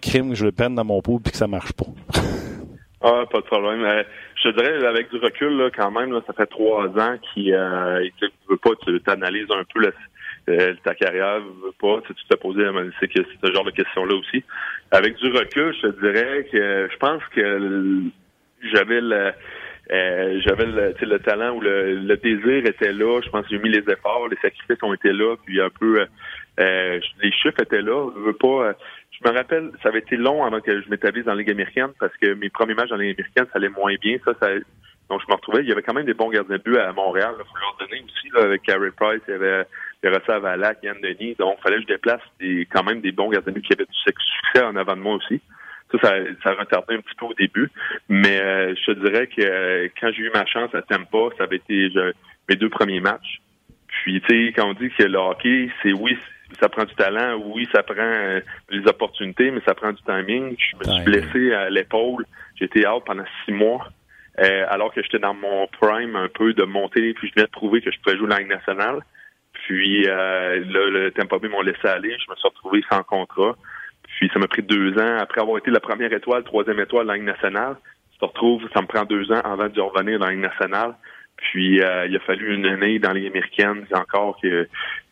crime, 0.00 0.34
je 0.34 0.44
le 0.44 0.50
prenne 0.50 0.74
dans 0.74 0.84
mon 0.84 1.00
pot 1.00 1.20
puis 1.20 1.30
que 1.30 1.38
ça 1.38 1.46
marche 1.46 1.72
pas? 1.72 1.86
Ah, 3.06 3.24
pas 3.30 3.40
de 3.40 3.44
problème. 3.44 3.84
Euh, 3.84 4.02
je 4.34 4.48
te 4.48 4.56
dirais, 4.56 4.86
avec 4.86 5.10
du 5.10 5.18
recul, 5.18 5.58
là, 5.58 5.68
quand 5.70 5.90
même, 5.90 6.10
là, 6.10 6.22
ça 6.26 6.32
fait 6.32 6.46
trois 6.46 6.86
ans 6.86 7.18
qu'il 7.18 7.52
euh, 7.52 8.02
tu 8.18 8.30
veux 8.48 8.56
pas, 8.56 8.70
tu 8.82 8.98
t'analyses 9.02 9.50
un 9.50 9.62
peu 9.74 9.92
euh, 10.48 10.74
ta 10.82 10.94
carrière, 10.94 11.40
veux 11.40 11.74
pas, 11.78 12.00
tu 12.06 12.14
te 12.14 12.34
posé 12.36 12.64
c'est 12.98 13.08
que 13.08 13.20
ce 13.22 13.52
genre 13.52 13.64
de 13.64 13.72
questions-là 13.72 14.14
aussi. 14.14 14.42
Avec 14.90 15.16
du 15.16 15.30
recul, 15.30 15.74
je 15.74 15.88
te 15.88 16.00
dirais 16.00 16.48
que 16.50 16.88
je 16.90 16.96
pense 16.96 17.22
que 17.34 18.00
j'avais 18.72 19.02
le 19.02 19.32
euh, 19.92 20.40
j'avais 20.42 20.64
le, 20.64 20.94
le 20.98 21.18
talent 21.18 21.56
ou 21.56 21.60
le, 21.60 21.96
le, 21.96 22.16
désir 22.16 22.64
était 22.64 22.94
là. 22.94 23.20
Je 23.22 23.28
pense 23.28 23.42
que 23.42 23.50
j'ai 23.50 23.58
mis 23.58 23.68
les 23.68 23.84
efforts, 23.86 24.28
les 24.28 24.38
sacrifices 24.40 24.82
ont 24.82 24.94
été 24.94 25.12
là, 25.12 25.36
puis 25.44 25.60
un 25.60 25.68
peu 25.68 26.06
les 26.56 27.32
chiffres 27.32 27.60
étaient 27.60 27.82
là. 27.82 28.10
Je 28.16 28.20
veux 28.20 28.32
pas 28.32 28.72
je 29.20 29.28
me 29.28 29.34
rappelle, 29.34 29.70
ça 29.82 29.90
avait 29.90 30.00
été 30.00 30.16
long 30.16 30.44
avant 30.44 30.60
que 30.60 30.82
je 30.82 30.88
m'établisse 30.90 31.24
dans 31.24 31.32
la 31.32 31.38
Ligue 31.38 31.50
américaine 31.50 31.90
parce 32.00 32.16
que 32.16 32.34
mes 32.34 32.50
premiers 32.50 32.74
matchs 32.74 32.88
dans 32.88 32.96
la 32.96 33.04
Ligue 33.04 33.16
américaine, 33.20 33.46
ça 33.46 33.58
allait 33.58 33.68
moins 33.68 33.94
bien. 34.00 34.16
Ça, 34.24 34.32
ça 34.40 34.48
donc 35.10 35.20
je 35.20 35.26
me 35.28 35.34
retrouvais. 35.34 35.62
Il 35.62 35.68
y 35.68 35.72
avait 35.72 35.82
quand 35.82 35.94
même 35.94 36.06
des 36.06 36.14
bons 36.14 36.30
gardiens 36.30 36.56
de 36.56 36.62
but 36.62 36.78
à 36.78 36.92
Montréal. 36.92 37.34
Il 37.38 37.44
faut 37.44 37.58
leur 37.58 37.76
donner 37.78 38.02
aussi 38.02 38.28
là, 38.34 38.42
avec 38.44 38.62
Carey 38.62 38.90
Price, 38.96 39.20
il 39.28 39.32
y 39.32 39.34
avait 39.34 39.66
Pierre 40.20 40.40
Valac, 40.40 40.78
Yann 40.82 40.96
Denis. 41.00 41.34
Donc, 41.38 41.58
fallait 41.62 41.76
que 41.76 41.82
je 41.82 41.86
déplace 41.88 42.22
des, 42.40 42.66
quand 42.70 42.82
même 42.82 43.00
des 43.00 43.12
bons 43.12 43.30
gardiens 43.30 43.52
de 43.52 43.58
but 43.58 43.66
qui 43.66 43.72
avaient 43.74 43.84
du 43.84 43.98
succès 43.98 44.64
en 44.64 44.76
avant 44.76 44.96
de 44.96 45.00
moi 45.00 45.14
aussi. 45.14 45.40
Ça, 45.92 45.98
ça, 46.02 46.14
ça 46.42 46.54
retardait 46.54 46.94
un 46.94 47.00
petit 47.00 47.14
peu 47.16 47.26
au 47.26 47.34
début. 47.34 47.70
Mais 48.08 48.40
euh, 48.40 48.74
je 48.74 48.92
te 48.92 48.98
dirais 48.98 49.26
que 49.26 49.42
euh, 49.42 49.88
quand 50.00 50.10
j'ai 50.12 50.22
eu 50.22 50.30
ma 50.34 50.46
chance 50.46 50.74
à 50.74 50.82
Tampa, 50.82 51.34
ça 51.36 51.44
avait 51.44 51.56
été 51.56 51.88
mes 52.48 52.56
deux 52.56 52.70
premiers 52.70 53.00
matchs. 53.00 53.40
Puis, 53.86 54.20
tu 54.22 54.46
sais, 54.46 54.52
quand 54.52 54.68
on 54.68 54.72
dit 54.72 54.90
que 54.90 55.04
le 55.04 55.18
hockey, 55.18 55.70
c'est 55.82 55.92
oui, 55.92 56.18
ça 56.60 56.68
prend 56.68 56.84
du 56.84 56.94
talent, 56.94 57.40
oui, 57.46 57.68
ça 57.72 57.82
prend 57.82 57.96
euh, 57.98 58.40
des 58.70 58.86
opportunités, 58.86 59.50
mais 59.50 59.60
ça 59.66 59.74
prend 59.74 59.92
du 59.92 60.02
timing. 60.02 60.56
Je 60.58 60.76
me 60.76 60.94
suis 60.94 61.04
blessé 61.04 61.52
à 61.52 61.70
l'épaule. 61.70 62.26
Été 62.60 62.86
out 62.88 63.02
pendant 63.04 63.24
six 63.44 63.52
mois. 63.52 63.88
Euh, 64.40 64.64
alors 64.68 64.92
que 64.92 65.02
j'étais 65.02 65.18
dans 65.18 65.34
mon 65.34 65.66
prime 65.80 66.16
un 66.16 66.28
peu 66.28 66.54
de 66.54 66.64
monter, 66.64 67.14
puis 67.14 67.28
je 67.28 67.34
venais 67.34 67.46
de 67.46 67.52
prouver 67.52 67.82
que 67.82 67.90
je 67.92 67.98
pouvais 68.00 68.16
jouer 68.16 68.28
la 68.28 68.38
Ligue 68.38 68.48
nationale. 68.48 69.00
Puis 69.52 70.08
euh, 70.08 70.64
là, 70.64 70.90
le 70.90 71.10
Tampa 71.10 71.38
Bay 71.38 71.48
m'ont 71.48 71.62
laissé 71.62 71.86
aller. 71.86 72.10
Je 72.10 72.30
me 72.30 72.36
suis 72.36 72.48
retrouvé 72.48 72.82
sans 72.90 73.02
contrat. 73.02 73.54
Puis 74.02 74.30
ça 74.32 74.38
m'a 74.38 74.48
pris 74.48 74.62
deux 74.62 74.98
ans. 74.98 75.18
Après 75.18 75.40
avoir 75.40 75.58
été 75.58 75.70
la 75.70 75.80
première 75.80 76.12
étoile, 76.12 76.42
troisième 76.44 76.80
étoile 76.80 77.04
de 77.04 77.08
la 77.08 77.14
Ligue 77.16 77.26
nationale, 77.26 77.76
je 78.20 78.26
retrouve, 78.26 78.62
ça 78.72 78.80
me 78.80 78.86
prend 78.86 79.04
deux 79.04 79.30
ans 79.30 79.40
avant 79.44 79.68
de 79.68 79.80
revenir 79.80 80.18
dans 80.18 80.26
la 80.26 80.32
Ligue 80.32 80.42
nationale. 80.42 80.94
Puis 81.36 81.80
euh, 81.80 82.06
il 82.06 82.16
a 82.16 82.20
fallu 82.20 82.54
une 82.54 82.66
année 82.66 82.98
dans 82.98 83.10
la 83.10 83.14
Ligue 83.14 83.28
américaine 83.28 83.86
encore 83.92 84.38
que 84.42 84.68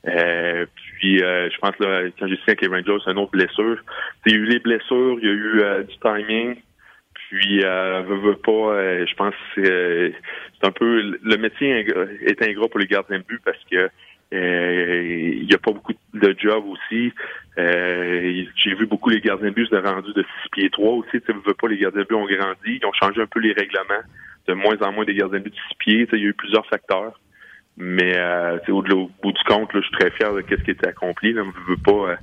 euh, 0.08 0.66
puis 0.98 1.18
je 1.18 1.58
pense 1.58 1.78
là, 1.78 2.02
quand 2.18 2.26
j'ai 2.26 2.36
signé 2.36 2.44
avec 2.48 2.62
les 2.62 2.68
Rangers, 2.68 3.02
c'est 3.04 3.12
une 3.12 3.18
autre 3.18 3.30
blessure. 3.32 3.78
Il 4.26 4.32
y 4.32 4.34
a 4.34 4.38
eu 4.38 4.44
les 4.44 4.58
blessures, 4.58 5.18
il 5.20 5.24
y 5.24 5.28
a 5.28 5.32
eu 5.32 5.84
du 5.84 5.96
timing. 5.98 6.56
Puis, 7.32 7.64
euh, 7.64 8.02
veut, 8.02 8.36
pas, 8.36 8.52
euh, 8.52 9.06
je 9.06 9.14
pense 9.14 9.34
euh, 9.56 10.10
c'est 10.60 10.66
un 10.66 10.70
peu 10.70 11.16
le 11.22 11.36
métier 11.38 11.86
est 12.26 12.42
ingrat 12.42 12.68
pour 12.68 12.78
les 12.78 12.86
gardiens 12.86 13.20
de 13.20 13.24
but 13.24 13.40
parce 13.42 13.56
que 13.70 13.88
euh, 14.34 15.38
il 15.40 15.46
n'y 15.46 15.54
a 15.54 15.58
pas 15.58 15.72
beaucoup 15.72 15.94
de 16.12 16.36
jobs 16.38 16.66
aussi. 16.66 17.10
J'ai 17.56 18.74
vu 18.74 18.84
beaucoup 18.84 19.08
les 19.08 19.22
gardiens 19.22 19.48
de 19.48 19.54
but 19.54 19.66
se 19.66 19.76
rendu 19.76 20.12
de 20.12 20.22
6 20.22 20.48
pieds 20.52 20.70
3 20.70 20.92
aussi. 20.92 21.22
Tu 21.22 21.32
veux 21.32 21.54
pas, 21.54 21.68
les 21.68 21.78
gardiens 21.78 22.02
de 22.02 22.06
but 22.06 22.16
ont 22.16 22.26
grandi. 22.26 22.78
Ils 22.82 22.84
ont 22.84 22.92
changé 22.92 23.22
un 23.22 23.26
peu 23.26 23.40
les 23.40 23.54
règlements. 23.54 24.04
De 24.48 24.54
moins 24.54 24.76
en 24.80 24.92
moins 24.92 25.04
des 25.04 25.14
gardiens 25.14 25.38
de 25.38 25.44
but 25.44 25.54
de 25.54 25.56
6 25.56 25.74
pieds. 25.78 26.08
Il 26.12 26.18
y 26.18 26.24
a 26.24 26.28
eu 26.28 26.34
plusieurs 26.34 26.66
facteurs. 26.66 27.18
Mais 27.76 28.18
euh, 28.18 28.58
au, 28.68 28.82
au, 28.82 29.10
bout 29.22 29.32
du 29.32 29.42
compte, 29.44 29.70
je 29.72 29.80
suis 29.80 29.96
très 29.98 30.10
fier 30.10 30.32
de 30.34 30.44
ce 30.48 30.62
qui 30.62 30.70
était 30.72 30.88
accompli. 30.88 31.32
Là. 31.32 31.42
Je 31.66 31.70
veux 31.70 31.78
pas 31.78 32.16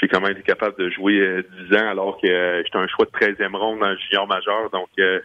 j'ai 0.00 0.08
quand 0.08 0.20
même 0.20 0.32
été 0.32 0.42
capable 0.42 0.76
de 0.78 0.90
jouer 0.90 1.44
10 1.68 1.72
euh, 1.72 1.78
ans 1.78 1.88
alors 1.88 2.20
que 2.20 2.26
euh, 2.26 2.62
j'étais 2.64 2.78
un 2.78 2.86
choix 2.88 3.06
de 3.06 3.10
13e 3.10 3.56
ronde 3.56 3.80
dans 3.80 3.90
le 3.90 3.96
junior 3.96 4.26
majeur. 4.26 4.70
Donc, 4.70 4.88
euh, 4.98 5.20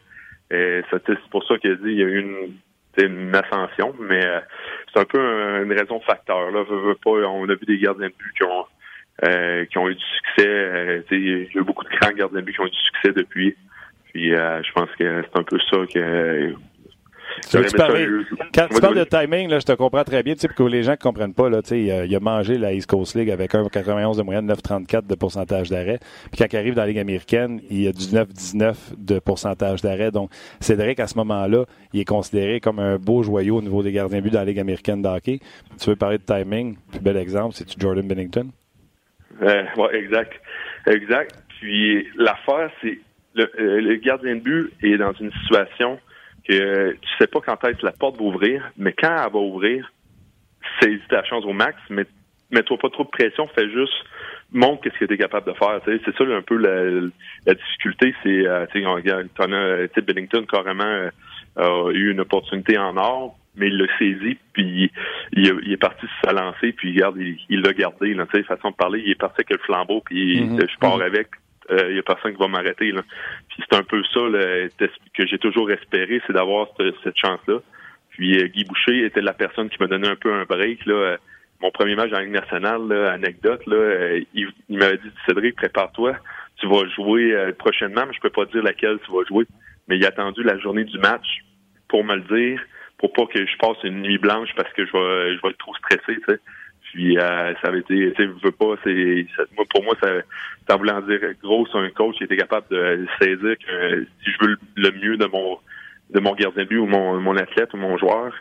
c'est 0.49 1.29
pour 1.31 1.45
ça 1.45 1.57
qu'il 1.57 1.71
a 1.71 1.75
dit 1.75 1.91
il 1.91 1.99
y 1.99 2.03
a 2.03 2.07
eu 2.07 2.19
une, 2.19 2.53
une 2.97 3.35
ascension, 3.35 3.95
mais 3.99 4.21
c'est 4.93 4.99
un 4.99 5.05
peu 5.05 5.19
une 5.19 5.73
raison 5.73 5.99
facteur. 6.01 6.51
Là. 6.51 6.63
pas, 7.03 7.09
on 7.09 7.43
a 7.47 7.55
vu 7.55 7.65
des 7.67 7.77
gardiens 7.77 8.07
de 8.07 8.13
but 8.17 8.33
qui 8.35 8.43
ont 8.43 8.65
qui 9.69 9.77
ont 9.77 9.89
eu 9.89 9.95
du 9.95 10.03
succès. 10.03 11.03
il 11.11 11.29
y 11.29 11.57
a 11.57 11.59
eu 11.59 11.63
beaucoup 11.63 11.83
de 11.83 11.89
grands 11.89 12.11
gardiens 12.11 12.39
de 12.39 12.45
but 12.45 12.53
qui 12.53 12.61
ont 12.61 12.67
eu 12.67 12.71
du 12.71 12.77
succès 12.77 13.11
depuis. 13.13 13.55
Puis 14.13 14.31
je 14.31 14.71
pense 14.73 14.89
que 14.97 15.23
c'est 15.23 15.39
un 15.39 15.43
peu 15.43 15.59
ça 15.69 15.77
que 15.93 16.55
quand 17.51 18.67
tu 18.67 18.81
parles 18.81 18.97
de 18.97 19.03
timing, 19.03 19.49
là, 19.49 19.59
je 19.59 19.65
te 19.65 19.71
comprends 19.73 20.03
très 20.03 20.23
bien. 20.23 20.33
Tu 20.33 20.41
sais, 20.41 20.47
que 20.47 20.63
les 20.63 20.83
gens 20.83 20.91
ne 20.91 20.97
comprennent 20.97 21.33
pas, 21.33 21.49
là, 21.49 21.61
tu 21.61 21.69
sais, 21.69 21.81
il, 21.81 22.15
a 22.15 22.19
mangé 22.19 22.57
la 22.57 22.73
East 22.73 22.89
Coast 22.89 23.15
League 23.15 23.29
avec 23.29 23.53
1,91 23.53 24.17
de 24.17 24.21
moyenne, 24.23 24.51
9,34 24.51 25.07
de 25.07 25.15
pourcentage 25.15 25.69
d'arrêt. 25.69 25.99
Puis 26.31 26.39
quand 26.39 26.45
il 26.51 26.57
arrive 26.57 26.75
dans 26.75 26.81
la 26.81 26.87
Ligue 26.87 26.99
américaine, 26.99 27.61
il 27.69 27.87
a 27.87 27.91
du 27.91 28.05
9,19 28.05 28.75
de 28.97 29.19
pourcentage 29.19 29.81
d'arrêt. 29.81 30.11
Donc, 30.11 30.31
Cédric, 30.59 30.99
à 30.99 31.07
ce 31.07 31.17
moment-là, 31.17 31.65
il 31.93 32.01
est 32.01 32.05
considéré 32.05 32.59
comme 32.59 32.79
un 32.79 32.97
beau 32.97 33.23
joyau 33.23 33.57
au 33.57 33.61
niveau 33.61 33.83
des 33.83 33.91
gardiens 33.91 34.21
buts 34.21 34.31
dans 34.31 34.39
la 34.39 34.45
Ligue 34.45 34.59
américaine 34.59 35.01
d'hockey. 35.01 35.39
Tu 35.79 35.89
veux 35.89 35.95
parler 35.95 36.17
de 36.17 36.23
timing? 36.23 36.77
Puis 36.91 36.99
bel 36.99 37.17
exemple, 37.17 37.55
c'est-tu 37.55 37.79
Jordan 37.79 38.07
Bennington? 38.07 38.49
Euh, 39.41 39.63
ouais, 39.77 39.95
exact. 39.95 40.33
Exact. 40.87 41.35
Puis 41.59 42.07
l'affaire, 42.17 42.71
c'est 42.81 42.99
le, 43.39 43.51
euh, 43.59 43.81
le 43.81 43.95
gardien 43.95 44.35
de 44.35 44.41
but 44.41 44.71
est 44.83 44.97
dans 44.97 45.13
une 45.13 45.31
situation 45.43 45.99
que 46.47 46.91
tu 46.93 47.09
sais 47.19 47.27
pas 47.27 47.39
quand 47.41 47.63
est-ce 47.65 47.85
la 47.85 47.91
porte 47.91 48.17
va 48.17 48.23
ouvrir, 48.23 48.71
mais 48.77 48.93
quand 48.93 49.15
elle 49.15 49.31
va 49.31 49.39
ouvrir, 49.39 49.91
saisis 50.81 51.01
ta 51.09 51.23
chance 51.23 51.45
au 51.45 51.53
max, 51.53 51.77
mais 51.89 52.05
mets-toi 52.51 52.77
pas 52.77 52.89
trop 52.89 53.03
de 53.03 53.09
pression, 53.09 53.47
fais 53.55 53.69
juste 53.69 53.93
montre 54.51 54.81
qu'est-ce 54.81 54.97
que 54.97 55.05
tu 55.05 55.13
es 55.13 55.17
capable 55.17 55.51
de 55.51 55.57
faire. 55.57 55.79
C'est 55.85 56.17
ça 56.17 56.23
un 56.23 56.41
peu 56.41 56.57
la, 56.57 57.53
difficulté, 57.53 58.15
c'est 58.23 58.47
euh, 58.47 58.65
tu 58.71 58.81
sais, 58.81 60.01
Bennington 60.01 60.45
carrément 60.45 60.83
euh, 60.83 61.09
a 61.55 61.91
eu 61.91 62.11
une 62.11 62.19
opportunité 62.19 62.77
en 62.77 62.97
or, 62.97 63.37
mais 63.55 63.67
il 63.67 63.77
l'a 63.77 63.85
saisi, 63.99 64.37
puis 64.53 64.91
il, 65.33 65.71
est 65.71 65.77
parti 65.77 66.07
se 66.23 66.33
lancer, 66.33 66.71
puis 66.71 66.93
regarde, 66.93 67.17
il 67.17 67.61
l'a 67.61 67.73
gardé. 67.73 68.13
Là, 68.13 68.25
façon 68.25 68.71
de 68.71 68.75
parler, 68.75 69.03
il 69.05 69.11
est 69.11 69.19
parti 69.19 69.41
avec 69.41 69.51
le 69.51 69.57
flambeau, 69.59 70.01
puis 70.03 70.41
mm-hmm. 70.41 70.67
je 70.69 70.77
pars 70.79 70.97
mm-hmm. 70.97 71.05
avec, 71.05 71.27
il 71.69 71.75
euh, 71.75 71.93
n'y 71.93 71.99
a 71.99 72.03
personne 72.03 72.33
qui 72.33 72.39
va 72.39 72.47
m'arrêter. 72.47 72.91
Puis 72.91 73.57
c'est 73.57 73.77
un 73.77 73.83
peu 73.83 74.03
ça 74.13 74.21
que 75.13 75.27
j'ai 75.27 75.37
toujours 75.37 75.69
espéré, 75.71 76.21
c'est 76.25 76.33
d'avoir 76.33 76.67
cette, 76.77 77.17
chance-là. 77.17 77.59
Puis 78.11 78.39
euh, 78.39 78.47
Guy 78.47 78.63
Boucher 78.63 79.05
était 79.05 79.21
la 79.21 79.33
personne 79.33 79.69
qui 79.69 79.77
m'a 79.79 79.87
donné 79.87 80.07
un 80.07 80.15
peu 80.15 80.33
un 80.33 80.45
break. 80.45 80.85
Là. 80.85 80.93
Euh, 80.93 81.17
mon 81.61 81.71
premier 81.71 81.95
match 81.95 82.11
en 82.13 82.19
Ligue 82.19 82.31
nationale, 82.31 82.91
anecdote, 83.09 83.65
là, 83.67 84.17
il, 84.33 84.47
m'avait 84.69 84.97
dit 84.97 85.11
Cédric, 85.27 85.57
prépare-toi, 85.57 86.15
tu 86.57 86.67
vas 86.67 86.87
jouer 86.95 87.35
prochainement, 87.57 88.05
mais 88.07 88.13
je 88.13 88.21
peux 88.21 88.29
pas 88.29 88.45
dire 88.45 88.63
laquelle 88.63 88.97
tu 89.05 89.11
vas 89.11 89.25
jouer. 89.27 89.45
Mais 89.89 89.97
il 89.97 90.05
a 90.05 90.07
attendu 90.07 90.41
la 90.41 90.57
journée 90.57 90.85
du 90.85 90.97
match 90.99 91.43
pour 91.89 92.05
me 92.05 92.15
le 92.15 92.21
dire, 92.21 92.61
pour 92.97 93.11
pas 93.11 93.25
que 93.25 93.45
je 93.45 93.57
passe 93.57 93.75
une 93.83 94.01
nuit 94.03 94.17
blanche 94.17 94.49
parce 94.55 94.71
que 94.71 94.85
je 94.85 94.91
vais, 94.93 95.35
je 95.35 95.41
vais 95.41 95.49
être 95.49 95.57
trop 95.57 95.75
stressé. 95.75 96.15
Tu 96.15 96.23
sais. 96.29 96.39
Puis 96.91 97.17
euh, 97.17 97.53
ça 97.61 97.67
avait 97.67 97.79
été, 97.79 98.13
tu 98.13 98.23
sais, 98.43 98.51
pas, 98.51 98.75
c'est, 98.83 99.27
moi 99.55 99.65
pour 99.69 99.83
moi 99.83 99.95
ça, 100.01 100.09
ça 100.67 100.75
voulait 100.75 100.93
dire 101.07 101.33
gros 101.41 101.65
sur 101.67 101.79
un 101.79 101.89
coach 101.91 102.17
qui 102.17 102.23
était 102.23 102.37
capable 102.37 102.67
de 102.71 103.05
saisir 103.21 103.55
que 103.57 104.05
si 104.23 104.31
je 104.31 104.45
veux 104.45 104.57
le 104.75 104.91
mieux 104.91 105.17
de 105.17 105.25
mon 105.25 105.59
de 106.09 106.19
mon 106.19 106.33
gardien 106.33 106.63
de 106.63 106.67
but 106.67 106.77
ou 106.77 106.87
mon, 106.87 107.19
mon 107.19 107.37
athlète 107.37 107.73
ou 107.73 107.77
mon 107.77 107.97
joueur, 107.97 108.33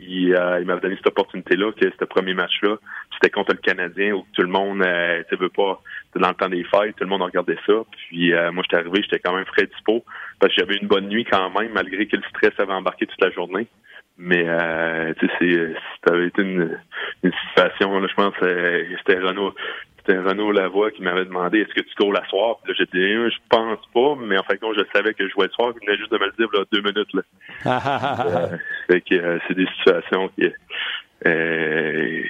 il, 0.00 0.34
euh, 0.34 0.60
il 0.60 0.66
m'avait 0.66 0.80
donné 0.80 0.96
cette 0.96 1.06
opportunité-là, 1.06 1.72
que 1.72 1.90
ce 1.98 2.04
premier 2.04 2.34
match-là, 2.34 2.76
c'était 3.14 3.30
contre 3.30 3.52
le 3.52 3.58
Canadien 3.58 4.12
où 4.14 4.26
tout 4.34 4.42
le 4.42 4.48
monde, 4.48 4.82
euh, 4.82 5.22
tu 5.28 5.36
veux 5.36 5.48
pas, 5.48 5.80
dans 6.14 6.28
le 6.28 6.34
temps 6.34 6.48
des 6.48 6.64
fêtes, 6.64 6.96
tout 6.96 7.04
le 7.04 7.10
monde 7.10 7.22
regardait 7.22 7.58
ça. 7.66 7.72
Puis 7.90 8.32
euh, 8.32 8.52
moi, 8.52 8.62
j'étais 8.64 8.82
arrivé, 8.82 9.02
j'étais 9.02 9.18
quand 9.18 9.34
même 9.34 9.46
frais 9.46 9.66
dispo 9.66 10.04
parce 10.38 10.54
que 10.54 10.60
j'avais 10.60 10.76
une 10.76 10.88
bonne 10.88 11.08
nuit 11.08 11.24
quand 11.24 11.50
même, 11.58 11.72
malgré 11.72 12.06
que 12.06 12.16
le 12.16 12.22
stress 12.30 12.52
avait 12.58 12.72
embarqué 12.72 13.06
toute 13.06 13.20
la 13.22 13.30
journée. 13.30 13.66
Mais 14.18 14.44
euh, 14.46 15.12
tu 15.18 15.28
sais, 15.38 15.74
ça 16.06 16.14
avait 16.14 16.28
été 16.28 16.42
une, 16.42 16.78
une 17.22 17.32
situation, 17.48 17.98
là, 17.98 18.06
je 18.08 18.14
pense 18.14 18.34
que 18.36 18.86
c'était 18.98 19.18
Renaud. 19.20 19.54
C'était 19.98 20.18
Renaud 20.18 20.52
Lavoie 20.52 20.90
qui 20.92 21.02
m'avait 21.02 21.24
demandé 21.24 21.60
est-ce 21.60 21.74
que 21.74 21.80
tu 21.86 21.94
cours 21.96 22.12
la 22.12 22.24
soir? 22.28 22.56
Puis 22.62 22.72
là, 22.72 22.78
j'ai 22.78 22.98
dit 22.98 23.12
je 23.12 23.38
pense 23.50 23.80
pas, 23.92 24.14
mais 24.20 24.38
en 24.38 24.42
fait, 24.44 24.58
je 24.62 24.82
savais 24.94 25.14
que 25.14 25.26
je 25.26 25.32
jouais 25.32 25.46
le 25.46 25.52
soir, 25.52 25.72
il 25.74 25.86
venait 25.86 25.98
juste 25.98 26.12
de 26.12 26.18
me 26.18 26.26
le 26.26 26.32
dire 26.38 26.48
là, 26.52 26.64
deux 26.72 26.80
minutes. 26.80 27.12
Là. 27.12 27.22
euh, 28.52 28.56
fait 28.88 29.00
que 29.00 29.14
euh, 29.16 29.38
c'est 29.46 29.54
des 29.54 29.66
situations 29.78 30.28
qui 30.28 30.48
euh, 31.26 32.22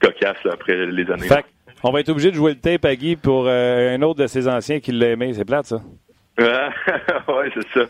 cocasses 0.00 0.44
là, 0.44 0.52
après 0.54 0.86
les 0.86 1.10
années. 1.10 1.28
Fait 1.28 1.44
on 1.84 1.90
va 1.90 2.00
être 2.00 2.10
obligé 2.10 2.30
de 2.30 2.36
jouer 2.36 2.52
le 2.52 2.60
tape 2.60 2.84
à 2.84 2.94
Guy 2.94 3.16
pour 3.16 3.46
euh, 3.48 3.96
un 3.96 4.02
autre 4.02 4.20
de 4.20 4.26
ses 4.28 4.46
anciens 4.46 4.78
qui 4.78 4.92
l'a 4.92 5.08
aimé. 5.10 5.32
C'est 5.34 5.44
plate, 5.44 5.66
ça? 5.66 5.80
ouais, 6.38 7.50
c'est 7.54 7.68
ça. 7.74 7.86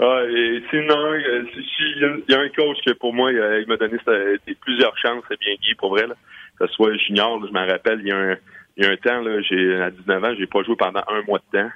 Ouais, 0.00 0.62
sinon, 0.70 1.12
euh, 1.12 1.44
il 1.96 2.24
y 2.28 2.34
a 2.34 2.40
un 2.40 2.48
coach 2.48 2.78
que 2.84 2.92
pour 2.92 3.14
moi, 3.14 3.32
il 3.32 3.66
m'a 3.68 3.76
donné 3.76 3.98
plusieurs 4.60 4.98
chances, 4.98 5.22
c'est 5.28 5.38
bien 5.38 5.54
Guy, 5.62 5.74
pour 5.74 5.90
vrai. 5.90 6.06
Là. 6.06 6.14
Que 6.58 6.66
ce 6.66 6.72
soit 6.74 6.96
junior, 6.96 7.40
je 7.46 7.52
me 7.52 7.70
rappelle, 7.70 8.00
il 8.00 8.08
y 8.08 8.12
a 8.12 8.16
un, 8.16 8.36
il 8.76 8.84
y 8.84 8.86
a 8.86 8.90
un 8.90 8.96
temps, 8.96 9.20
là, 9.20 9.40
j'ai 9.42 9.80
à 9.80 9.90
19 9.90 10.24
ans, 10.24 10.34
j'ai 10.36 10.46
pas 10.46 10.62
joué 10.64 10.74
pendant 10.76 11.02
un 11.08 11.22
mois 11.22 11.38
de 11.38 11.58
temps. 11.58 11.70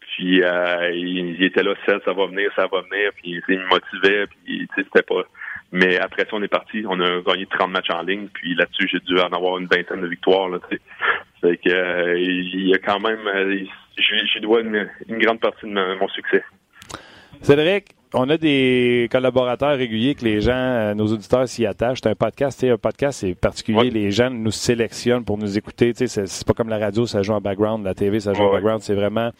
Puis 0.00 0.42
euh, 0.42 0.90
il, 0.92 1.42
était 1.42 1.62
là, 1.62 1.74
ça, 1.86 1.98
ça 2.04 2.12
va 2.12 2.26
venir, 2.26 2.50
ça 2.56 2.66
va 2.66 2.80
venir, 2.82 3.12
puis 3.16 3.40
il 3.48 3.58
me 3.58 3.66
motivait, 3.68 4.26
puis 4.26 4.68
c'était 4.74 5.02
pas. 5.02 5.22
Mais 5.70 5.98
après 5.98 6.24
ça, 6.24 6.30
on 6.32 6.42
est 6.42 6.48
parti, 6.48 6.84
on 6.88 7.00
a 7.00 7.20
gagné 7.20 7.46
30 7.46 7.70
matchs 7.70 7.90
en 7.90 8.02
ligne, 8.02 8.28
puis 8.32 8.54
là-dessus, 8.54 8.88
j'ai 8.90 9.00
dû 9.00 9.18
en 9.20 9.32
avoir 9.32 9.58
une 9.58 9.66
vingtaine 9.66 10.00
de 10.00 10.06
victoires. 10.06 10.48
Là, 10.48 10.58
fait 11.40 11.56
que 11.58 11.70
euh, 11.70 12.18
il 12.18 12.68
y 12.68 12.74
a 12.74 12.78
quand 12.78 13.00
même 13.00 13.20
je, 13.96 14.38
dois 14.40 14.60
une, 14.60 14.88
grande 15.08 15.40
partie 15.40 15.66
de 15.66 15.98
mon 15.98 16.08
succès. 16.08 16.42
Cédric, 17.42 17.94
on 18.14 18.28
a 18.30 18.36
des 18.36 19.08
collaborateurs 19.10 19.76
réguliers 19.76 20.14
que 20.14 20.24
les 20.24 20.40
gens, 20.40 20.52
euh, 20.52 20.94
nos 20.94 21.06
auditeurs 21.12 21.46
s'y 21.48 21.66
attachent. 21.66 22.00
C'est 22.02 22.08
un 22.08 22.14
podcast, 22.14 22.64
un 22.64 22.76
podcast, 22.76 23.20
c'est 23.20 23.34
particulier. 23.34 23.90
Les 23.90 24.10
gens 24.10 24.30
nous 24.30 24.50
sélectionnent 24.50 25.24
pour 25.24 25.38
nous 25.38 25.58
écouter. 25.58 25.92
C'est 25.94 26.46
pas 26.46 26.54
comme 26.54 26.68
la 26.68 26.78
radio, 26.78 27.06
ça 27.06 27.22
joue 27.22 27.32
en 27.32 27.40
background, 27.40 27.84
la 27.84 27.94
TV, 27.94 28.20
ça 28.20 28.32
joue 28.32 28.42
en 28.42 28.52
background. 28.52 28.80
C'est 28.82 28.94
vraiment 28.94 29.30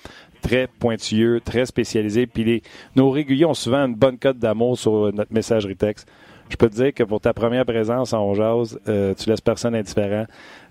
très 0.42 0.66
pointilleux, 0.66 1.40
très 1.40 1.66
spécialisé. 1.66 2.26
Puis 2.26 2.44
les, 2.44 2.62
nos 2.94 3.10
réguliers 3.10 3.46
ont 3.46 3.54
souvent 3.54 3.86
une 3.86 3.94
bonne 3.94 4.18
cote 4.18 4.38
d'amour 4.38 4.78
sur 4.78 5.12
notre 5.12 5.32
messagerie 5.32 5.76
texte. 5.76 6.08
Je 6.50 6.56
peux 6.56 6.68
te 6.68 6.74
dire 6.74 6.94
que 6.94 7.02
pour 7.02 7.20
ta 7.20 7.34
première 7.34 7.64
présence 7.66 8.12
en 8.12 8.32
Jazz, 8.34 8.78
euh, 8.88 9.14
tu 9.14 9.28
laisses 9.28 9.40
personne 9.40 9.74
indifférent. 9.74 10.26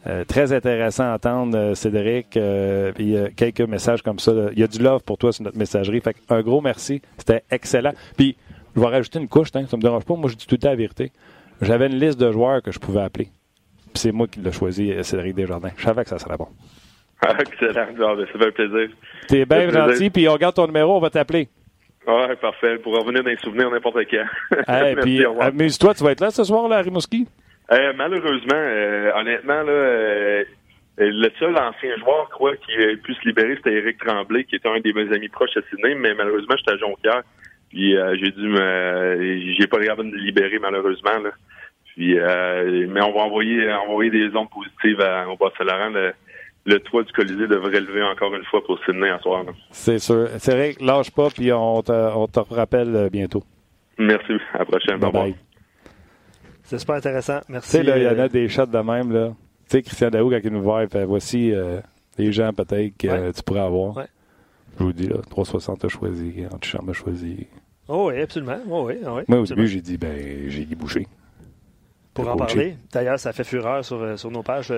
Euh, 0.08 0.24
très 0.24 0.54
intéressant 0.54 1.04
à 1.12 1.16
entendre, 1.16 1.58
euh, 1.58 1.76
Cédric. 1.76 2.36
il 2.36 3.10
y 3.10 3.18
a 3.18 3.30
quelques 3.30 3.62
messages 3.62 4.02
comme 4.02 4.20
ça. 4.20 4.32
Il 4.54 4.60
y 4.60 4.64
a 4.64 4.68
du 4.68 4.80
love 4.80 5.04
pour 5.04 5.18
toi 5.18 5.34
sur 5.34 5.44
notre 5.44 5.58
messagerie. 5.58 6.00
Fait 6.00 6.16
un 6.30 6.42
gros 6.42 6.62
merci. 6.62 7.02
C'était 7.18 7.44
excellent. 7.52 7.94
Puis, 8.16 8.38
je 8.76 8.80
vais 8.80 8.88
rajouter 8.88 9.20
une 9.20 9.28
couche, 9.28 9.50
hein, 9.56 9.66
ça 9.68 9.76
me 9.76 9.82
dérange 9.82 10.06
pas. 10.06 10.16
Moi, 10.16 10.30
je 10.30 10.36
dis 10.36 10.48
tout 10.48 10.56
le 10.56 10.60
temps 10.60 10.70
la 10.70 10.76
vérité. 10.76 11.12
J'avais 11.62 11.88
une 11.88 12.00
liste 12.00 12.20
de 12.20 12.32
joueurs 12.32 12.62
que 12.62 12.72
je 12.72 12.80
pouvais 12.80 13.02
appeler. 13.02 13.30
Puis 13.94 14.02
c'est 14.04 14.12
moi 14.12 14.28
qui 14.28 14.40
l'ai 14.40 14.52
choisi, 14.52 14.94
Cédric 15.02 15.36
Desjardins. 15.36 15.72
Je 15.76 15.84
savais 15.84 16.04
que 16.04 16.10
ça 16.10 16.20
serait 16.20 16.38
bon. 16.38 16.48
excellent. 17.40 17.88
Ben, 17.98 18.26
ça 18.32 18.40
fait 18.40 18.46
un 18.46 18.52
plaisir. 18.52 18.90
T'es 19.28 19.46
bien 19.46 19.70
gentil, 19.70 20.10
puis 20.10 20.30
on 20.30 20.34
regarde 20.34 20.56
ton 20.56 20.68
numéro, 20.68 20.96
on 20.96 21.00
va 21.00 21.10
t'appeler. 21.10 21.50
Oui, 22.08 22.36
parfait. 22.40 22.78
Pour 22.78 22.98
revenir 22.98 23.24
dans 23.24 23.30
les 23.30 23.38
souvenirs 23.38 23.70
n'importe 23.70 23.98
quand. 24.10 24.26
hey, 24.68 24.96
puis, 25.02 25.26
amuse-toi, 25.26 25.94
tu 25.96 26.04
vas 26.04 26.12
être 26.12 26.22
là 26.22 26.32
ce 26.32 26.44
soir, 26.44 26.70
là, 26.70 26.78
à 26.78 26.82
Rimouski? 26.82 27.28
Euh, 27.72 27.94
malheureusement, 27.96 28.54
euh, 28.54 29.12
honnêtement, 29.16 29.62
là, 29.64 29.72
euh, 29.72 30.44
le 30.98 31.30
seul 31.38 31.56
ancien 31.58 31.98
joueur, 31.98 32.30
quoi, 32.30 32.56
qui 32.56 32.72
a 32.74 32.96
pu 32.96 33.14
se 33.14 33.28
libérer, 33.28 33.56
c'était 33.58 33.74
Eric 33.74 33.98
Tremblay, 34.00 34.46
qui 34.46 34.56
était 34.56 34.70
un 34.70 34.80
de 34.80 34.92
mes 34.94 35.14
amis 35.14 35.30
proches 35.30 35.56
à 35.58 35.62
Sydney, 35.70 35.96
mais 35.96 36.14
malheureusement, 36.14 36.56
j'étais 36.58 36.72
à 36.72 36.78
Jonquière. 36.78 37.24
Puis 37.70 37.96
j'ai 38.14 38.32
dû 38.32 38.48
me 38.48 39.54
j'ai 39.60 39.68
pas 39.68 39.76
regardé 39.76 40.04
de 40.04 40.08
me 40.08 40.18
libérer 40.18 40.58
malheureusement. 40.58 41.20
Là. 41.22 41.32
Puis 41.94 42.16
mais 42.16 43.02
on 43.02 43.12
va 43.12 43.24
envoyer 43.24 43.70
envoyer 43.74 44.10
des 44.10 44.34
ondes 44.38 44.50
positives 44.50 45.02
à, 45.02 45.28
au 45.28 45.36
Bas-Saint-Laurent 45.36 45.92
le 46.68 46.80
toit 46.80 47.04
du 47.04 47.12
Colisée 47.14 47.48
devrait 47.48 47.80
lever 47.80 48.04
encore 48.04 48.36
une 48.36 48.44
fois 48.44 48.64
pour 48.64 48.78
Sydney 48.86 49.10
à 49.10 49.20
soir. 49.20 49.46
C'est 49.72 50.00
sûr. 50.00 50.28
C'est 50.38 50.52
vrai, 50.52 50.76
lâche 50.82 51.12
pas, 51.12 51.30
puis 51.30 51.52
on 51.54 51.82
te, 51.82 51.92
on 51.92 52.28
te 52.28 52.40
rappelle 52.54 52.96
euh, 52.96 53.10
bientôt. 53.10 53.44
Merci. 53.98 54.34
À 54.54 54.60
la 54.60 54.66
prochaine. 54.66 55.00
Bye 55.00 55.12
bye. 55.12 55.36
C'est 56.68 56.80
super 56.80 56.96
intéressant. 56.96 57.40
Merci. 57.50 57.80
Tu 57.80 57.86
sais, 57.86 57.98
il 57.98 58.04
y 58.04 58.08
en 58.08 58.20
a 58.20 58.24
euh, 58.24 58.30
des 58.30 58.48
shots 58.48 58.66
de 58.66 58.78
même. 58.78 59.12
là. 59.12 59.30
Tu 59.30 59.78
sais, 59.78 59.82
Christian 59.82 60.10
Daou, 60.10 60.30
quand 60.30 60.40
il 60.44 60.52
nous 60.52 60.62
voit, 60.62 60.84
il 60.84 60.90
fait 60.90 61.06
voici 61.06 61.52
euh, 61.52 61.80
les 62.18 62.32
gens 62.32 62.54
peut-être 62.54 62.96
que 62.98 63.32
tu 63.32 63.44
pourrais 63.44 63.62
avoir. 63.62 63.98
Ouais. 63.98 64.08
Je 64.78 64.84
vous 64.84 64.94
dis, 64.94 65.08
là, 65.08 65.18
360 65.30 65.86
a 65.86 65.88
choisi, 65.88 66.44
Antichambre 66.52 66.92
a 66.92 66.94
choisi. 66.94 67.48
Oh 67.88 68.10
oui, 68.10 68.22
absolument. 68.22 68.60
Oh, 68.70 68.86
oui, 68.88 68.96
oh, 69.06 69.16
oui, 69.16 69.24
Moi, 69.28 69.40
au 69.40 69.46
début, 69.46 69.68
j'ai 69.68 69.82
dit, 69.82 69.98
ben, 69.98 70.50
j'ai 70.50 70.66
Guy 70.66 70.76
Boucher. 70.76 71.08
Pour 72.14 72.28
en 72.28 72.36
parler. 72.36 72.76
D'ailleurs, 72.92 73.20
ça 73.20 73.34
fait 73.34 73.44
fureur 73.44 73.84
sur, 73.84 74.20
sur 74.20 74.30
nos 74.30 74.44
pages. 74.44 74.72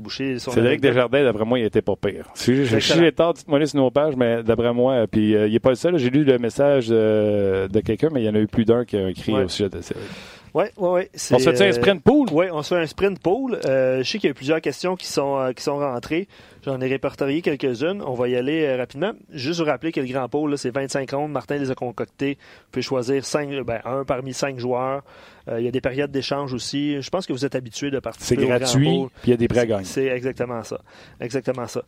Guy 0.00 0.38
Cédric 0.38 0.80
Desjardins, 0.80 1.24
d'après 1.24 1.44
moi, 1.44 1.58
il 1.58 1.64
était 1.64 1.82
pas 1.82 1.96
pire. 1.96 2.28
Si 2.34 2.64
j'ai 2.64 3.12
tort, 3.12 3.34
dites-moi 3.34 3.64
sur 3.66 3.80
nos 3.80 3.90
pages, 3.90 4.16
mais 4.16 4.42
d'après 4.42 4.72
moi, 4.72 5.06
puis 5.06 5.34
euh, 5.34 5.46
il 5.46 5.52
n'est 5.52 5.58
pas 5.58 5.70
le 5.70 5.76
seul. 5.76 5.96
J'ai 5.98 6.10
lu 6.10 6.24
le 6.24 6.38
message 6.38 6.88
de, 6.88 7.80
quelqu'un, 7.80 8.08
mais 8.12 8.22
il 8.22 8.26
y 8.26 8.28
en 8.28 8.34
a 8.34 8.38
eu 8.38 8.46
plus 8.46 8.64
d'un 8.64 8.84
qui 8.84 8.96
a 8.96 9.08
écrit 9.08 9.32
au 9.32 9.48
sujet 9.48 9.68
de 9.68 9.80
Cédric. 9.80 10.06
Oui, 10.54 10.64
oui, 10.76 10.88
oui. 10.88 11.02
On 11.32 11.38
se 11.38 11.52
fait 11.52 11.68
un 11.68 11.72
sprint 11.72 12.02
pool? 12.02 12.28
Oui, 12.32 12.46
on 12.50 12.62
se 12.62 12.74
fait 12.74 12.80
un 12.80 12.86
sprint 12.86 13.18
pool. 13.18 13.58
Euh, 13.64 14.02
je 14.02 14.10
sais 14.10 14.18
qu'il 14.18 14.28
y 14.28 14.30
a 14.30 14.32
eu 14.32 14.34
plusieurs 14.34 14.60
questions 14.60 14.96
qui 14.96 15.06
sont, 15.06 15.38
euh, 15.38 15.52
qui 15.52 15.62
sont 15.62 15.78
rentrées. 15.78 16.28
J'en 16.66 16.80
ai 16.80 16.88
répertorié 16.88 17.42
quelques-unes. 17.42 18.02
On 18.04 18.14
va 18.14 18.28
y 18.28 18.34
aller 18.34 18.64
euh, 18.64 18.76
rapidement. 18.76 19.12
Juste 19.30 19.60
vous 19.60 19.66
rappeler 19.66 19.92
que 19.92 20.00
le 20.00 20.08
grand 20.08 20.28
pôle, 20.28 20.58
c'est 20.58 20.70
25 20.70 21.08
rondes. 21.12 21.30
Martin 21.30 21.58
les 21.58 21.70
a 21.70 21.76
concoctés. 21.76 22.38
Vous 22.40 22.70
pouvez 22.72 22.82
choisir 22.82 23.24
cinq, 23.24 23.50
ben, 23.64 23.80
un 23.84 24.04
parmi 24.04 24.34
cinq 24.34 24.58
joueurs. 24.58 25.04
il 25.48 25.62
y 25.62 25.68
a 25.68 25.70
des 25.70 25.80
périodes 25.80 26.10
d'échange 26.10 26.52
aussi. 26.52 27.00
Je 27.00 27.08
pense 27.08 27.24
que 27.24 27.32
vous 27.32 27.44
êtes 27.44 27.54
habitués 27.54 27.92
de 27.92 28.00
participer. 28.00 28.40
C'est 28.40 28.48
gratuit, 28.48 29.06
puis 29.22 29.28
il 29.28 29.30
y 29.30 29.32
a 29.32 29.36
des 29.36 29.46
prêts 29.46 29.70
à. 29.70 29.84
C'est 29.84 30.06
exactement 30.06 30.64
ça. 30.64 30.80
Exactement 31.20 31.68
ça. 31.68 31.82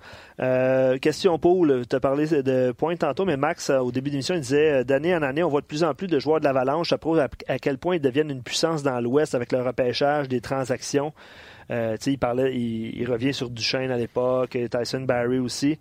question 1.01 1.37
pool, 1.41 1.83
tu 1.91 1.97
as 1.97 2.01
parlé 2.01 2.29
de 2.29 2.70
points 2.70 2.95
tantôt, 2.95 3.24
mais 3.24 3.37
Max, 3.37 3.70
au 3.70 3.91
début 3.91 4.11
de 4.11 4.14
l'émission, 4.14 4.37
il 4.37 4.43
disait 4.43 4.85
d'année 4.85 5.12
en 5.12 5.22
année, 5.22 5.43
on 5.43 5.49
voit 5.49 5.61
de 5.61 5.66
plus 5.66 5.83
en 5.83 5.93
plus 5.95 6.07
de 6.07 6.20
joueurs 6.20 6.39
de 6.39 6.45
l'Avalanche. 6.45 6.91
Ça 6.91 6.99
prouve 6.99 7.18
à 7.18 7.59
quel 7.59 7.79
point 7.79 7.97
ils 7.97 8.01
deviennent 8.01 8.31
une 8.31 8.45
puissance 8.45 8.85
dans 8.85 9.01
l'Ouest 9.01 9.35
avec 9.35 9.51
le 9.51 9.61
repêchage, 9.61 10.29
des 10.29 10.41
transactions. 10.41 11.12
Euh, 11.71 11.97
il 12.07 12.19
parlait, 12.19 12.57
il, 12.57 13.05
revient 13.11 13.35
sur 13.35 13.51
Duchesne 13.51 13.91
à 13.91 13.97
l'époque, 13.97 14.57
Tyson 14.71 15.03
Barry 15.03 15.39
aussi. 15.39 15.79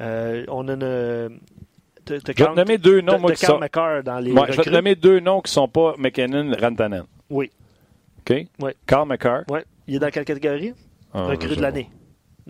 Euh, 0.00 0.44
on 0.48 0.68
a 0.68 0.72
une. 0.72 1.38
je 2.08 2.14
vais 2.14 2.20
te 2.20 2.56
nommer 2.56 2.78
deux 2.78 3.00
noms, 3.00 3.18
moi, 3.18 3.32
qui 3.32 3.46
sont... 3.46 3.58
dans 3.58 4.18
les 4.18 4.32
ouais, 4.32 4.52
je 4.52 4.56
vais 4.56 4.64
te 4.64 4.70
nommer 4.70 4.94
deux 4.94 5.20
noms 5.20 5.40
qui 5.40 5.50
ne 5.50 5.54
sont 5.54 5.68
pas 5.68 5.94
McKinnon, 5.98 6.52
Rantanen. 6.60 7.04
Oui. 7.30 7.50
OK? 8.20 8.46
Oui. 8.60 8.70
Carl 8.86 9.08
McCarr. 9.08 9.42
Oui. 9.48 9.60
Il 9.86 9.96
est 9.96 9.98
dans 9.98 10.10
quelle 10.10 10.24
catégorie? 10.24 10.74
Ah, 11.14 11.26
recrue 11.26 11.56
de 11.56 11.62
l'année. 11.62 11.88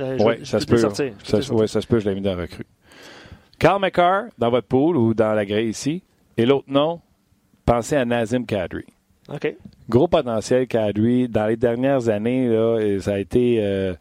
Euh, 0.01 0.17
oui, 0.21 0.45
ça 0.45 0.61
se 0.61 0.67
peut. 0.67 0.83
Ouais, 1.55 1.67
ça 1.67 1.81
se 1.81 1.87
peut, 1.87 1.99
je 1.99 2.09
l'ai 2.09 2.15
mis 2.15 2.21
dans 2.21 2.37
recrue. 2.37 2.67
Carl 3.59 3.81
McCarr, 3.81 4.27
dans 4.39 4.51
votre 4.51 4.67
pool 4.67 4.97
ou 4.97 5.15
dans 5.15 5.35
la 5.35 5.45
grille 5.45 5.69
ici? 5.69 6.03
Et 6.37 6.47
l'autre 6.47 6.71
nom, 6.71 7.01
pensez 7.65 7.97
à 7.97 8.05
Nazim 8.05 8.45
Kadri. 8.47 8.85
Gros 9.89 10.09
potentiel 10.09 10.67
Kadri. 10.67 11.29
Dans 11.29 11.47
les 11.47 11.57
dernières 11.57 12.09
années, 12.09 12.49
là, 12.49 12.99
ça 13.01 13.15
a 13.15 13.19
été 13.19 13.59
euh, 13.61 13.95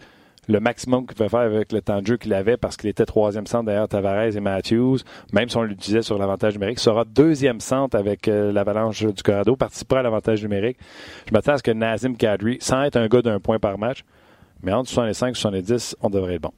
le 0.47 0.59
maximum 0.59 1.05
qu'il 1.05 1.15
pouvait 1.15 1.29
faire 1.29 1.39
avec 1.41 1.71
le 1.71 1.81
temps 1.81 2.01
de 2.01 2.07
jeu 2.07 2.17
qu'il 2.17 2.33
avait 2.33 2.57
parce 2.57 2.77
qu'il 2.77 2.89
était 2.89 3.05
troisième 3.05 3.47
centre 3.47 3.65
derrière 3.65 3.87
Tavares 3.87 4.35
et 4.35 4.39
Matthews. 4.39 4.99
Même 5.33 5.49
si 5.49 5.57
on 5.57 5.63
l'utilisait 5.63 6.01
sur 6.01 6.17
l'avantage 6.17 6.53
numérique, 6.53 6.79
il 6.79 6.83
sera 6.83 7.03
deuxième 7.05 7.59
centre 7.59 7.97
avec 7.97 8.27
euh, 8.27 8.51
l'Avalanche 8.51 9.03
du 9.03 9.23
Colorado, 9.23 9.55
participera 9.55 9.99
à 9.99 10.03
l'avantage 10.03 10.41
numérique. 10.41 10.77
Je 11.27 11.33
m'attends 11.33 11.53
à 11.53 11.57
ce 11.57 11.63
que 11.63 11.71
Nazim 11.71 12.15
Kadri, 12.15 12.57
sans 12.61 12.83
être 12.83 12.95
un 12.97 13.07
gars 13.07 13.21
d'un 13.21 13.39
point 13.39 13.59
par 13.59 13.77
match, 13.77 14.03
mais 14.63 14.73
entre 14.73 14.89
65 14.89 15.29
et 15.29 15.33
70, 15.33 15.95
on 16.01 16.09
devrait 16.09 16.35
être 16.35 16.41
bon. 16.41 16.53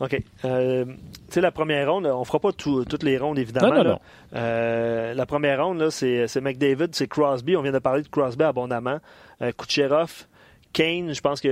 OK. 0.00 0.20
Euh, 0.44 0.84
tu 0.84 0.92
sais, 1.30 1.40
la 1.40 1.50
première 1.50 1.90
ronde, 1.90 2.06
on 2.06 2.24
fera 2.24 2.38
pas 2.38 2.52
toutes 2.52 3.02
les 3.02 3.18
rondes, 3.18 3.38
évidemment. 3.38 3.74
Non, 3.74 3.84
non, 3.84 3.90
non. 3.90 3.98
Euh, 4.34 5.14
la 5.14 5.26
première 5.26 5.64
ronde, 5.64 5.90
c'est 5.90 6.40
McDavid, 6.40 6.88
c'est 6.92 7.08
Crosby. 7.08 7.56
On 7.56 7.62
vient 7.62 7.72
de 7.72 7.78
parler 7.78 8.02
de 8.02 8.08
Crosby 8.08 8.44
abondamment. 8.44 8.98
Euh, 9.42 9.52
Kucherov, 9.56 10.26
Kane, 10.72 11.14
je 11.14 11.20
pense 11.20 11.40
que. 11.40 11.48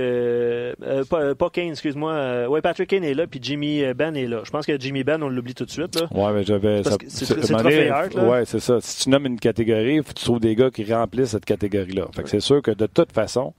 Euh, 0.81 1.03
pas, 1.05 1.35
pas, 1.35 1.49
Kane, 1.49 1.69
excuse-moi. 1.69 2.47
ouais, 2.47 2.61
Patrick 2.61 2.89
Kane 2.89 3.03
est 3.03 3.13
là, 3.13 3.25
puis 3.27 3.39
Jimmy 3.41 3.83
Ben 3.93 4.15
est 4.15 4.27
là. 4.27 4.41
Je 4.43 4.51
pense 4.51 4.65
que 4.65 4.79
Jimmy 4.79 5.03
Ben, 5.03 5.21
on 5.23 5.29
l'oublie 5.29 5.55
tout 5.55 5.65
de 5.65 5.71
suite. 5.71 5.99
Là. 5.99 6.07
Ouais, 6.11 6.33
mais 6.33 6.43
j'avais. 6.43 6.83
C'est. 7.07 8.19
Ouais, 8.19 8.45
c'est 8.45 8.59
ça. 8.59 8.79
Si 8.81 9.03
tu 9.03 9.09
nommes 9.09 9.25
une 9.25 9.39
catégorie, 9.39 9.95
il 9.95 10.03
faut 10.03 10.13
que 10.13 10.19
tu 10.19 10.25
trouves 10.25 10.39
des 10.39 10.55
gars 10.55 10.69
qui 10.69 10.91
remplissent 10.93 11.31
cette 11.31 11.45
catégorie-là. 11.45 12.07
Fait 12.13 12.23
que 12.23 12.29
c'est 12.29 12.41
sûr 12.41 12.61
que 12.61 12.71
de 12.71 12.85
toute 12.85 13.11
façon, 13.11 13.53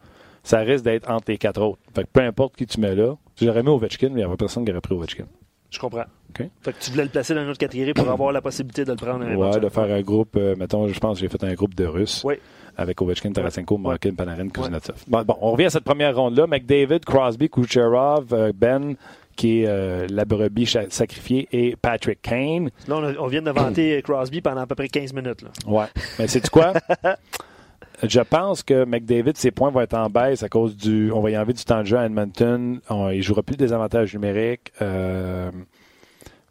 ça 0.44 0.58
risque 0.60 0.84
d'être 0.84 1.10
entre 1.10 1.24
les 1.28 1.38
quatre 1.38 1.60
autres. 1.60 1.80
Fait 1.94 2.04
que 2.04 2.08
peu 2.12 2.20
importe 2.20 2.54
qui 2.54 2.66
tu 2.66 2.78
mets 2.78 2.94
là, 2.94 3.16
j'aurais 3.40 3.62
mis 3.62 3.70
Ovechkin, 3.70 4.08
mais 4.08 4.12
il 4.12 4.16
n'y 4.18 4.22
avait 4.22 4.36
personne 4.36 4.64
qui 4.64 4.70
aurait 4.70 4.80
pris 4.80 4.94
Ovechkin. 4.94 5.24
Je 5.70 5.80
comprends. 5.80 6.04
Fait 6.36 6.72
que 6.72 6.78
tu 6.80 6.90
voulais 6.90 7.04
le 7.04 7.10
placer 7.10 7.34
dans 7.34 7.42
une 7.42 7.48
autre 7.48 7.58
catégorie 7.58 7.94
pour 7.94 8.08
avoir 8.08 8.32
la 8.32 8.40
possibilité 8.40 8.84
de 8.84 8.90
le 8.90 8.96
prendre. 8.96 9.24
Ouais, 9.24 9.60
de 9.60 9.68
faire 9.68 9.84
un 9.84 10.00
groupe, 10.02 10.36
euh, 10.36 10.56
mettons, 10.56 10.88
je 10.88 10.98
pense 10.98 11.16
que 11.16 11.20
j'ai 11.20 11.28
fait 11.28 11.42
un 11.44 11.54
groupe 11.54 11.74
de 11.74 11.84
Russes. 11.84 12.22
Oui. 12.24 12.34
Avec 12.76 13.00
Ovechkin, 13.00 13.30
Tarasenko, 13.30 13.78
Markin, 13.78 14.14
Panarin, 14.14 14.48
Kuznetsov. 14.48 15.04
Bon, 15.06 15.24
on 15.40 15.52
revient 15.52 15.66
à 15.66 15.70
cette 15.70 15.84
première 15.84 16.16
ronde-là. 16.16 16.48
McDavid, 16.48 17.00
Crosby, 17.00 17.48
Kucherov, 17.48 18.32
euh, 18.32 18.52
Ben, 18.52 18.96
qui 19.36 19.60
est 19.60 19.66
euh, 19.68 20.06
la 20.10 20.24
brebis 20.24 20.66
sacrifiée, 20.90 21.48
et 21.52 21.76
Patrick 21.80 22.20
Kane. 22.20 22.70
Là, 22.88 23.14
on, 23.20 23.26
vient 23.28 23.42
de 23.42 23.50
vanter 23.50 24.02
Crosby 24.04 24.40
pendant 24.40 24.62
à 24.62 24.66
peu 24.66 24.74
près 24.74 24.88
15 24.88 25.12
minutes. 25.12 25.42
Là. 25.42 25.48
Ouais. 25.66 25.86
Mais 26.18 26.26
c'est 26.26 26.48
quoi? 26.50 26.72
Je 28.02 28.20
pense 28.20 28.62
que 28.62 28.84
McDavid, 28.84 29.36
ses 29.36 29.50
points 29.50 29.70
vont 29.70 29.80
être 29.80 29.94
en 29.94 30.08
baisse 30.08 30.42
à 30.42 30.48
cause 30.48 30.76
du. 30.76 31.12
On 31.12 31.20
va 31.20 31.30
y 31.30 31.36
enlever 31.36 31.52
du 31.52 31.64
temps 31.64 31.80
de 31.80 31.86
jeu 31.86 31.96
à 31.96 32.06
Edmonton. 32.06 32.80
On, 32.90 33.10
il 33.10 33.18
ne 33.18 33.22
jouera 33.22 33.42
plus 33.42 33.56
des 33.56 33.72
avantages 33.72 34.12
numériques. 34.14 34.72
Euh, 34.82 35.50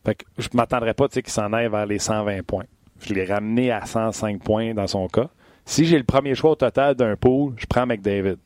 fait 0.05 0.15
que 0.15 0.25
je 0.37 0.47
ne 0.53 0.57
m'attendrais 0.57 0.93
pas 0.93 1.07
qu'il 1.07 1.27
s'en 1.29 1.51
aille 1.53 1.69
vers 1.69 1.85
les 1.85 1.99
120 1.99 2.43
points. 2.43 2.65
Je 3.01 3.13
l'ai 3.13 3.25
ramené 3.25 3.71
à 3.71 3.85
105 3.85 4.41
points 4.41 4.73
dans 4.73 4.87
son 4.87 5.07
cas. 5.07 5.29
Si 5.65 5.85
j'ai 5.85 5.97
le 5.97 6.03
premier 6.03 6.35
choix 6.35 6.51
au 6.51 6.55
total 6.55 6.95
d'un 6.95 7.15
pool, 7.15 7.53
je 7.57 7.65
prends 7.65 7.85
McDavid. 7.85 8.37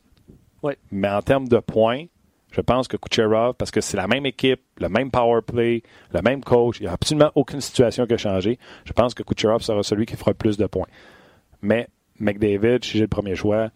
Oui. 0.62 0.74
Mais 0.90 1.08
en 1.08 1.22
termes 1.22 1.48
de 1.48 1.58
points, 1.58 2.04
je 2.50 2.60
pense 2.60 2.88
que 2.88 2.96
Kucherov, 2.96 3.54
parce 3.54 3.70
que 3.70 3.80
c'est 3.80 3.96
la 3.96 4.06
même 4.06 4.26
équipe, 4.26 4.60
le 4.80 4.88
même 4.88 5.10
power 5.10 5.40
play, 5.42 5.82
le 6.12 6.22
même 6.22 6.42
coach, 6.42 6.78
il 6.80 6.84
n'y 6.84 6.88
a 6.88 6.92
absolument 6.92 7.30
aucune 7.34 7.60
situation 7.60 8.06
qui 8.06 8.14
a 8.14 8.18
changé. 8.18 8.58
Je 8.84 8.92
pense 8.92 9.14
que 9.14 9.22
Kucherov 9.22 9.62
sera 9.62 9.82
celui 9.82 10.06
qui 10.06 10.16
fera 10.16 10.34
plus 10.34 10.56
de 10.56 10.66
points. 10.66 10.88
Mais 11.60 11.88
McDavid, 12.20 12.84
si 12.84 12.98
j'ai 12.98 13.04
le 13.04 13.08
premier 13.08 13.34
choix, 13.34 13.70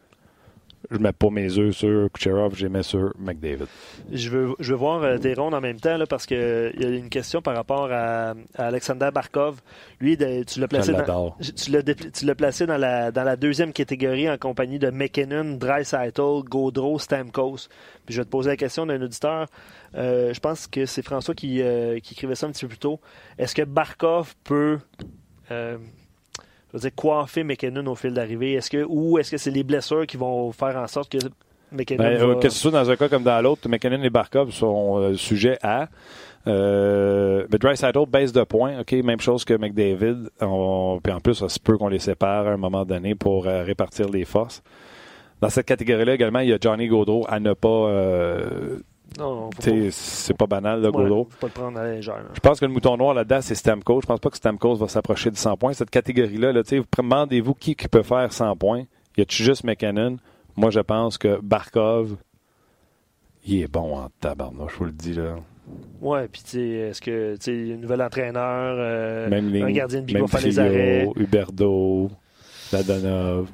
je 0.91 0.99
mets 0.99 1.13
pas 1.13 1.31
mes 1.31 1.59
œufs 1.59 1.75
sur 1.75 2.11
Kucherov, 2.13 2.55
je 2.55 2.65
les 2.65 2.69
mets 2.69 2.83
sur 2.83 3.13
McDavid. 3.19 3.67
Je 4.13 4.29
veux, 4.31 4.55
je 4.59 4.73
veux 4.73 4.79
voir 4.79 5.03
euh, 5.03 5.19
tes 5.19 5.35
rondes 5.35 5.55
en 5.55 5.61
même 5.61 5.81
temps 5.81 5.97
là, 5.97 6.07
parce 6.07 6.27
qu'il 6.27 6.37
y 6.37 6.85
a 6.85 6.89
une 6.89 7.09
question 7.09 7.41
par 7.41 7.55
rapport 7.55 7.89
à, 7.91 8.35
Alexander 8.57 9.11
Barkov. 9.13 9.61
Lui, 10.01 10.17
tu 10.17 10.61
l'as 10.61 10.69
placé, 10.69 10.93
dans, 10.93 11.37
tu 11.41 11.71
l'as, 12.27 12.35
placé 12.35 12.67
dans 12.67 12.77
la, 12.77 13.13
dans 13.13 13.25
la 13.25 13.37
deuxième 13.37 13.73
catégorie 13.73 14.29
en 14.29 14.37
compagnie 14.37 14.79
de 14.79 14.91
McKinnon, 14.91 15.57
Dreisaitl, 15.57 16.43
Gaudreau, 16.45 16.99
Stamkos. 16.99 17.69
Puis 18.05 18.15
je 18.15 18.21
vais 18.21 18.25
te 18.25 18.31
poser 18.31 18.51
la 18.51 18.57
question 18.57 18.87
d'un 18.87 19.01
auditeur. 19.01 19.47
Euh, 19.95 20.35
je 20.35 20.41
pense 20.41 20.67
que 20.67 20.87
c'est 20.87 21.03
François 21.03 21.35
qui, 21.35 21.63
euh, 21.63 22.01
qui 22.01 22.15
écrivait 22.15 22.35
ça 22.35 22.47
un 22.47 22.51
petit 22.51 22.65
peu 22.65 22.71
plus 22.71 22.79
tôt. 22.79 23.01
Est-ce 23.39 23.55
que 23.55 23.63
Barkov 23.63 24.35
peut 24.45 24.79
je 26.73 26.79
veux 26.79 26.81
dire, 26.81 26.95
coiffer 26.95 27.45
McKinnon 27.45 27.87
au 27.87 27.95
fil 27.95 28.15
d'arrivée? 28.15 28.55
Est-ce 28.55 28.71
que, 28.71 28.85
ou 28.89 29.19
est-ce 29.19 29.31
que 29.31 29.37
c'est 29.37 29.51
les 29.51 29.63
blessures 29.63 30.07
qui 30.07 30.17
vont 30.17 30.53
faire 30.53 30.77
en 30.77 30.87
sorte 30.87 31.11
que 31.11 31.19
McKinnon. 31.73 32.03
Ben, 32.03 32.21
euh, 32.21 32.35
Que 32.37 32.49
ce 32.49 32.59
soit 32.59 32.71
dans 32.71 32.91
un 32.91 32.97
cas 32.97 33.09
comme 33.09 33.23
dans 33.23 33.41
l'autre, 33.41 33.69
McKinnon 33.69 34.03
et 34.03 34.11
Barkov 34.11 34.51
sont 34.51 34.99
euh, 34.99 35.15
sujets 35.15 35.59
à. 35.63 35.89
Euh, 36.47 37.47
mais 37.51 37.59
Dry 37.59 37.77
Saddle 37.77 38.07
baisse 38.07 38.33
de 38.33 38.43
points, 38.43 38.81
OK, 38.81 38.93
même 38.93 39.21
chose 39.21 39.45
que 39.45 39.55
McDavid. 39.55 40.29
puis 40.39 41.13
en 41.13 41.21
plus, 41.23 41.35
ça 41.35 41.49
se 41.49 41.61
peut 41.61 41.79
qu'on 41.79 41.89
les 41.89 42.01
sépare 42.01 42.47
à 42.47 42.51
un 42.51 42.57
moment 42.57 42.85
donné 42.85 43.15
pour 43.15 43.47
euh, 43.47 43.63
répartir 43.63 44.09
les 44.09 44.25
forces. 44.25 44.63
Dans 45.41 45.51
cette 45.51 45.67
catégorie-là 45.67 46.15
également, 46.15 46.41
il 46.41 46.51
y 46.51 46.53
a 46.53 46.59
Johnny 46.61 46.89
Gaudreau 46.89 47.25
à 47.29 47.41
ne 47.41 47.53
pas. 47.53 47.89
Euh, 49.19 49.23
non, 49.23 49.51
c'est 49.91 50.37
pas 50.37 50.47
banal, 50.47 50.81
le 50.83 50.91
Gaudreau. 50.91 51.29
Pas 51.41 51.47
le 51.47 51.53
prendre 51.53 51.79
à 51.79 51.93
légère, 51.93 52.25
Je 52.35 52.41
pense 52.41 52.61
que 52.61 52.65
le 52.65 52.73
mouton 52.73 52.97
noir 52.97 53.15
là-dedans, 53.15 53.41
c'est 53.41 53.55
Stamkos. 53.55 54.03
Je 54.03 54.07
pense 54.07 54.21
pas 54.21 54.31
que 54.31 54.37
Stamkos 54.37 54.77
va 54.77 54.89
s'approcher 54.89 55.31
de 55.31 55.37
100 55.37 55.57
points. 55.57 55.73
Cette 55.73 55.91
catégorie-là, 55.91 56.53
là, 56.53 56.63
demandez-vous 56.97 57.55
qui, 57.55 57.75
qui 57.75 57.89
peut 57.89 58.03
faire 58.03 58.33
100 58.33 58.57
points. 58.57 58.85
Y 59.17 59.23
a-tu 59.23 59.43
juste 59.43 59.65
McKinnon? 59.65 60.17
Moi, 60.57 60.71
je 60.71 60.81
pense 60.81 61.19
que 61.19 61.41
Barkov, 61.41 62.17
il 63.45 63.63
est 63.63 63.69
bon 63.69 63.97
en 63.99 64.09
tabarnouche, 64.21 64.73
je 64.75 64.79
vous 64.79 64.85
le 64.85 64.93
dis, 64.93 65.15
là. 65.15 65.37
Ouais, 66.01 66.29
puis 66.29 66.43
tu 66.43 66.51
sais, 66.51 66.69
est-ce 66.69 67.01
que, 67.01 67.37
tu 67.37 67.69
sais, 67.69 67.75
un 67.75 67.77
nouvel 67.77 68.03
entraîneur, 68.03 68.77
euh, 68.79 69.31
un 69.31 69.71
gardien 69.71 70.01
de 70.01 70.07
but 70.07 70.19
va 70.19 70.27
faire 70.27 70.41
les 70.43 70.59
arrêts. 70.59 71.09
Huberdo, 71.17 72.11
Ladonov. 72.73 73.49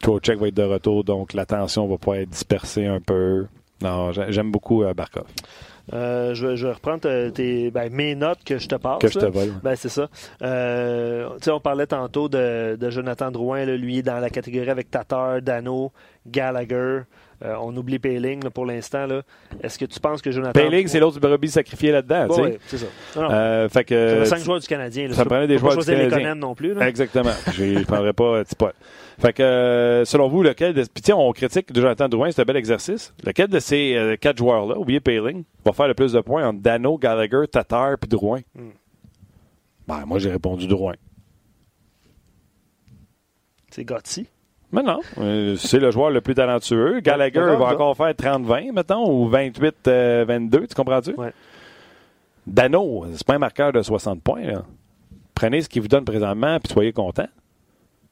Trocheck 0.00 0.38
va 0.38 0.48
être 0.48 0.54
de 0.54 0.62
retour, 0.62 1.04
donc 1.04 1.32
l'attention 1.32 1.86
va 1.86 1.96
pouvoir 1.96 2.18
être 2.18 2.28
dispersée 2.28 2.86
un 2.86 3.00
peu. 3.00 3.46
Non, 3.84 4.12
j'aime 4.12 4.50
beaucoup 4.50 4.82
euh, 4.82 4.94
Barkov. 4.94 5.26
Euh, 5.92 6.32
je, 6.32 6.56
je, 6.56 6.66
vais 6.66 6.72
reprendre 6.72 7.28
tes, 7.28 7.70
ben, 7.70 7.92
mes 7.92 8.14
notes 8.14 8.42
que 8.42 8.56
je 8.56 8.66
te 8.66 8.76
passe. 8.76 8.98
Que 8.98 9.08
je 9.08 9.18
te 9.18 9.26
vole. 9.26 9.52
Ben, 9.62 9.76
c'est 9.76 9.90
ça. 9.90 10.08
Euh, 10.40 11.28
on 11.46 11.60
parlait 11.60 11.86
tantôt 11.86 12.30
de, 12.30 12.76
de 12.80 12.90
Jonathan 12.90 13.30
Drouin. 13.30 13.66
Là, 13.66 13.76
lui 13.76 13.98
est 13.98 14.02
dans 14.02 14.18
la 14.20 14.30
catégorie 14.30 14.70
avec 14.70 14.90
Tatar, 14.90 15.42
Dano, 15.42 15.92
Gallagher. 16.26 17.02
Euh, 17.44 17.56
on 17.60 17.76
oublie 17.76 17.98
Payling 17.98 18.48
pour 18.50 18.64
l'instant. 18.64 19.06
Est-ce 19.62 19.78
que 19.78 19.84
tu 19.84 20.00
penses 20.00 20.22
que 20.22 20.30
Jonathan. 20.30 20.52
Payling, 20.52 20.86
c'est 20.86 20.98
l'autre 20.98 21.20
brebis 21.20 21.50
sacrifié 21.50 21.92
là-dedans. 21.92 22.26
oui, 22.30 22.58
c'est 22.66 22.78
ça. 22.78 22.86
Euh, 23.16 23.68
fait 23.68 23.84
que, 23.84 24.24
cinq 24.24 24.38
joueurs 24.38 24.60
du 24.60 24.66
Canadien. 24.66 25.12
ça 25.12 25.24
prenait 25.24 25.46
des 25.46 25.58
joueurs 25.58 25.76
du 25.76 25.84
Canadien. 25.84 26.34
non 26.34 26.54
plus. 26.54 26.80
Exactement. 26.80 27.32
je 27.52 27.64
ne 27.64 27.84
prendrais 27.84 28.12
pas 28.12 28.42
Fait 29.18 29.32
que, 29.32 29.42
euh, 29.42 30.04
selon 30.04 30.28
vous, 30.28 30.42
lequel 30.42 30.72
de. 30.74 30.84
On 31.12 31.32
critique 31.32 31.66
Jonathan 31.74 32.08
Drouin, 32.08 32.30
c'est 32.30 32.40
un 32.40 32.44
bel 32.44 32.56
exercice. 32.56 33.12
Lequel 33.24 33.48
de 33.48 33.58
ces 33.58 34.16
quatre 34.20 34.38
joueurs-là, 34.38 34.78
oubliez 34.78 35.00
Payling, 35.00 35.44
va 35.64 35.72
faire 35.72 35.88
le 35.88 35.94
plus 35.94 36.12
de 36.12 36.20
points 36.20 36.48
entre 36.48 36.60
Dano, 36.60 36.96
Gallagher, 36.98 37.46
Tatar 37.50 37.98
puis 37.98 38.08
Drouin? 38.08 38.40
Hmm. 38.54 38.70
Ben, 39.86 40.04
moi, 40.06 40.18
j'ai 40.18 40.30
répondu 40.30 40.66
Drouin. 40.66 40.94
C'est 43.70 43.84
Gotti. 43.84 44.28
Mais 44.72 44.82
non, 44.82 45.00
euh, 45.18 45.56
c'est 45.56 45.78
le 45.78 45.90
joueur 45.90 46.10
le 46.10 46.20
plus 46.20 46.34
talentueux. 46.34 47.00
Gallagher 47.00 47.40
va 47.40 47.66
encore 47.66 47.96
faire 47.96 48.10
30-20, 48.10 48.72
mettons, 48.72 49.08
ou 49.08 49.30
28-22, 49.30 49.86
euh, 49.88 50.66
tu 50.66 50.74
comprends-tu? 50.74 51.14
Ouais. 51.14 51.32
Dano, 52.46 53.06
c'est 53.14 53.26
pas 53.26 53.34
un 53.34 53.38
marqueur 53.38 53.72
de 53.72 53.80
60 53.82 54.22
points. 54.22 54.64
Prenez 55.34 55.62
ce 55.62 55.68
qu'il 55.68 55.82
vous 55.82 55.88
donne 55.88 56.04
présentement, 56.04 56.58
puis 56.60 56.72
soyez 56.72 56.92
content. 56.92 57.28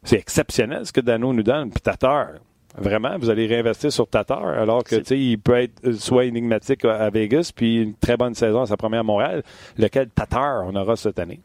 C'est 0.04 0.16
exceptionnel 0.16 0.86
ce 0.86 0.92
que 0.92 1.00
Dano 1.00 1.32
nous 1.32 1.42
donne. 1.42 1.70
Puis 1.70 1.80
Tatar, 1.80 2.28
vraiment, 2.76 3.16
vous 3.18 3.30
allez 3.30 3.46
réinvestir 3.46 3.92
sur 3.92 4.08
Tatar, 4.08 4.46
alors 4.46 4.82
que 4.84 5.14
il 5.14 5.38
peut 5.38 5.56
être 5.56 5.84
euh, 5.84 5.92
soit 5.92 6.24
énigmatique 6.24 6.84
à 6.84 7.10
Vegas, 7.10 7.52
puis 7.54 7.82
une 7.82 7.94
très 7.94 8.16
bonne 8.16 8.34
saison 8.34 8.62
à 8.62 8.66
sa 8.66 8.76
première 8.76 9.00
à 9.00 9.04
Montréal. 9.04 9.42
Lequel 9.76 10.08
Tatar 10.08 10.64
on 10.66 10.74
aura 10.74 10.96
cette 10.96 11.18
année? 11.18 11.40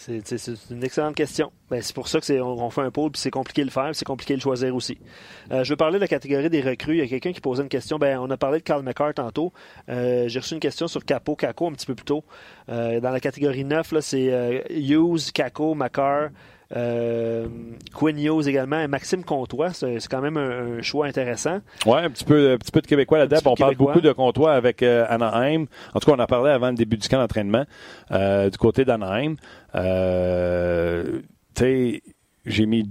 C'est 0.00 0.70
une 0.70 0.82
excellente 0.82 1.14
question. 1.14 1.52
Ben, 1.68 1.82
c'est 1.82 1.94
pour 1.94 2.08
ça 2.08 2.20
qu'on 2.22 2.40
on 2.40 2.70
fait 2.70 2.80
un 2.80 2.90
pôle, 2.90 3.10
puis 3.10 3.20
c'est 3.20 3.30
compliqué 3.30 3.60
de 3.60 3.66
le 3.66 3.70
faire, 3.70 3.90
c'est 3.92 4.06
compliqué 4.06 4.32
de 4.32 4.38
le 4.38 4.42
choisir 4.42 4.74
aussi. 4.74 4.96
Euh, 5.52 5.62
je 5.62 5.68
veux 5.70 5.76
parler 5.76 5.96
de 5.96 6.00
la 6.00 6.08
catégorie 6.08 6.48
des 6.48 6.62
recrues. 6.62 6.94
Il 6.94 7.00
y 7.00 7.02
a 7.02 7.06
quelqu'un 7.06 7.32
qui 7.32 7.42
posait 7.42 7.62
une 7.62 7.68
question. 7.68 7.98
Ben, 7.98 8.18
on 8.18 8.30
a 8.30 8.38
parlé 8.38 8.60
de 8.60 8.64
Carl 8.64 8.82
McCart 8.82 9.12
tantôt. 9.12 9.52
Euh, 9.90 10.26
j'ai 10.26 10.40
reçu 10.40 10.54
une 10.54 10.60
question 10.60 10.88
sur 10.88 11.04
Capo, 11.04 11.36
Caco 11.36 11.66
un 11.66 11.72
petit 11.72 11.84
peu 11.84 11.94
plus 11.94 12.06
tôt. 12.06 12.24
Euh, 12.70 13.00
dans 13.00 13.10
la 13.10 13.20
catégorie 13.20 13.64
9, 13.64 13.92
c'est 14.00 14.64
Hughes, 14.70 15.32
Caco, 15.34 15.74
McCart, 15.74 16.30
euh, 16.76 17.46
Quinn 17.92 18.16
Hughes 18.18 18.46
également, 18.46 18.80
et 18.80 18.86
Maxime 18.86 19.24
Comtois, 19.24 19.72
c'est 19.72 19.98
quand 20.08 20.20
même 20.20 20.36
un, 20.36 20.82
choix 20.82 21.06
intéressant. 21.06 21.60
Oui, 21.84 21.98
un 21.98 22.10
petit 22.10 22.24
peu, 22.24 22.52
un 22.52 22.58
petit 22.58 22.70
peu 22.70 22.80
de 22.80 22.86
Québécois 22.86 23.18
là-dedans. 23.18 23.40
On 23.44 23.54
parle 23.54 23.74
beaucoup 23.74 24.00
de 24.00 24.12
Comtois 24.12 24.52
avec 24.52 24.82
euh, 24.82 25.04
Anaheim. 25.08 25.66
En 25.94 26.00
tout 26.00 26.10
cas, 26.10 26.16
on 26.16 26.22
en 26.22 26.26
parlé 26.26 26.50
avant 26.50 26.68
le 26.68 26.74
début 26.74 26.96
du 26.96 27.08
camp 27.08 27.18
d'entraînement 27.18 27.64
euh, 28.12 28.50
du 28.50 28.58
côté 28.58 28.84
d'Anaheim. 28.84 29.34
Euh, 29.74 31.20
tu 31.54 31.62
sais, 31.62 32.02
j'ai 32.46 32.66
mis 32.66 32.88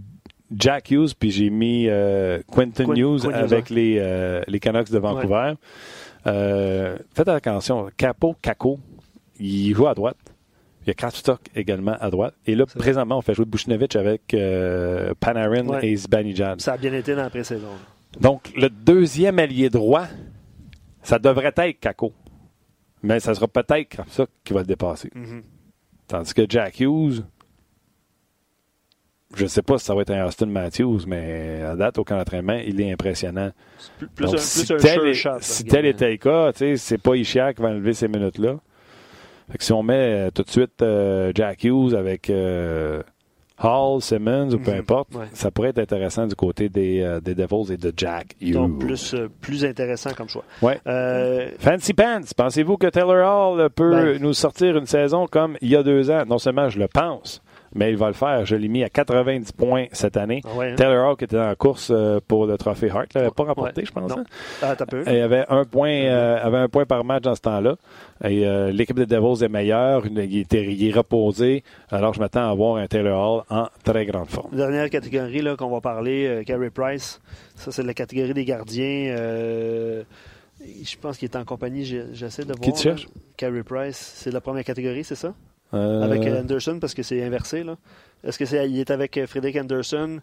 Jack 0.51 0.91
Hughes 0.91 1.13
puis 1.17 1.31
j'ai 1.31 1.49
mis 1.49 1.87
Quentin 2.51 2.93
Hughes 2.93 3.31
avec 3.33 3.69
les, 3.69 4.43
les 4.47 4.59
Canucks 4.59 4.91
de 4.91 4.99
Vancouver. 4.99 5.53
faites 6.25 7.27
attention, 7.27 7.89
Capo, 7.95 8.35
Caco, 8.41 8.79
il 9.39 9.73
joue 9.73 9.87
à 9.87 9.93
droite. 9.93 10.17
Il 10.89 10.93
y 10.93 10.93
a 10.93 10.95
Kravstok 10.95 11.41
également 11.55 11.95
à 11.99 12.09
droite. 12.09 12.33
Et 12.47 12.55
là, 12.55 12.65
présentement, 12.65 13.19
on 13.19 13.21
fait 13.21 13.35
jouer 13.35 13.45
Bushnevich 13.45 13.95
avec 13.95 14.33
euh, 14.33 15.13
Panarin 15.19 15.79
et 15.81 15.95
Zibanejad. 15.95 16.59
Ça 16.61 16.73
a 16.73 16.77
bien 16.77 16.93
été 16.93 17.13
dans 17.13 17.21
la 17.21 17.29
pré-saison. 17.29 17.67
Donc, 18.19 18.51
le 18.55 18.71
deuxième 18.71 19.37
allié 19.37 19.69
droit, 19.69 20.07
ça 21.03 21.19
devrait 21.19 21.53
être 21.55 21.79
Kako. 21.79 22.11
Mais 23.03 23.19
ça 23.19 23.35
sera 23.35 23.47
peut-être 23.47 23.87
Kravstok 23.87 24.31
qui 24.43 24.53
va 24.53 24.61
le 24.61 24.65
dépasser. 24.65 25.09
Mm-hmm. 25.09 25.41
Tandis 26.07 26.33
que 26.33 26.41
Jack 26.49 26.79
Hughes, 26.79 27.23
je 29.35 29.43
ne 29.43 29.47
sais 29.47 29.61
pas 29.61 29.77
si 29.77 29.85
ça 29.85 29.93
va 29.93 30.01
être 30.01 30.09
un 30.09 30.25
Austin 30.25 30.47
Matthews, 30.47 31.01
mais 31.05 31.61
à 31.61 31.75
date, 31.75 31.99
au 31.99 32.03
camp 32.03 32.17
d'entraînement, 32.17 32.59
il 32.65 32.81
est 32.81 32.91
impressionnant. 32.91 33.51
Plus, 34.15 34.33
un, 34.33 34.37
si, 34.37 34.65
tel, 34.65 35.13
shot, 35.13 35.37
si 35.39 35.65
tel 35.65 35.85
était 35.85 36.09
le 36.09 36.17
cas, 36.17 36.51
c'est 36.77 36.97
pas 36.97 37.15
Ishia 37.15 37.53
qui 37.53 37.61
va 37.61 37.69
enlever 37.69 37.93
ces 37.93 38.07
minutes-là. 38.07 38.57
Fait 39.51 39.57
que 39.57 39.63
si 39.63 39.73
on 39.73 39.83
met 39.83 40.27
euh, 40.27 40.31
tout 40.31 40.43
de 40.43 40.49
suite 40.49 40.81
euh, 40.81 41.31
Jack 41.33 41.63
Hughes 41.63 41.95
avec 41.95 42.29
euh, 42.29 43.01
Hall, 43.61 44.01
Simmons 44.01 44.53
ou 44.53 44.59
peu 44.59 44.71
mhm. 44.71 44.79
importe, 44.79 45.09
ça 45.33 45.49
pourrait 45.49 45.69
être 45.69 45.79
intéressant 45.79 46.27
du 46.27 46.35
côté 46.35 46.69
des, 46.69 47.19
des 47.23 47.35
Devils 47.35 47.73
et 47.73 47.77
de 47.77 47.91
Jack 47.95 48.35
Hughes. 48.39 48.53
Donc 48.53 48.79
plus, 48.79 49.15
plus 49.41 49.65
intéressant 49.65 50.11
comme 50.13 50.29
choix. 50.29 50.43
Ouais. 50.61 50.79
Fancy 51.59 51.93
Pants, 51.93 52.21
pensez-vous 52.37 52.77
que 52.77 52.87
Taylor 52.87 53.53
Hall 53.53 53.69
peut 53.71 54.13
ben. 54.13 54.21
nous 54.21 54.33
sortir 54.33 54.77
une 54.77 54.85
saison 54.85 55.27
comme 55.27 55.57
il 55.61 55.69
y 55.69 55.75
a 55.75 55.83
deux 55.83 56.09
ans? 56.09 56.23
Non 56.27 56.37
seulement 56.37 56.69
je 56.69 56.79
le 56.79 56.87
pense, 56.87 57.41
mais 57.73 57.91
il 57.91 57.97
va 57.97 58.07
le 58.07 58.13
faire. 58.13 58.45
Je 58.45 58.55
l'ai 58.55 58.67
mis 58.67 58.83
à 58.83 58.89
90 58.89 59.51
points 59.53 59.85
cette 59.91 60.17
année. 60.17 60.41
Ah 60.45 60.49
hein? 60.61 60.75
Taylor 60.75 61.09
Hawk 61.09 61.23
était 61.23 61.37
la 61.37 61.55
course 61.55 61.89
euh, 61.91 62.19
pour 62.25 62.45
le 62.45 62.57
trophée 62.57 62.89
Hart. 62.89 63.07
Il 63.13 63.19
l'avait 63.19 63.31
pas 63.31 63.43
remporté, 63.43 63.85
je 63.85 63.91
pense. 63.91 64.11
Hein? 64.11 64.23
Ah, 64.61 64.75
peu. 64.75 65.03
Il 65.07 65.21
avait 65.21 65.45
un 65.49 65.65
point, 65.65 65.91
euh, 65.91 66.37
avait 66.41 66.57
un 66.57 66.67
point 66.67 66.85
par 66.85 67.03
match 67.03 67.23
dans 67.23 67.35
ce 67.35 67.41
temps-là. 67.41 67.75
Et 68.23 68.45
euh, 68.45 68.71
l'équipe 68.71 68.97
des 68.97 69.05
Devils 69.05 69.43
est 69.43 69.49
meilleure. 69.49 70.05
Il, 70.07 70.37
était, 70.39 70.65
est 70.65 70.95
reposé. 70.95 71.63
Alors, 71.89 72.13
je 72.13 72.19
m'attends 72.19 72.47
à 72.47 72.51
avoir 72.51 72.77
un 72.77 72.87
Taylor 72.87 73.19
Hall 73.19 73.43
en 73.49 73.67
très 73.83 74.05
grande 74.05 74.29
forme. 74.29 74.55
Dernière 74.55 74.89
catégorie 74.89 75.41
là, 75.41 75.55
qu'on 75.55 75.69
va 75.69 75.81
parler, 75.81 76.43
Carey 76.45 76.69
Price. 76.69 77.21
Ça, 77.55 77.71
c'est 77.71 77.83
la 77.83 77.93
catégorie 77.93 78.33
des 78.33 78.45
gardiens. 78.45 79.13
je 80.61 80.95
pense 80.99 81.17
qu'il 81.17 81.29
est 81.29 81.37
en 81.37 81.45
compagnie. 81.45 81.85
J'essaie 82.13 82.43
de 82.43 82.53
voir. 82.53 82.61
Qui 82.61 82.73
tu 82.73 82.83
cherches? 82.83 83.07
Carey 83.37 83.63
Price. 83.63 84.13
C'est 84.15 84.31
la 84.31 84.41
première 84.41 84.63
catégorie, 84.63 85.03
c'est 85.03 85.15
ça? 85.15 85.33
Euh, 85.73 86.01
avec 86.01 86.25
Anderson, 86.25 86.79
parce 86.79 86.93
que 86.93 87.03
c'est 87.03 87.23
inversé. 87.23 87.63
Là. 87.63 87.77
Est-ce 88.23 88.39
que 88.39 88.45
c'est 88.45 88.69
il 88.69 88.79
est 88.79 88.91
avec 88.91 89.19
Frédéric 89.27 89.57
Anderson? 89.57 90.19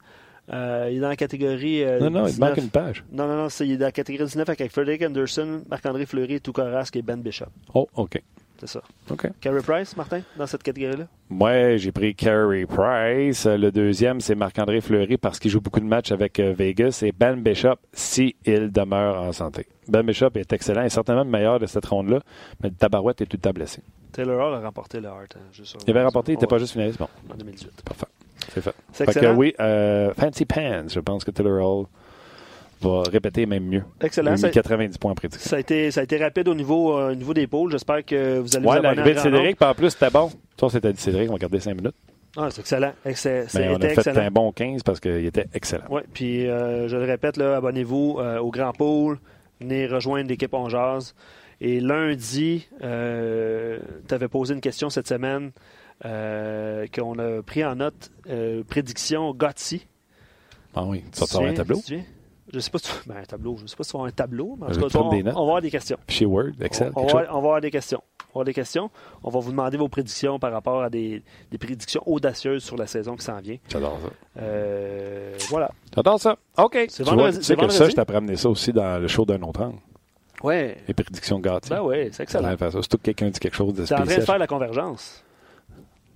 Euh, 0.53 0.89
il 0.91 0.99
est 0.99 1.01
dans 1.01 1.09
la 1.09 1.17
catégorie. 1.17 1.83
Euh, 1.83 1.99
non, 2.01 2.11
non, 2.11 2.27
il 2.27 2.39
manque 2.39 2.57
une 2.57 2.71
page. 2.71 3.05
Non, 3.11 3.27
non, 3.27 3.37
non, 3.37 3.49
il 3.61 3.73
est 3.73 3.77
dans 3.77 3.87
la 3.87 3.93
catégorie 3.93 4.27
19 4.27 4.49
avec 4.49 4.71
Frédéric 4.71 5.03
Anderson, 5.03 5.63
Marc-André 5.69 6.07
Fleury, 6.07 6.41
Toukarasque 6.41 6.97
et 6.97 7.03
Ben 7.03 7.21
Bishop. 7.21 7.47
Oh, 7.75 7.89
OK. 7.97 8.23
C'est 8.59 8.69
ça. 8.69 8.83
OK. 9.11 9.29
Carey 9.41 9.61
Price, 9.63 9.97
Martin, 9.97 10.23
dans 10.37 10.47
cette 10.47 10.63
catégorie-là? 10.63 11.07
Moi, 11.29 11.77
j'ai 11.77 11.93
pris 11.93 12.15
Carey 12.15 12.67
Price. 12.67 13.47
Le 13.47 13.71
deuxième, 13.71 14.21
c'est 14.21 14.35
Marc-André 14.35 14.81
Fleury 14.81 15.17
parce 15.17 15.39
qu'il 15.39 15.51
joue 15.51 15.61
beaucoup 15.61 15.81
de 15.81 15.85
matchs 15.85 16.13
avec 16.13 16.41
Vegas. 16.41 17.03
Et 17.05 17.13
Ben 17.13 17.37
Bishop, 17.41 17.77
s'il 17.93 18.35
demeure 18.47 19.21
en 19.21 19.33
santé. 19.33 19.67
Ben 19.89 20.03
Bishop 20.03 20.31
est 20.37 20.53
excellent 20.53 20.83
et 20.83 20.89
certainement 20.89 21.25
le 21.25 21.31
meilleur 21.31 21.59
de 21.59 21.67
cette 21.67 21.87
ronde-là, 21.87 22.21
mais 22.63 22.71
le 22.71 22.75
tabarouette 22.75 23.21
est 23.21 23.27
tout 23.27 23.37
le 23.37 23.43
temps 23.43 23.53
blessé. 23.53 23.83
Taylor 24.13 24.49
Hall 24.49 24.55
a 24.55 24.61
remporté 24.61 25.01
le 25.01 25.09
Hart. 25.09 25.37
Hein, 25.37 25.63
il 25.87 25.91
avait 25.91 26.05
remporté, 26.05 26.33
il 26.33 26.37
n'était 26.37 26.47
pas 26.47 26.59
juste 26.59 26.73
finaliste. 26.73 26.99
Bon. 26.99 27.09
En 27.31 27.37
2018. 27.37 27.83
Parfait. 27.85 28.07
C'est 28.53 28.61
fait. 28.61 28.75
C'est 28.93 29.05
excellent. 29.05 29.35
Que, 29.35 29.39
oui, 29.39 29.55
euh, 29.61 30.15
Fancy 30.15 30.45
Pants, 30.45 30.89
je 30.89 31.01
pense 31.01 31.25
que 31.25 31.31
Taylor 31.31 31.61
Hall 31.63 31.87
va 32.81 33.03
répéter 33.11 33.47
même 33.47 33.65
mieux. 33.65 33.83
Excellent. 34.01 34.35
Il 34.37 34.45
a 34.45 34.49
mis 34.49 34.53
90 34.53 34.99
points 34.99 35.13
en 35.13 35.15
prédiction. 35.15 35.49
Ça 35.49 35.57
a 35.57 35.59
été, 35.61 35.91
ça 35.91 36.01
a 36.01 36.05
été 36.05 36.17
rapide 36.19 36.49
au 36.49 36.55
niveau, 36.55 36.99
euh, 36.99 37.15
niveau 37.15 37.35
des 37.35 37.47
pôles. 37.47 37.71
J'espère 37.71 38.05
que 38.05 38.39
vous 38.39 38.57
allez 38.57 38.67
ouais, 38.67 38.77
vous 38.77 38.83
l'arrivée 38.83 39.15
de 39.15 39.19
Cédric, 39.19 39.63
en 39.63 39.75
plus, 39.75 39.91
c'était 39.91 40.11
bon. 40.11 40.31
Toi, 40.57 40.71
c'était 40.71 40.93
dit 40.93 41.01
Cédric, 41.01 41.29
on 41.31 41.35
va 41.35 41.39
garder 41.39 41.61
5 41.61 41.75
minutes. 41.75 41.95
Ah, 42.37 42.49
c'est 42.51 42.61
excellent. 42.61 42.93
Ben, 43.05 43.77
on 43.77 43.81
a 43.81 43.89
fait 43.89 44.09
un 44.19 44.31
bon 44.31 44.53
15 44.53 44.83
parce 44.83 45.01
qu'il 45.01 45.25
était 45.25 45.47
excellent. 45.55 45.87
Oui, 45.89 46.03
puis 46.13 46.47
euh, 46.47 46.87
je 46.87 46.97
le 46.97 47.05
répète, 47.05 47.39
abonnez-vous 47.39 48.19
euh, 48.19 48.39
au 48.39 48.51
Grand 48.51 48.73
Pôle. 48.73 49.19
Venez 49.61 49.87
rejoindre 49.87 50.29
l'équipe 50.29 50.53
On 50.53 50.69
Jazz. 50.69 51.15
Et 51.63 51.81
lundi, 51.81 52.69
euh, 52.83 53.79
tu 54.07 54.15
avais 54.15 54.29
posé 54.29 54.53
une 54.53 54.61
question 54.61 54.91
cette 54.91 55.09
semaine 55.09 55.53
euh, 56.05 56.87
qu'on 56.95 57.19
a 57.19 57.43
pris 57.43 57.65
en 57.65 57.77
note. 57.77 58.11
Prédiction 58.69 59.33
Gotti. 59.33 59.87
Ah 60.75 60.85
oui, 60.85 61.05
tu 61.11 61.23
avoir 61.23 61.51
un 61.51 61.55
tableau? 61.55 61.81
Je 62.53 62.61
sais 62.61 62.71
pas 62.71 62.79
si 62.79 62.91
tu... 62.91 62.93
ben, 63.09 63.17
un 63.17 63.25
tableau. 63.25 63.57
Je 63.61 63.67
sais 63.67 63.77
pas 63.77 63.85
si 63.85 63.91
tu 63.91 63.97
un 63.97 64.11
tableau, 64.11 64.57
mais 64.59 64.67
en 64.67 64.71
tout 64.71 64.89
cas, 64.89 64.99
on, 64.99 65.23
va 65.23 65.31
avoir 65.31 65.61
des 65.61 65.71
questions. 65.71 65.99
Chez 66.09 66.27
Word, 66.27 66.53
Excel, 66.61 66.93
on, 66.95 67.07
va, 67.07 67.21
avoir 67.31 67.61
des 67.61 67.71
questions. 67.71 68.03
avoir 68.31 68.45
des 68.45 68.55
questions. 68.55 68.91
On 69.23 69.31
va 69.31 69.41
vous 69.41 69.51
demander 69.51 69.77
vos 69.77 69.89
prédictions 69.89 70.39
par 70.39 70.53
rapport 70.53 70.83
à 70.83 70.91
des, 70.91 71.23
prédictions 71.59 72.03
audacieuses 72.07 72.65
sur 72.65 72.77
la 72.77 72.87
saison 72.87 73.17
qui 73.17 73.25
s'en 73.25 73.39
vient. 73.41 73.57
J'adore 73.69 73.99
ça. 74.01 74.41
Euh, 74.43 75.37
voilà. 75.49 75.71
J'adore 75.95 76.21
ça. 76.21 76.37
OK. 76.59 76.79
C'est 76.89 77.05
vendredi. 77.05 77.39
Tu 77.39 77.45
sais 77.45 77.57
que 77.57 77.69
ça, 77.69 77.89
je 77.89 77.95
t'ai 77.95 78.15
amené 78.15 78.37
ça 78.37 78.49
aussi 78.49 78.73
dans 78.73 79.01
le 79.01 79.09
show 79.09 79.25
d'un 79.25 79.43
autre 79.43 79.63
angle. 79.63 79.79
Oui. 80.43 80.73
Les 80.87 80.95
prédictions 80.95 81.39
gâtées. 81.39 81.71
Ben 81.71 81.83
oui, 81.83 82.09
c'est 82.13 82.25
excellent. 82.25 82.55
Surtout 82.59 82.99
que 82.99 83.03
quelqu'un 83.05 83.31
dit 83.31 83.41
quelque 83.41 83.57
chose 83.57 83.73
de 83.73 83.87
spécial. 83.87 83.99
C'est 83.99 84.03
en 84.03 84.07
train 84.07 84.21
de 84.21 84.27
faire 84.27 84.39
la 84.39 84.47
convergence. 84.47 85.25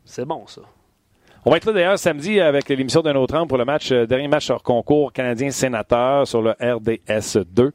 C'est 0.05 0.25
bon, 0.25 0.47
ça. 0.47 0.63
On 1.47 1.51
va 1.51 1.57
être 1.57 1.65
là 1.65 1.73
d'ailleurs 1.73 1.99
samedi 1.99 2.39
avec 2.39 2.69
l'émission 2.69 3.01
d'un 3.01 3.15
autre 3.15 3.35
angle 3.35 3.49
pour 3.49 3.57
le 3.57 3.65
match, 3.65 3.91
euh, 3.93 4.05
dernier 4.05 4.29
match 4.29 4.51
hors 4.51 4.63
concours 4.63 5.11
canadien-sénateur 5.11 6.29
sur 6.29 6.43
le 6.43 6.51
RDS 6.51 7.39
2. 7.51 7.73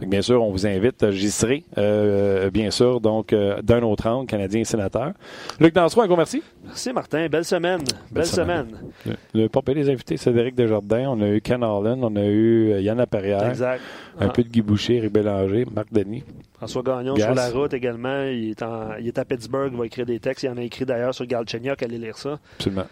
bien 0.00 0.20
sûr, 0.20 0.42
on 0.42 0.50
vous 0.50 0.66
invite, 0.66 1.12
j'y 1.12 1.30
serai, 1.30 1.62
euh, 1.78 2.50
bien 2.50 2.72
sûr, 2.72 3.00
donc 3.00 3.32
euh, 3.32 3.62
d'un 3.62 3.82
autre 3.82 4.08
angle, 4.08 4.26
canadien-sénateur. 4.26 5.12
Luc 5.60 5.72
Dansereau, 5.72 6.02
un 6.02 6.06
gros 6.08 6.16
merci. 6.16 6.42
Merci 6.64 6.92
Martin, 6.92 7.28
belle 7.28 7.44
semaine. 7.44 7.82
Belle, 8.10 8.26
semaine. 8.26 8.66
Le, 9.06 9.48
le 9.48 9.74
des 9.74 9.90
invités, 9.90 10.16
Cédric 10.16 10.56
Desjardins, 10.56 11.06
on 11.10 11.20
a 11.20 11.28
eu 11.28 11.40
Ken 11.40 11.62
Allen, 11.62 12.02
on 12.02 12.16
a 12.16 12.24
eu 12.24 12.80
Yann 12.80 13.06
Perrière. 13.06 13.48
Exact. 13.48 13.80
Un 14.18 14.28
peu 14.28 14.42
de 14.42 14.48
Guy 14.48 14.60
Boucher, 14.60 14.98
Rick 14.98 15.12
Bélanger, 15.12 15.66
Marc 15.72 15.92
Denis. 15.92 16.24
François 16.56 16.82
Gagnon 16.82 17.14
sur 17.14 17.34
la 17.34 17.48
route 17.50 17.74
également. 17.74 18.24
Il 18.24 18.50
est, 18.50 18.64
il 18.98 19.06
est 19.06 19.18
à 19.18 19.24
Pittsburgh, 19.24 19.70
il 19.72 19.78
va 19.78 19.86
écrire 19.86 20.06
des 20.06 20.18
textes. 20.18 20.42
Il 20.42 20.48
en 20.48 20.56
a 20.56 20.62
écrit 20.62 20.84
d'ailleurs 20.84 21.14
sur 21.14 21.26
Galchenyuk, 21.26 21.80
allez 21.80 21.98
lire 21.98 22.18
ça. 22.18 22.40
Absolument. 22.58 22.86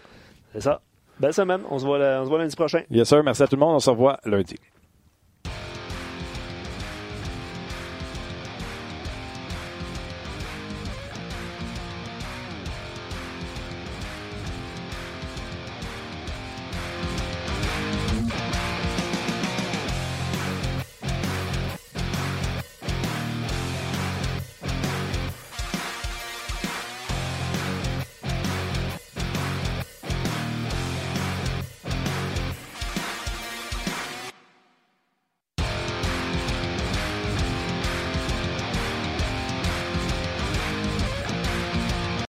C'est 0.52 0.60
ça. 0.60 0.80
Belle 1.20 1.34
semaine. 1.34 1.60
On 1.70 1.78
se 1.78 1.84
voit, 1.84 1.98
on 1.98 2.24
se 2.24 2.28
voit 2.28 2.38
lundi 2.38 2.56
prochain. 2.56 2.82
Yes, 2.90 3.08
sir. 3.08 3.22
Merci 3.22 3.42
à 3.42 3.46
tout 3.46 3.56
le 3.56 3.60
monde. 3.60 3.76
On 3.76 3.80
se 3.80 3.90
revoit 3.90 4.18
lundi. 4.24 4.56